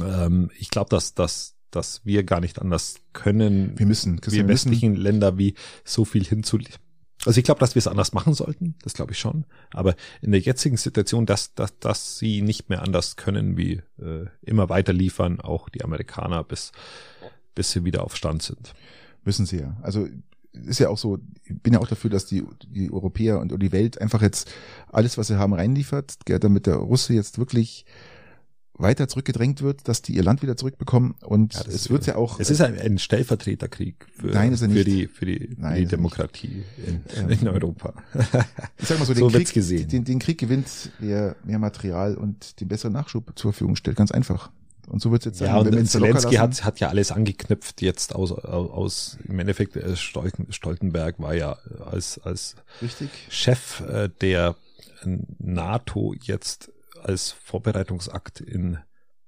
ähm, 0.00 0.50
ich 0.58 0.70
glaube, 0.70 0.90
dass, 0.90 1.14
dass, 1.14 1.56
dass 1.70 2.04
wir 2.04 2.24
gar 2.24 2.40
nicht 2.40 2.60
anders 2.60 2.96
können, 3.12 3.78
Wir 3.78 3.86
müssen, 3.86 4.14
wir 4.14 4.20
Christian, 4.20 4.46
wir 4.46 4.52
müssen, 4.52 4.70
westlichen 4.70 4.96
Länder 4.96 5.38
wie 5.38 5.54
so 5.84 6.04
viel 6.04 6.24
hinzu. 6.24 6.58
Also 7.24 7.38
ich 7.38 7.44
glaube, 7.44 7.60
dass 7.60 7.74
wir 7.74 7.80
es 7.80 7.86
anders 7.86 8.12
machen 8.12 8.34
sollten, 8.34 8.76
das 8.82 8.94
glaube 8.94 9.12
ich 9.12 9.18
schon. 9.18 9.46
Aber 9.72 9.94
in 10.20 10.32
der 10.32 10.40
jetzigen 10.40 10.76
Situation, 10.76 11.26
dass, 11.26 11.54
dass, 11.54 11.78
dass 11.78 12.18
sie 12.18 12.42
nicht 12.42 12.68
mehr 12.68 12.82
anders 12.82 13.16
können, 13.16 13.56
wie 13.56 13.82
äh, 13.98 14.26
immer 14.42 14.68
weiter 14.68 14.92
liefern, 14.92 15.40
auch 15.40 15.68
die 15.68 15.84
Amerikaner, 15.84 16.44
bis, 16.44 16.72
bis 17.54 17.70
sie 17.70 17.84
wieder 17.84 18.04
auf 18.04 18.16
Stand 18.16 18.42
sind. 18.42 18.74
müssen 19.24 19.46
sie 19.46 19.58
ja. 19.58 19.76
Also 19.82 20.08
ist 20.66 20.78
ja 20.78 20.88
auch 20.88 20.98
so, 20.98 21.18
ich 21.44 21.60
bin 21.60 21.72
ja 21.72 21.80
auch 21.80 21.88
dafür, 21.88 22.10
dass 22.10 22.26
die, 22.26 22.44
die 22.68 22.92
Europäer 22.92 23.40
und 23.40 23.60
die 23.60 23.72
Welt 23.72 24.00
einfach 24.00 24.22
jetzt 24.22 24.50
alles, 24.90 25.18
was 25.18 25.28
sie 25.28 25.38
haben, 25.38 25.52
reinliefert, 25.54 26.16
damit 26.26 26.66
der 26.66 26.76
Russe 26.76 27.14
jetzt 27.14 27.38
wirklich 27.38 27.84
weiter 28.76 29.06
zurückgedrängt 29.06 29.62
wird, 29.62 29.86
dass 29.86 30.02
die 30.02 30.14
ihr 30.16 30.24
Land 30.24 30.42
wieder 30.42 30.56
zurückbekommen 30.56 31.14
und 31.22 31.54
Ja, 31.54 31.60
es 31.68 31.90
wird 31.90 32.06
ja 32.06 32.16
auch 32.16 32.40
Es 32.40 32.50
ist 32.50 32.60
ein, 32.60 32.78
ein 32.78 32.98
Stellvertreterkrieg 32.98 34.06
für, 34.16 34.28
Nein, 34.28 34.52
ist 34.52 34.62
er 34.62 34.68
für 34.68 34.74
nicht. 34.74 34.86
die, 34.86 35.06
für 35.06 35.26
die, 35.26 35.50
Nein, 35.56 35.82
die 35.82 35.86
Demokratie 35.86 36.64
in, 36.84 37.28
in 37.30 37.48
Europa. 37.48 37.94
ich 38.78 38.88
sag 38.88 38.98
mal 38.98 39.04
so, 39.04 39.14
so 39.14 39.28
den, 39.28 39.32
wird's 39.32 39.50
Krieg, 39.50 39.54
gesehen. 39.54 39.88
Den, 39.88 40.04
den 40.04 40.18
Krieg 40.18 40.38
gewinnt, 40.38 40.90
wer 40.98 41.36
mehr 41.44 41.60
Material 41.60 42.16
und 42.16 42.60
den 42.60 42.68
besseren 42.68 42.94
Nachschub 42.94 43.32
zur 43.36 43.52
Verfügung 43.52 43.76
stellt, 43.76 43.96
ganz 43.96 44.10
einfach. 44.10 44.50
Und 44.86 45.00
so 45.00 45.10
wird 45.10 45.22
es 45.22 45.26
jetzt 45.26 45.38
sein. 45.38 45.48
Ja, 45.48 45.58
und 45.58 45.86
Zelensky 45.86 46.36
hat, 46.36 46.64
hat 46.64 46.80
ja 46.80 46.88
alles 46.88 47.10
angeknüpft 47.12 47.82
jetzt 47.82 48.14
aus, 48.14 48.32
aus, 48.32 49.18
im 49.24 49.38
Endeffekt 49.38 49.76
äh, 49.76 49.96
Stolten, 49.96 50.52
Stoltenberg 50.52 51.18
war 51.18 51.34
ja 51.34 51.58
als, 51.84 52.18
als 52.18 52.56
richtig. 52.82 53.10
Chef 53.28 53.80
äh, 53.80 54.10
der 54.20 54.56
äh, 55.02 55.18
NATO 55.38 56.14
jetzt 56.22 56.70
als 57.02 57.32
Vorbereitungsakt 57.32 58.40
in 58.40 58.78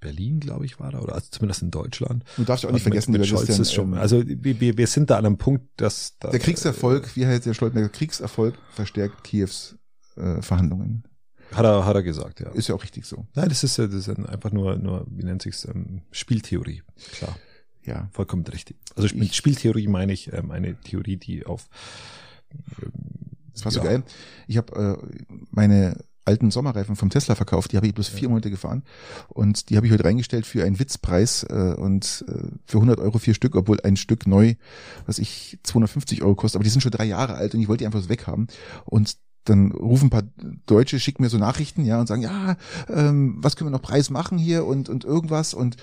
Berlin, 0.01 0.41
glaube 0.41 0.67
ich, 0.67 0.79
war 0.79 0.91
da, 0.93 1.01
oder 1.01 1.15
also 1.15 1.29
zumindest 1.31 1.63
in 1.63 1.71
Deutschland. 1.71 2.23
Du 2.37 2.45
darfst 2.45 2.65
ja 2.65 2.69
auch 2.71 2.75
nicht 2.75 2.85
Mit- 2.85 2.93
vergessen, 2.93 3.13
mit, 3.13 3.25
lieber 3.25 3.39
Scholz 3.39 3.59
ist 3.59 3.73
schon, 3.73 3.95
ähm, 3.95 3.99
also 3.99 4.23
wir, 4.25 4.61
wir 4.61 4.77
wir 4.77 4.87
sind 4.87 5.11
da 5.11 5.19
an 5.19 5.27
einem 5.27 5.39
Punkt, 5.39 5.65
dass 5.77 6.17
da, 6.21 6.31
der 6.31 6.41
Kriegserfolg, 6.41 7.17
wie 7.17 7.27
heißt 7.27 7.47
der 7.47 7.55
Stoltenberg, 7.55 7.93
Kriegserfolg 7.93 8.55
verstärkt 8.73 9.25
Kiews 9.25 9.77
äh, 10.17 10.43
Verhandlungen. 10.43 11.05
Hat 11.53 11.65
er 11.65 11.85
hat 11.87 11.95
er 11.95 12.03
gesagt, 12.03 12.41
ja. 12.41 12.51
Ist 12.51 12.69
ja 12.69 12.75
auch 12.75 12.83
richtig 12.83 13.05
so. 13.07 13.27
Nein, 13.35 13.49
das 13.49 13.63
ist, 13.65 13.79
äh, 13.79 13.89
das 13.89 14.09
ist 14.09 14.19
einfach 14.29 14.53
nur, 14.53 14.77
nur 14.77 15.07
wie 15.11 15.25
nennt 15.25 15.43
sich's, 15.43 15.65
ähm, 15.65 16.03
Spieltheorie. 16.11 16.83
Klar, 17.13 17.37
Ja. 17.85 18.09
vollkommen 18.13 18.45
richtig. 18.47 18.77
Also 18.97 19.15
mit 19.17 19.35
Spieltheorie 19.35 19.89
meine 19.89 20.13
ich 20.13 20.33
ähm, 20.33 20.51
eine 20.51 20.75
Theorie, 20.81 21.17
die 21.17 21.47
auf 21.47 21.69
ähm, 22.53 22.93
Das 23.53 23.65
war 23.65 23.73
so 23.73 23.81
ja, 23.81 23.85
geil. 23.87 24.03
Ich 24.47 24.57
habe 24.57 24.99
äh, 25.01 25.17
meine 25.51 25.97
alten 26.25 26.51
Sommerreifen 26.51 26.97
vom 26.97 27.09
Tesla 27.09 27.37
verkauft, 27.37 27.71
die 27.71 27.77
habe 27.77 27.87
ich 27.87 27.95
bloß 27.95 28.09
vier 28.09 28.29
Monate 28.29 28.51
gefahren 28.51 28.83
und 29.29 29.71
die 29.71 29.77
habe 29.77 29.87
ich 29.87 29.93
heute 29.93 30.05
reingestellt 30.05 30.45
für 30.45 30.65
einen 30.65 30.81
Witzpreis 30.81 31.45
äh, 31.45 31.75
und 31.79 32.25
äh, 32.27 32.49
für 32.67 32.79
100 32.79 32.99
Euro 32.99 33.19
vier 33.19 33.33
Stück, 33.33 33.55
obwohl 33.55 33.81
ein 33.83 33.97
Stück 33.97 34.27
neu, 34.27 34.55
was 35.07 35.21
ich 35.21 35.57
250 35.63 36.23
Euro 36.23 36.35
kostet, 36.35 36.57
aber 36.57 36.65
die 36.65 36.71
sind 36.71 36.81
schon 36.81 36.91
drei 36.91 37.05
Jahre 37.05 37.35
alt 37.35 37.55
und 37.55 37.61
ich 37.61 37.69
wollte 37.69 37.83
die 37.83 37.87
einfach 37.87 38.09
weghaben 38.09 38.49
und 38.87 39.17
dann 39.47 39.73
rufen 39.73 40.07
ein 40.07 40.11
paar 40.11 40.25
Deutsche, 40.67 41.01
schicken 41.01 41.23
mir 41.23 41.29
so 41.29 41.39
Nachrichten, 41.39 41.85
ja, 41.85 41.99
und 42.01 42.07
sagen, 42.07 42.23
ja, 42.23 42.57
ähm, 42.89 43.37
was 43.39 43.57
können 43.57 43.71
wir 43.71 43.77
noch 43.77 43.83
Preis 43.83 44.11
machen 44.11 44.39
hier 44.39 44.65
und, 44.67 44.89
und 44.89 45.05
irgendwas 45.05 45.55
und 45.55 45.77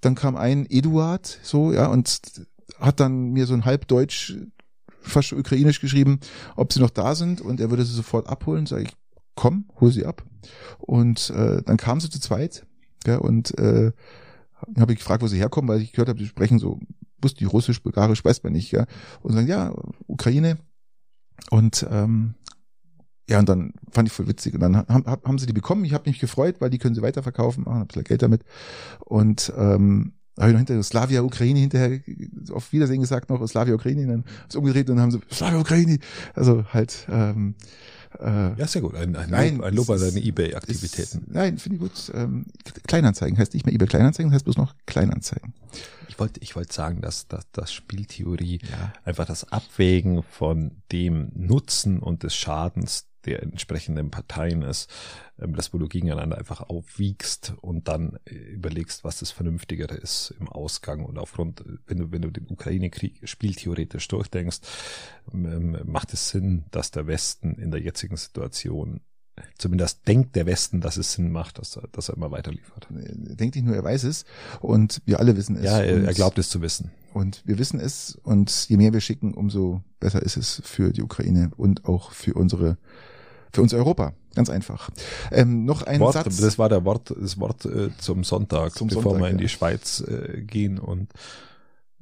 dann 0.00 0.14
kam 0.14 0.36
ein 0.36 0.66
Eduard, 0.68 1.40
so, 1.42 1.72
ja, 1.72 1.86
und 1.86 2.20
hat 2.78 3.00
dann 3.00 3.32
mir 3.32 3.46
so 3.46 3.54
ein 3.54 3.64
halbdeutsch, 3.64 4.36
fast 5.00 5.32
ukrainisch 5.32 5.80
geschrieben, 5.80 6.20
ob 6.56 6.72
sie 6.72 6.80
noch 6.80 6.90
da 6.90 7.14
sind 7.14 7.40
und 7.40 7.60
er 7.60 7.70
würde 7.70 7.84
sie 7.84 7.94
sofort 7.94 8.28
abholen. 8.28 8.66
Sag 8.66 8.82
ich, 8.82 8.96
komm, 9.34 9.66
hol 9.80 9.92
sie 9.92 10.04
ab. 10.04 10.24
Und 10.78 11.30
äh, 11.30 11.62
dann 11.62 11.76
kamen 11.76 12.00
sie 12.00 12.10
zu 12.10 12.20
zweit 12.20 12.66
gell, 13.04 13.18
und 13.18 13.56
äh, 13.58 13.92
habe 14.78 14.92
ich 14.92 14.98
gefragt, 14.98 15.22
wo 15.22 15.28
sie 15.28 15.38
herkommen, 15.38 15.68
weil 15.68 15.80
ich 15.80 15.92
gehört 15.92 16.08
habe, 16.08 16.18
sie 16.18 16.26
sprechen 16.26 16.58
so, 16.58 16.80
wusste 17.20 17.44
ich 17.44 17.52
Russisch, 17.52 17.82
Bulgarisch, 17.82 18.24
weiß 18.24 18.42
man 18.42 18.52
nicht. 18.52 18.70
Gell, 18.70 18.86
und 19.22 19.32
sagen, 19.32 19.46
ja, 19.46 19.72
Ukraine. 20.06 20.58
Und 21.50 21.86
ähm, 21.90 22.34
ja, 23.28 23.38
und 23.40 23.48
dann 23.48 23.72
fand 23.90 24.08
ich 24.08 24.12
voll 24.14 24.28
witzig. 24.28 24.54
Und 24.54 24.60
dann 24.60 24.76
haben, 24.76 25.04
hab- 25.06 25.26
haben 25.26 25.38
sie 25.38 25.46
die 25.46 25.52
bekommen. 25.52 25.84
Ich 25.84 25.92
habe 25.92 26.08
mich 26.08 26.18
gefreut, 26.20 26.56
weil 26.60 26.70
die 26.70 26.78
können 26.78 26.94
sie 26.94 27.02
weiterverkaufen, 27.02 27.64
machen 27.64 27.80
ein 27.82 27.86
bisschen 27.86 28.04
Geld 28.04 28.22
damit. 28.22 28.42
Und 29.00 29.52
ähm, 29.56 30.12
habe 30.38 30.48
ich 30.50 30.52
noch 30.52 30.58
hinterher 30.60 30.82
Slavia 30.82 31.22
Ukraine 31.22 31.58
hinterher 31.60 31.98
auf 32.52 32.72
Wiedersehen 32.72 33.00
gesagt 33.00 33.30
noch 33.30 33.44
Slavia 33.48 33.74
Ukraine, 33.74 34.06
dann 34.06 34.24
ist 34.46 34.54
umgedreht 34.54 34.88
und 34.90 34.96
dann 34.96 35.04
haben 35.04 35.10
sie 35.10 35.20
Slavia 35.32 35.58
Ukraine. 35.58 35.98
Also 36.34 36.64
halt 36.74 37.06
ähm, 37.10 37.54
äh, 38.20 38.54
Ja, 38.58 38.66
sehr 38.66 38.82
gut. 38.82 38.94
Ein, 38.94 39.16
ein, 39.16 39.30
Nein, 39.30 39.56
Lob, 39.56 39.64
ein 39.64 39.74
Lob 39.74 39.88
an 39.90 39.96
ist- 39.96 40.04
deine 40.14 40.20
Ebay-Aktivitäten. 40.24 41.18
ist- 41.22 41.32
Nein, 41.34 41.56
finde 41.58 41.76
ich 41.76 41.80
gut. 41.80 42.12
Ähm, 42.14 42.44
Kleinanzeigen 42.86 43.38
heißt 43.38 43.54
nicht 43.54 43.64
mehr 43.64 43.74
eBay 43.74 43.88
Kleinanzeigen, 43.88 44.30
heißt 44.30 44.44
bloß 44.44 44.58
noch 44.58 44.74
Kleinanzeigen. 44.84 45.54
Ich 46.08 46.18
wollte, 46.18 46.40
ich 46.40 46.54
wollte 46.54 46.72
sagen, 46.72 47.00
dass, 47.00 47.28
dass, 47.28 47.50
dass 47.52 47.72
Spieltheorie 47.72 48.60
Ja. 48.70 48.92
einfach 49.04 49.24
das 49.26 49.50
Abwägen 49.52 50.22
von 50.22 50.82
dem 50.92 51.30
Nutzen 51.34 51.98
und 51.98 52.22
des 52.22 52.34
Schadens 52.36 53.06
der 53.26 53.42
entsprechenden 53.42 54.10
Parteien 54.10 54.62
ist, 54.62 54.90
ähm, 55.38 55.54
das 55.54 55.72
wo 55.74 55.78
du 55.78 55.88
gegeneinander 55.88 56.38
einfach 56.38 56.62
aufwiegst 56.62 57.54
und 57.60 57.88
dann 57.88 58.18
äh, 58.24 58.34
überlegst, 58.34 59.04
was 59.04 59.18
das 59.18 59.30
Vernünftigere 59.30 59.94
ist 59.94 60.34
im 60.40 60.48
Ausgang 60.48 61.04
und 61.04 61.18
aufgrund, 61.18 61.60
äh, 61.60 61.78
wenn 61.86 61.98
du, 61.98 62.12
wenn 62.12 62.22
du 62.22 62.30
den 62.30 62.46
Ukraine-Krieg 62.48 63.28
spieltheoretisch 63.28 64.08
durchdenkst, 64.08 64.60
ähm, 65.32 65.78
macht 65.84 66.12
es 66.12 66.30
Sinn, 66.30 66.64
dass 66.70 66.90
der 66.90 67.06
Westen 67.06 67.56
in 67.56 67.70
der 67.70 67.80
jetzigen 67.80 68.16
Situation 68.16 69.00
Zumindest 69.58 70.08
denkt 70.08 70.34
der 70.34 70.46
Westen, 70.46 70.80
dass 70.80 70.96
es 70.96 71.12
Sinn 71.12 71.30
macht, 71.30 71.58
dass 71.58 71.76
er, 71.76 71.88
dass 71.92 72.08
er 72.08 72.16
immer 72.16 72.30
weiter 72.30 72.52
liefert. 72.52 72.86
Denkt 72.90 73.54
nicht 73.54 73.66
nur, 73.66 73.76
er 73.76 73.84
weiß 73.84 74.04
es 74.04 74.24
und 74.60 75.02
wir 75.04 75.20
alle 75.20 75.36
wissen 75.36 75.56
es. 75.56 75.64
Ja, 75.64 75.80
er, 75.80 76.04
er 76.04 76.14
glaubt 76.14 76.38
es 76.38 76.48
zu 76.48 76.62
wissen. 76.62 76.90
Und 77.12 77.42
wir 77.46 77.58
wissen 77.58 77.78
es 77.78 78.18
und 78.22 78.68
je 78.68 78.76
mehr 78.76 78.92
wir 78.92 79.00
schicken, 79.00 79.34
umso 79.34 79.82
besser 80.00 80.22
ist 80.22 80.36
es 80.36 80.62
für 80.64 80.92
die 80.92 81.02
Ukraine 81.02 81.50
und 81.56 81.84
auch 81.84 82.12
für 82.12 82.34
unsere, 82.34 82.78
für 83.56 83.62
uns 83.62 83.74
Europa. 83.74 84.12
Ganz 84.34 84.50
einfach. 84.50 84.90
Ähm, 85.32 85.64
noch 85.64 85.82
ein 85.82 86.00
Wort, 86.00 86.12
Satz. 86.12 86.36
Das 86.36 86.58
war 86.58 86.68
der 86.68 86.84
Wort, 86.84 87.14
das 87.18 87.38
Wort 87.40 87.64
äh, 87.64 87.90
zum 87.98 88.22
Sonntag, 88.22 88.74
Zum 88.76 88.88
bevor 88.88 89.02
Sonntag, 89.02 89.20
wir 89.22 89.28
in 89.30 89.38
ja. 89.38 89.42
die 89.42 89.48
Schweiz 89.48 90.04
äh, 90.06 90.42
gehen 90.42 90.78
und 90.78 91.10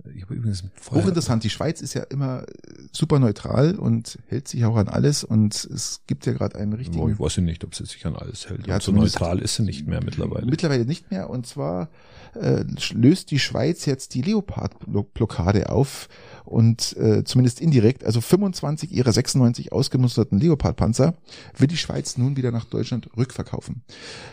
äh, 0.05 0.11
ich 0.11 0.23
habe 0.23 0.35
übrigens 0.35 0.65
Hochinteressant. 0.91 1.45
Die 1.45 1.51
Schweiz 1.51 1.81
ist 1.81 1.95
ja 1.95 2.03
immer 2.03 2.43
äh, 2.43 2.47
super 2.93 3.19
neutral 3.19 3.77
und 3.77 4.19
hält 4.27 4.49
sich 4.49 4.65
auch 4.65 4.77
an 4.77 4.89
alles 4.89 5.23
und 5.25 5.55
es 5.55 6.01
gibt 6.07 6.27
ja 6.27 6.33
gerade 6.33 6.57
einen 6.57 6.75
Oh, 6.75 6.77
richtigen 6.77 7.13
ich 7.13 7.21
weiß 7.21 7.37
ja 7.37 7.43
nicht, 7.43 7.65
ob 7.65 7.75
sie 7.75 7.87
sich 7.87 8.05
an 8.05 8.17
alles 8.17 8.49
hält. 8.49 8.67
Ja, 8.67 8.81
so 8.81 8.93
neutral 8.93 9.39
ist 9.39 9.55
sie 9.55 9.63
nicht 9.63 9.87
mehr 9.87 10.03
mittlerweile. 10.05 10.47
Mittlerweile 10.47 10.85
nicht 10.85 11.11
mehr. 11.11 11.31
Und 11.31 11.47
zwar 11.47 11.89
äh, 12.35 12.65
löst 12.93 13.31
die 13.31 13.39
Schweiz 13.39 13.87
jetzt 13.87 14.15
die 14.15 14.23
Leopard-Blockade 14.23 15.71
auf 15.71 16.09
und 16.45 16.97
äh, 16.99 17.25
zumindest 17.25 17.61
indirekt, 17.61 18.05
also 18.05 18.21
25 18.21 18.93
ihrer 18.93 19.13
96 19.13 19.73
ausgemusterten 19.73 20.39
Leopardpanzer 20.39 21.15
will 21.57 21.69
die 21.69 21.77
Schweiz 21.77 22.19
nun 22.19 22.37
wieder 22.37 22.51
nach 22.51 22.67
Deutschland 22.67 23.09
rückverkaufen. 23.17 23.83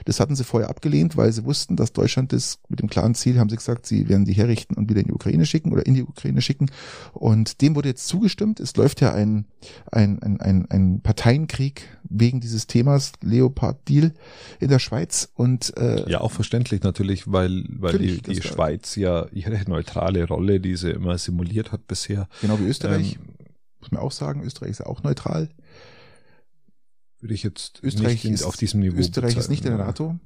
Das 0.05 0.19
hatten 0.19 0.35
sie 0.35 0.43
vorher 0.43 0.69
abgelehnt, 0.69 1.15
weil 1.15 1.31
sie 1.31 1.45
wussten, 1.45 1.75
dass 1.77 1.93
Deutschland 1.93 2.33
das 2.33 2.59
mit 2.67 2.81
dem 2.81 2.89
klaren 2.89 3.15
Ziel, 3.15 3.39
haben 3.39 3.49
sie 3.49 3.55
gesagt, 3.55 3.85
sie 3.85 4.09
werden 4.09 4.25
die 4.25 4.33
herrichten 4.33 4.75
und 4.75 4.89
wieder 4.89 4.99
in 4.99 5.07
die 5.07 5.13
Ukraine 5.13 5.45
schicken 5.45 5.71
oder 5.71 5.85
in 5.85 5.93
die 5.93 6.03
Ukraine 6.03 6.41
schicken. 6.41 6.69
Und 7.13 7.61
dem 7.61 7.75
wurde 7.75 7.89
jetzt 7.89 8.07
zugestimmt. 8.07 8.59
Es 8.59 8.75
läuft 8.75 8.99
ja 9.01 9.13
ein, 9.13 9.45
ein, 9.91 10.21
ein, 10.21 10.41
ein, 10.41 10.69
ein 10.69 11.01
Parteienkrieg 11.01 11.87
wegen 12.09 12.41
dieses 12.41 12.67
Themas 12.67 13.13
Leopard-Deal 13.21 14.13
in 14.59 14.67
der 14.67 14.79
Schweiz. 14.79 15.29
Und 15.35 15.75
äh, 15.77 16.09
Ja, 16.09 16.21
auch 16.21 16.31
verständlich 16.31 16.83
natürlich, 16.83 17.31
weil, 17.31 17.63
weil 17.69 17.93
Natürlich, 17.93 18.21
die, 18.23 18.33
die 18.33 18.41
Schweiz 18.41 18.95
ja 18.95 19.27
ihre 19.31 19.61
neutrale 19.69 20.27
Rolle, 20.27 20.59
die 20.59 20.75
sie 20.75 20.91
immer 20.91 21.17
simuliert 21.17 21.71
hat 21.71 21.87
bisher, 22.01 22.27
genau 22.41 22.59
wie 22.59 22.65
Österreich, 22.67 23.15
ähm, 23.15 23.35
muss 23.79 23.91
man 23.91 24.01
auch 24.01 24.11
sagen, 24.11 24.43
Österreich 24.43 24.71
ist 24.71 24.79
ja 24.79 24.85
auch 24.87 25.03
neutral. 25.03 25.49
würde 27.19 27.33
ich 27.33 27.43
jetzt 27.43 27.79
Österreich 27.83 28.25
ist, 28.25 28.43
auf 28.43 28.57
diesem 28.57 28.79
Niveau 28.79 28.97
Österreich 28.97 29.37
ist 29.37 29.49
nicht 29.49 29.65
in 29.65 29.71
der 29.77 29.83
bezeichnen. 29.83 30.07
NATO. 30.17 30.19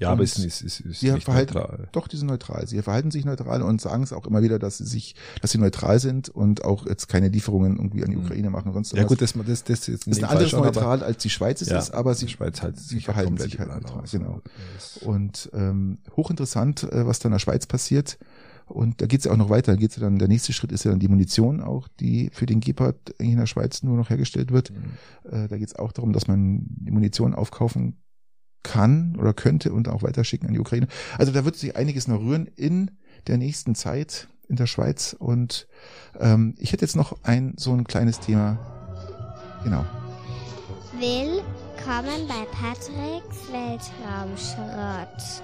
Ja, 0.00 0.10
aber 0.10 0.22
es 0.22 0.38
ist, 0.38 0.60
ist, 0.62 0.78
ist 0.80 1.00
Sie 1.00 1.10
nicht 1.10 1.24
verhalten, 1.24 1.54
neutral. 1.54 1.88
doch, 1.90 2.06
die 2.06 2.16
sind 2.16 2.28
neutral. 2.28 2.68
Sie 2.68 2.80
verhalten 2.82 3.10
sich 3.10 3.24
neutral 3.24 3.62
und 3.62 3.80
sagen 3.80 4.04
es 4.04 4.12
auch 4.12 4.26
immer 4.26 4.42
wieder, 4.42 4.60
dass 4.60 4.78
sie 4.78 4.84
sich, 4.86 5.16
dass 5.42 5.50
sie 5.50 5.58
neutral 5.58 5.98
sind 5.98 6.28
und 6.28 6.62
auch 6.64 6.86
jetzt 6.86 7.08
keine 7.08 7.28
Lieferungen 7.30 7.76
irgendwie 7.78 8.04
an 8.04 8.10
die 8.12 8.16
Mhm. 8.16 8.22
Ukraine 8.24 8.50
machen. 8.50 8.72
Sonst 8.72 8.92
Ja 8.92 9.02
gut, 9.02 9.20
das, 9.20 9.32
das, 9.32 9.44
das, 9.46 9.64
das 9.64 9.88
ist 9.88 10.06
ist, 10.06 10.06
in 10.18 10.24
ein 10.24 10.30
anderes 10.30 10.50
schon, 10.50 10.60
neutral, 10.60 11.02
als 11.02 11.20
die 11.20 11.30
Schweiz 11.30 11.62
es 11.62 11.68
Ja, 11.70 11.78
ist, 11.78 11.90
aber 11.90 12.14
sie, 12.14 12.26
die 12.26 12.32
Schweiz 12.32 12.62
halt 12.62 12.78
sie 12.78 13.00
verhalten 13.00 13.38
sich 13.38 13.58
halt 13.58 13.70
neutral. 13.70 14.04
Genau. 14.08 14.40
Und 15.00 15.50
ähm, 15.52 15.98
hochinteressant, 16.16 16.84
äh, 16.84 17.04
was 17.04 17.18
da 17.18 17.26
in 17.28 17.32
der 17.32 17.40
Schweiz 17.40 17.66
passiert. 17.66 18.18
Und 18.68 19.00
da 19.00 19.06
geht 19.06 19.20
es 19.20 19.24
ja 19.24 19.32
auch 19.32 19.36
noch 19.36 19.50
weiter. 19.50 19.72
Da 19.72 19.78
geht's 19.78 19.96
ja 19.96 20.02
dann, 20.02 20.18
der 20.18 20.28
nächste 20.28 20.52
Schritt 20.52 20.72
ist 20.72 20.84
ja 20.84 20.90
dann 20.90 21.00
die 21.00 21.08
Munition 21.08 21.60
auch, 21.60 21.88
die 22.00 22.30
für 22.32 22.46
den 22.46 22.60
Gepard 22.60 23.10
in 23.18 23.36
der 23.36 23.46
Schweiz 23.46 23.82
nur 23.82 23.96
noch 23.96 24.10
hergestellt 24.10 24.52
wird. 24.52 24.70
Äh, 25.24 25.48
da 25.48 25.56
geht 25.58 25.68
es 25.68 25.76
auch 25.76 25.92
darum, 25.92 26.12
dass 26.12 26.28
man 26.28 26.66
die 26.68 26.90
Munition 26.90 27.34
aufkaufen 27.34 27.96
kann 28.62 29.16
oder 29.18 29.32
könnte 29.32 29.72
und 29.72 29.88
auch 29.88 30.02
weiterschicken 30.02 30.48
an 30.48 30.54
die 30.54 30.60
Ukraine. 30.60 30.88
Also 31.16 31.32
da 31.32 31.44
wird 31.44 31.56
sich 31.56 31.76
einiges 31.76 32.08
noch 32.08 32.20
rühren 32.20 32.48
in 32.56 32.90
der 33.26 33.38
nächsten 33.38 33.74
Zeit 33.74 34.28
in 34.48 34.56
der 34.56 34.66
Schweiz. 34.66 35.14
Und 35.18 35.68
ähm, 36.18 36.54
ich 36.58 36.72
hätte 36.72 36.84
jetzt 36.84 36.96
noch 36.96 37.22
ein 37.22 37.54
so 37.56 37.72
ein 37.72 37.84
kleines 37.84 38.20
Thema. 38.20 38.58
Genau. 39.64 39.84
Willkommen 40.98 42.26
bei 42.26 42.44
Patricks 42.52 43.50
Weltraumschrott. 43.52 45.42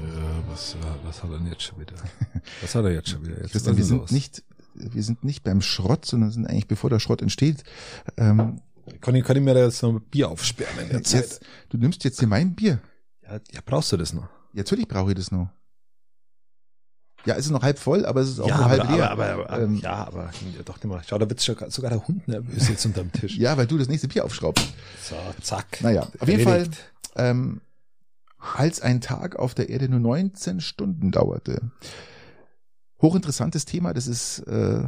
Ja, 0.00 0.42
was, 0.50 0.76
was 1.04 1.22
hat 1.22 1.30
er 1.30 1.38
denn 1.38 1.46
jetzt 1.48 1.62
schon 1.62 1.80
wieder? 1.80 1.94
Was 2.60 2.74
hat 2.74 2.84
er 2.84 2.92
jetzt 2.92 3.08
schon 3.08 3.24
wieder? 3.24 3.40
Jetzt 3.40 3.52
Christian, 3.52 3.76
wir 3.76 3.84
sind 3.84 3.98
los? 3.98 4.10
nicht, 4.10 4.42
wir 4.74 5.02
sind 5.02 5.24
nicht 5.24 5.42
beim 5.42 5.60
Schrott, 5.62 6.04
sondern 6.04 6.30
sind 6.30 6.46
eigentlich 6.46 6.66
bevor 6.66 6.90
der 6.90 6.98
Schrott 6.98 7.22
entsteht. 7.22 7.62
Ähm, 8.16 8.60
Kann 9.00 9.14
ich, 9.14 9.24
kann 9.24 9.36
ich 9.36 9.42
mir 9.42 9.54
da 9.54 9.60
jetzt 9.64 9.82
noch 9.82 9.90
ein 9.90 10.00
Bier 10.02 10.28
aufsperren 10.28 10.78
in 10.80 10.88
der 10.90 11.02
Zeit? 11.04 11.22
jetzt, 11.22 11.40
du 11.70 11.78
nimmst 11.78 12.04
jetzt 12.04 12.18
hier 12.18 12.28
mein 12.28 12.54
Bier. 12.54 12.80
Ja, 13.22 13.40
ja, 13.52 13.60
brauchst 13.64 13.92
du 13.92 13.96
das 13.96 14.12
noch? 14.12 14.24
Ja, 14.52 14.58
natürlich 14.58 14.88
brauche 14.88 15.10
ich 15.12 15.16
das 15.16 15.30
noch. 15.30 15.48
Ja, 17.24 17.36
es 17.36 17.46
ist 17.46 17.52
noch 17.52 17.62
halb 17.62 17.78
voll, 17.78 18.04
aber 18.04 18.20
es 18.20 18.30
ist 18.30 18.40
auch 18.40 18.48
ja, 18.48 18.56
nur 18.56 18.64
halb 18.68 18.90
leer. 18.90 19.10
aber, 19.12 19.26
aber, 19.30 19.50
aber 19.50 19.62
Ähm, 19.62 19.76
ja, 19.76 19.94
aber 20.06 20.24
ja, 20.56 20.62
doch 20.64 20.74
nicht 20.76 20.86
mal. 20.86 21.00
Schau, 21.06 21.18
da 21.18 21.28
wird 21.30 21.40
schon, 21.40 21.56
sogar 21.70 21.90
der 21.92 22.06
Hund 22.08 22.26
nervös 22.26 22.68
jetzt 22.68 22.84
unterm 22.84 23.12
Tisch. 23.12 23.36
Ja, 23.38 23.56
weil 23.56 23.68
du 23.68 23.78
das 23.78 23.86
nächste 23.88 24.08
Bier 24.08 24.24
aufschraubst. 24.24 24.66
So, 25.02 25.14
zack. 25.40 25.80
Naja, 25.82 26.08
auf 26.18 26.28
jeden 26.28 26.42
Fall, 26.42 26.58
Erledigt. 26.62 26.92
ähm, 27.14 27.60
als 28.42 28.80
ein 28.80 29.00
Tag 29.00 29.36
auf 29.36 29.54
der 29.54 29.68
Erde 29.68 29.88
nur 29.88 30.00
19 30.00 30.60
Stunden 30.60 31.10
dauerte. 31.10 31.70
Hochinteressantes 33.00 33.64
Thema, 33.64 33.92
das 33.94 34.06
ist 34.06 34.40
äh, 34.40 34.84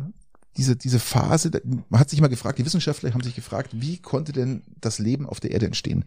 diese, 0.57 0.77
diese 0.77 1.01
Phase, 1.01 1.51
man 1.89 2.01
hat 2.01 2.11
sich 2.11 2.21
mal 2.21 2.29
gefragt, 2.29 2.59
die 2.59 2.65
Wissenschaftler 2.65 3.13
haben 3.13 3.23
sich 3.23 3.35
gefragt, 3.35 3.71
wie 3.73 3.99
konnte 3.99 4.33
denn 4.33 4.63
das 4.81 4.99
Leben 4.99 5.27
auf 5.27 5.41
der 5.41 5.51
Erde 5.51 5.67
entstehen 5.67 6.05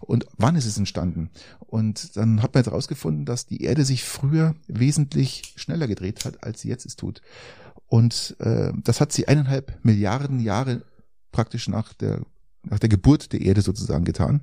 und 0.00 0.26
wann 0.38 0.56
ist 0.56 0.66
es 0.66 0.78
entstanden? 0.78 1.30
Und 1.58 2.16
dann 2.16 2.42
hat 2.42 2.54
man 2.54 2.60
jetzt 2.60 2.70
herausgefunden, 2.70 3.26
dass 3.26 3.46
die 3.46 3.62
Erde 3.62 3.84
sich 3.84 4.04
früher 4.04 4.54
wesentlich 4.68 5.54
schneller 5.56 5.86
gedreht 5.86 6.24
hat, 6.24 6.42
als 6.44 6.62
sie 6.62 6.68
jetzt 6.68 6.86
es 6.86 6.96
tut. 6.96 7.20
Und 7.86 8.36
äh, 8.38 8.72
das 8.84 9.00
hat 9.00 9.12
sie 9.12 9.28
eineinhalb 9.28 9.84
Milliarden 9.84 10.40
Jahre 10.40 10.82
praktisch 11.32 11.68
nach 11.68 11.92
der, 11.92 12.22
nach 12.62 12.78
der 12.78 12.88
Geburt 12.88 13.32
der 13.32 13.42
Erde 13.42 13.62
sozusagen 13.62 14.04
getan. 14.04 14.42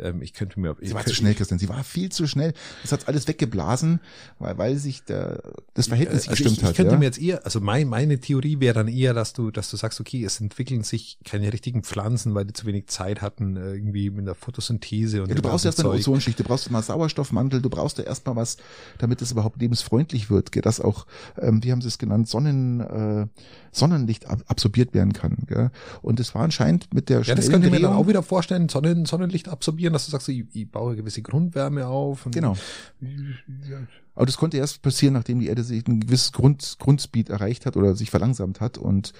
Ähm, 0.00 0.22
ich 0.22 0.32
könnte 0.32 0.58
mir, 0.60 0.76
ich 0.80 0.88
Sie 0.88 0.94
war 0.94 1.04
zu 1.04 1.14
schnell, 1.14 1.34
Christian. 1.34 1.58
Sie 1.58 1.68
war 1.68 1.84
viel 1.84 2.10
zu 2.10 2.26
schnell. 2.26 2.52
Das 2.82 2.92
hat 2.92 3.08
alles 3.08 3.26
weggeblasen, 3.28 4.00
weil, 4.38 4.58
weil 4.58 4.76
sich 4.76 5.04
der, 5.04 5.42
das 5.74 5.88
Verhältnis 5.88 6.28
Also 6.28 6.30
gestimmt 6.30 6.56
ich, 6.56 6.62
ich 6.62 6.68
hat. 6.68 6.76
könnte 6.76 6.92
ja? 6.92 6.98
mir 6.98 7.04
jetzt 7.04 7.20
eher, 7.20 7.44
also 7.44 7.60
mein, 7.60 7.88
meine 7.88 8.18
Theorie 8.18 8.60
wäre 8.60 8.74
dann 8.74 8.88
eher, 8.88 9.14
dass 9.14 9.32
du, 9.32 9.50
dass 9.50 9.70
du 9.70 9.76
sagst, 9.76 10.00
okay, 10.00 10.24
es 10.24 10.40
entwickeln 10.40 10.82
sich 10.82 11.18
keine 11.24 11.52
richtigen 11.52 11.82
Pflanzen, 11.82 12.34
weil 12.34 12.44
die 12.44 12.52
zu 12.52 12.66
wenig 12.66 12.86
Zeit 12.88 13.22
hatten, 13.22 13.56
äh, 13.56 13.74
irgendwie 13.74 14.10
mit 14.10 14.26
der 14.26 14.34
Photosynthese 14.34 15.22
und 15.22 15.28
Ja, 15.28 15.34
du 15.34 15.42
brauchst 15.42 15.64
ganzen 15.64 15.80
erst 15.82 15.90
eine. 15.90 15.98
Ozonschicht, 15.98 16.38
du 16.38 16.44
brauchst 16.44 16.70
mal 16.70 16.82
Sauerstoffmantel, 16.82 17.62
du 17.62 17.70
brauchst 17.70 17.98
ja 17.98 18.04
erstmal 18.04 18.36
was, 18.36 18.56
damit 18.98 19.22
es 19.22 19.32
überhaupt 19.32 19.60
lebensfreundlich 19.60 20.30
wird, 20.30 20.52
gell, 20.52 20.62
dass 20.62 20.80
auch, 20.80 21.06
ähm, 21.38 21.62
wie 21.62 21.72
haben 21.72 21.80
sie 21.80 21.88
es 21.88 21.98
genannt, 21.98 22.28
Sonnen, 22.28 22.80
äh, 22.80 23.26
Sonnenlicht 23.72 24.26
ab 24.26 24.42
absorbiert 24.46 24.94
werden 24.94 25.12
kann. 25.12 25.36
Gell? 25.46 25.70
Und 26.02 26.18
es 26.18 26.34
war 26.34 26.42
anscheinend 26.42 26.92
mit 26.94 27.08
der 27.08 27.22
Ja, 27.22 27.34
das 27.34 27.50
könnte 27.50 27.66
ich 27.66 27.72
mir 27.72 27.80
dann 27.80 27.92
auch 27.92 28.06
wieder 28.08 28.22
vorstellen, 28.22 28.68
Sonnen, 28.68 29.04
Sonnenlicht 29.04 29.48
absorbieren, 29.86 29.92
dass 29.92 30.06
du 30.06 30.10
sagst, 30.10 30.28
ich, 30.28 30.44
ich 30.52 30.70
baue 30.70 30.88
eine 30.88 30.96
gewisse 30.96 31.22
Grundwärme 31.22 31.86
auf. 31.86 32.26
Und 32.26 32.34
Genau. 32.34 32.56
Ja, 33.00 33.78
Aber 34.16 34.26
das 34.26 34.36
konnte 34.36 34.56
erst 34.56 34.82
passieren, 34.82 35.14
nachdem 35.14 35.38
die 35.38 35.46
Erde 35.46 35.62
sich 35.62 35.86
ein 35.86 36.00
gewisses 36.00 36.32
Grund, 36.32 36.76
Grundspeed 36.80 37.30
erreicht 37.30 37.66
hat 37.66 37.76
oder 37.76 37.94
sich 37.94 38.10
verlangsamt 38.10 38.60
hat. 38.60 38.78
Und 38.78 39.12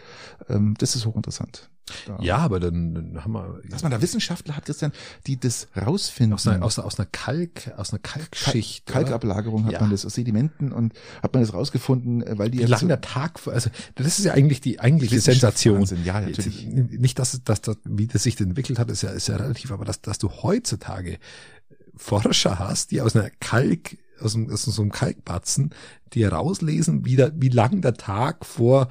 ähm, 0.48 0.74
das 0.78 0.97
ist 0.97 1.06
hochinteressant. 1.06 1.70
Da. 2.09 2.18
Ja, 2.20 2.39
aber 2.39 2.59
dann, 2.59 2.94
dann 2.94 3.23
haben 3.24 3.32
wir 3.35 3.60
Dass 3.70 3.85
man 3.85 3.93
da 3.93 4.02
Wissenschaftler 4.02 4.56
hat, 4.56 4.64
Christian, 4.64 4.90
die 5.28 5.39
das 5.39 5.68
rausfinden. 5.81 6.32
aus 6.35 6.44
einer, 6.48 6.64
aus 6.64 6.81
einer, 6.81 6.86
aus 6.86 6.98
einer 6.98 7.06
Kalk, 7.12 7.73
aus 7.77 7.93
einer 7.93 8.01
Kalkschicht. 8.01 8.86
Kalk? 8.86 9.05
Kalkablagerung 9.06 9.66
hat 9.66 9.74
Ja. 9.74 9.81
man 9.82 9.90
das 9.90 10.05
aus 10.05 10.14
Sedimenten 10.14 10.73
und 10.73 10.94
hat 11.23 11.32
man 11.32 11.44
das 11.44 11.55
rausgefunden, 11.55 12.23
äh, 12.27 12.36
weil 12.39 12.51
die 12.51 12.59
Wie 12.59 12.64
lang 12.64 12.81
so- 12.81 12.89
der 12.89 13.01
Tag, 13.02 13.39
also 13.47 13.70
das 13.94 14.18
ist 14.18 14.24
ja 14.24 14.32
eigentlich 14.32 14.60
die 14.60 14.81
eigentliche 14.81 15.20
Sensation. 15.20 15.78
Wahnsinn, 15.78 16.05
ja, 16.05 16.20
natürlich. 16.20 16.66
Nicht, 16.66 17.20
dass, 17.20 17.40
dass, 17.44 17.60
dass 17.60 17.77
wie 17.85 18.09
das 18.09 18.24
sich 18.24 18.40
entwickelt 18.40 18.81
hat, 18.81 18.90
ist 18.90 19.02
ja, 19.02 19.10
ist 19.10 19.28
ja 19.28 19.36
relativ, 19.36 19.70
aber 19.70 19.85
dass, 19.85 20.01
dass 20.01 20.18
du 20.18 20.28
heutzutage 20.28 21.18
Forscher 21.97 22.59
hast, 22.59 22.90
die 22.90 23.01
aus 23.01 23.16
einer 23.16 23.31
Kalk, 23.40 23.97
aus, 24.20 24.35
einem, 24.35 24.51
aus 24.51 24.64
so 24.64 24.82
einem 24.82 24.93
Kalkbatzen, 24.93 25.70
die 26.12 26.24
herauslesen, 26.24 27.05
wie, 27.05 27.16
der, 27.16 27.32
wie 27.35 27.48
lang 27.48 27.81
der 27.82 27.94
Tag 27.94 28.44
vor 28.44 28.89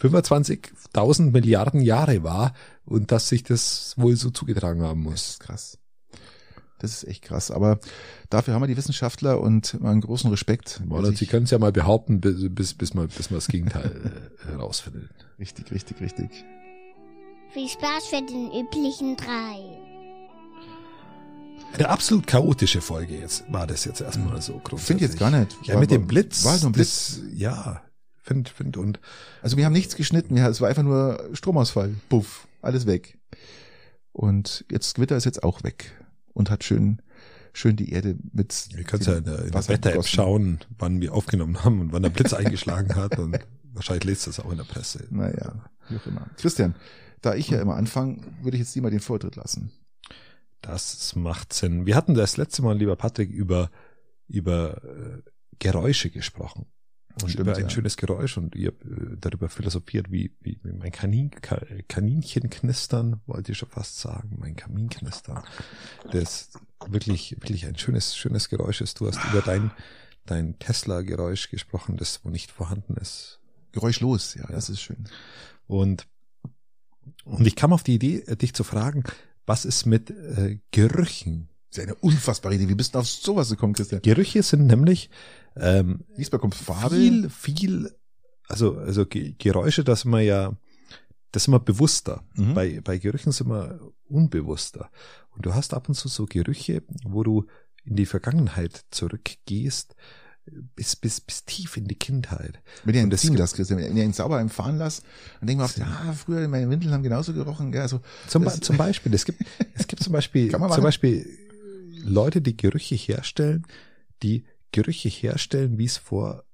25.000 0.00 1.30
Milliarden 1.32 1.80
Jahre 1.80 2.22
war 2.22 2.54
und 2.84 3.10
dass 3.12 3.28
sich 3.28 3.42
das 3.42 3.94
wohl 3.96 4.16
so 4.16 4.30
zugetragen 4.30 4.82
haben 4.82 5.02
Das 5.04 5.10
muss. 5.12 5.28
ist 5.30 5.40
krass. 5.40 5.78
Das 6.78 6.92
ist 6.92 7.08
echt 7.08 7.24
krass. 7.24 7.50
Aber 7.50 7.80
dafür 8.30 8.54
haben 8.54 8.62
wir 8.62 8.68
die 8.68 8.76
Wissenschaftler 8.76 9.40
und 9.40 9.80
mal 9.80 9.90
einen 9.90 10.00
großen 10.00 10.30
Respekt. 10.30 10.80
Oder 10.88 11.12
Sie 11.12 11.26
können 11.26 11.44
es 11.44 11.50
ja 11.50 11.58
mal 11.58 11.72
behaupten, 11.72 12.20
bis, 12.20 12.36
bis, 12.54 12.74
bis, 12.74 12.94
man, 12.94 13.08
bis 13.08 13.30
man 13.30 13.38
das 13.38 13.48
Gegenteil 13.48 14.30
äh, 14.44 14.50
herausfindet. 14.52 15.10
Richtig, 15.40 15.72
richtig, 15.72 16.00
richtig. 16.00 16.30
Viel 17.52 17.68
Spaß 17.68 18.06
für 18.06 18.22
den 18.24 18.52
üblichen 18.52 19.16
drei. 19.16 19.87
Eine 21.74 21.88
absolut 21.90 22.26
chaotische 22.26 22.80
Folge 22.80 23.16
jetzt 23.18 23.44
war 23.52 23.66
das 23.66 23.84
jetzt 23.84 24.00
erstmal 24.00 24.40
so 24.42 24.54
grundsätzlich. 24.54 24.86
Finde 24.86 25.04
ich 25.04 25.10
jetzt 25.10 25.18
gar 25.20 25.30
nicht. 25.30 25.56
Ja, 25.64 25.74
War- 25.74 25.80
mit 25.80 25.90
dem 25.90 26.06
Blitz. 26.06 26.44
war 26.44 26.56
so 26.58 26.66
ein 26.66 26.72
Blitz. 26.72 27.20
Das, 27.20 27.22
ja, 27.32 27.82
find, 28.22 28.48
find 28.48 28.76
und 28.76 28.98
Also 29.42 29.56
wir 29.56 29.64
haben 29.64 29.72
nichts 29.72 29.94
geschnitten, 29.94 30.34
wir, 30.34 30.46
es 30.48 30.60
war 30.60 30.68
einfach 30.68 30.82
nur 30.82 31.28
Stromausfall. 31.34 31.94
Puff, 32.08 32.48
alles 32.62 32.86
weg. 32.86 33.18
Und 34.12 34.64
jetzt 34.70 34.96
Gewitter 34.96 35.16
ist 35.16 35.24
jetzt 35.24 35.42
auch 35.44 35.62
weg 35.62 35.92
und 36.32 36.50
hat 36.50 36.64
schön, 36.64 37.00
schön 37.52 37.76
die 37.76 37.92
Erde 37.92 38.16
mit. 38.32 38.68
ihr 38.76 38.82
könnt 38.84 39.06
ja 39.06 39.18
in 39.18 39.24
der, 39.24 39.44
in 39.44 39.50
der 39.52 39.68
Wetter-App 39.68 40.06
schauen, 40.06 40.58
wann 40.78 41.00
wir 41.00 41.14
aufgenommen 41.14 41.62
haben 41.64 41.80
und 41.80 41.92
wann 41.92 42.02
der 42.02 42.10
Blitz 42.10 42.32
eingeschlagen 42.32 42.96
hat 42.96 43.18
und 43.20 43.38
wahrscheinlich 43.72 44.04
lest 44.04 44.26
das 44.26 44.40
auch 44.40 44.50
in 44.50 44.56
der 44.56 44.64
Presse. 44.64 45.06
Naja, 45.10 45.70
wie 45.88 45.96
auch 45.96 46.06
immer. 46.06 46.26
Christian, 46.38 46.74
da 47.20 47.34
ich 47.36 47.50
ja 47.50 47.60
immer 47.60 47.76
anfange, 47.76 48.18
würde 48.42 48.56
ich 48.56 48.62
jetzt 48.62 48.74
dir 48.74 48.82
mal 48.82 48.90
den 48.90 49.00
Vortritt 49.00 49.36
lassen. 49.36 49.70
Das 50.60 51.14
macht 51.14 51.52
Sinn. 51.52 51.86
Wir 51.86 51.94
hatten 51.96 52.14
das 52.14 52.36
letzte 52.36 52.62
Mal, 52.62 52.76
lieber 52.76 52.96
Patrick, 52.96 53.30
über, 53.30 53.70
über 54.26 54.82
äh, 54.84 55.22
Geräusche 55.58 56.10
gesprochen. 56.10 56.66
Und 57.22 57.30
Stimmt, 57.30 57.48
über 57.48 57.56
ein 57.56 57.64
ja. 57.64 57.70
schönes 57.70 57.96
Geräusch 57.96 58.36
und 58.36 58.54
ihr 58.54 58.68
habt 58.68 58.84
äh, 58.84 59.16
darüber 59.18 59.48
philosophiert, 59.48 60.10
wie, 60.10 60.36
wie, 60.40 60.60
wie 60.62 60.72
mein 60.72 60.92
Kanin, 60.92 61.30
Ka, 61.30 61.60
Kaninchen 61.88 62.48
knistern, 62.48 63.20
wollte 63.26 63.52
ich 63.52 63.58
schon 63.58 63.68
fast 63.68 63.98
sagen, 63.98 64.36
mein 64.38 64.54
Kamin 64.54 64.88
knistern. 64.88 65.42
Das 66.12 66.50
wirklich, 66.86 67.32
wirklich 67.40 67.66
ein 67.66 67.76
schönes, 67.76 68.16
schönes 68.16 68.48
Geräusch 68.48 68.80
ist. 68.80 69.00
Du 69.00 69.08
hast 69.08 69.18
über 69.30 69.42
dein, 69.42 69.72
dein 70.26 70.58
Tesla-Geräusch 70.58 71.50
gesprochen, 71.50 71.96
das 71.96 72.24
wo 72.24 72.30
nicht 72.30 72.52
vorhanden 72.52 72.94
ist. 72.96 73.40
Geräuschlos, 73.72 74.34
ja, 74.34 74.46
das 74.46 74.68
ist 74.68 74.80
schön. 74.80 75.08
Und, 75.66 76.06
und 77.24 77.46
ich 77.46 77.56
kam 77.56 77.72
auf 77.72 77.82
die 77.82 77.94
Idee, 77.94 78.20
äh, 78.26 78.36
dich 78.36 78.54
zu 78.54 78.62
fragen, 78.64 79.02
was 79.48 79.64
ist 79.64 79.86
mit 79.86 80.10
äh, 80.10 80.60
Gerüchen? 80.70 81.48
Das 81.70 81.78
ist 81.78 81.84
eine 81.84 81.94
unfassbare 81.96 82.54
Idee. 82.54 82.68
Wie 82.68 82.74
bist 82.74 82.94
du 82.94 82.98
auf 83.00 83.08
sowas 83.08 83.50
gekommen, 83.50 83.72
Christian? 83.74 84.02
Gerüche 84.02 84.42
sind 84.42 84.66
nämlich 84.66 85.10
ähm, 85.56 86.04
Diesmal 86.16 86.40
kommt 86.40 86.54
viel, 86.54 87.28
viel, 87.28 87.92
also, 88.46 88.76
also 88.78 89.06
Ge- 89.06 89.34
Geräusche, 89.38 89.82
das 89.84 90.04
man 90.04 90.22
ja, 90.24 90.56
das 91.32 91.42
ist 91.42 91.48
immer 91.48 91.60
bewusster. 91.60 92.22
Mhm. 92.34 92.54
Bei, 92.54 92.80
bei 92.80 92.98
Gerüchen 92.98 93.32
sind 93.32 93.48
wir 93.48 93.80
unbewusster. 94.08 94.90
Und 95.30 95.44
du 95.46 95.54
hast 95.54 95.74
ab 95.74 95.88
und 95.88 95.94
zu 95.94 96.08
so 96.08 96.26
Gerüche, 96.26 96.82
wo 97.04 97.22
du 97.22 97.46
in 97.84 97.96
die 97.96 98.06
Vergangenheit 98.06 98.84
zurückgehst, 98.90 99.94
bis, 100.76 100.96
bis, 100.96 101.20
bis 101.20 101.44
tief 101.44 101.76
in 101.76 101.86
die 101.86 101.94
Kindheit. 101.94 102.60
Wenn 102.84 102.94
ihr 102.94 103.02
gibt- 103.08 103.38
lasst, 103.38 103.54
Christian, 103.54 103.78
wenn 103.78 103.96
ihr 103.96 104.04
ihn 104.04 104.12
sauber 104.12 104.40
im 104.40 104.48
Fahren 104.48 104.78
lasst, 104.78 105.02
dann 105.40 105.46
denkt 105.46 105.58
man 105.58 105.66
oft, 105.66 105.78
ja, 105.78 106.12
früher 106.12 106.46
meine 106.48 106.68
Windeln 106.70 106.92
haben 106.92 107.02
genauso 107.02 107.32
gerochen, 107.32 107.72
gell, 107.72 107.82
also, 107.82 108.00
Zum, 108.28 108.44
Das- 108.44 108.60
zum 108.60 108.76
Beispiel, 108.76 109.12
es 109.14 109.24
gibt, 109.24 109.42
es 109.74 109.86
gibt 109.86 110.02
zum 110.02 110.12
Beispiel, 110.12 110.50
zum. 110.74 110.82
Beispiel 110.82 111.28
Leute, 112.02 112.40
die 112.40 112.56
Gerüche 112.56 112.94
herstellen, 112.94 113.66
die 114.22 114.44
Gerüche 114.72 115.08
herstellen, 115.08 115.78
wie 115.78 115.84
es 115.86 115.96
vor 115.96 116.44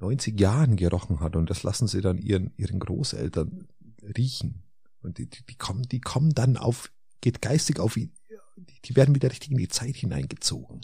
90 0.00 0.38
Jahren 0.40 0.76
gerochen 0.76 1.20
hat 1.20 1.36
und 1.36 1.48
das 1.50 1.62
lassen 1.62 1.86
sie 1.86 2.00
dann 2.00 2.18
ihren, 2.18 2.52
ihren 2.56 2.80
Großeltern 2.80 3.68
riechen. 4.16 4.62
Und 5.00 5.18
die, 5.18 5.26
die, 5.28 5.44
die 5.48 5.54
kommen, 5.56 5.82
die 5.82 6.00
kommen 6.00 6.30
dann 6.34 6.56
auf, 6.56 6.90
geht 7.20 7.40
geistig 7.42 7.78
auf, 7.78 7.96
ihn- 7.96 8.12
die, 8.56 8.80
die 8.84 8.96
werden 8.96 9.14
wieder 9.14 9.30
richtig 9.30 9.50
in 9.52 9.56
die 9.58 9.68
Zeit 9.68 9.96
hineingezogen. 9.96 10.80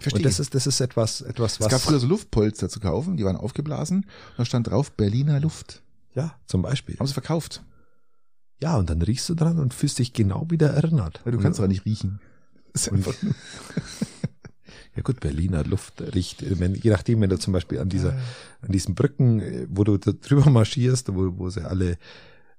Verstehe. 0.00 0.20
Und 0.20 0.26
das 0.26 0.40
ist, 0.40 0.54
das 0.54 0.66
ist 0.66 0.80
etwas, 0.80 1.20
etwas, 1.20 1.60
was, 1.60 1.66
es 1.66 1.70
gab 1.70 1.80
früher 1.80 1.98
so 1.98 2.06
Luftpolster 2.06 2.68
zu 2.68 2.80
kaufen, 2.80 3.16
die 3.16 3.24
waren 3.24 3.36
aufgeblasen, 3.36 3.98
und 3.98 4.38
da 4.38 4.44
stand 4.44 4.68
drauf 4.68 4.92
Berliner 4.92 5.40
Luft. 5.40 5.82
ja, 6.14 6.34
zum 6.46 6.62
Beispiel. 6.62 6.98
Haben 6.98 7.06
sie 7.06 7.14
verkauft. 7.14 7.62
Ja, 8.62 8.76
und 8.76 8.88
dann 8.88 9.02
riechst 9.02 9.28
du 9.28 9.34
dran 9.34 9.58
und 9.58 9.74
fühlst 9.74 9.98
dich 9.98 10.12
genau 10.12 10.46
wieder 10.50 10.70
erinnert. 10.70 11.20
Weil 11.24 11.32
du 11.32 11.38
kannst 11.38 11.60
doch 11.60 11.66
nicht 11.66 11.84
riechen. 11.84 12.20
Ja 14.96 15.02
gut, 15.02 15.20
Berliner 15.20 15.62
Luft 15.62 16.00
riecht, 16.14 16.58
wenn, 16.58 16.74
je 16.74 16.90
nachdem, 16.90 17.20
wenn 17.20 17.28
du 17.28 17.38
zum 17.38 17.52
Beispiel 17.52 17.78
an 17.80 17.90
dieser, 17.90 18.18
an 18.62 18.72
diesen 18.72 18.94
Brücken, 18.94 19.40
äh, 19.40 19.66
wo 19.68 19.84
du 19.84 19.98
drüber 19.98 20.48
marschierst, 20.50 21.14
wo, 21.14 21.38
wo 21.38 21.50
sie 21.50 21.68
alle 21.68 21.98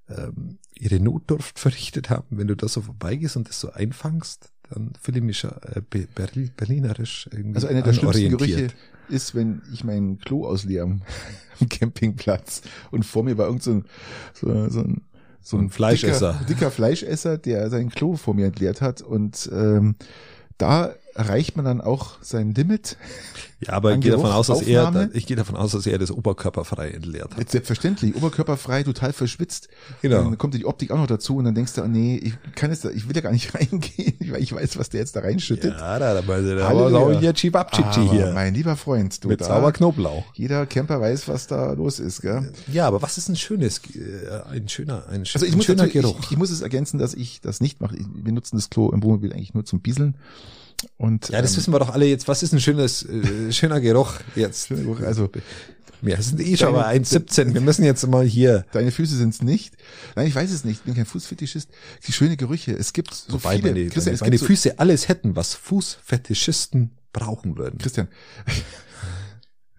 ähm, 0.07 0.59
ihre 0.75 0.99
Notdurft 0.99 1.57
verrichtet 1.57 2.11
haben, 2.11 2.27
wenn 2.29 2.47
du 2.47 2.55
da 2.55 2.67
so 2.67 2.81
vorbeigehst 2.81 3.37
und 3.37 3.49
das 3.49 3.59
so 3.59 3.71
einfangst, 3.71 4.51
dann 4.69 4.91
fühle 5.01 5.17
ich 5.19 5.23
mich 5.23 5.43
äh, 5.43 5.81
Be- 5.89 6.07
Berli- 6.15 6.51
berlinerisch 6.55 7.29
irgendwie 7.31 7.55
also 7.55 7.67
einer 7.67 7.81
der 7.81 7.93
schlimmsten. 7.93 8.29
Gerüche 8.37 8.67
ist, 9.09 9.35
wenn 9.35 9.61
ich 9.73 9.83
mein 9.83 10.19
Klo 10.19 10.45
ausleere 10.45 10.83
am, 10.83 11.01
am 11.59 11.69
Campingplatz 11.69 12.61
und 12.91 13.05
vor 13.05 13.23
mir 13.23 13.37
war 13.37 13.45
irgend 13.47 13.63
so 13.63 13.71
ein, 13.71 13.85
so, 14.33 14.69
so 14.69 14.79
ein 14.81 15.01
So 15.41 15.57
ein 15.57 15.69
Fleischesser. 15.69 16.33
Dicker, 16.33 16.45
dicker 16.45 16.71
Fleischesser, 16.71 17.37
der 17.37 17.69
sein 17.69 17.89
Klo 17.89 18.15
vor 18.17 18.33
mir 18.33 18.47
entleert 18.47 18.81
hat 18.81 19.01
und 19.01 19.49
ähm, 19.53 19.95
da 20.57 20.93
erreicht 21.17 21.55
man 21.55 21.65
dann 21.65 21.81
auch 21.81 22.17
sein 22.21 22.53
Limit. 22.53 22.97
Ja, 23.59 23.73
aber 23.73 23.93
ich 23.95 24.01
gehe 24.01 24.11
davon 24.11 24.29
aus, 24.31 24.47
dass 24.47 24.61
er, 24.61 25.09
ich 25.13 25.25
gehe 25.25 25.35
davon 25.35 25.55
aus, 25.55 25.71
dass 25.71 25.87
er 25.87 25.97
das 25.97 26.11
oberkörperfrei 26.11 26.89
entleert 26.91 27.31
hat. 27.31 27.39
Jetzt 27.39 27.53
selbstverständlich, 27.53 28.15
oberkörperfrei, 28.15 28.83
total 28.83 29.13
verschwitzt. 29.13 29.67
Genau. 30.03 30.21
Dann 30.21 30.37
kommt 30.37 30.53
die 30.53 30.63
Optik 30.65 30.91
auch 30.91 30.97
noch 30.97 31.07
dazu 31.07 31.37
und 31.37 31.45
dann 31.45 31.55
denkst 31.55 31.73
du, 31.73 31.81
oh 31.81 31.87
nee, 31.87 32.17
ich 32.17 32.33
kann 32.53 32.69
jetzt, 32.69 32.85
da- 32.85 32.91
ich 32.91 33.09
will 33.09 33.15
ja 33.15 33.21
gar 33.23 33.31
nicht 33.31 33.51
reingehen, 33.55 34.13
weil 34.31 34.43
ich 34.43 34.53
weiß, 34.53 34.77
was 34.77 34.89
der 34.89 34.99
jetzt 34.99 35.15
da 35.15 35.21
reinschüttet. 35.21 35.73
Ja, 35.73 35.97
da, 35.97 36.13
da, 36.13 36.21
da, 36.21 36.41
da 36.55 36.67
aber 36.67 37.19
hier 37.19 37.33
Chibabchichi 37.33 37.81
Aber 37.99 38.11
hier. 38.11 38.31
Mein 38.33 38.53
lieber 38.53 38.75
Freund, 38.77 39.23
du 39.23 39.29
Mit 39.29 39.41
da, 39.41 39.45
sauber 39.45 39.71
Knoblauch. 39.71 40.25
jeder 40.35 40.67
Camper 40.67 41.01
weiß, 41.01 41.27
was 41.27 41.47
da 41.47 41.71
los 41.73 41.99
ist, 41.99 42.21
gell? 42.21 42.53
Ja, 42.71 42.85
aber 42.87 43.01
was 43.01 43.17
ist 43.17 43.27
ein 43.27 43.35
schönes, 43.35 43.79
äh, 43.95 44.51
ein 44.51 44.69
schöner, 44.69 45.05
ein, 45.09 45.21
Also 45.33 45.47
ich 45.47 45.53
ein 45.53 45.57
muss, 45.57 45.65
schöner 45.65 45.87
Geruch? 45.87 46.19
ich, 46.19 46.31
ich 46.31 46.37
muss 46.37 46.51
es 46.51 46.61
ergänzen, 46.61 46.99
dass 46.99 47.15
ich 47.15 47.41
das 47.41 47.59
nicht 47.59 47.81
mache. 47.81 47.95
Wir 48.13 48.33
nutzen 48.33 48.55
das 48.57 48.69
Klo 48.69 48.91
im 48.91 49.01
Wohnmobil 49.01 49.33
eigentlich 49.33 49.55
nur 49.55 49.65
zum 49.65 49.79
Bieseln. 49.79 50.13
Und, 50.97 51.29
Ja, 51.29 51.41
das 51.41 51.51
ähm, 51.53 51.57
wissen 51.57 51.73
wir 51.73 51.79
doch 51.79 51.89
alle 51.89 52.05
jetzt. 52.05 52.27
Was 52.27 52.43
ist 52.43 52.53
ein 52.53 52.59
schönes, 52.59 53.03
äh, 53.03 53.51
schöner 53.51 53.79
Geruch 53.81 54.13
jetzt? 54.35 54.71
Also- 55.03 55.29
wir 55.99 56.21
sind 56.21 56.39
eh 56.41 56.55
schon 56.55 56.73
bei 56.73 56.85
1,17. 56.85 57.55
Wir 57.55 57.61
müssen 57.61 57.83
jetzt 57.83 58.05
mal 58.05 58.23
hier. 58.23 58.65
Deine 58.71 58.91
Füße 58.91 59.15
sind's 59.15 59.41
nicht. 59.41 59.75
Nein, 60.15 60.27
ich 60.27 60.35
weiß 60.35 60.51
es 60.51 60.63
nicht. 60.63 60.81
Ich 60.81 60.83
bin 60.83 60.93
kein 60.93 61.07
Fußfetischist. 61.07 61.69
Die 62.05 62.11
schöne 62.11 62.37
Gerüche. 62.37 62.73
Es 62.73 62.93
gibt 62.93 63.13
so 63.15 63.33
Wobei 63.33 63.55
viele. 63.57 63.73
meine, 63.73 63.89
Christian, 63.89 64.13
es 64.13 64.21
meine 64.21 64.37
so, 64.37 64.45
Füße 64.45 64.77
alles 64.77 65.07
hätten, 65.07 65.35
was 65.35 65.55
Fußfetischisten 65.55 66.91
brauchen 67.13 67.57
würden. 67.57 67.79
Christian, 67.79 68.09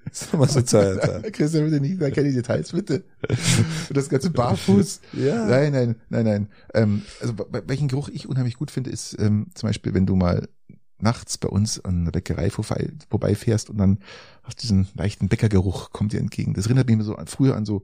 Das 0.05 0.23
ist 0.23 0.35
mal 0.35 0.49
so 0.49 0.61
zur, 0.63 0.97
Christian, 1.33 1.67
bitte 1.71 1.81
nicht, 1.81 2.01
da 2.03 2.11
keine 2.11 2.33
Details, 2.33 2.73
bitte. 2.73 3.05
Und 3.29 3.97
das 3.97 4.09
ganze 4.09 4.31
Barfuß. 4.31 5.01
Ja. 5.13 5.47
Nein, 5.47 5.73
nein, 5.73 5.97
nein, 6.09 6.25
nein. 6.25 6.49
Ähm, 6.75 7.03
also 7.21 7.35
welchen 7.67 7.87
Geruch 7.87 8.09
ich 8.09 8.29
unheimlich 8.29 8.55
gut 8.57 8.73
finde, 8.73 8.91
ist 8.91 9.17
ähm, 9.21 9.47
zum 9.55 9.69
Beispiel, 9.69 9.95
wenn 9.95 10.07
du 10.07 10.17
mal 10.17 10.49
nachts 11.01 11.39
bei 11.39 11.49
uns 11.49 11.85
an 11.85 12.05
der 12.05 12.13
Bäckerei 12.13 12.51
vorbei, 12.51 12.91
vorbeifährst 13.09 13.71
und 13.71 13.79
dann 13.79 13.99
hast 14.43 14.63
diesen 14.63 14.89
leichten 14.95 15.29
Bäckergeruch 15.29 15.91
kommt 15.93 16.13
dir 16.13 16.21
entgegen. 16.21 16.55
Das 16.55 16.67
erinnert 16.67 16.87
mich 16.87 16.95
immer 16.95 17.05
so 17.05 17.17
an 17.17 17.27
früher 17.27 17.55
an 17.57 17.65
so 17.67 17.83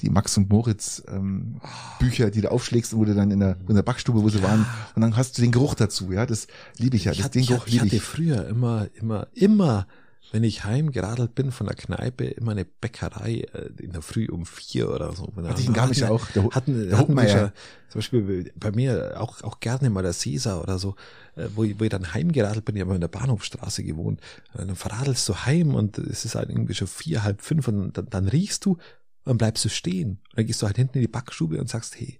die 0.00 0.10
Max 0.10 0.36
und 0.36 0.48
Moritz 0.48 1.02
ähm, 1.08 1.60
Bücher, 1.98 2.30
die 2.30 2.40
du 2.40 2.50
aufschlägst, 2.50 2.96
wo 2.96 3.04
du 3.04 3.14
dann 3.14 3.30
in 3.30 3.40
der, 3.40 3.56
in 3.68 3.74
der 3.74 3.82
Backstube, 3.82 4.22
wo 4.22 4.28
sie 4.28 4.42
waren, 4.42 4.64
und 4.94 5.02
dann 5.02 5.16
hast 5.16 5.36
du 5.36 5.42
den 5.42 5.50
Geruch 5.52 5.74
dazu. 5.74 6.12
Ja, 6.12 6.24
das 6.24 6.46
liebe 6.78 6.96
ich 6.96 7.04
ja. 7.04 7.12
ich, 7.12 7.18
Das, 7.18 7.24
hatte, 7.26 7.32
den 7.38 7.42
ich, 7.42 7.48
Geruch 7.48 7.60
hatte, 7.62 7.70
ich 7.70 7.74
liebe 7.74 7.86
hatte 7.86 7.96
ich. 7.96 8.02
früher 8.02 8.46
immer, 8.48 8.88
immer, 8.94 9.26
immer, 9.34 9.86
wenn 10.34 10.42
ich 10.42 10.64
heimgeradelt 10.64 11.36
bin 11.36 11.52
von 11.52 11.68
der 11.68 11.76
Kneipe, 11.76 12.24
immer 12.24 12.50
eine 12.50 12.64
Bäckerei 12.64 13.46
äh, 13.52 13.70
in 13.80 13.92
der 13.92 14.02
Früh 14.02 14.26
um 14.26 14.46
vier 14.46 14.90
oder 14.90 15.12
so. 15.12 15.32
Hatte 15.36 15.60
ich 15.60 15.68
in 15.68 15.72
Garmisch 15.72 16.02
hatten, 16.02 16.12
auch. 16.12 16.26
Der, 16.32 16.50
hatten, 16.50 16.88
der 16.88 16.98
hatten 16.98 17.14
wir 17.14 17.28
schon, 17.28 17.52
zum 17.88 17.98
Beispiel 18.00 18.52
bei 18.56 18.72
mir 18.72 19.14
auch, 19.20 19.44
auch 19.44 19.60
gerne 19.60 19.90
mal 19.90 20.02
der 20.02 20.12
Caesar 20.12 20.60
oder 20.60 20.80
so, 20.80 20.96
äh, 21.36 21.46
wo 21.54 21.62
ich, 21.62 21.78
wo 21.78 21.84
ich 21.84 21.90
dann 21.90 22.14
heimgeradelt 22.14 22.64
bin, 22.64 22.74
ich 22.74 22.82
habe 22.82 22.96
in 22.96 23.00
der 23.00 23.06
Bahnhofstraße 23.06 23.84
gewohnt, 23.84 24.20
dann 24.54 24.74
verradelst 24.74 25.28
du 25.28 25.36
heim 25.36 25.76
und 25.76 25.98
es 25.98 26.24
ist 26.24 26.34
halt 26.34 26.48
irgendwie 26.48 26.74
schon 26.74 26.88
vier, 26.88 27.22
halb 27.22 27.40
fünf 27.40 27.68
und 27.68 27.96
dann, 27.96 28.10
dann 28.10 28.26
riechst 28.26 28.64
du 28.64 28.72
und 28.72 28.80
dann 29.24 29.38
bleibst 29.38 29.64
du 29.64 29.68
stehen. 29.68 30.18
Und 30.30 30.38
dann 30.38 30.46
gehst 30.46 30.60
du 30.60 30.66
halt 30.66 30.78
hinten 30.78 30.98
in 30.98 31.02
die 31.02 31.08
Backstube 31.08 31.60
und 31.60 31.68
sagst, 31.68 31.94
hey, 32.00 32.18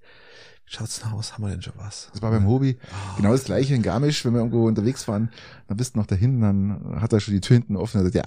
schaut's 0.66 1.00
denn 1.00 1.12
aus? 1.12 1.34
Haben 1.34 1.44
wir 1.44 1.50
denn 1.50 1.62
schon 1.62 1.74
was? 1.76 2.08
Das 2.12 2.22
war 2.22 2.30
beim 2.30 2.46
Hobby. 2.48 2.78
Ah. 2.90 3.16
Genau 3.16 3.32
das 3.32 3.44
gleiche 3.44 3.74
in 3.74 3.82
Garmisch, 3.82 4.24
wenn 4.24 4.32
wir 4.32 4.38
irgendwo 4.40 4.66
unterwegs 4.66 5.06
waren, 5.06 5.30
dann 5.68 5.76
bist 5.76 5.94
du 5.94 5.98
noch 6.00 6.06
dahin, 6.06 6.40
dann 6.40 7.00
hat 7.00 7.12
er 7.12 7.20
schon 7.20 7.34
die 7.34 7.40
Tür 7.40 7.54
hinten 7.56 7.76
offen, 7.76 7.98
und 8.00 8.04
sagt, 8.12 8.14
ja, 8.16 8.22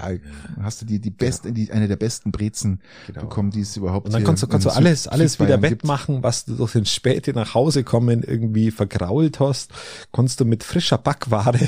dann 0.56 0.64
hast 0.64 0.82
du 0.82 0.86
die, 0.86 1.00
die 1.00 1.10
beste, 1.10 1.52
die, 1.52 1.72
eine 1.72 1.88
der 1.88 1.96
besten 1.98 2.32
Brezen 2.32 2.82
Genau. 3.08 3.22
bekommen, 3.22 3.52
die 3.52 3.62
es 3.62 3.76
überhaupt 3.76 4.06
Und 4.08 4.14
dann 4.14 4.24
kannst 4.24 4.44
du, 4.44 4.48
kannst 4.48 4.66
du 4.66 4.70
alles, 4.72 5.04
Süd- 5.04 5.12
alles 5.12 5.40
wieder 5.40 5.62
wettmachen, 5.62 6.24
was 6.24 6.46
du 6.46 6.56
durch 6.56 6.74
den 6.74 6.86
späte 6.86 7.34
nach 7.34 7.54
Hause 7.54 7.84
kommen 7.84 8.24
irgendwie 8.24 8.72
vergrault 8.72 9.40
hast, 9.40 9.72
kannst 10.14 10.40
du 10.40 10.46
mit 10.46 10.64
frischer 10.64 10.98
Backware, 10.98 11.60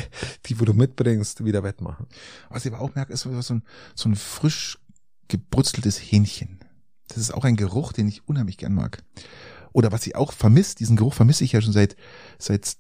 die 0.46 0.60
wo 0.60 0.66
du 0.66 0.74
mitbringst, 0.74 1.44
wieder 1.46 1.64
wettmachen. 1.64 2.06
Was 2.50 2.66
ich 2.66 2.74
aber 2.74 2.82
auch 2.82 2.94
merke, 2.96 3.12
ist 3.14 3.22
so 3.22 3.30
ein, 3.30 3.64
so 3.96 4.10
ein 4.10 4.16
frisch 4.16 4.78
gebrutzeltes 5.28 5.98
Hähnchen. 5.98 6.60
Das 7.08 7.18
ist 7.18 7.34
auch 7.34 7.44
ein 7.44 7.56
Geruch, 7.56 7.92
den 7.92 8.08
ich 8.08 8.28
unheimlich 8.28 8.58
gern 8.58 8.74
mag. 8.74 9.04
Oder 9.74 9.92
was 9.92 10.06
ich 10.08 10.16
auch 10.16 10.32
vermisse, 10.34 10.76
diesen 10.76 10.96
Geruch 10.98 11.14
vermisse 11.14 11.44
ich 11.44 11.52
ja 11.54 11.62
schon 11.62 11.74
seit, 11.74 11.96
seit 12.38 12.78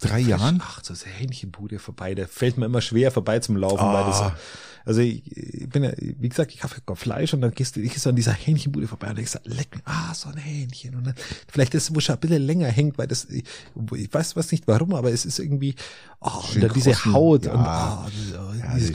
drei 0.00 0.20
Jahren. 0.20 0.60
Ach, 0.62 0.82
so 0.84 0.92
eine 0.92 1.12
Hähnchenbude 1.14 1.78
vorbei, 1.78 2.14
da 2.14 2.26
fällt 2.26 2.58
mir 2.58 2.66
immer 2.66 2.80
schwer 2.80 3.10
vorbei 3.10 3.38
zum 3.38 3.56
Laufen, 3.56 3.84
weil 3.86 4.04
das, 4.04 4.20
Ah. 4.20 4.36
also 4.84 5.00
ich, 5.00 5.24
ich 5.36 5.68
bin 5.68 5.84
ja, 5.84 5.92
wie 5.96 6.28
gesagt, 6.28 6.52
ich 6.52 6.60
kaufe 6.60 6.80
Fleisch 6.96 7.32
und 7.34 7.40
dann 7.42 7.52
gehst 7.52 7.76
du, 7.76 7.80
ich 7.80 7.98
so 8.00 8.10
an 8.10 8.16
dieser 8.16 8.32
Hähnchenbude 8.32 8.88
vorbei 8.88 9.10
und 9.10 9.16
denkst, 9.16 9.38
leck, 9.44 9.76
mir, 9.76 9.82
ah, 9.84 10.12
so 10.14 10.28
ein 10.30 10.36
Hähnchen 10.36 10.96
und 10.96 11.06
dann, 11.06 11.14
vielleicht 11.48 11.74
ist 11.74 11.84
es, 11.90 11.94
wo 11.94 12.00
schon 12.00 12.16
ein 12.16 12.20
bisschen 12.20 12.42
länger 12.42 12.68
hängt, 12.68 12.98
weil 12.98 13.06
das, 13.06 13.26
ich, 13.26 13.44
ich 13.94 14.12
weiß 14.12 14.34
was 14.36 14.50
nicht 14.50 14.66
warum, 14.66 14.94
aber 14.94 15.12
es 15.12 15.24
ist 15.24 15.38
irgendwie, 15.38 15.74
oh, 16.20 16.42
Schön 16.42 16.62
und 16.62 16.68
dann 16.68 16.74
diese 16.74 16.90
krossen, 16.92 17.12
Haut 17.12 17.44
ja. 17.46 17.52
und, 17.52 18.06
oh, 18.06 18.10
diese, 18.10 18.58
Ja, 18.58 18.74
diese, 18.76 18.92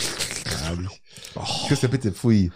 Oh. 1.35 1.67
Christian, 1.67 1.91
bitte, 1.91 2.11
pfui. 2.11 2.51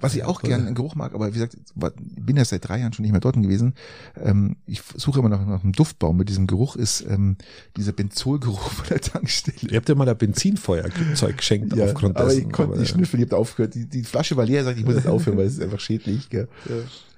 Was 0.00 0.14
ich 0.14 0.24
auch 0.24 0.42
gern 0.42 0.66
einen 0.66 0.74
Geruch 0.74 0.94
mag, 0.94 1.14
aber 1.14 1.28
wie 1.28 1.32
gesagt, 1.32 1.56
bin 1.74 2.36
ja 2.36 2.44
seit 2.44 2.68
drei 2.68 2.80
Jahren 2.80 2.92
schon 2.92 3.02
nicht 3.02 3.12
mehr 3.12 3.20
dort 3.20 3.36
gewesen. 3.36 3.74
Ähm, 4.22 4.56
ich 4.66 4.82
suche 4.96 5.20
immer 5.20 5.28
noch 5.28 5.44
nach 5.46 5.62
einem 5.62 5.72
Duftbaum 5.72 6.16
mit 6.16 6.28
diesem 6.28 6.46
Geruch, 6.46 6.76
ist 6.76 7.04
ähm, 7.08 7.36
dieser 7.76 7.92
Benzolgeruch 7.92 8.70
von 8.70 8.86
der 8.88 9.00
Tankstelle. 9.00 9.70
ihr 9.70 9.76
habt 9.76 9.88
ja 9.88 9.94
mal 9.94 10.04
da 10.04 10.14
Benzinfeuerzeug 10.14 11.36
geschenkt 11.36 11.74
Ja, 11.76 11.86
aufgrund 11.86 12.16
aber 12.16 12.28
dessen. 12.28 12.46
ich 12.46 12.52
konnte 12.52 12.72
aber, 12.72 12.80
nicht 12.80 12.90
schnüffeln, 12.90 13.22
ich 13.22 13.28
habe 13.28 13.38
aufgehört. 13.38 13.74
Die, 13.74 13.86
die 13.86 14.04
Flasche 14.04 14.36
war 14.36 14.44
leer, 14.44 14.64
sagt, 14.64 14.78
ich 14.78 14.84
muss 14.84 14.94
jetzt 14.96 15.08
aufhören, 15.08 15.36
weil 15.38 15.46
es 15.46 15.54
ist 15.54 15.62
einfach 15.62 15.80
schädlich. 15.80 16.28
Gell. 16.30 16.48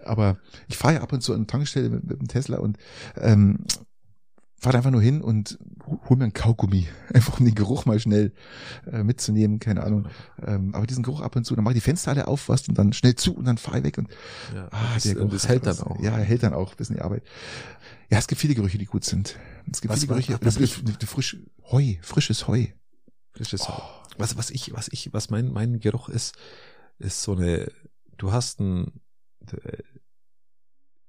Aber 0.04 0.38
ich 0.68 0.76
fahre 0.76 0.94
ja 0.94 1.00
ab 1.02 1.12
und 1.12 1.22
zu 1.22 1.34
an 1.34 1.46
Tankstelle 1.46 1.90
mit, 1.90 2.04
mit 2.04 2.20
dem 2.20 2.28
Tesla 2.28 2.58
und 2.58 2.78
ähm, 3.20 3.58
fahre 4.58 4.76
einfach 4.76 4.90
nur 4.90 5.02
hin 5.02 5.22
und 5.22 5.58
hol 6.08 6.16
mir 6.16 6.24
einen 6.24 6.32
Kaugummi, 6.32 6.86
einfach 7.14 7.38
um 7.38 7.44
den 7.46 7.54
Geruch 7.54 7.86
mal 7.86 7.98
schnell 8.00 8.32
äh, 8.90 9.02
mitzunehmen, 9.02 9.58
keine 9.60 9.84
Ahnung. 9.84 10.08
Ähm, 10.44 10.74
aber 10.74 10.86
diesen 10.86 11.02
Geruch 11.02 11.20
ab 11.20 11.36
und 11.36 11.44
zu, 11.44 11.54
dann 11.54 11.64
mache 11.64 11.74
ich 11.74 11.78
die 11.82 11.84
Fenster 11.84 12.10
alle 12.10 12.26
auf, 12.28 12.48
was 12.48 12.68
und 12.68 12.76
dann 12.76 12.92
schnell 12.92 13.14
zu 13.14 13.34
und 13.34 13.44
dann 13.44 13.58
fahre 13.58 13.78
ich 13.78 13.84
weg 13.84 13.98
und 13.98 14.08
ja, 14.54 14.68
ah, 14.70 14.94
das, 14.94 15.04
der 15.04 15.14
Geruch 15.14 15.30
das 15.30 15.48
hält 15.48 15.66
dann 15.66 15.78
was. 15.78 15.82
auch. 15.82 16.00
Ja, 16.02 16.16
hält 16.16 16.42
dann 16.42 16.54
auch 16.54 16.72
ein 16.72 16.76
bisschen 16.76 16.96
die 16.96 17.02
Arbeit. 17.02 17.22
Ja, 18.10 18.18
es 18.18 18.26
gibt 18.26 18.40
viele 18.40 18.54
Gerüche, 18.54 18.78
die 18.78 18.86
gut 18.86 19.04
sind. 19.04 19.36
Es 19.70 19.80
gibt 19.80 19.92
Was 19.92 20.00
viele 20.00 20.14
Gerüche, 20.14 20.38
was 20.40 20.56
ist 20.56 20.82
frisch, 21.04 21.36
Heu, 21.70 21.94
frisches 22.00 22.48
Heu. 22.48 22.66
Frisches 23.32 23.68
Heu. 23.68 23.82
Was, 24.16 24.36
was 24.36 24.50
ich, 24.50 24.72
was 24.72 24.88
ich, 24.90 25.12
was 25.12 25.30
mein, 25.30 25.52
mein 25.52 25.78
Geruch 25.78 26.08
ist, 26.08 26.34
ist 26.98 27.22
so 27.22 27.36
eine, 27.36 27.70
du 28.16 28.32
hast 28.32 28.60
ein, 28.60 29.00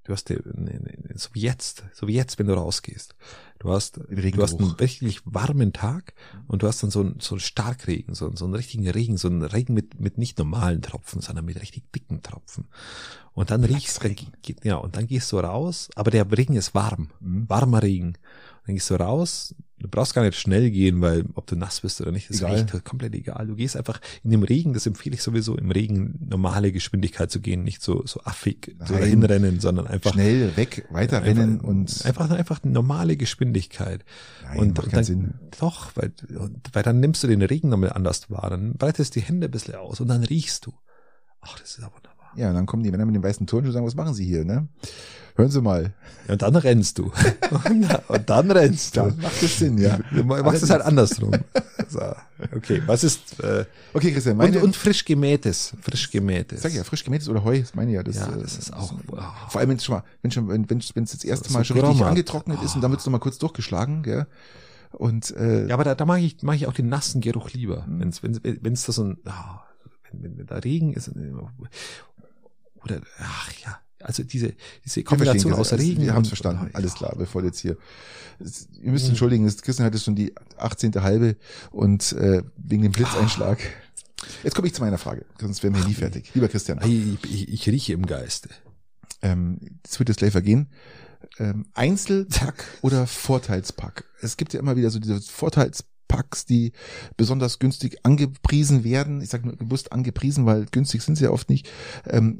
du 0.09 0.13
hast, 0.13 0.29
eine, 0.31 0.41
eine, 0.71 1.17
so 1.17 1.29
wie 1.33 1.41
jetzt, 1.41 1.83
so 1.93 2.07
wie 2.07 2.13
jetzt, 2.15 2.39
wenn 2.39 2.47
du 2.47 2.53
rausgehst. 2.53 3.15
Du 3.59 3.71
hast, 3.71 3.97
du 3.97 4.41
hast 4.41 4.59
einen 4.59 4.71
richtig 4.71 5.21
warmen 5.25 5.71
Tag 5.73 6.13
und 6.47 6.63
du 6.63 6.67
hast 6.67 6.81
dann 6.81 6.89
so 6.91 7.01
einen, 7.01 7.19
so 7.19 7.35
einen 7.35 7.39
Starkregen, 7.41 8.15
so, 8.15 8.25
einen- 8.25 8.37
so 8.37 8.45
einen 8.45 8.55
richtigen 8.55 8.89
Regen, 8.89 9.17
so 9.17 9.27
einen 9.27 9.43
Regen 9.43 9.73
mit, 9.73 9.99
mit 9.99 10.17
nicht 10.17 10.37
normalen 10.39 10.81
Tropfen, 10.81 11.21
sondern 11.21 11.45
mit 11.45 11.61
richtig 11.61 11.91
dicken 11.93 12.21
Tropfen. 12.23 12.67
Und 13.33 13.51
dann 13.51 13.63
riechst, 13.63 14.03
dann, 14.03 14.15
ja, 14.63 14.75
und 14.75 14.95
dann 14.95 15.07
gehst 15.07 15.31
du 15.31 15.39
raus, 15.39 15.89
aber 15.95 16.09
der 16.11 16.29
Regen 16.31 16.55
ist 16.55 16.73
warm, 16.73 17.09
Mhm. 17.19 17.47
warmer 17.49 17.83
Regen. 17.83 18.17
Dann 18.65 18.75
gehst 18.75 18.89
du 18.89 18.95
raus, 18.95 19.55
du 19.79 19.87
brauchst 19.87 20.13
gar 20.13 20.23
nicht 20.23 20.37
schnell 20.37 20.69
gehen, 20.71 21.01
weil 21.01 21.25
ob 21.35 21.47
du 21.47 21.55
nass 21.55 21.81
bist 21.81 22.01
oder 22.01 22.11
nicht, 22.11 22.29
ist 22.29 22.41
Egal. 22.41 22.55
echt 22.55 22.85
komplett 22.85 23.15
egal. 23.15 23.47
Du 23.47 23.55
gehst 23.55 23.77
einfach 23.77 24.01
in 24.23 24.31
dem 24.31 24.43
Regen, 24.43 24.73
das 24.73 24.85
empfehle 24.85 25.15
ich 25.15 25.23
sowieso, 25.23 25.55
im 25.55 25.71
Regen 25.71 26.19
normale 26.29 26.71
Geschwindigkeit 26.71 27.31
zu 27.31 27.39
gehen, 27.39 27.63
nicht 27.63 27.81
so, 27.81 28.05
so 28.05 28.21
affig 28.23 28.75
so 28.85 28.93
Nein. 28.93 29.03
hinrennen, 29.03 29.59
sondern 29.59 29.87
einfach 29.87 30.13
Schnell 30.13 30.55
weg, 30.57 30.85
weiter 30.89 31.23
rennen 31.23 31.55
einfach, 31.55 31.67
und 31.67 32.05
einfach, 32.05 32.29
einfach 32.29 32.63
normale 32.63 33.17
Geschwindigkeit. 33.17 34.03
Nein, 34.43 34.59
und, 34.59 34.77
macht 34.77 34.93
dann, 34.93 35.03
Sinn. 35.03 35.33
Doch, 35.59 35.91
weil, 35.95 36.11
weil 36.73 36.83
dann 36.83 36.99
nimmst 36.99 37.23
du 37.23 37.27
den 37.27 37.41
Regen 37.41 37.69
nochmal 37.69 37.93
anders 37.93 38.29
wahr, 38.29 38.49
dann 38.49 38.73
breitest 38.73 39.15
die 39.15 39.21
Hände 39.21 39.47
ein 39.47 39.51
bisschen 39.51 39.75
aus 39.75 39.99
und 39.99 40.07
dann 40.07 40.23
riechst 40.23 40.65
du. 40.65 40.73
Ach, 41.41 41.57
das 41.59 41.71
ist 41.71 41.79
ja 41.79 41.85
wunderbar. 41.85 42.31
Ja, 42.35 42.49
und 42.49 42.55
dann 42.55 42.65
kommen 42.65 42.83
die 42.83 42.91
Männer 42.91 43.05
mit 43.05 43.15
den 43.15 43.23
weißen 43.23 43.47
Turnschuhen 43.47 43.69
und 43.69 43.73
sagen, 43.73 43.85
was 43.85 43.95
machen 43.95 44.13
Sie 44.13 44.25
hier, 44.25 44.45
ne? 44.45 44.67
Hören 45.39 45.51
Sie 45.51 45.61
mal. 45.61 45.93
Ja, 46.27 46.33
und 46.33 46.41
dann 46.41 46.55
rennst 46.57 46.97
du. 46.99 47.11
und, 47.51 47.89
und 48.09 48.29
dann 48.29 48.51
rennst 48.51 48.97
du. 48.97 49.01
Da 49.01 49.15
macht 49.21 49.41
es 49.41 49.57
Sinn, 49.57 49.77
ja. 49.77 49.97
Du 50.11 50.23
machst 50.23 50.63
es 50.63 50.69
halt 50.69 50.81
andersrum. 50.81 51.31
So, 51.91 52.01
okay, 52.55 52.83
was 52.85 53.03
ist 53.03 53.39
äh, 53.39 53.65
Okay, 53.93 54.11
Christian, 54.11 54.33
und, 54.33 54.37
meine, 54.45 54.59
und 54.59 54.75
frisch 54.75 55.03
gemähtes, 55.05 55.73
frisch 55.81 56.11
gemähtes. 56.11 56.61
sag 56.61 56.69
ich 56.69 56.77
ja, 56.77 56.83
frisch 56.83 57.03
gemähtes 57.03 57.27
oder 57.29 57.43
Heu, 57.43 57.59
das 57.61 57.73
meine 57.73 57.89
ich 57.89 57.95
ja. 57.95 58.03
Das, 58.03 58.15
Ja, 58.17 58.27
äh, 58.27 58.39
das 58.43 58.59
ist 58.59 58.71
auch 58.71 58.93
wow. 59.07 59.23
Vor 59.49 59.59
allem, 59.59 59.71
wenn 59.71 59.77
es 59.77 59.85
schon 59.85 59.95
mal, 59.95 60.03
wenn 60.21 60.29
schon, 60.29 60.47
wenn 60.49 60.69
wenn 60.69 60.83
wenn 60.93 61.03
es 61.05 61.11
das 61.13 61.23
erste 61.23 61.49
So 61.49 61.57
Mal 61.57 61.65
schon 61.65 61.77
richtig 61.77 61.93
Grommat. 61.93 62.09
angetrocknet 62.09 62.61
ist 62.61 62.75
und 62.75 62.81
dann 62.81 62.91
wird 62.91 62.99
es 62.99 63.07
noch 63.07 63.11
mal 63.13 63.17
kurz 63.17 63.39
durchgeschlagen, 63.39 64.03
gell? 64.03 64.27
Und 64.91 65.31
äh, 65.35 65.65
Ja, 65.67 65.73
aber 65.73 65.83
da, 65.83 65.95
da 65.95 66.05
mag 66.05 66.21
ich, 66.21 66.43
mag 66.43 66.57
ich 66.57 66.67
auch 66.67 66.73
den 66.73 66.89
nassen 66.89 67.21
Geruch 67.21 67.49
lieber. 67.53 67.87
Mhm. 67.87 68.01
Wenn's, 68.01 68.21
wenn's, 68.21 68.39
wenn's 68.43 68.85
da 68.85 68.91
so 68.91 69.05
ein, 69.05 69.17
ah, 69.25 69.63
wenn, 70.11 70.21
wenn, 70.21 70.37
wenn 70.37 70.45
da 70.45 70.57
Regen 70.57 70.93
ist, 70.93 71.09
oder, 72.83 73.01
ach 73.19 73.51
ja, 73.65 73.79
also 74.01 74.23
diese, 74.23 74.53
diese 74.85 75.03
Kombination 75.03 75.53
aus 75.53 75.73
also, 75.73 75.83
Regen. 75.83 76.01
Wir 76.03 76.13
haben 76.13 76.21
es 76.23 76.29
verstanden, 76.29 76.65
und- 76.67 76.75
alles 76.75 76.93
klar, 76.95 77.15
bevor 77.17 77.43
jetzt 77.43 77.59
hier. 77.59 77.77
Es- 78.39 78.67
Ihr 78.81 78.91
müsst 78.91 79.05
Mhm. 79.05 79.09
entschuldigen, 79.11 79.45
Christian 79.61 79.85
hat 79.85 79.93
jetzt 79.93 80.03
schon 80.05 80.15
die 80.15 80.33
18. 80.57 81.01
halbe 81.01 81.35
und 81.71 82.13
äh, 82.13 82.43
wegen 82.57 82.83
dem 82.83 82.91
Blitzeinschlag. 82.91 83.59
Jetzt 84.43 84.53
komme 84.55 84.67
ich 84.67 84.73
zu 84.73 84.81
meiner 84.81 84.97
Frage, 84.97 85.25
sonst 85.39 85.63
wären 85.63 85.75
wir 85.75 85.85
nie 85.85 85.93
fertig. 85.93 86.31
Lieber 86.33 86.47
Christian, 86.49 86.79
Ich, 86.85 87.23
ich, 87.31 87.47
ich 87.49 87.69
rieche 87.69 87.93
im 87.93 88.05
Geiste. 88.05 88.49
ähm, 89.21 89.59
das 89.83 89.99
wird 89.99 90.09
jetzt 90.09 90.17
gleich 90.19 90.31
vergehen. 90.31 90.69
Ähm, 91.37 91.65
Einzelpack 91.73 92.63
oder 92.81 93.07
Vorteilspack? 93.07 94.05
Es 94.21 94.37
gibt 94.37 94.53
ja 94.53 94.59
immer 94.59 94.75
wieder 94.77 94.89
so 94.89 94.99
diese 94.99 95.19
Vorteilspacks, 95.21 96.45
die 96.45 96.71
besonders 97.17 97.59
günstig 97.59 97.97
angepriesen 98.03 98.83
werden. 98.83 99.21
Ich 99.21 99.29
sage 99.29 99.45
nur 99.47 99.55
bewusst 99.57 99.91
angepriesen, 99.91 100.45
weil 100.45 100.65
günstig 100.65 101.01
sind 101.01 101.15
sie 101.17 101.25
ja 101.25 101.31
oft 101.31 101.49
nicht. 101.49 101.69
Ähm, 102.05 102.39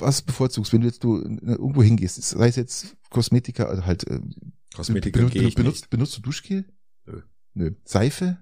was 0.00 0.22
bevorzugst, 0.22 0.72
wenn 0.72 0.80
du 0.80 0.86
jetzt 0.86 1.02
du 1.04 1.18
äh, 1.22 1.52
irgendwo 1.52 1.82
hingehst, 1.82 2.20
sei 2.22 2.48
es 2.48 2.56
jetzt 2.56 2.96
Kosmetika, 3.10 3.64
also 3.64 3.84
halt 3.86 4.06
äh, 4.08 4.20
Kosmetika 4.74 5.18
benutzt, 5.18 5.34
gehe 5.34 5.42
ich 5.48 5.54
benutzt, 5.54 5.82
nicht. 5.82 5.90
benutzt 5.90 6.16
du 6.16 6.20
Duschgel? 6.22 6.64
Nö. 7.06 7.22
Nö. 7.54 7.70
Seife? 7.84 8.38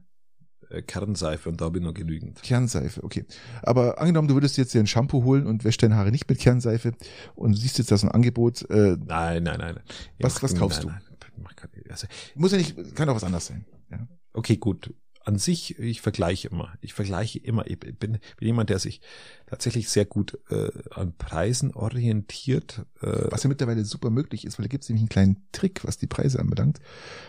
Äh, 0.71 0.83
Kernseife 0.83 1.49
und 1.49 1.61
da 1.61 1.71
bin 1.71 1.83
ich 1.83 1.87
noch 1.89 1.95
genügend. 1.95 2.43
Kernseife, 2.43 3.03
okay. 3.03 3.25
Aber 3.63 3.99
angenommen, 4.01 4.29
du 4.29 4.35
würdest 4.35 4.59
jetzt 4.59 4.75
dir 4.75 4.81
ein 4.81 4.87
Shampoo 4.87 5.25
holen 5.25 5.47
und 5.47 5.65
wäschst 5.65 5.83
deine 5.83 5.97
Haare 5.97 6.11
nicht 6.11 6.29
mit 6.29 6.39
Kernseife 6.39 6.93
und 7.35 7.53
du 7.53 7.59
siehst 7.59 7.79
jetzt 7.79 7.91
das 7.91 8.05
ein 8.05 8.11
Angebot, 8.11 8.69
äh, 8.71 8.97
Nein, 9.07 9.45
nein, 9.45 9.59
nein. 9.59 9.79
Ich 10.19 10.25
Was- 10.25 10.43
was 10.43 10.55
kaufst 10.55 10.85
nein, 10.85 11.01
nein, 11.11 11.19
ich 11.37 11.43
mach 11.43 11.57
keine- 11.57 11.73
also, 11.89 12.07
muss 12.35 12.53
ja 12.53 12.59
nicht, 12.59 12.95
kann 12.95 13.09
auch 13.09 13.15
was 13.17 13.25
anderes 13.25 13.47
sein. 13.47 13.65
Ja. 13.91 14.07
okay, 14.35 14.57
gut. 14.59 14.93
An 15.29 15.37
sich, 15.39 15.79
ich 15.79 16.01
vergleiche 16.01 16.49
immer. 16.49 16.71
Ich 16.81 16.95
vergleiche 16.95 17.39
immer. 17.39 17.67
Ich 17.67 17.79
bin, 17.79 17.97
bin 17.99 18.19
jemand, 18.41 18.71
der 18.71 18.79
sich 18.79 19.03
tatsächlich 19.47 19.89
sehr 19.91 20.07
gut 20.07 20.39
äh, 20.51 20.71
an 20.91 21.13
Preisen 21.19 21.75
orientiert. 21.75 22.85
Äh, 23.03 23.31
Was 23.31 23.43
ja 23.43 23.49
mittlerweile 23.49 23.85
super 23.85 24.09
möglich 24.09 24.47
ist, 24.47 24.59
weil 24.59 24.65
da 24.65 24.69
gibt 24.69 24.85
es 24.85 24.89
nämlich 24.89 25.03
einen 25.03 25.09
kleinen 25.11 25.37
Trick, 25.53 25.85
was 25.85 25.99
die 25.99 26.07
Preise 26.07 26.39
anbelangt. 26.39 26.81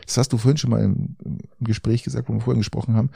Das 0.06 0.18
hast 0.18 0.32
du 0.32 0.38
vorhin 0.38 0.58
schon 0.58 0.70
mal 0.70 0.82
im, 0.84 1.16
im 1.26 1.40
Gespräch 1.60 2.04
gesagt, 2.04 2.30
wo 2.30 2.34
wir 2.34 2.40
vorhin 2.42 2.62
gesprochen 2.62 2.96
haben. 2.96 3.10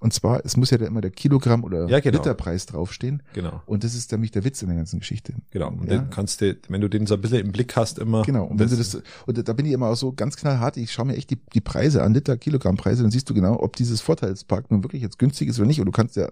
Und 0.00 0.14
zwar, 0.14 0.44
es 0.46 0.56
muss 0.56 0.70
ja 0.70 0.78
da 0.78 0.86
immer 0.86 1.00
der 1.02 1.10
Kilogramm- 1.10 1.62
oder 1.64 1.88
Ja, 1.88 2.00
genau. 2.00 2.16
Literpreis 2.18 2.64
draufstehen. 2.66 3.22
genau, 3.34 3.62
Und 3.66 3.84
das 3.84 3.94
ist 3.94 4.10
nämlich 4.12 4.30
der 4.30 4.44
Witz 4.44 4.62
in 4.62 4.68
der 4.68 4.76
ganzen 4.78 5.00
Geschichte. 5.00 5.34
genau. 5.50 5.68
Und 5.68 5.90
Ja? 5.90 5.98
den 5.98 6.10
kannst 6.10 6.40
du, 6.40 6.56
wenn 6.68 6.80
du 6.80 6.88
den 6.88 7.06
so 7.06 7.14
ein 7.14 7.20
bisschen 7.20 7.40
im 7.40 7.52
Blick 7.52 7.76
hast, 7.76 7.98
immer. 7.98 8.22
Genau. 8.22 8.44
Und 8.46 8.58
wenn 8.58 8.68
du 8.68 8.76
das, 8.76 8.94
und 9.26 9.46
da 9.46 9.52
bin 9.52 9.66
ich 9.66 9.72
immer 9.72 9.88
auch 9.88 9.96
so 9.96 10.12
ganz 10.12 10.36
knallhart, 10.36 10.78
ich 10.78 10.90
schaue 10.92 11.04
mir 11.06 11.16
echt 11.16 11.28
die, 11.30 11.38
die 11.54 11.60
Preise 11.60 12.02
an, 12.02 12.14
Liter, 12.14 12.36
Kilogrammpreise, 12.36 13.02
dann 13.02 13.10
siehst 13.10 13.28
du 13.28 13.34
genau, 13.34 13.60
ob 13.60 13.76
dieses 13.76 14.00
Vorteilspack 14.22 14.70
nun 14.70 14.84
wirklich 14.84 15.02
jetzt 15.02 15.18
günstig 15.18 15.48
ist 15.48 15.58
oder 15.58 15.66
nicht. 15.66 15.80
Und 15.80 15.86
du 15.86 15.92
kannst 15.92 16.16
ja, 16.16 16.30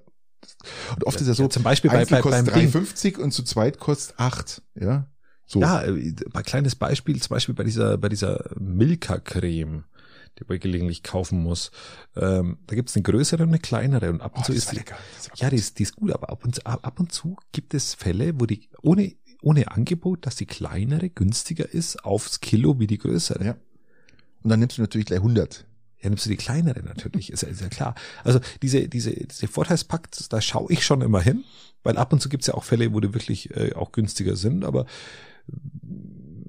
und 0.95 1.05
oft 1.05 1.21
ist 1.21 1.27
ja 1.27 1.35
so, 1.35 1.49
zum 1.49 1.63
Beispiel 1.63 1.91
bei, 1.91 2.05
bei, 2.05 2.21
kostet 2.21 2.55
Ding. 2.55 2.71
3,50 2.71 3.19
und 3.19 3.33
zu 3.33 3.43
zweit 3.43 3.79
kostet 3.79 4.19
8. 4.19 4.63
Ja. 4.75 5.07
So. 5.47 5.61
Ja, 5.61 5.83
äh, 5.83 6.15
bei 6.33 6.43
kleines 6.43 6.77
Beispiel, 6.77 7.21
zum 7.21 7.35
Beispiel 7.35 7.55
bei 7.55 7.65
dieser, 7.65 7.99
bei 7.99 8.09
dieser 8.09 8.51
Milka-Creme, 8.59 9.85
die 10.39 10.45
man 10.49 10.61
gelegentlich 10.61 11.03
kaufen 11.03 11.43
muss. 11.43 11.73
Ähm, 12.17 12.59
da 12.67 12.77
gibt's 12.77 12.95
eine 12.95 13.03
größere 13.03 13.43
und 13.43 13.49
eine 13.51 13.59
kleinere 13.59 14.11
und 14.11 14.23
ab 14.23 14.37
und 14.37 14.43
Oh, 14.43 14.47
zu 14.47 14.53
ist 14.53 14.73
die, 14.73 14.81
ja, 15.35 15.51
die 15.51 15.57
ist, 15.57 15.79
die 15.79 15.83
ist 15.83 15.97
gut, 15.97 16.13
aber 16.13 16.31
ab 16.31 16.45
und, 16.45 16.55
zu, 16.55 16.65
ab 16.65 17.01
und 17.01 17.13
zu 17.13 17.37
gibt 17.53 17.75
es 17.75 17.95
Fälle, 17.95 18.41
wo 18.41 18.47
die 18.47 18.69
ohne, 18.81 19.15
ohne 19.43 19.73
Angebot, 19.73 20.25
dass 20.25 20.37
die 20.37 20.47
kleinere 20.47 21.11
günstiger 21.11 21.69
ist 21.69 22.05
aufs 22.05 22.41
Kilo 22.41 22.79
wie 22.79 22.87
die 22.87 22.99
größere. 22.99 23.45
Ja. 23.45 23.57
Und 24.43 24.51
dann 24.51 24.61
nimmst 24.61 24.79
du 24.79 24.83
natürlich 24.83 25.07
gleich 25.07 25.19
100. 25.19 25.67
Ja, 26.03 26.09
nimmst 26.09 26.25
du 26.25 26.31
die 26.31 26.37
kleinere 26.37 26.83
natürlich, 26.83 27.31
ist 27.33 27.43
ja, 27.43 27.49
ist 27.49 27.61
ja 27.61 27.69
klar. 27.69 27.95
Also 28.25 28.41
diese, 28.63 28.89
diese, 28.89 29.13
diese 29.13 29.49
Vorteilspacks, 29.49 30.29
da 30.29 30.41
schaue 30.41 30.73
ich 30.73 30.85
schon 30.85 31.03
immer 31.03 31.21
hin, 31.21 31.45
weil 31.83 31.97
ab 31.99 32.13
und 32.13 32.21
zu 32.21 32.29
gibt's 32.29 32.47
ja 32.47 32.55
auch 32.55 32.65
Fälle, 32.65 32.93
wo 32.95 33.01
die 33.01 33.13
wirklich 33.13 33.55
äh, 33.57 33.75
auch 33.75 33.93
günstiger 33.93 34.37
sind, 34.37 34.65
aber 34.65 34.87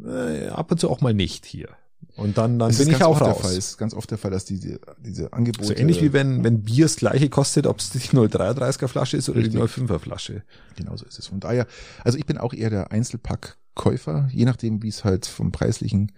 äh, 0.06 0.48
ab 0.48 0.72
und 0.72 0.80
zu 0.80 0.90
auch 0.90 1.02
mal 1.02 1.14
nicht 1.14 1.46
hier. 1.46 1.70
Und 2.16 2.38
dann, 2.38 2.60
dann 2.60 2.70
Das 2.70 2.78
bin 2.80 2.90
ich 2.90 3.04
auch 3.04 3.12
oft 3.12 3.22
der 3.22 3.28
raus. 3.30 3.42
Fall. 3.42 3.58
Ist 3.58 3.78
ganz 3.78 3.94
oft 3.94 4.10
der 4.12 4.18
Fall, 4.18 4.32
dass 4.32 4.46
diese, 4.46 4.80
diese 5.00 5.32
Angebote. 5.34 5.68
So 5.68 5.74
ähnlich 5.76 6.02
wie 6.02 6.14
wenn, 6.14 6.44
wenn 6.44 6.64
Bier 6.64 6.86
das 6.86 6.98
gleiche 6.98 7.30
kostet, 7.30 7.68
ob 7.68 7.80
es 7.80 7.92
die 7.92 8.00
0,33er 8.00 8.88
Flasche 8.88 9.18
ist 9.18 9.30
oder 9.30 9.42
die 9.42 9.58
Richtig. 9.58 9.84
0,5er 9.84 10.00
Flasche. 10.00 10.44
Genauso 10.76 11.06
ist 11.06 11.20
es. 11.20 11.28
Von 11.28 11.40
daher, 11.40 11.68
also 12.04 12.18
ich 12.18 12.26
bin 12.26 12.38
auch 12.38 12.54
eher 12.54 12.70
der 12.70 12.92
Einzelpackkäufer, 12.92 14.30
je 14.32 14.46
nachdem, 14.46 14.84
wie 14.84 14.90
es 14.90 15.04
halt 15.04 15.26
vom 15.26 15.52
preislichen 15.52 16.12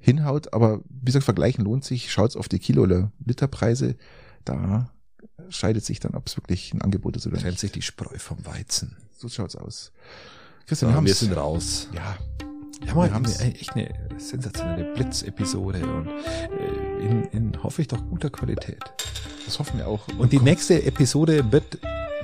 hinhaut. 0.00 0.52
Aber 0.52 0.80
wie 0.88 1.06
gesagt, 1.06 1.24
vergleichen 1.24 1.64
lohnt 1.64 1.84
sich. 1.84 2.10
Schaut's 2.12 2.36
auf 2.36 2.48
die 2.48 2.58
Kilo- 2.58 2.82
oder 2.82 3.12
Literpreise. 3.24 3.96
Da 4.44 4.90
scheidet 5.50 5.84
sich 5.84 6.00
dann, 6.00 6.14
ob 6.14 6.26
es 6.26 6.36
wirklich 6.36 6.72
ein 6.74 6.82
Angebot 6.82 7.16
ist 7.16 7.26
oder 7.26 7.36
Trennt 7.36 7.52
nicht. 7.52 7.60
sich 7.60 7.72
die 7.72 7.82
Spreu 7.82 8.18
vom 8.18 8.44
Weizen. 8.46 8.96
So 9.16 9.28
schaut's 9.28 9.56
aus. 9.56 9.92
Christian, 10.66 10.92
wir, 10.94 11.04
wir 11.04 11.14
sind 11.14 11.32
raus. 11.32 11.88
Ja, 11.94 12.16
Ja, 12.86 12.94
mal 12.94 13.08
Wir 13.08 13.14
haben's. 13.14 13.40
eine, 13.40 13.54
echt 13.54 13.74
eine 13.74 13.92
sensationelle 14.18 14.92
Blitzepisode 14.94 15.80
und 15.86 16.06
äh, 16.08 17.06
in, 17.06 17.24
in 17.24 17.62
hoffe 17.62 17.82
ich 17.82 17.88
doch 17.88 18.04
guter 18.08 18.30
Qualität. 18.30 18.78
das 19.46 19.58
hoffen 19.58 19.78
wir 19.78 19.88
auch. 19.88 20.06
Und 20.18 20.32
die 20.32 20.38
nächste 20.40 20.82
Episode 20.84 21.50
wird 21.50 21.78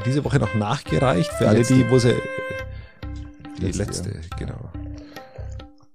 diese 0.04 0.22
Woche 0.24 0.38
noch 0.38 0.54
nachgereicht 0.54 1.30
für 1.32 1.44
Die 1.44 1.48
alle, 1.48 1.58
letzte. 1.58 1.74
die, 1.74 1.90
wo 1.90 1.98
sie 1.98 2.10
äh, 2.10 2.20
die 3.58 3.62
Letzte, 3.62 3.82
letzte, 3.84 4.20
genau. 4.38 4.70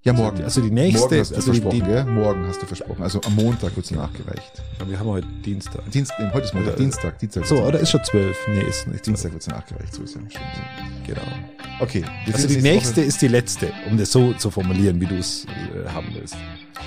Ja, 0.04 0.14
morgen. 0.14 0.44
Also 0.44 0.62
die 0.62 0.72
nächste, 0.72 1.00
morgen 1.02 1.20
hast 1.20 1.32
du 1.32 1.36
also 1.36 1.52
die, 1.52 1.60
versprochen, 1.60 1.86
die, 1.86 1.92
gell? 1.92 2.06
Morgen 2.06 2.48
hast 2.48 2.62
du 2.62 2.66
versprochen. 2.66 3.04
Also 3.04 3.22
am 3.26 3.36
Montag 3.36 3.76
wird's 3.76 3.92
nachgereicht. 3.92 4.64
wir 4.86 5.00
haben 5.00 5.08
heute 5.08 5.28
Dienstag. 5.46 5.90
Dienst, 5.92 6.14
nee, 6.20 6.30
heute 6.34 6.46
ist 6.46 6.54
Montag, 6.54 6.74
Oder- 6.74 6.82
Dienstag, 6.82 7.20
Dienstag. 7.20 7.46
So, 7.46 7.62
oder 7.62 7.80
ist 7.80 7.92
schon 7.92 8.04
zwölf? 8.04 8.38
Nee, 8.48 8.62
ist 8.62 8.88
nicht. 8.88 9.06
Dienstag 9.06 9.34
wird's 9.34 9.48
nachgereicht, 9.48 9.94
so 9.94 10.04
ist 10.04 10.16
ja. 10.16 10.22
Stimmt. 10.30 10.46
Genau. 11.06 11.22
Okay. 11.80 12.04
Also 12.32 12.48
die 12.48 12.62
nächste 12.62 12.98
Woche. 12.98 13.08
ist 13.08 13.22
die 13.22 13.28
letzte, 13.28 13.72
um 13.90 13.98
das 13.98 14.12
so 14.12 14.34
zu 14.34 14.52
formulieren, 14.52 15.02
wie 15.02 15.06
du 15.06 15.16
es 15.18 15.46
äh, 15.46 15.90
haben 15.90 16.08
willst. 16.14 16.36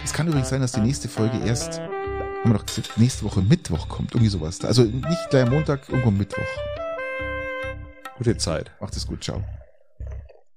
Es 0.05 0.13
kann 0.13 0.27
übrigens 0.27 0.49
sein, 0.49 0.61
dass 0.61 0.73
die 0.73 0.81
nächste 0.81 1.09
Folge 1.09 1.39
erst, 1.47 1.81
haben 1.81 2.53
wir 2.53 2.55
doch 2.55 2.67
gesagt, 2.67 2.93
nächste 2.97 3.25
Woche 3.25 3.43
Mittwoch 3.43 3.89
kommt. 3.89 4.13
Irgendwie 4.13 4.31
sowas. 4.31 4.65
Also 4.65 4.83
nicht 4.85 5.31
gleich 5.31 5.45
am 5.45 5.51
Montag, 5.51 5.89
irgendwo 5.89 6.09
am 6.09 6.17
Mittwoch. 6.17 6.43
Gute 8.17 8.37
Zeit. 8.37 8.71
Macht 8.81 8.97
es 8.97 9.07
gut. 9.07 9.23
Ciao. 9.23 9.43